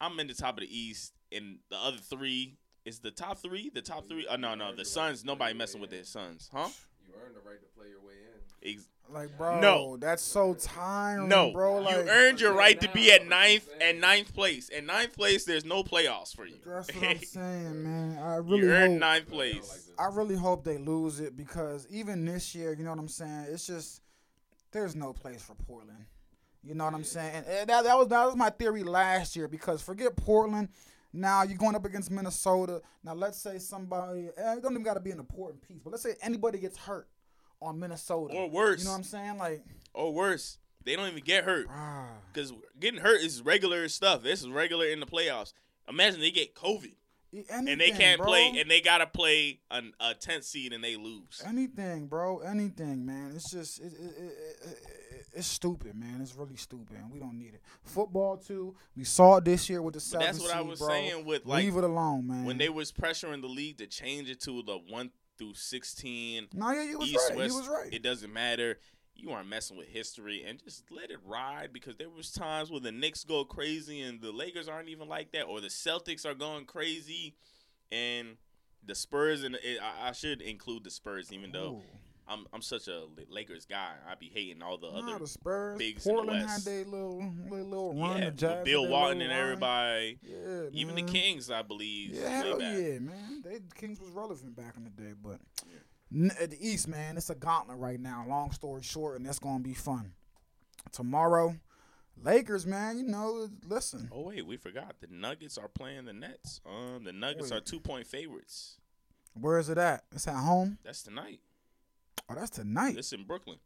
I'm 0.00 0.18
in 0.20 0.26
the 0.28 0.34
top 0.34 0.54
of 0.56 0.60
the 0.60 0.78
East 0.78 1.12
and 1.32 1.58
the 1.70 1.76
other 1.76 1.98
three 1.98 2.56
is 2.84 3.00
the 3.00 3.10
top 3.10 3.38
three? 3.38 3.70
The 3.72 3.82
top 3.82 4.08
three? 4.08 4.26
Oh 4.30 4.36
no 4.36 4.54
no 4.54 4.74
the 4.74 4.84
Suns. 4.86 5.24
Nobody 5.24 5.54
messing 5.54 5.80
with 5.80 5.90
their 5.90 6.04
Suns 6.04 6.48
huh 6.52 6.68
You 7.10 7.20
earned 7.24 7.34
the 7.36 7.40
right 7.48 7.60
to 7.60 7.66
play 7.78 7.88
your 7.88 8.00
way 8.00 8.14
in. 8.14 8.74
Ex- 8.74 8.86
like 9.12 9.36
bro, 9.36 9.60
No. 9.60 9.96
that's 9.96 10.22
so 10.22 10.54
tiring, 10.54 11.28
No, 11.28 11.50
bro. 11.50 11.78
Like, 11.78 11.96
you 11.96 12.02
earned 12.08 12.40
your 12.40 12.52
right 12.52 12.80
to 12.80 12.88
be 12.90 13.10
at 13.10 13.26
ninth 13.26 13.68
I'm 13.74 13.82
at 13.82 13.96
ninth 13.96 14.32
place. 14.32 14.70
At 14.76 14.84
ninth 14.84 15.16
place, 15.16 15.44
there's 15.44 15.64
no 15.64 15.82
playoffs 15.82 16.32
for 16.34 16.46
you. 16.46 16.54
That's 16.64 16.94
what 16.94 17.04
I'm 17.04 17.18
saying, 17.24 17.82
man. 17.82 18.18
I 18.22 18.36
really 18.36 18.58
you 18.60 18.70
earned 18.70 18.92
hope, 18.94 19.00
ninth 19.00 19.28
place. 19.30 19.90
I 19.98 20.06
really 20.12 20.36
hope 20.36 20.62
they 20.62 20.78
lose 20.78 21.18
it 21.18 21.36
because 21.36 21.88
even 21.90 22.24
this 22.24 22.54
year, 22.54 22.72
you 22.72 22.84
know 22.84 22.90
what 22.90 23.00
I'm 23.00 23.08
saying? 23.08 23.46
It's 23.48 23.66
just 23.66 24.00
there's 24.70 24.94
no 24.94 25.12
place 25.12 25.42
for 25.42 25.54
Portland. 25.66 26.04
You 26.62 26.74
know 26.76 26.84
what 26.84 26.94
I'm 26.94 27.02
saying? 27.04 27.34
And, 27.34 27.46
and 27.46 27.68
that, 27.68 27.82
that 27.84 27.98
was 27.98 28.06
that 28.08 28.26
was 28.26 28.36
my 28.36 28.50
theory 28.50 28.84
last 28.84 29.34
year 29.34 29.48
because 29.48 29.82
forget 29.82 30.14
Portland. 30.14 30.68
Now 31.12 31.42
you're 31.42 31.58
going 31.58 31.74
up 31.74 31.84
against 31.84 32.10
Minnesota. 32.10 32.82
Now 33.02 33.14
let's 33.14 33.38
say 33.38 33.58
somebody 33.58 34.28
eh, 34.36 34.54
it 34.54 34.62
don't 34.62 34.72
even 34.72 34.82
got 34.82 34.94
to 34.94 35.00
be 35.00 35.10
an 35.10 35.18
important 35.18 35.66
piece, 35.66 35.80
but 35.82 35.90
let's 35.90 36.02
say 36.02 36.14
anybody 36.22 36.58
gets 36.58 36.76
hurt 36.76 37.08
on 37.60 37.78
Minnesota 37.78 38.34
Or 38.34 38.48
worse. 38.48 38.80
You 38.80 38.86
know 38.86 38.92
what 38.92 38.98
I'm 38.98 39.04
saying? 39.04 39.38
Like, 39.38 39.64
Or 39.92 40.12
worse, 40.12 40.58
they 40.84 40.96
don't 40.96 41.08
even 41.08 41.22
get 41.22 41.44
hurt 41.44 41.68
because 42.32 42.52
getting 42.78 43.00
hurt 43.00 43.20
is 43.20 43.42
regular 43.42 43.88
stuff. 43.88 44.22
This 44.22 44.40
is 44.40 44.48
regular 44.48 44.86
in 44.86 45.00
the 45.00 45.06
playoffs. 45.06 45.52
Imagine 45.88 46.20
they 46.20 46.30
get 46.30 46.54
COVID 46.54 46.94
and 47.50 47.66
they 47.80 47.90
can't 47.90 48.18
bro. 48.18 48.28
play, 48.28 48.54
and 48.58 48.70
they 48.70 48.80
gotta 48.80 49.06
play 49.06 49.60
an, 49.70 49.92
a 50.00 50.14
tenth 50.14 50.44
seed 50.44 50.72
and 50.72 50.82
they 50.82 50.96
lose. 50.96 51.42
Anything, 51.46 52.06
bro. 52.06 52.38
Anything, 52.40 53.06
man. 53.06 53.32
It's 53.34 53.50
just 53.50 53.80
it, 53.80 53.92
it, 53.92 53.92
it, 53.92 54.22
it, 54.22 54.78
it, 55.12 55.26
it's 55.32 55.46
stupid, 55.46 55.94
man. 55.94 56.18
It's 56.20 56.34
really 56.34 56.56
stupid, 56.56 56.96
and 56.96 57.10
we 57.12 57.20
don't 57.20 57.38
need 57.38 57.54
it. 57.54 57.62
Football 57.84 58.36
too. 58.36 58.74
We 58.96 59.04
saw 59.04 59.36
it 59.36 59.44
this 59.44 59.68
year 59.68 59.80
with 59.80 59.94
the 59.94 60.08
But 60.12 60.24
that's 60.24 60.40
what 60.40 60.54
I 60.54 60.60
was 60.60 60.80
bro. 60.80 60.88
saying 60.88 61.24
with 61.24 61.46
like 61.46 61.64
Leave 61.64 61.76
it 61.76 61.84
alone, 61.84 62.26
man. 62.26 62.44
when 62.44 62.58
they 62.58 62.68
was 62.68 62.90
pressuring 62.92 63.40
the 63.40 63.48
league 63.48 63.78
to 63.78 63.86
change 63.86 64.28
it 64.28 64.40
to 64.40 64.62
the 64.62 64.78
one 64.88 65.10
through 65.38 65.54
sixteen 65.54 66.48
no, 66.52 66.70
yeah, 66.70 66.82
you 66.82 66.98
was 66.98 67.08
East 67.08 67.28
right. 67.30 67.38
West. 67.38 67.54
You 67.54 67.60
was 67.60 67.68
right. 67.68 67.92
It 67.92 68.02
doesn't 68.02 68.32
matter. 68.32 68.78
You 69.20 69.30
aren't 69.32 69.48
messing 69.48 69.76
with 69.76 69.88
history 69.88 70.44
and 70.46 70.58
just 70.62 70.84
let 70.90 71.10
it 71.10 71.18
ride 71.24 71.72
because 71.72 71.96
there 71.96 72.10
was 72.10 72.30
times 72.32 72.70
where 72.70 72.80
the 72.80 72.92
Knicks 72.92 73.24
go 73.24 73.44
crazy 73.44 74.00
and 74.00 74.20
the 74.20 74.32
Lakers 74.32 74.68
aren't 74.68 74.88
even 74.88 75.08
like 75.08 75.32
that, 75.32 75.42
or 75.44 75.60
the 75.60 75.68
Celtics 75.68 76.24
are 76.26 76.34
going 76.34 76.64
crazy, 76.64 77.34
and 77.92 78.36
the 78.84 78.94
Spurs 78.94 79.42
and 79.44 79.56
it, 79.56 79.78
I, 79.82 80.08
I 80.08 80.12
should 80.12 80.40
include 80.40 80.84
the 80.84 80.90
Spurs 80.90 81.32
even 81.32 81.52
though 81.52 81.76
Ooh. 81.76 81.82
I'm 82.28 82.46
I'm 82.52 82.62
such 82.62 82.86
a 82.86 83.02
Lakers 83.28 83.66
guy. 83.66 83.90
I'd 84.08 84.20
be 84.20 84.30
hating 84.32 84.62
all 84.62 84.78
the 84.78 84.88
Nah, 84.90 84.98
other 85.00 85.18
the 85.18 85.26
Spurs. 85.26 85.76
bigs 85.78 86.06
in 86.06 86.12
the 86.12 86.16
Portland 86.22 86.42
West. 86.46 86.64
had 86.66 86.72
their 86.74 86.84
little, 86.84 87.34
little, 87.50 87.94
run. 88.00 88.22
yeah, 88.22 88.30
the 88.30 88.62
Bill 88.64 88.86
Walton 88.88 89.20
and 89.20 89.32
everybody, 89.32 90.18
Yeah, 90.22 90.62
even 90.72 90.94
the. 90.94 91.02
Kings, 91.02 91.50
I 91.50 91.62
believe. 91.62 92.14
Yeah, 92.14 92.28
hell 92.28 92.62
yeah, 92.62 93.00
man. 93.00 93.42
They 93.44 93.54
the 93.58 93.74
Kings 93.74 94.00
was 94.00 94.10
relevant 94.10 94.54
back 94.56 94.76
in 94.76 94.84
the 94.84 94.90
day, 94.90 95.12
but 95.20 95.34
at 95.62 95.82
the 96.10 96.56
East, 96.60 96.88
man, 96.88 97.16
it's 97.16 97.30
a 97.30 97.34
gauntlet 97.34 97.78
right 97.78 98.00
now. 98.00 98.24
Long 98.28 98.50
story 98.52 98.82
short, 98.82 99.16
and 99.16 99.26
that's 99.26 99.38
gonna 99.38 99.62
be 99.62 99.74
fun. 99.74 100.12
Tomorrow, 100.92 101.56
Lakers, 102.22 102.66
man. 102.66 102.98
You 102.98 103.04
know, 103.04 103.48
listen. 103.66 104.08
Oh 104.12 104.22
wait, 104.22 104.46
we 104.46 104.56
forgot 104.56 104.96
the 105.00 105.06
Nuggets 105.10 105.56
are 105.58 105.68
playing 105.68 106.06
the 106.06 106.12
Nets. 106.12 106.60
Um, 106.66 107.04
the 107.04 107.12
Nuggets 107.12 107.50
Wait. 107.50 107.56
are 107.56 107.60
two 107.60 107.80
point 107.80 108.06
favorites. 108.06 108.76
Where 109.34 109.58
is 109.58 109.68
it 109.68 109.78
at? 109.78 110.04
It's 110.12 110.26
at 110.26 110.34
home. 110.36 110.78
That's 110.84 111.02
tonight. 111.02 111.40
Oh, 112.28 112.34
that's 112.34 112.50
tonight. 112.50 112.96
It's 112.96 113.12
in 113.12 113.24
Brooklyn. 113.24 113.58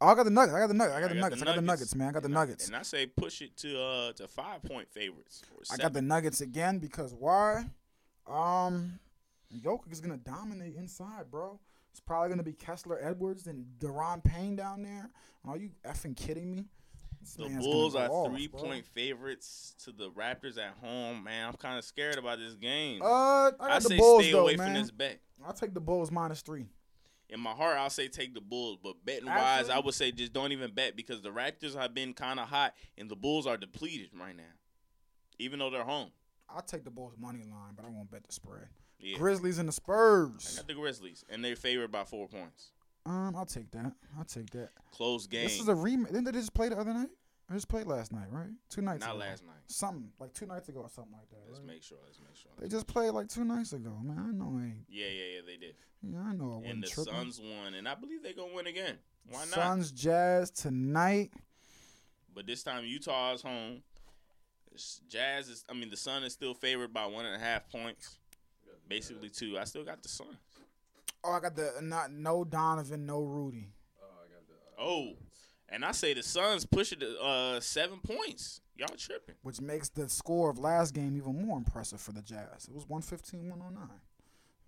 Oh, 0.00 0.08
I 0.08 0.14
got 0.14 0.24
the 0.24 0.30
Nuggets. 0.30 0.54
I 0.54 0.60
got 0.60 0.68
the 0.68 0.74
Nuggets. 0.74 0.96
I 0.96 1.00
got 1.00 1.08
the 1.08 1.14
Nuggets. 1.20 1.42
I 1.42 1.44
got 1.44 1.54
the 1.56 1.62
Nuggets. 1.62 1.94
Man. 1.96 2.08
I 2.08 2.12
got 2.12 2.22
the 2.22 2.28
Nuggets. 2.28 2.66
and 2.68 2.76
I 2.76 2.82
say 2.82 3.06
push 3.06 3.42
it 3.42 3.56
to 3.58 3.80
uh 3.80 4.12
to 4.12 4.28
five 4.28 4.62
point 4.62 4.88
favorites. 4.90 5.42
Or 5.54 5.62
I 5.72 5.76
got 5.76 5.92
the 5.92 6.02
Nuggets 6.02 6.40
again 6.40 6.78
because 6.78 7.12
why? 7.12 7.64
Um, 8.28 9.00
Jokic 9.56 9.92
is 9.92 10.00
gonna 10.00 10.16
dominate 10.18 10.74
inside, 10.76 11.30
bro. 11.30 11.58
It's 11.90 12.00
probably 12.00 12.28
gonna 12.30 12.42
be 12.42 12.52
Kessler 12.52 12.98
Edwards 13.02 13.46
and 13.46 13.64
Deron 13.78 14.22
Payne 14.22 14.56
down 14.56 14.82
there. 14.82 15.10
Are 15.46 15.56
you 15.56 15.70
effing 15.84 16.16
kidding 16.16 16.50
me? 16.50 16.64
This 17.20 17.34
The 17.34 17.48
Bulls 17.58 17.96
are 17.96 18.08
off, 18.08 18.30
three 18.32 18.46
bro. 18.46 18.60
point 18.62 18.86
favorites 18.86 19.74
to 19.84 19.92
the 19.92 20.10
Raptors 20.10 20.56
at 20.58 20.74
home. 20.80 21.24
Man, 21.24 21.48
I'm 21.48 21.54
kind 21.54 21.78
of 21.78 21.84
scared 21.84 22.16
about 22.16 22.38
this 22.38 22.54
game. 22.54 23.02
Uh, 23.02 23.06
I 23.06 23.50
got 23.58 23.70
I 23.70 23.78
the 23.80 23.88
say 23.88 23.96
Bulls 23.96 24.22
stay 24.22 24.32
though, 24.32 24.42
away 24.42 24.56
man. 24.56 24.66
from 24.68 24.74
this 24.82 24.90
bet. 24.90 25.20
I'll 25.44 25.52
take 25.52 25.74
the 25.74 25.80
Bulls 25.80 26.10
minus 26.10 26.42
three. 26.42 26.66
In 27.30 27.40
my 27.40 27.50
heart, 27.50 27.76
I'll 27.76 27.90
say 27.90 28.08
take 28.08 28.34
the 28.34 28.40
Bulls, 28.40 28.78
but 28.82 29.04
betting 29.04 29.26
wise, 29.26 29.68
I 29.68 29.78
would 29.80 29.94
say 29.94 30.12
just 30.12 30.32
don't 30.32 30.52
even 30.52 30.72
bet 30.72 30.96
because 30.96 31.20
the 31.20 31.28
Raptors 31.30 31.74
have 31.74 31.92
been 31.92 32.14
kind 32.14 32.40
of 32.40 32.48
hot 32.48 32.74
and 32.96 33.10
the 33.10 33.16
Bulls 33.16 33.46
are 33.46 33.56
depleted 33.58 34.10
right 34.18 34.34
now, 34.36 34.44
even 35.38 35.58
though 35.58 35.68
they're 35.70 35.84
home. 35.84 36.10
I'll 36.48 36.62
take 36.62 36.84
the 36.84 36.90
Bulls 36.90 37.14
money 37.18 37.40
line, 37.40 37.74
but 37.76 37.84
I 37.84 37.88
won't 37.90 38.10
bet 38.10 38.24
the 38.26 38.32
spread. 38.32 38.68
Yeah, 39.00 39.16
Grizzlies 39.18 39.58
and 39.58 39.68
the 39.68 39.72
I 39.72 39.74
Spurs. 39.74 40.56
got 40.56 40.66
the 40.66 40.74
Grizzlies, 40.74 41.24
and 41.30 41.44
they're 41.44 41.56
favored 41.56 41.92
by 41.92 42.04
four 42.04 42.28
points. 42.28 42.70
Um, 43.06 43.34
I'll 43.36 43.46
take 43.46 43.70
that. 43.70 43.92
I'll 44.18 44.24
take 44.24 44.50
that. 44.50 44.70
Close 44.90 45.26
game. 45.26 45.44
This 45.44 45.60
is 45.60 45.68
a 45.68 45.72
rematch. 45.74 46.08
Didn't 46.08 46.24
they 46.24 46.32
just 46.32 46.52
play 46.52 46.68
the 46.68 46.76
other 46.78 46.92
night? 46.92 47.08
They 47.48 47.54
just 47.56 47.68
played 47.68 47.86
last 47.86 48.12
night, 48.12 48.26
right? 48.30 48.50
Two 48.68 48.82
nights 48.82 49.00
Not 49.00 49.10
ago. 49.10 49.20
last 49.20 49.44
night. 49.46 49.56
Something 49.68 50.10
like 50.20 50.34
two 50.34 50.44
nights 50.44 50.68
ago 50.68 50.80
or 50.80 50.88
something 50.90 51.14
like 51.14 51.30
that. 51.30 51.38
Let's 51.46 51.60
right? 51.60 51.66
make 51.68 51.82
sure. 51.82 51.96
Let's 52.04 52.18
make 52.20 52.36
sure. 52.36 52.50
They 52.60 52.68
just 52.68 52.86
played 52.86 53.10
like 53.10 53.28
two 53.28 53.44
nights 53.44 53.72
ago, 53.72 53.96
man. 54.02 54.18
I 54.18 54.30
know 54.32 54.58
I 54.60 54.64
ain't. 54.64 54.84
Yeah, 54.90 55.06
yeah, 55.06 55.36
yeah. 55.36 55.40
They 55.46 55.56
did. 55.56 55.74
Yeah, 56.02 56.20
I 56.20 56.32
know 56.34 56.62
I 56.64 56.68
And 56.68 56.82
the 56.82 56.88
tripping. 56.88 57.14
Suns 57.14 57.40
won, 57.42 57.74
and 57.74 57.88
I 57.88 57.94
believe 57.94 58.22
they're 58.22 58.34
gonna 58.34 58.52
win 58.54 58.66
again. 58.66 58.98
Why 59.30 59.40
not? 59.40 59.48
Suns 59.54 59.92
Jazz 59.92 60.50
tonight. 60.50 61.32
But 62.34 62.46
this 62.46 62.62
time 62.62 62.84
Utah 62.84 63.32
is 63.32 63.42
home. 63.42 63.82
Jazz 65.08 65.48
is. 65.48 65.64
I 65.70 65.72
mean, 65.72 65.88
the 65.90 65.96
Sun 65.96 66.24
is 66.24 66.32
still 66.34 66.54
favored 66.54 66.92
by 66.92 67.06
one 67.06 67.24
and 67.24 67.34
a 67.34 67.38
half 67.44 67.68
points, 67.70 68.18
basically 68.88 69.28
two. 69.28 69.58
I 69.58 69.64
still 69.64 69.84
got 69.84 70.02
the 70.02 70.08
Sun. 70.08 70.38
Oh, 71.24 71.32
I 71.32 71.40
got 71.40 71.56
the 71.56 71.72
not 71.82 72.12
no 72.12 72.44
Donovan, 72.44 73.06
no 73.06 73.22
Rudy. 73.22 73.68
Oh, 74.00 74.06
I 74.24 74.32
got 74.32 74.46
the. 74.46 74.54
Uh, 74.54 74.86
Oh, 74.86 75.12
and 75.68 75.84
I 75.84 75.92
say 75.92 76.14
the 76.14 76.22
Suns 76.22 76.64
push 76.64 76.92
it 76.92 77.00
to 77.00 77.20
uh, 77.20 77.60
seven 77.60 77.98
points. 78.00 78.60
Y'all 78.76 78.88
tripping? 78.96 79.34
which 79.42 79.60
makes 79.60 79.88
the 79.88 80.08
score 80.08 80.50
of 80.50 80.58
last 80.58 80.94
game 80.94 81.16
even 81.16 81.44
more 81.44 81.56
impressive 81.58 82.00
for 82.00 82.12
the 82.12 82.22
Jazz. 82.22 82.68
It 82.68 82.74
was 82.74 82.88
115 82.88 83.50
109. 83.50 83.88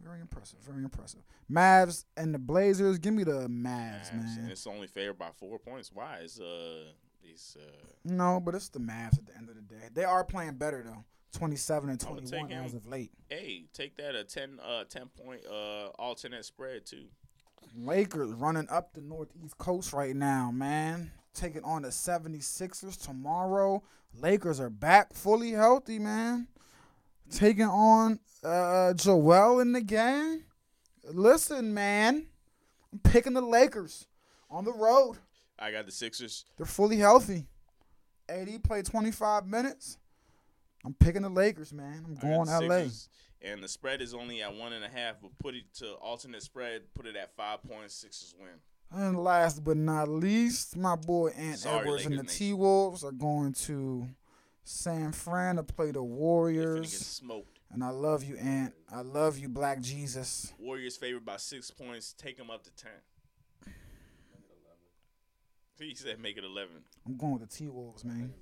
Very 0.02 0.20
impressive. 0.20 0.58
Very 0.60 0.82
impressive. 0.82 1.20
Mavs 1.50 2.06
and 2.16 2.34
the 2.34 2.38
Blazers. 2.40 2.98
Give 2.98 3.14
me 3.14 3.22
the 3.22 3.46
Mavs, 3.48 4.10
Mavs, 4.10 4.10
And 4.12 4.22
man. 4.42 4.48
it's 4.50 4.66
only 4.66 4.88
favored 4.88 5.18
by 5.18 5.28
four 5.36 5.58
points. 5.60 5.90
Why? 5.92 6.20
It's 6.22 6.40
uh, 6.40 6.86
it's 7.22 7.56
uh. 7.56 7.70
No, 8.04 8.40
but 8.40 8.54
it's 8.56 8.68
the 8.70 8.80
Mavs 8.80 9.16
at 9.18 9.26
the 9.26 9.36
end 9.36 9.48
of 9.48 9.54
the 9.54 9.62
day. 9.62 9.88
They 9.94 10.04
are 10.04 10.24
playing 10.24 10.54
better 10.54 10.82
though. 10.84 11.04
27 11.32 11.90
and 11.90 12.02
I 12.02 12.06
21 12.06 12.30
take 12.48 12.50
him. 12.56 12.64
as 12.64 12.74
of 12.74 12.86
late. 12.86 13.10
Hey, 13.28 13.64
take 13.72 13.96
that 13.96 14.14
a 14.14 14.24
10, 14.24 14.58
uh, 14.62 14.84
10 14.84 15.06
point 15.08 15.40
uh 15.46 15.88
alternate 15.98 16.44
spread 16.44 16.86
too. 16.86 17.06
Lakers 17.76 18.30
running 18.32 18.68
up 18.68 18.92
the 18.94 19.00
Northeast 19.00 19.56
Coast 19.58 19.92
right 19.92 20.16
now, 20.16 20.50
man. 20.50 21.12
Taking 21.34 21.62
on 21.62 21.82
the 21.82 21.88
76ers 21.88 23.00
tomorrow. 23.00 23.82
Lakers 24.14 24.58
are 24.58 24.70
back 24.70 25.14
fully 25.14 25.52
healthy, 25.52 25.98
man. 26.00 26.48
Taking 27.30 27.66
on 27.66 28.18
uh, 28.42 28.92
Joel 28.94 29.60
in 29.60 29.72
the 29.72 29.80
game. 29.80 30.44
Listen, 31.04 31.72
man. 31.72 32.26
I'm 32.92 32.98
picking 32.98 33.34
the 33.34 33.40
Lakers 33.40 34.08
on 34.50 34.64
the 34.64 34.72
road. 34.72 35.18
I 35.58 35.70
got 35.70 35.86
the 35.86 35.92
Sixers. 35.92 36.44
They're 36.56 36.66
fully 36.66 36.96
healthy. 36.96 37.46
AD 38.28 38.64
played 38.64 38.86
25 38.86 39.46
minutes. 39.46 39.98
I'm 40.84 40.94
picking 40.94 41.22
the 41.22 41.28
Lakers, 41.28 41.72
man. 41.72 42.04
I'm 42.06 42.14
going 42.14 42.68
LA. 42.68 42.86
And 43.42 43.62
the 43.62 43.68
spread 43.68 44.02
is 44.02 44.12
only 44.12 44.42
at 44.42 44.54
one 44.54 44.72
and 44.72 44.84
a 44.84 44.88
half, 44.88 45.16
but 45.22 45.30
put 45.38 45.54
it 45.54 45.64
to 45.78 45.92
alternate 45.94 46.42
spread, 46.42 46.82
put 46.94 47.06
it 47.06 47.16
at 47.16 47.34
five 47.36 47.62
points, 47.62 47.94
Sixers 47.94 48.34
win. 48.38 48.50
And 48.92 49.22
last 49.22 49.64
but 49.64 49.76
not 49.76 50.08
least, 50.08 50.76
my 50.76 50.96
boy 50.96 51.28
Ant 51.28 51.58
Sorry, 51.58 51.80
Edwards 51.80 52.06
and 52.06 52.18
the 52.18 52.24
T 52.24 52.52
Wolves 52.52 53.04
are 53.04 53.12
going 53.12 53.52
to 53.52 54.08
San 54.64 55.12
Fran 55.12 55.56
to 55.56 55.62
play 55.62 55.90
the 55.92 56.02
Warriors. 56.02 57.22
And 57.72 57.84
I 57.84 57.90
love 57.90 58.24
you, 58.24 58.36
Ant. 58.36 58.74
I 58.92 59.02
love 59.02 59.38
you, 59.38 59.48
Black 59.48 59.80
Jesus. 59.80 60.52
Warriors 60.58 60.96
favored 60.96 61.24
by 61.24 61.36
six 61.36 61.70
points. 61.70 62.12
Take 62.18 62.36
them 62.36 62.50
up 62.50 62.64
to 62.64 62.70
ten. 62.74 62.90
He 65.78 65.94
said 65.94 66.18
make 66.20 66.36
it 66.36 66.44
eleven. 66.44 66.82
I'm 67.06 67.16
going 67.16 67.38
with 67.38 67.48
the 67.48 67.56
T 67.56 67.68
Wolves, 67.68 68.04
man. 68.04 68.34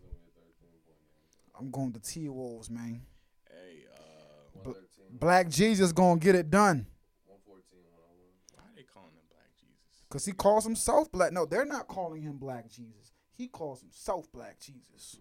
I'm 1.59 1.71
going 1.71 1.93
to 1.93 2.01
T 2.01 2.29
Wolves, 2.29 2.71
man. 2.71 3.03
Hey, 3.49 3.83
uh, 3.93 4.61
113, 4.63 5.19
Black 5.19 5.49
Jesus 5.49 5.93
gonna 5.93 6.19
get 6.21 6.35
it 6.35 6.51
done. 6.51 6.87
114, 7.27 7.81
101. 7.91 8.55
why 8.55 8.63
they 8.77 8.83
calling 8.83 9.11
him 9.15 9.27
Black 9.31 9.51
Jesus? 9.59 10.05
Cause 10.11 10.25
he 10.25 10.33
calls 10.33 10.65
himself 10.65 11.11
black. 11.11 11.33
No, 11.33 11.45
they're 11.47 11.65
not 11.67 11.89
calling 11.89 12.23
him 12.23 12.37
Black 12.39 12.71
Jesus. 12.71 13.13
He 13.37 13.49
calls 13.49 13.81
himself 13.81 14.31
Black 14.33 14.59
Jesus. 14.61 15.19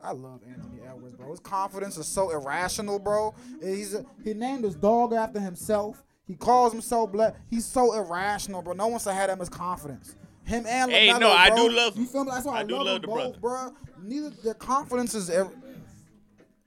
I 0.00 0.10
love 0.12 0.40
Anthony 0.48 0.80
Edwards, 0.84 1.14
bro. 1.16 1.30
His 1.30 1.38
confidence 1.40 1.96
is 1.96 2.06
so 2.08 2.30
irrational, 2.30 2.98
bro. 2.98 3.34
He's 3.62 3.94
a, 3.94 4.04
he 4.24 4.34
named 4.34 4.64
his 4.64 4.74
dog 4.74 5.12
after 5.12 5.38
himself. 5.38 6.02
He 6.26 6.34
calls 6.34 6.72
himself 6.72 7.12
black. 7.12 7.36
He's 7.50 7.64
so 7.64 7.94
irrational, 7.94 8.62
bro. 8.62 8.72
No 8.72 8.88
one 8.88 8.98
should 9.00 9.12
have 9.12 9.28
that 9.28 9.38
much 9.38 9.50
confidence. 9.50 10.16
Him 10.44 10.64
and 10.66 10.90
Hey, 10.90 11.06
LaMelo, 11.08 11.20
no, 11.20 11.30
I 11.30 11.50
bro. 11.50 11.56
do 11.68 11.74
love 11.74 11.94
You 11.96 12.02
him. 12.02 12.08
feel 12.08 12.24
me? 12.24 12.30
That's 12.32 12.44
why 12.46 12.56
I, 12.56 12.60
I 12.60 12.64
do 12.64 12.74
love, 12.76 12.86
love 12.86 13.02
them 13.02 13.10
the 13.10 13.16
both, 13.16 13.40
bro. 13.40 13.72
Neither 14.02 14.30
their 14.30 14.54
confidence 14.54 15.14
is. 15.14 15.30
Ever, 15.30 15.50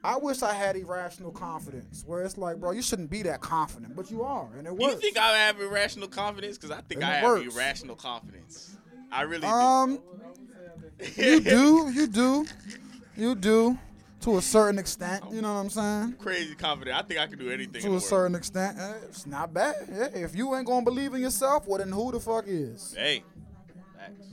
I 0.05 0.17
wish 0.17 0.43
I 0.43 0.53
had 0.53 0.75
irrational 0.75 1.31
confidence, 1.31 2.03
where 2.05 2.21
it's 2.21 2.37
like, 2.37 2.57
bro, 2.59 2.71
you 2.71 2.83
shouldn't 2.83 3.09
be 3.09 3.23
that 3.23 3.41
confident, 3.41 3.95
but 3.95 4.11
you 4.11 4.21
are, 4.23 4.47
and 4.55 4.67
it 4.67 4.71
works. 4.75 4.93
you 4.93 4.99
think 4.99 5.17
I 5.17 5.35
have 5.37 5.59
irrational 5.59 6.07
confidence? 6.07 6.57
Because 6.59 6.69
I 6.69 6.81
think 6.81 7.01
And 7.01 7.05
I 7.05 7.15
have 7.15 7.23
works. 7.23 7.55
irrational 7.55 7.95
confidence. 7.95 8.77
I 9.11 9.23
really 9.23 9.47
Um, 9.47 9.99
you 11.17 11.39
do, 11.41 11.89
you 11.91 12.05
do, 12.05 12.45
you 13.17 13.33
do, 13.33 13.79
to 14.21 14.37
a 14.37 14.41
certain 14.43 14.77
extent. 14.77 15.23
You 15.31 15.41
know 15.41 15.53
what 15.55 15.59
I'm 15.61 15.69
saying? 15.69 16.11
do. 16.11 16.17
Crazy 16.17 16.53
confident. 16.53 16.97
I 16.97 17.01
think 17.01 17.19
I 17.19 17.25
can 17.25 17.39
do 17.39 17.49
anything. 17.49 17.81
To 17.81 17.95
a 17.95 17.99
certain 18.01 18.35
extent, 18.35 18.77
Eh, 18.79 18.93
it's 19.09 19.25
not 19.25 19.53
bad. 19.53 19.75
Yeah, 19.91 20.07
if 20.13 20.35
you 20.35 20.55
ain't 20.55 20.67
gonna 20.67 20.83
believe 20.83 21.15
in 21.15 21.21
yourself, 21.21 21.67
well 21.67 21.79
then 21.79 21.91
who 21.91 22.11
the 22.11 22.19
fuck 22.19 22.45
is? 22.47 22.93
Hey, 22.95 23.23
facts. 23.97 24.27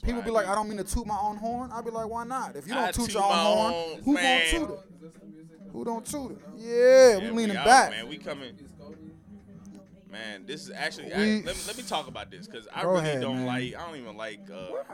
That's 0.00 0.12
People 0.12 0.22
be 0.22 0.30
I 0.30 0.32
like, 0.32 0.46
do. 0.46 0.52
I 0.52 0.54
don't 0.54 0.68
mean 0.68 0.78
to 0.78 0.84
toot 0.84 1.06
my 1.06 1.18
own 1.20 1.36
horn. 1.36 1.70
I 1.72 1.80
be 1.82 1.90
like, 1.90 2.08
why 2.08 2.24
not? 2.24 2.56
If 2.56 2.66
you 2.66 2.74
don't 2.74 2.86
toot 2.94 3.04
toot 3.06 3.14
your 3.14 3.22
own 3.24 3.30
horn, 3.32 3.74
own, 3.74 4.02
who 4.02 4.14
man. 4.14 4.52
gonna 4.52 4.66
toot 4.66 4.70
it? 4.70 4.94
Is 4.94 5.00
this 5.00 5.12
the 5.20 5.26
music? 5.26 5.56
Who 5.72 5.84
don't 5.84 6.06
toot 6.06 6.30
it? 6.32 6.38
Yeah, 6.56 7.18
Yeah, 7.18 7.30
we 7.30 7.36
leaning 7.36 7.56
out, 7.56 7.66
back. 7.66 7.90
man. 7.90 8.08
We 8.08 8.18
coming. 8.18 8.54
Man, 10.10 10.44
this 10.46 10.64
is 10.64 10.70
actually. 10.74 11.12
I, 11.12 11.18
let, 11.18 11.44
me, 11.44 11.52
let 11.68 11.76
me 11.76 11.82
talk 11.84 12.08
about 12.08 12.30
this 12.30 12.46
because 12.46 12.66
I 12.74 12.82
Go 12.82 12.88
really 12.90 13.00
ahead, 13.02 13.20
don't 13.20 13.36
man. 13.36 13.46
like. 13.46 13.76
I 13.76 13.86
don't 13.86 13.96
even 13.96 14.16
like. 14.16 14.40
Uh, 14.52 14.66
Why? 14.70 14.84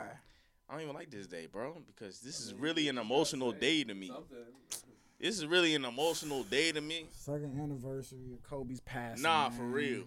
I 0.69 0.73
don't 0.73 0.81
even 0.83 0.93
like 0.95 1.09
this 1.09 1.25
day, 1.27 1.47
bro, 1.51 1.77
because 1.87 2.19
this 2.19 2.39
is 2.39 2.53
really 2.53 2.87
an 2.89 2.97
emotional 2.97 3.51
day 3.51 3.83
to 3.85 3.95
me. 3.95 4.11
This 5.19 5.37
is 5.39 5.47
really 5.47 5.73
an 5.73 5.85
emotional 5.85 6.43
day 6.43 6.71
to 6.71 6.81
me. 6.81 7.07
Second 7.11 7.59
anniversary 7.59 8.33
of 8.33 8.43
Kobe's 8.43 8.79
passing. 8.81 9.23
Nah, 9.23 9.49
for 9.49 9.63
real. 9.63 10.03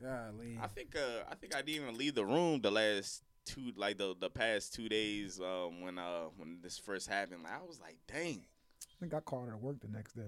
Golly. 0.00 0.58
I 0.62 0.68
think. 0.68 0.94
Uh, 0.96 1.24
I 1.30 1.34
think 1.34 1.54
I 1.54 1.60
didn't 1.60 1.82
even 1.82 1.98
leave 1.98 2.14
the 2.14 2.24
room 2.24 2.60
the 2.62 2.70
last 2.70 3.22
two, 3.44 3.72
like 3.76 3.98
the 3.98 4.14
the 4.18 4.30
past 4.30 4.74
two 4.74 4.88
days 4.88 5.40
um, 5.40 5.80
when 5.80 5.98
uh 5.98 6.24
when 6.36 6.58
this 6.62 6.78
first 6.78 7.08
happened. 7.08 7.42
Like, 7.44 7.52
I 7.60 7.66
was 7.66 7.80
like, 7.80 7.96
dang, 8.06 8.44
I 8.82 8.94
think 9.00 9.14
I 9.14 9.20
called 9.20 9.48
her 9.48 9.54
at 9.54 9.60
work 9.60 9.80
the 9.80 9.88
next 9.88 10.14
day. 10.14 10.22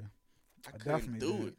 I, 0.67 0.69
I 0.69 0.79
couldn't 0.79 0.93
definitely 0.99 1.21
do 1.21 1.37
did. 1.39 1.47
it. 1.49 1.55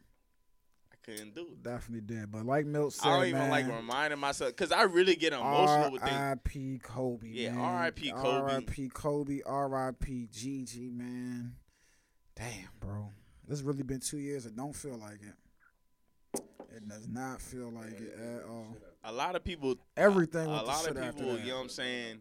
I 0.92 0.96
couldn't 1.04 1.34
do 1.34 1.40
it. 1.52 1.62
Definitely 1.62 2.14
did. 2.14 2.30
But 2.30 2.44
like 2.46 2.66
Milt 2.66 2.92
said, 2.92 3.08
I 3.08 3.16
don't 3.16 3.26
even 3.26 3.40
man, 3.40 3.50
like 3.50 3.66
reminding 3.66 4.18
myself 4.18 4.50
because 4.50 4.72
I 4.72 4.82
really 4.82 5.16
get 5.16 5.32
emotional 5.32 5.92
with 5.92 6.02
things. 6.02 6.14
R.I.P. 6.14 6.80
Kobe. 6.82 7.28
Yeah. 7.28 7.56
R.I.P. 7.58 8.10
Kobe. 8.12 8.28
R.I.P. 8.28 8.88
Kobe. 8.88 9.40
R.I.P. 9.44 10.28
Gigi, 10.30 10.90
man. 10.90 11.54
Damn, 12.36 12.68
bro. 12.78 13.10
This 13.46 13.62
really 13.62 13.82
been 13.82 14.00
two 14.00 14.18
years. 14.18 14.44
It 14.46 14.54
don't 14.54 14.76
feel 14.76 14.96
like 14.96 15.20
it. 15.22 16.42
It 16.76 16.86
does 16.88 17.08
not 17.08 17.40
feel 17.40 17.70
like 17.72 17.98
it 17.98 18.14
at 18.20 18.44
all. 18.48 18.76
A 19.08 19.12
lot 19.12 19.34
of 19.36 19.42
people, 19.42 19.76
Everything 19.96 20.46
a 20.46 20.50
with 20.50 20.60
the 20.60 20.66
lot 20.66 20.86
of 20.86 21.00
people, 21.00 21.32
that. 21.32 21.40
you 21.44 21.50
know 21.52 21.56
what 21.56 21.62
I'm 21.62 21.68
saying? 21.70 22.18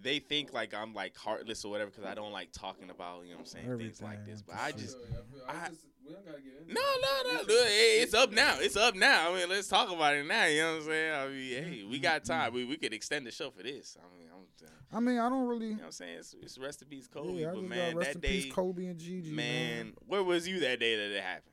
They 0.00 0.18
think 0.20 0.52
like 0.52 0.72
I'm 0.74 0.94
like 0.94 1.16
heartless 1.16 1.64
or 1.64 1.70
whatever 1.70 1.90
because 1.90 2.04
I 2.04 2.14
don't 2.14 2.32
like 2.32 2.52
talking 2.52 2.90
about, 2.90 3.24
you 3.24 3.30
know 3.30 3.36
what 3.38 3.40
I'm 3.40 3.46
saying, 3.46 3.78
things 3.78 4.00
like 4.02 4.24
this. 4.24 4.40
But 4.42 4.56
I 4.56 4.70
just, 4.72 4.92
So, 4.92 4.98
I 4.98 5.08
feel- 5.10 5.44
I 5.48 5.64
I- 5.64 5.68
just, 5.68 5.80
we 6.06 6.12
don't 6.12 6.24
gotta 6.26 6.40
get 6.40 6.52
into 6.60 6.74
no, 6.74 6.80
no, 6.80 7.42
no, 7.42 7.64
hey, 7.64 8.00
it's 8.02 8.14
up 8.14 8.32
now. 8.32 8.56
It's 8.58 8.76
up 8.76 8.94
now. 8.96 9.30
I 9.32 9.38
mean, 9.38 9.48
let's 9.48 9.68
talk 9.68 9.90
about 9.90 10.14
it 10.16 10.26
now. 10.26 10.46
You 10.46 10.60
know 10.62 10.70
what 10.72 10.76
I'm 10.82 10.86
saying? 10.86 11.14
I 11.14 11.26
mean, 11.28 11.64
hey, 11.64 11.84
we 11.88 11.98
got 12.00 12.22
Mm-hmm. 12.22 12.32
time. 12.32 12.54
We, 12.54 12.64
we 12.64 12.76
could 12.76 12.92
extend 12.92 13.26
the 13.26 13.30
show 13.30 13.50
for 13.50 13.62
this. 13.62 13.96
I 14.00 14.18
mean, 14.18 14.28
I'm, 14.32 14.96
I 14.96 15.00
mean, 15.00 15.18
I 15.18 15.28
don't 15.28 15.46
really. 15.46 15.66
you 15.66 15.72
know 15.74 15.78
what 15.78 15.84
I'm 15.86 15.92
saying? 15.92 16.18
It's, 16.18 16.34
it's 16.42 16.58
rest 16.58 16.82
in 16.82 16.88
peace, 16.88 17.06
Kobe. 17.06 17.34
yeah, 17.40 17.52
but 17.54 17.62
man, 17.64 17.96
rest 17.96 18.10
that 18.10 18.14
in 18.16 18.20
day, 18.20 18.42
peace, 18.42 18.52
Kobe 18.52 18.86
and 18.86 18.98
Gigi. 18.98 19.30
man, 19.32 19.92
where 20.06 20.22
was 20.24 20.46
you 20.48 20.60
that 20.60 20.80
day 20.80 20.96
that 20.96 21.16
it 21.16 21.22
happened? 21.22 21.51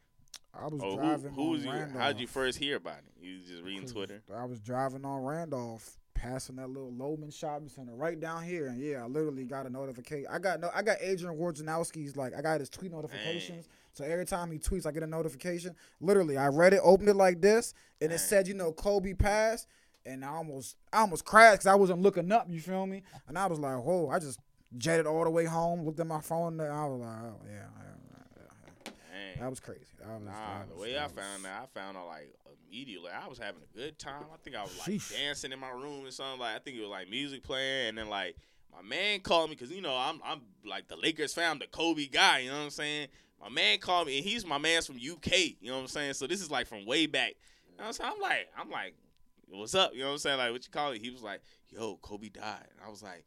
I 0.53 0.67
was 0.67 0.81
Oh, 0.83 0.95
driving 0.97 1.31
who 1.33 1.41
on 1.43 1.49
was 1.51 1.65
you? 1.65 1.71
Randolph. 1.71 2.01
How'd 2.01 2.19
you 2.19 2.27
first 2.27 2.57
hear 2.57 2.77
about 2.77 2.99
it? 2.99 3.23
You 3.23 3.39
just 3.47 3.63
reading 3.63 3.87
Twitter? 3.87 4.21
I 4.35 4.45
was 4.45 4.59
driving 4.59 5.05
on 5.05 5.23
Randolph, 5.23 5.97
passing 6.15 6.55
that 6.57 6.67
little 6.69 6.91
Loman 6.91 7.29
shopping 7.31 7.69
center 7.69 7.93
right 7.95 8.19
down 8.19 8.43
here, 8.43 8.67
and 8.67 8.79
yeah, 8.81 9.03
I 9.03 9.07
literally 9.07 9.45
got 9.45 9.65
a 9.65 9.69
notification. 9.69 10.27
I 10.29 10.39
got 10.39 10.59
no, 10.59 10.69
I 10.73 10.81
got 10.81 10.97
Adrian 11.01 11.37
Wojnarowski's 11.37 12.17
like, 12.17 12.33
I 12.35 12.41
got 12.41 12.59
his 12.59 12.69
tweet 12.69 12.91
notifications. 12.91 13.67
So 13.93 14.03
every 14.03 14.25
time 14.25 14.51
he 14.51 14.59
tweets, 14.59 14.85
I 14.85 14.91
get 14.91 15.03
a 15.03 15.07
notification. 15.07 15.75
Literally, 15.99 16.37
I 16.37 16.47
read 16.47 16.73
it, 16.73 16.81
opened 16.83 17.09
it 17.09 17.15
like 17.15 17.41
this, 17.41 17.73
and 18.01 18.11
it 18.11 18.19
said, 18.19 18.47
you 18.47 18.53
know, 18.53 18.71
Kobe 18.71 19.13
passed, 19.13 19.67
and 20.05 20.23
I 20.25 20.29
almost, 20.29 20.75
I 20.91 20.99
almost 20.99 21.25
crashed 21.25 21.59
because 21.59 21.67
I 21.67 21.75
wasn't 21.75 22.01
looking 22.01 22.31
up. 22.31 22.47
You 22.49 22.59
feel 22.59 22.85
me? 22.85 23.03
And 23.27 23.37
I 23.37 23.45
was 23.47 23.59
like, 23.59 23.77
whoa! 23.77 24.09
I 24.09 24.19
just 24.19 24.39
jetted 24.77 25.05
all 25.05 25.23
the 25.23 25.29
way 25.29 25.45
home, 25.45 25.83
looked 25.85 25.99
at 25.99 26.07
my 26.07 26.21
phone, 26.21 26.59
and 26.59 26.71
I 26.71 26.85
was 26.85 26.99
like, 27.01 27.17
oh 27.23 27.41
yeah, 27.45 27.51
yeah. 27.53 27.65
Dang. 27.65 27.98
That 29.39 29.49
was 29.49 29.59
crazy. 29.59 29.85
That 29.99 30.07
was, 30.07 30.23
Nah, 30.25 30.59
that 30.59 30.69
the 30.69 30.75
way 30.75 30.93
that 30.93 30.99
I 30.99 31.03
was- 31.03 31.11
found 31.13 31.45
out, 31.45 31.63
I 31.63 31.79
found 31.79 31.97
out 31.97 32.07
like 32.07 32.33
immediately. 32.67 33.11
I 33.11 33.27
was 33.27 33.37
having 33.37 33.61
a 33.63 33.77
good 33.77 33.97
time. 33.97 34.25
I 34.33 34.37
think 34.37 34.55
I 34.55 34.63
was 34.63 34.77
like 34.77 34.89
Sheesh. 34.89 35.11
dancing 35.11 35.51
in 35.51 35.59
my 35.59 35.69
room 35.71 36.05
or 36.05 36.11
something. 36.11 36.39
Like 36.39 36.55
I 36.55 36.59
think 36.59 36.77
it 36.77 36.81
was 36.81 36.89
like 36.89 37.09
music 37.09 37.43
playing, 37.43 37.89
and 37.89 37.97
then 37.97 38.09
like 38.09 38.35
my 38.71 38.81
man 38.81 39.19
called 39.21 39.49
me 39.49 39.55
because 39.55 39.71
you 39.71 39.81
know 39.81 39.95
I'm 39.95 40.21
I'm 40.23 40.41
like 40.65 40.87
the 40.87 40.95
Lakers 40.95 41.33
fan, 41.33 41.51
I'm 41.51 41.59
the 41.59 41.67
Kobe 41.67 42.05
guy. 42.07 42.39
You 42.39 42.49
know 42.51 42.57
what 42.57 42.63
I'm 42.65 42.69
saying? 42.69 43.07
My 43.41 43.49
man 43.49 43.77
called 43.79 44.07
me, 44.07 44.17
and 44.17 44.25
he's 44.25 44.45
my 44.45 44.57
man's 44.57 44.85
from 44.87 44.97
UK. 44.97 45.55
You 45.61 45.69
know 45.69 45.75
what 45.77 45.81
I'm 45.83 45.87
saying? 45.87 46.13
So 46.13 46.27
this 46.27 46.41
is 46.41 46.51
like 46.51 46.67
from 46.67 46.85
way 46.85 47.05
back. 47.05 47.35
You 47.71 47.77
know 47.77 47.83
what 47.83 47.87
I'm 47.87 47.93
saying? 47.93 48.11
I'm 48.15 48.21
like 48.21 48.49
I'm 48.57 48.69
like, 48.69 48.93
what's 49.47 49.73
up? 49.75 49.93
You 49.93 50.01
know 50.01 50.07
what 50.07 50.11
I'm 50.13 50.17
saying? 50.19 50.37
Like 50.37 50.51
what 50.51 50.63
you 50.65 50.71
call 50.71 50.91
it? 50.91 51.01
He 51.01 51.09
was 51.09 51.21
like, 51.23 51.41
yo, 51.69 51.97
Kobe 52.01 52.29
died. 52.29 52.67
And 52.71 52.85
I 52.85 52.89
was 52.89 53.01
like. 53.01 53.25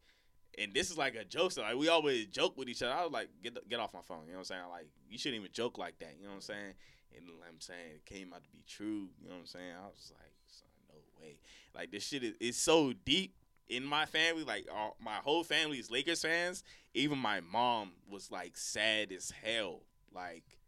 And 0.59 0.73
this 0.73 0.91
is 0.91 0.97
like 0.97 1.15
a 1.15 1.23
joke. 1.23 1.51
So 1.51 1.61
like 1.61 1.75
we 1.75 1.89
always 1.89 2.27
joke 2.27 2.57
with 2.57 2.69
each 2.69 2.83
other. 2.83 2.93
I 2.93 3.03
was 3.03 3.11
like, 3.11 3.29
get 3.43 3.55
the, 3.55 3.61
get 3.69 3.79
off 3.79 3.93
my 3.93 4.01
phone. 4.01 4.21
You 4.25 4.33
know 4.33 4.39
what 4.39 4.39
I'm 4.39 4.45
saying? 4.45 4.61
Like 4.71 4.87
you 5.09 5.17
shouldn't 5.17 5.39
even 5.39 5.51
joke 5.51 5.77
like 5.77 5.99
that. 5.99 6.15
You 6.17 6.25
know 6.25 6.31
what 6.31 6.35
I'm 6.35 6.41
saying? 6.41 6.73
And 7.15 7.25
I'm 7.47 7.59
saying 7.59 7.79
it 7.95 8.05
came 8.05 8.33
out 8.33 8.43
to 8.43 8.49
be 8.49 8.63
true. 8.67 9.09
You 9.21 9.29
know 9.29 9.35
what 9.35 9.41
I'm 9.41 9.45
saying? 9.47 9.73
I 9.75 9.87
was 9.87 10.11
like, 10.19 10.31
son, 10.47 10.67
no 10.89 10.95
way. 11.21 11.37
Like 11.75 11.91
this 11.91 12.05
shit 12.05 12.23
is 12.23 12.35
it's 12.39 12.57
so 12.57 12.93
deep 13.05 13.33
in 13.69 13.83
my 13.83 14.05
family. 14.05 14.43
Like 14.43 14.67
all, 14.73 14.95
my 15.03 15.15
whole 15.15 15.43
family 15.43 15.79
is 15.79 15.89
Lakers 15.91 16.21
fans. 16.21 16.63
Even 16.93 17.17
my 17.17 17.41
mom 17.41 17.91
was 18.09 18.31
like 18.31 18.55
sad 18.57 19.11
as 19.11 19.31
hell. 19.43 19.81
Like, 20.13 20.59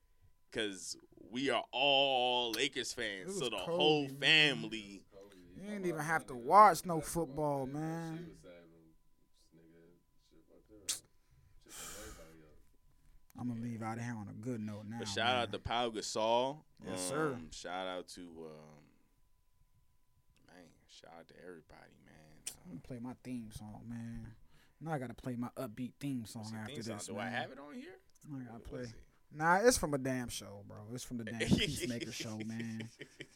cause 0.52 0.98
we 1.32 1.50
are 1.50 1.64
all 1.72 2.52
Lakers 2.52 2.94
fans. 2.94 3.38
So 3.38 3.50
the 3.50 3.58
whole 3.58 4.08
family. 4.20 5.04
You 5.58 5.74
ain't 5.74 5.86
even 5.86 6.02
have 6.02 6.26
to 6.28 6.36
watch 6.36 6.86
no 6.86 7.00
football, 7.00 7.66
man. 7.66 8.28
was 8.28 8.38
sad 8.44 8.52
when 9.54 9.66
nigga 9.72 9.96
shit 10.30 10.44
fucked 10.48 10.70
her 10.70 10.76
up. 10.76 10.90
Shit 10.92 11.74
fucked 11.74 12.00
everybody 12.00 12.44
up. 12.44 12.60
I'm 13.40 13.50
gonna 13.50 13.62
leave 13.62 13.82
out 13.84 13.98
of 13.98 14.04
here 14.04 14.16
on 14.16 14.28
a 14.30 14.34
good 14.34 14.62
note 14.62 14.86
now. 14.90 14.98
But 15.00 15.08
shout 15.08 15.26
man. 15.28 15.36
out 15.44 15.52
to 15.52 15.60
Pau 15.60 15.90
Gasol. 15.90 16.58
Yes, 16.88 17.02
sir. 17.10 17.34
Um, 17.34 17.48
Shout 17.52 17.88
out 17.88 18.08
to 18.10 18.22
um, 18.22 18.84
man. 20.48 20.66
Shout 20.88 21.12
out 21.20 21.28
to 21.28 21.34
everybody, 21.42 21.92
man. 22.06 22.56
I'm 22.66 22.70
gonna 22.72 22.82
play 22.82 23.00
my 23.02 23.14
theme 23.24 23.50
song, 23.58 23.82
man. 23.90 24.28
Now 24.82 24.92
I 24.94 25.00
gotta 25.00 25.14
play 25.14 25.36
my 25.36 25.50
upbeat 25.58 25.92
theme 26.00 26.26
song 26.26 26.54
after 26.60 26.74
theme 26.76 26.84
song? 26.84 26.98
this. 26.98 27.08
Do 27.08 27.14
man. 27.14 27.28
I 27.28 27.30
have 27.30 27.52
it 27.52 27.60
on 27.60 27.74
here? 27.76 27.92
I 28.34 28.38
gotta 28.40 28.54
What 28.54 28.64
play. 28.64 28.86
Nah, 29.38 29.56
it's 29.64 29.78
from 29.78 29.94
a 29.94 29.98
damn 29.98 30.30
show, 30.30 30.64
bro. 30.68 30.78
It's 30.94 31.04
from 31.04 31.18
the 31.18 31.26
damn 31.26 31.40
Peacemaker 31.40 32.12
show, 32.12 32.38
man. 32.46 32.90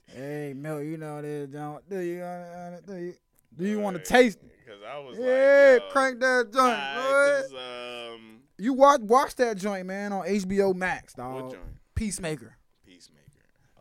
Hey, 0.07 0.53
Mel, 0.55 0.81
you 0.81 0.97
know 0.97 1.21
this, 1.21 1.49
don't 1.49 1.88
do 1.89 1.99
you? 1.99 2.21
Uh, 2.21 2.77
do 2.88 2.95
you? 2.95 3.13
Do 3.57 3.65
you 3.65 3.80
want 3.80 3.97
to 3.97 4.03
taste? 4.03 4.38
it? 4.43 4.51
Cause 4.65 4.77
I 4.88 4.99
was 4.99 5.17
Yeah, 5.17 5.73
like, 5.73 5.81
yo, 5.81 5.89
crank 5.91 6.19
that 6.19 6.53
joint. 6.53 7.51
boy. 7.51 8.13
um, 8.15 8.39
You 8.60 8.73
watch 8.73 9.02
watch 9.02 9.36
that 9.36 9.57
joint, 9.57 9.86
man, 9.88 10.11
on 10.14 10.26
HBO 10.26 10.76
Max, 10.76 11.14
dog. 11.14 11.44
what 11.44 11.52
joint? 11.53 11.64
Peacemaker. 11.95 12.56
Peacemaker. 12.86 13.23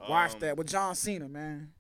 Watch 0.08 0.34
Um, 0.34 0.40
that 0.40 0.56
with 0.56 0.68
John 0.68 0.94
Cena, 0.94 1.28
man. 1.28 1.72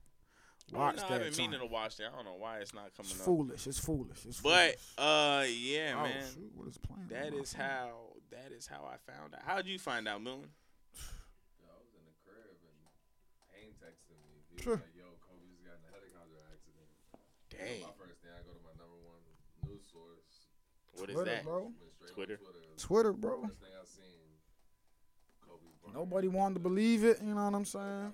Watch 0.72 0.96
don't 0.96 0.96
know, 0.96 1.02
I've 1.02 1.08
that 1.08 1.24
been 1.24 1.32
joint. 1.32 1.50
meaning 1.52 1.66
to 1.68 1.72
watch 1.72 1.96
that. 1.96 2.08
I 2.12 2.16
don't 2.16 2.24
know 2.26 2.34
why 2.36 2.58
it's 2.58 2.74
not 2.74 2.92
coming 2.94 3.10
It's 3.10 3.20
up. 3.20 3.24
foolish. 3.24 3.66
It's 3.66 3.78
foolish. 3.78 4.26
It's 4.26 4.40
But 4.40 4.76
uh, 4.98 5.44
yeah, 5.48 5.94
oh, 5.96 6.02
man. 6.02 6.22
shoot, 6.34 6.50
what 6.54 6.68
is 6.68 6.76
playing? 6.78 7.08
That 7.08 7.32
on 7.32 7.44
phone? 7.44 7.60
how. 7.64 7.90
That 8.30 8.52
is 8.52 8.66
how 8.66 8.84
I 8.84 8.98
found 9.10 9.32
out. 9.34 9.40
How 9.46 9.56
did 9.56 9.66
you 9.72 9.78
find 9.78 10.06
out, 10.06 10.20
Milton? 10.20 10.50
Yo, 10.92 11.64
I 11.72 11.80
was 11.80 11.88
in 11.96 12.04
the 12.04 12.12
crib 12.20 12.44
and 12.60 12.76
Payne 13.48 13.72
texted 13.80 14.12
me. 14.20 14.44
He 14.52 14.60
Sure. 14.60 14.76
was 14.76 14.84
like, 14.84 14.92
yo, 15.00 15.08
Kobe 15.24 15.48
just 15.48 15.64
got 15.64 15.80
in 15.80 15.88
a 15.88 15.90
helicopter 15.96 16.36
accident. 16.52 16.90
Dang. 17.48 17.88
My 17.88 17.96
first 17.96 18.20
thing, 18.20 18.36
I 18.36 18.44
go 18.44 18.52
to 18.52 18.60
my 18.60 18.76
number 18.76 19.00
one 19.00 19.24
news 19.64 19.88
source. 19.88 20.52
What 21.00 21.08
is 21.08 21.16
Twitter, 21.16 21.40
that? 21.40 21.44
bro. 21.48 21.72
Twitter? 22.12 22.36
Twitter. 22.36 22.67
Twitter, 22.78 23.12
bro. 23.12 23.42
First 23.42 23.60
thing 23.60 23.70
I 23.80 23.84
seen, 23.84 24.28
Kobe 25.46 25.94
Nobody 25.94 26.28
wanted 26.28 26.54
to 26.54 26.60
believe 26.60 27.04
it. 27.04 27.18
You 27.22 27.34
know 27.34 27.44
what 27.44 27.54
I'm 27.54 27.64
saying? 27.64 28.12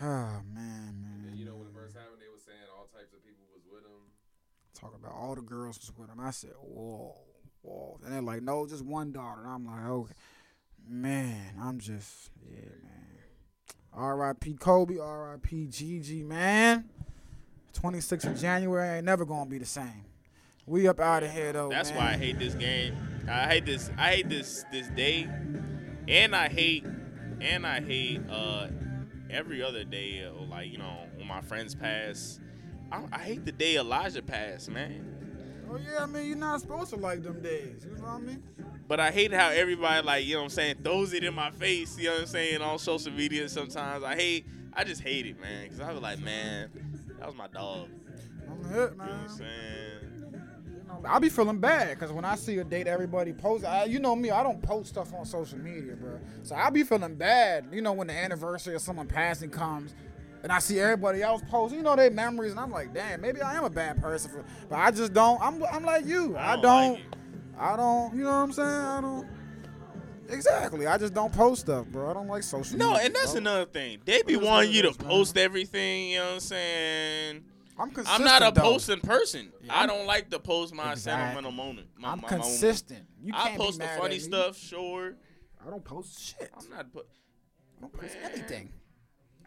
Ah, 0.00 0.40
man, 0.52 1.00
man. 1.00 1.14
And 1.18 1.28
then, 1.28 1.36
you 1.36 1.44
know, 1.44 1.54
when 1.54 1.68
it 1.68 1.74
first 1.74 1.94
happened, 1.94 2.20
they 2.20 2.28
were 2.28 2.38
saying 2.44 2.58
all 2.76 2.86
types 2.86 3.12
of 3.12 3.24
people 3.24 3.44
was 3.54 3.62
with 3.70 3.84
him. 3.84 4.02
Talk 4.74 4.94
about 4.94 5.12
all 5.12 5.34
the 5.34 5.40
girls 5.40 5.78
was 5.78 5.92
with 5.96 6.10
him. 6.10 6.18
I 6.20 6.30
said, 6.30 6.50
whoa, 6.60 7.14
whoa. 7.62 8.00
And 8.04 8.12
they're 8.12 8.22
like, 8.22 8.42
no, 8.42 8.66
just 8.66 8.84
one 8.84 9.12
daughter. 9.12 9.42
And 9.44 9.52
I'm 9.52 9.66
like, 9.66 9.86
okay. 9.86 10.14
Man, 10.86 11.54
I'm 11.62 11.78
just, 11.78 12.30
yeah, 12.44 12.68
man. 12.82 13.04
R.I.P. 13.92 14.54
Kobe, 14.54 14.98
R.I.P. 14.98 15.68
Gigi, 15.68 16.24
man. 16.24 16.88
26th 17.72 18.26
of 18.26 18.40
January 18.40 18.96
ain't 18.96 19.04
never 19.04 19.24
gonna 19.24 19.48
be 19.48 19.58
the 19.58 19.64
same. 19.64 20.04
We 20.66 20.88
up 20.88 21.00
out 21.00 21.22
of 21.22 21.30
here 21.30 21.52
though. 21.52 21.68
That's 21.68 21.90
man. 21.90 21.98
why 21.98 22.04
I 22.12 22.16
hate 22.16 22.38
this 22.38 22.54
game. 22.54 22.96
I 23.28 23.46
hate 23.48 23.66
this. 23.66 23.90
I 23.98 24.10
hate 24.12 24.28
this 24.28 24.64
this 24.72 24.88
day, 24.88 25.28
and 26.08 26.34
I 26.34 26.48
hate 26.48 26.84
and 27.40 27.66
I 27.66 27.80
hate 27.80 28.20
uh 28.30 28.68
every 29.30 29.62
other 29.62 29.84
day. 29.84 30.24
uh, 30.24 30.32
Like 30.44 30.70
you 30.70 30.78
know, 30.78 31.06
when 31.16 31.26
my 31.26 31.40
friends 31.42 31.74
pass, 31.74 32.40
I, 32.90 33.02
I 33.12 33.18
hate 33.18 33.44
the 33.44 33.52
day 33.52 33.76
Elijah 33.76 34.22
passed, 34.22 34.70
man. 34.70 35.10
Oh 35.70 35.76
yeah, 35.76 36.02
I 36.02 36.06
mean 36.06 36.26
you're 36.26 36.36
not 36.36 36.60
supposed 36.60 36.90
to 36.90 36.96
like 36.96 37.22
them 37.22 37.42
days. 37.42 37.84
You 37.84 37.96
know 37.96 38.02
what 38.04 38.10
I 38.10 38.18
mean? 38.18 38.42
But 38.86 39.00
I 39.00 39.10
hate 39.10 39.32
how 39.32 39.48
everybody 39.48 40.04
like 40.06 40.24
you 40.24 40.34
know 40.34 40.40
what 40.40 40.44
I'm 40.44 40.50
saying 40.50 40.76
throws 40.82 41.12
it 41.12 41.24
in 41.24 41.34
my 41.34 41.50
face. 41.50 41.98
You 41.98 42.04
know 42.06 42.12
what 42.12 42.20
I'm 42.22 42.26
saying 42.26 42.62
on 42.62 42.78
social 42.78 43.12
media. 43.12 43.48
Sometimes 43.48 44.02
I 44.04 44.14
hate. 44.14 44.46
I 44.72 44.84
just 44.84 45.02
hate 45.02 45.26
it, 45.26 45.40
man. 45.40 45.68
Cause 45.68 45.80
I 45.80 45.92
was 45.92 46.00
like, 46.02 46.18
man, 46.18 46.68
that 47.18 47.26
was 47.26 47.36
my 47.36 47.46
dog. 47.48 47.88
I'm 48.50 48.64
hit, 48.72 48.90
You 48.92 48.96
know 48.98 49.04
what. 49.04 49.10
I'm 49.10 49.28
saying? 49.28 49.73
You 51.04 51.10
know, 51.10 51.16
I 51.16 51.18
be 51.18 51.28
feeling 51.28 51.58
bad 51.58 51.90
because 51.90 52.12
when 52.12 52.24
I 52.24 52.34
see 52.34 52.56
a 52.58 52.64
date 52.64 52.86
everybody 52.86 53.34
post, 53.34 53.62
I, 53.62 53.84
you 53.84 53.98
know 53.98 54.16
me, 54.16 54.30
I 54.30 54.42
don't 54.42 54.62
post 54.62 54.88
stuff 54.88 55.12
on 55.12 55.26
social 55.26 55.58
media, 55.58 55.96
bro. 55.96 56.18
So 56.44 56.54
I'll 56.54 56.70
be 56.70 56.82
feeling 56.82 57.14
bad, 57.14 57.66
you 57.70 57.82
know, 57.82 57.92
when 57.92 58.06
the 58.06 58.14
anniversary 58.14 58.74
of 58.74 58.80
someone 58.80 59.06
passing 59.06 59.50
comes, 59.50 59.94
and 60.42 60.50
I 60.50 60.60
see 60.60 60.80
everybody 60.80 61.22
else 61.22 61.42
post, 61.50 61.74
you 61.74 61.82
know, 61.82 61.94
their 61.94 62.10
memories, 62.10 62.52
and 62.52 62.60
I'm 62.60 62.70
like, 62.70 62.94
damn, 62.94 63.20
maybe 63.20 63.42
I 63.42 63.54
am 63.56 63.64
a 63.64 63.70
bad 63.70 64.00
person, 64.00 64.30
for, 64.30 64.44
but 64.70 64.78
I 64.78 64.90
just 64.92 65.12
don't. 65.12 65.38
I'm, 65.42 65.62
I'm 65.64 65.84
like 65.84 66.06
you. 66.06 66.38
I 66.38 66.54
don't 66.54 66.62
don't. 66.62 66.92
like. 66.94 67.02
I 67.58 67.76
don't. 67.76 68.14
You 68.14 68.22
know 68.22 68.30
what 68.30 68.36
I'm 68.36 68.52
saying? 68.52 68.68
I 68.68 69.00
don't. 69.02 69.28
Exactly. 70.30 70.86
I 70.86 70.96
just 70.96 71.12
don't 71.12 71.32
post 71.34 71.62
stuff, 71.62 71.86
bro. 71.86 72.10
I 72.10 72.14
don't 72.14 72.28
like 72.28 72.42
social. 72.42 72.78
No, 72.78 72.92
media, 72.92 73.06
and 73.06 73.14
that's 73.14 73.32
bro. 73.32 73.40
another 73.40 73.66
thing. 73.66 73.98
They 74.06 74.22
be 74.22 74.32
It 74.32 74.36
is 74.36 74.42
what 74.42 74.50
wanting 74.50 74.72
you 74.72 74.82
to 74.82 74.94
post 74.94 75.36
everything. 75.36 76.12
You 76.12 76.18
know 76.20 76.24
what 76.24 76.34
I'm 76.34 76.40
saying? 76.40 77.44
I'm 77.78 77.90
consistent. 77.90 78.20
I'm 78.20 78.24
not 78.24 78.42
a 78.48 78.54
though. 78.54 78.62
posting 78.62 79.00
person. 79.00 79.52
Yeah, 79.62 79.78
I 79.78 79.86
don't 79.86 80.06
like 80.06 80.30
to 80.30 80.38
post 80.38 80.74
my 80.74 80.92
Exactly. 80.92 81.22
sentimental 81.24 81.52
moment. 81.52 81.88
My, 81.98 82.12
I'm 82.12 82.20
my 82.20 82.28
consistent. 82.28 83.04
You 83.20 83.32
I 83.34 83.48
can't 83.48 83.58
be 83.58 83.64
post 83.64 83.80
the 83.80 83.86
funny 83.98 84.18
stuff, 84.18 84.56
sure. 84.56 85.14
I 85.66 85.70
don't 85.70 85.84
post 85.84 86.20
shit. 86.20 86.50
I'm 86.56 86.68
not. 86.70 86.92
Put, 86.92 87.06
I 87.78 87.80
don't 87.80 87.92
post 87.92 88.14
Man. 88.22 88.30
anything. 88.32 88.72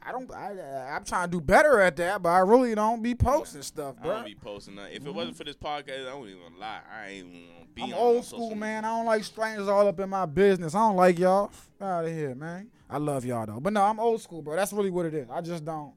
I 0.04 0.12
don't. 0.12 0.32
I, 0.34 0.52
uh, 0.58 0.96
I'm 0.96 1.04
trying 1.04 1.30
to 1.30 1.32
do 1.32 1.42
better 1.42 1.80
at 1.82 1.96
that, 1.98 2.22
but 2.22 2.30
I 2.30 2.40
really 2.40 2.74
don't 2.76 3.02
be 3.02 3.14
posting 3.14 3.62
stuff, 3.62 3.96
bro. 4.02 4.12
I 4.12 4.16
don't 4.16 4.26
be 4.26 4.36
posting 4.36 4.76
nothing. 4.76 4.94
If 4.94 5.06
it 5.06 5.14
wasn't 5.14 5.36
for 5.38 5.44
this 5.44 5.56
podcast, 5.58 6.08
I 6.10 6.14
wouldn't 6.14 6.38
even 6.40 6.60
lie. 6.60 6.80
I 6.94 7.08
ain't 7.10 7.28
even 7.28 7.48
gonna 7.48 7.66
be 7.74 7.82
I'm 7.84 7.94
old 7.94 8.26
school, 8.26 8.56
man. 8.56 8.86
I 8.86 8.90
don't 8.98 9.06
like 9.06 9.24
strangers 9.24 9.68
all 9.68 9.88
up 9.88 10.00
in 10.00 10.10
my 10.10 10.26
business. 10.26 10.76
I 10.76 10.80
don't 10.80 10.96
like 10.96 11.20
y'all. 11.20 11.52
Out 11.82 12.06
of 12.06 12.12
here, 12.12 12.36
man. 12.36 12.70
I 12.90 12.98
love 12.98 13.26
y'all 13.26 13.46
though. 13.46 13.60
But 13.60 13.74
no, 13.74 13.84
I'm 13.84 14.00
old 14.00 14.22
school, 14.22 14.42
bro. 14.42 14.56
That's 14.56 14.72
really 14.74 14.90
what 14.90 15.06
it 15.06 15.14
is. 15.14 15.30
I 15.30 15.42
just 15.42 15.64
don't. 15.66 15.94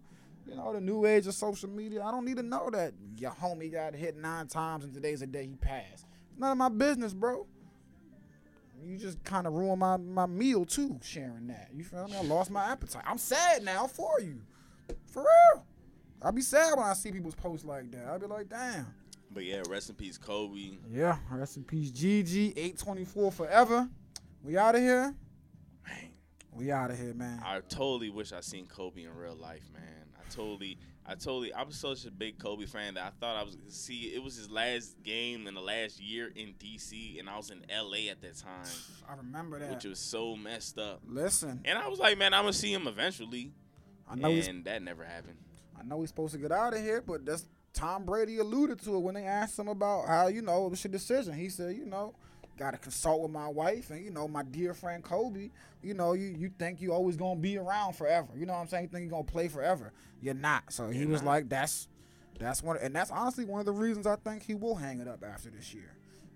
You 0.51 0.57
know, 0.57 0.73
the 0.73 0.81
new 0.81 1.07
age 1.07 1.29
of 1.29 1.35
social 1.35 1.71
media, 1.71 2.03
I 2.03 2.11
don't 2.11 2.25
need 2.25 2.37
to 2.39 2.43
know 2.43 2.71
that 2.71 2.93
your 3.17 3.31
homie 3.31 3.71
got 3.71 3.95
hit 3.95 4.17
nine 4.17 4.49
times 4.49 4.85
and 4.85 4.93
today's 4.93 5.21
the 5.21 5.29
day 5.29 5.47
he 5.47 5.55
passed. 5.55 6.07
It's 6.29 6.39
none 6.41 6.51
of 6.51 6.59
my 6.59 6.69
business, 6.69 7.15
bro. 7.15 7.47
You 8.85 8.97
just 8.97 9.23
kind 9.23 9.47
of 9.47 9.53
ruined 9.53 9.79
my, 9.79 9.97
my 9.97 10.27
meal 10.27 10.65
too, 10.65 10.99
sharing 11.05 11.47
that. 11.49 11.69
You 11.73 11.85
feel 11.85 12.09
me? 12.09 12.17
I 12.17 12.23
lost 12.23 12.51
my 12.51 12.65
appetite. 12.65 13.05
I'm 13.07 13.19
sad 13.19 13.63
now 13.63 13.87
for 13.87 14.21
you. 14.21 14.41
For 15.07 15.23
real. 15.23 15.65
I'll 16.23 16.33
be 16.33 16.43
sad 16.43 16.77
when 16.77 16.87
I 16.87 16.95
see 16.95 17.13
people's 17.13 17.37
posts 17.37 17.65
like 17.65 17.91
that. 17.93 18.07
I'll 18.07 18.19
be 18.19 18.27
like, 18.27 18.49
damn. 18.49 18.87
But 19.31 19.45
yeah, 19.45 19.63
rest 19.69 19.91
in 19.91 19.95
peace, 19.95 20.19
Kobe. 20.19 20.79
Yeah, 20.91 21.19
rest 21.31 21.59
in 21.59 21.63
peace, 21.63 21.93
GG. 21.93 22.55
824 22.57 23.31
forever. 23.31 23.89
We 24.43 24.57
out 24.57 24.75
of 24.75 24.81
here. 24.81 25.15
Man, 25.87 26.11
We 26.53 26.73
out 26.73 26.91
of 26.91 26.99
here, 26.99 27.15
man. 27.15 27.41
I 27.45 27.61
totally 27.61 28.11
wish 28.11 28.33
I 28.33 28.41
seen 28.41 28.67
Kobe 28.67 29.05
in 29.05 29.15
real 29.15 29.37
life, 29.37 29.69
man. 29.73 29.80
Totally, 30.31 30.79
I 31.07 31.15
totally, 31.15 31.53
I 31.53 31.63
was 31.65 31.77
such 31.77 32.05
a 32.07 32.11
big 32.11 32.39
Kobe 32.39 32.67
fan 32.67 32.95
that 32.95 33.05
I 33.05 33.11
thought 33.21 33.37
I 33.37 33.43
was 33.43 33.57
see. 33.69 34.13
It 34.15 34.23
was 34.23 34.37
his 34.37 34.51
last 34.51 35.03
game 35.03 35.47
in 35.47 35.55
the 35.55 35.61
last 35.61 36.01
year 36.01 36.31
in 36.35 36.55
DC, 36.55 37.19
and 37.19 37.29
I 37.29 37.37
was 37.37 37.51
in 37.51 37.65
LA 37.71 38.11
at 38.11 38.21
that 38.23 38.37
time, 38.37 38.67
I 39.09 39.17
remember 39.17 39.59
that. 39.59 39.71
which 39.71 39.85
was 39.85 39.99
so 39.99 40.37
messed 40.37 40.79
up. 40.79 41.01
Listen, 41.07 41.61
And 41.65 41.79
I 41.79 41.89
was 41.89 41.99
like, 41.99 42.17
man, 42.19 42.33
I'm 42.35 42.43
gonna 42.43 42.53
see 42.53 42.73
him 42.73 42.87
eventually, 42.87 43.53
I 44.09 44.15
know 44.15 44.31
he's 44.31 44.49
and 44.49 44.65
that 44.65 44.83
never 44.83 45.05
happened. 45.05 45.37
I 45.79 45.83
know 45.85 46.01
he's 46.01 46.11
supposed 46.11 46.35
to 46.35 46.39
get 46.39 46.53
out 46.53 46.75
of 46.75 46.81
here, 46.81 47.01
but 47.01 47.25
that's 47.25 47.47
Tom 47.73 48.05
Brady 48.05 48.39
alluded 48.39 48.81
to 48.83 48.97
it 48.97 48.99
when 49.01 49.15
they 49.15 49.25
asked 49.25 49.59
him 49.59 49.69
about 49.69 50.07
how 50.07 50.27
you 50.29 50.43
know 50.43 50.67
it 50.67 50.71
was 50.71 50.83
your 50.85 50.91
decision. 50.91 51.33
He 51.35 51.49
said, 51.49 51.77
you 51.77 51.87
know, 51.87 52.15
got 52.61 52.73
to 52.73 52.79
consult 52.79 53.23
with 53.23 53.31
my 53.33 53.49
wife 53.49 53.91
and 53.91 54.05
you 54.05 54.11
know 54.11 54.29
my 54.29 54.43
dear 54.45 54.75
friend 54.75 55.03
Kobe. 55.03 55.51
You 55.83 55.95
know, 55.95 56.13
you 56.13 56.35
you 56.39 56.51
think 56.59 56.81
you 56.81 56.93
always 56.93 57.17
gonna 57.17 57.41
be 57.41 57.57
around 57.57 57.95
forever. 57.95 58.29
You 58.37 58.47
know 58.47 58.53
what 58.53 58.61
I'm 58.61 58.69
saying? 58.69 58.85
You 58.85 58.89
think 58.91 59.03
you're 59.05 59.11
gonna 59.11 59.25
play 59.25 59.49
forever. 59.49 59.93
You're 60.21 60.35
not. 60.35 60.73
So 60.73 60.91
he 60.91 61.01
You're 61.01 61.09
was 61.09 61.23
not. 61.23 61.31
like, 61.31 61.49
that's 61.49 61.89
that's 62.39 62.63
one, 62.63 62.77
and 62.81 62.95
that's 62.95 63.11
honestly 63.11 63.45
one 63.45 63.61
of 63.61 63.67
the 63.67 63.73
reasons 63.73 64.07
I 64.07 64.17
think 64.17 64.43
he 64.43 64.55
will 64.55 64.75
hang 64.77 65.01
it 65.01 65.09
up 65.09 65.25
after 65.25 65.51
this 65.51 65.75
year. 65.75 65.93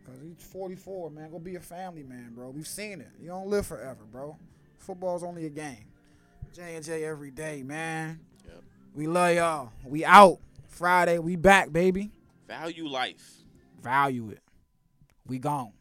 Cause 0.06 0.16
he's 0.22 0.46
44, 0.48 1.10
man. 1.10 1.30
Go 1.30 1.38
be 1.38 1.56
a 1.56 1.60
family 1.60 2.02
man, 2.02 2.32
bro. 2.34 2.50
We've 2.50 2.66
seen 2.66 3.00
it. 3.00 3.08
You 3.20 3.28
don't 3.28 3.46
live 3.48 3.66
forever, 3.66 4.04
bro. 4.10 4.36
Football's 4.78 5.22
only 5.22 5.46
a 5.46 5.50
game. 5.50 5.86
J 6.52 6.76
and 6.76 6.84
J 6.84 7.04
every 7.04 7.30
day, 7.30 7.62
man. 7.62 8.20
Yep. 8.46 8.62
We 8.94 9.06
love 9.06 9.34
y'all. 9.34 9.72
We 9.84 10.04
out. 10.04 10.38
Friday, 10.68 11.18
we 11.18 11.36
back, 11.36 11.72
baby. 11.72 12.10
Value 12.46 12.86
life. 12.86 13.38
Value 13.82 14.30
it. 14.30 14.40
We 15.26 15.38
gone. 15.38 15.72